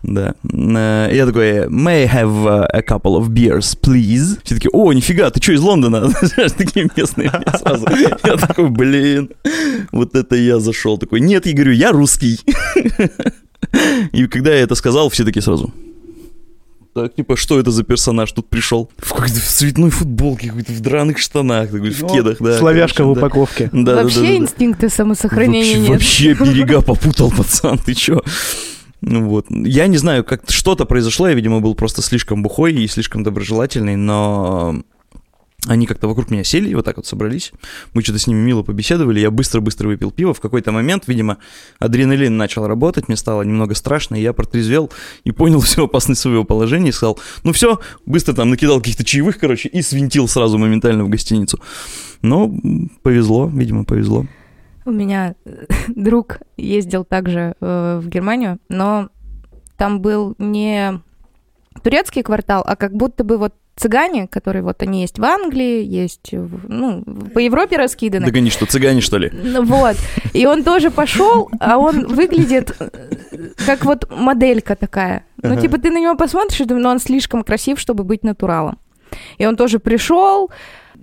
Да. 0.03 0.35
Э, 0.53 1.09
Я 1.13 1.27
такой, 1.27 1.67
may 1.69 2.05
I 2.05 2.07
have 2.07 2.45
uh, 2.45 2.67
a 2.73 2.83
couple 2.83 3.17
of 3.19 3.29
beers, 3.29 3.77
please? 3.81 4.39
Все 4.45 4.55
такие, 4.55 4.71
о, 4.73 4.93
нифига, 4.93 5.31
ты 5.31 5.43
что, 5.43 5.53
из 5.53 5.61
Лондона? 5.61 6.11
Такие 6.57 6.89
местные 6.97 7.31
сразу. 7.59 7.87
Я 8.25 8.37
такой, 8.37 8.69
блин, 8.71 9.31
вот 9.93 10.15
это 10.15 10.37
я 10.37 10.59
зашел. 10.59 10.99
Такой, 10.99 11.21
нет, 11.21 11.47
я 11.47 11.53
говорю, 11.55 11.73
я 11.73 11.93
русский. 11.93 12.41
И 14.13 14.27
когда 14.27 14.51
я 14.53 14.61
это 14.61 14.75
сказал, 14.75 15.09
все 15.09 15.25
такие 15.25 15.43
сразу, 15.43 15.73
так, 16.95 17.15
типа, 17.15 17.37
что 17.37 17.59
это 17.59 17.71
за 17.71 17.83
персонаж 17.83 18.31
тут 18.33 18.49
пришел? 18.49 18.91
В 18.99 19.13
какой-то 19.13 19.35
в 19.35 19.45
цветной 19.45 19.91
футболке, 19.91 20.49
какой-то 20.49 20.73
в 20.73 20.81
драных 20.81 21.19
штанах, 21.19 21.71
такой, 21.71 21.91
в 21.91 22.01
Ну, 22.03 22.09
кедах, 22.09 22.39
да. 22.41 22.59
Славяшка 22.59 23.03
в 23.05 23.15
короче, 23.15 23.21
да. 23.21 23.27
упаковке. 23.27 23.71
Да, 23.73 23.79
да, 23.83 23.95
да, 23.97 24.03
Вообще 24.03 24.21
да, 24.21 24.27
да. 24.27 24.37
инстинкта 24.37 24.89
самосохранения 24.89 25.91
вообще, 25.91 26.29
нет. 26.29 26.39
Вообще 26.41 26.53
берега 26.55 26.81
попутал, 26.83 27.31
пацан, 27.31 27.79
ты 27.79 27.95
чё? 27.95 28.23
Ну 29.01 29.29
вот. 29.29 29.47
Я 29.51 29.87
не 29.87 29.97
знаю, 29.99 30.25
как 30.25 30.49
что-то 30.49 30.85
произошло, 30.87 31.29
я, 31.29 31.35
видимо, 31.35 31.61
был 31.61 31.75
просто 31.75 32.01
слишком 32.01 32.43
бухой 32.43 32.73
и 32.73 32.87
слишком 32.89 33.23
доброжелательный, 33.23 33.97
но 33.97 34.83
они 35.67 35.87
как-то 35.87 36.09
вокруг 36.09 36.31
меня 36.31 36.45
сели 36.45 36.69
и 36.69 36.75
вот 36.75 36.85
так 36.85 36.97
вот 36.97 37.07
собрались. 37.07 37.53
Мы 37.95 38.03
что-то 38.03 38.19
с 38.19 38.27
ними 38.27 38.39
мило 38.39 38.63
побеседовали, 38.63 39.21
я 39.21 39.31
быстро-быстро 39.31 39.89
выпил 39.89 40.11
пиво. 40.11 40.35
В 40.35 40.41
какой-то 40.41 40.73
момент, 40.73 41.05
видимо, 41.07 41.39
адреналин 41.79 42.37
начал 42.37 42.67
работать, 42.67 43.09
мне 43.09 43.17
стало 43.17 43.43
немного 43.43 43.75
страшно, 43.75 44.17
и 44.17 44.23
я 44.23 44.33
протрезвел 44.33 44.91
и 45.25 45.33
понял 45.33 45.61
всю 45.63 45.85
опасность 45.85 46.21
своего 46.21 46.45
положения 46.45 46.91
и 46.91 46.93
сказал, 46.93 47.19
ну 47.43 47.53
все, 47.53 47.81
быстро 48.07 48.35
там 48.35 48.51
накидал 48.51 48.79
каких-то 48.79 49.05
чаевых, 49.05 49.39
короче, 49.39 49.69
и 49.69 49.83
свинтил 49.83 50.29
сразу 50.29 50.59
моментально 50.59 51.05
в 51.05 51.09
гостиницу. 51.09 51.61
Но 52.23 52.53
повезло, 53.03 53.51
видимо, 53.53 53.85
повезло. 53.85 54.27
У 54.85 54.91
меня 54.91 55.35
э, 55.45 55.65
друг 55.89 56.41
ездил 56.57 57.05
также 57.05 57.55
э, 57.61 58.01
в 58.03 58.09
Германию, 58.09 58.59
но 58.69 59.09
там 59.77 60.01
был 60.01 60.35
не 60.39 61.01
турецкий 61.83 62.23
квартал, 62.23 62.63
а 62.67 62.77
как 62.77 62.93
будто 62.95 63.25
бы 63.25 63.39
вот 63.39 63.55
цыгане, 63.77 64.29
которые 64.29 64.63
вот 64.63 64.83
они 64.83 65.01
есть 65.03 65.19
в 65.19 65.25
Англии, 65.25 65.83
есть, 65.85 66.31
ну, 66.33 67.03
по 67.35 67.39
Европе 67.39 67.77
раскиданы. 67.77 68.27
Догони, 68.27 68.51
что 68.51 68.67
цыгане, 68.67 69.01
что 69.01 69.19
ли? 69.19 69.31
Ну, 69.33 69.65
Вот. 69.65 69.97
И 70.33 70.47
он 70.47 70.63
тоже 70.65 70.91
пошел, 70.91 71.51
а 71.61 71.79
он 71.79 72.07
выглядит 72.07 72.75
э, 72.79 72.89
как 73.67 73.85
вот 73.85 74.11
моделька 74.11 74.77
такая. 74.77 75.25
Ну, 75.43 75.53
Ага. 75.53 75.61
типа, 75.63 75.79
ты 75.79 75.91
на 75.91 75.99
него 76.01 76.17
посмотришь 76.17 76.61
и 76.61 76.65
думаешь, 76.65 76.85
ну, 76.85 76.91
он 76.91 77.01
слишком 77.01 77.43
красив, 77.43 77.79
чтобы 77.81 78.05
быть 78.05 78.23
натуралом. 78.25 78.79
И 79.39 79.47
он 79.47 79.57
тоже 79.57 79.79
пришел, 79.79 80.51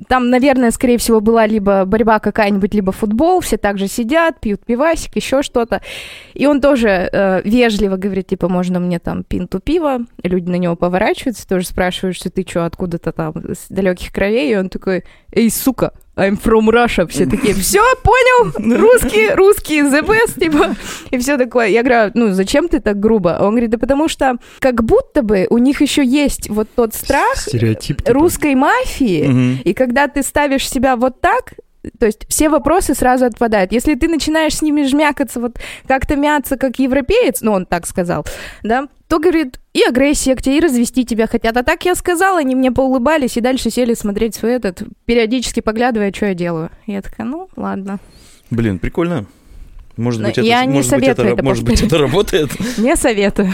Там, 0.07 0.29
наверное, 0.29 0.71
скорее 0.71 0.97
всего, 0.97 1.21
была 1.21 1.45
либо 1.45 1.85
борьба 1.85 2.19
какая-нибудь, 2.19 2.73
либо 2.73 2.91
футбол. 2.91 3.41
Все 3.41 3.57
также 3.57 3.87
сидят, 3.87 4.39
пьют 4.39 4.65
пивасик, 4.65 5.15
еще 5.15 5.41
что-то. 5.41 5.81
И 6.33 6.45
он 6.45 6.61
тоже 6.61 7.09
э, 7.11 7.41
вежливо 7.43 7.97
говорит, 7.97 8.27
типа, 8.27 8.49
можно 8.49 8.79
мне 8.79 8.99
там 8.99 9.23
пинту 9.23 9.59
пива? 9.59 9.99
Люди 10.23 10.49
на 10.49 10.55
него 10.55 10.75
поворачиваются, 10.75 11.47
тоже 11.47 11.67
спрашивают, 11.67 12.15
что 12.15 12.29
ты 12.29 12.45
что, 12.47 12.65
откуда-то 12.65 13.11
там 13.11 13.33
с 13.35 13.67
далеких 13.69 14.11
кровей. 14.11 14.53
И 14.53 14.57
он 14.57 14.69
такой, 14.69 15.03
эй, 15.31 15.49
сука, 15.49 15.93
I'm 16.17 16.37
from 16.41 16.69
Russia. 16.69 17.07
Все 17.07 17.25
такие, 17.25 17.53
все, 17.53 17.81
понял, 18.03 18.77
русский, 18.77 19.33
русский, 19.33 19.81
the 19.81 20.01
best, 20.05 20.39
типа. 20.39 20.75
И 21.09 21.17
все 21.17 21.37
такое. 21.37 21.67
Я 21.67 21.83
говорю, 21.83 22.11
ну, 22.15 22.31
зачем 22.33 22.67
ты 22.67 22.79
так 22.81 22.99
грубо? 22.99 23.37
Он 23.39 23.51
говорит, 23.51 23.69
да 23.69 23.77
потому 23.77 24.07
что 24.09 24.35
как 24.59 24.83
будто 24.83 25.21
бы 25.21 25.47
у 25.49 25.57
них 25.57 25.81
еще 25.81 26.03
есть 26.05 26.49
вот 26.49 26.67
тот 26.75 26.93
страх 26.93 27.37
Стереотип. 27.37 28.01
типа. 28.03 28.13
русской 28.13 28.55
мафии, 28.55 29.25
Мгм. 29.27 29.59
и 29.63 29.73
когда 29.73 30.07
ты 30.07 30.21
ставишь 30.21 30.69
себя 30.69 30.95
вот 30.97 31.21
так, 31.21 31.53
то 31.99 32.05
есть 32.05 32.27
все 32.27 32.49
вопросы 32.49 32.93
сразу 32.93 33.25
отпадают. 33.25 33.71
Если 33.71 33.95
ты 33.95 34.07
начинаешь 34.07 34.55
с 34.57 34.61
ними 34.61 34.83
жмякаться, 34.83 35.39
вот 35.39 35.57
как-то 35.87 36.15
мяться, 36.15 36.55
как 36.57 36.77
европеец, 36.77 37.41
ну, 37.41 37.53
он 37.53 37.65
так 37.65 37.87
сказал, 37.87 38.23
да, 38.63 38.87
то, 39.11 39.19
говорит, 39.19 39.59
и 39.73 39.83
агрессия 39.83 40.37
к 40.37 40.41
тебе, 40.41 40.57
и 40.57 40.61
развести 40.61 41.03
тебя 41.03 41.27
хотят. 41.27 41.57
А 41.57 41.63
так 41.63 41.83
я 41.83 41.95
сказала, 41.95 42.39
они 42.39 42.55
мне 42.55 42.71
поулыбались 42.71 43.35
и 43.35 43.41
дальше 43.41 43.69
сели 43.69 43.93
смотреть 43.93 44.35
свой 44.35 44.53
этот, 44.53 44.83
периодически 45.03 45.59
поглядывая, 45.59 46.13
что 46.13 46.27
я 46.27 46.33
делаю. 46.33 46.69
Я 46.87 47.01
такая, 47.01 47.27
ну, 47.27 47.49
ладно. 47.57 47.99
Блин, 48.51 48.79
прикольно. 48.79 49.25
Может 49.97 50.21
Но 50.21 50.29
быть, 50.29 50.37
это, 50.37 50.47
я 50.47 50.63
не 50.63 50.75
может 50.75 50.91
быть, 50.91 51.03
это, 51.03 51.23
советую 51.23 51.33
это 51.33 51.43
может 51.43 51.65
быть, 51.65 51.83
это 51.83 51.97
работает. 51.97 52.51
Не 52.77 52.95
советую. 52.95 53.53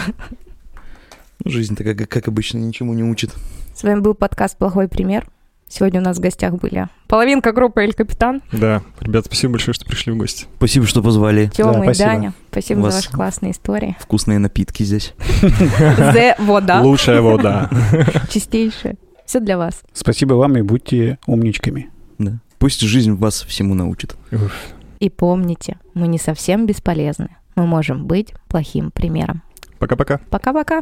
Ну, 1.44 1.50
Жизнь-то, 1.50 1.82
как, 1.82 2.08
как 2.08 2.28
обычно, 2.28 2.58
ничему 2.58 2.94
не 2.94 3.02
учит. 3.02 3.34
С 3.74 3.82
вами 3.82 3.98
был 3.98 4.14
подкаст 4.14 4.56
«Плохой 4.58 4.86
пример». 4.86 5.26
Сегодня 5.68 6.00
у 6.00 6.04
нас 6.04 6.16
в 6.16 6.20
гостях 6.20 6.54
были 6.54 6.88
половинка 7.08 7.52
группы 7.52 7.82
«Эль 7.82 7.92
Капитан», 7.92 8.42
Да, 8.52 8.82
ребят, 9.00 9.26
спасибо 9.26 9.52
большое, 9.52 9.74
что 9.74 9.84
пришли 9.84 10.12
в 10.12 10.16
гости. 10.16 10.46
Спасибо, 10.56 10.86
что 10.86 11.02
позвали. 11.02 11.50
Тёма 11.54 11.80
и 11.80 11.82
спасибо. 11.84 12.08
Даня. 12.08 12.32
Спасибо 12.50 12.78
У 12.80 12.90
за 12.90 12.96
ваши 12.96 13.10
классные 13.10 13.52
истории. 13.52 13.96
Вкусные 14.00 14.38
напитки 14.38 14.82
здесь. 14.82 15.14
The 15.42 16.34
вода. 16.42 16.80
Лучшая 16.80 17.20
вода. 17.20 17.70
Чистейшая. 18.30 18.96
Все 19.26 19.40
для 19.40 19.58
вас. 19.58 19.82
Спасибо 19.92 20.34
вам 20.34 20.56
и 20.56 20.62
будьте 20.62 21.18
умничками. 21.26 21.90
Да. 22.18 22.38
Пусть 22.58 22.80
жизнь 22.80 23.12
вас 23.12 23.42
всему 23.42 23.74
научит. 23.74 24.16
Уф. 24.32 24.52
И 25.00 25.10
помните, 25.10 25.76
мы 25.94 26.08
не 26.08 26.18
совсем 26.18 26.66
бесполезны. 26.66 27.28
Мы 27.54 27.66
можем 27.66 28.06
быть 28.06 28.32
плохим 28.48 28.90
примером. 28.90 29.42
Пока-пока. 29.78 30.18
Пока-пока. 30.30 30.80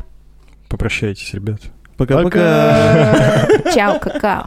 Попрощайтесь, 0.69 1.35
ребят. 1.35 1.61
Пока-пока. 1.97 3.47
Чао, 3.75 3.99
какао. 3.99 4.47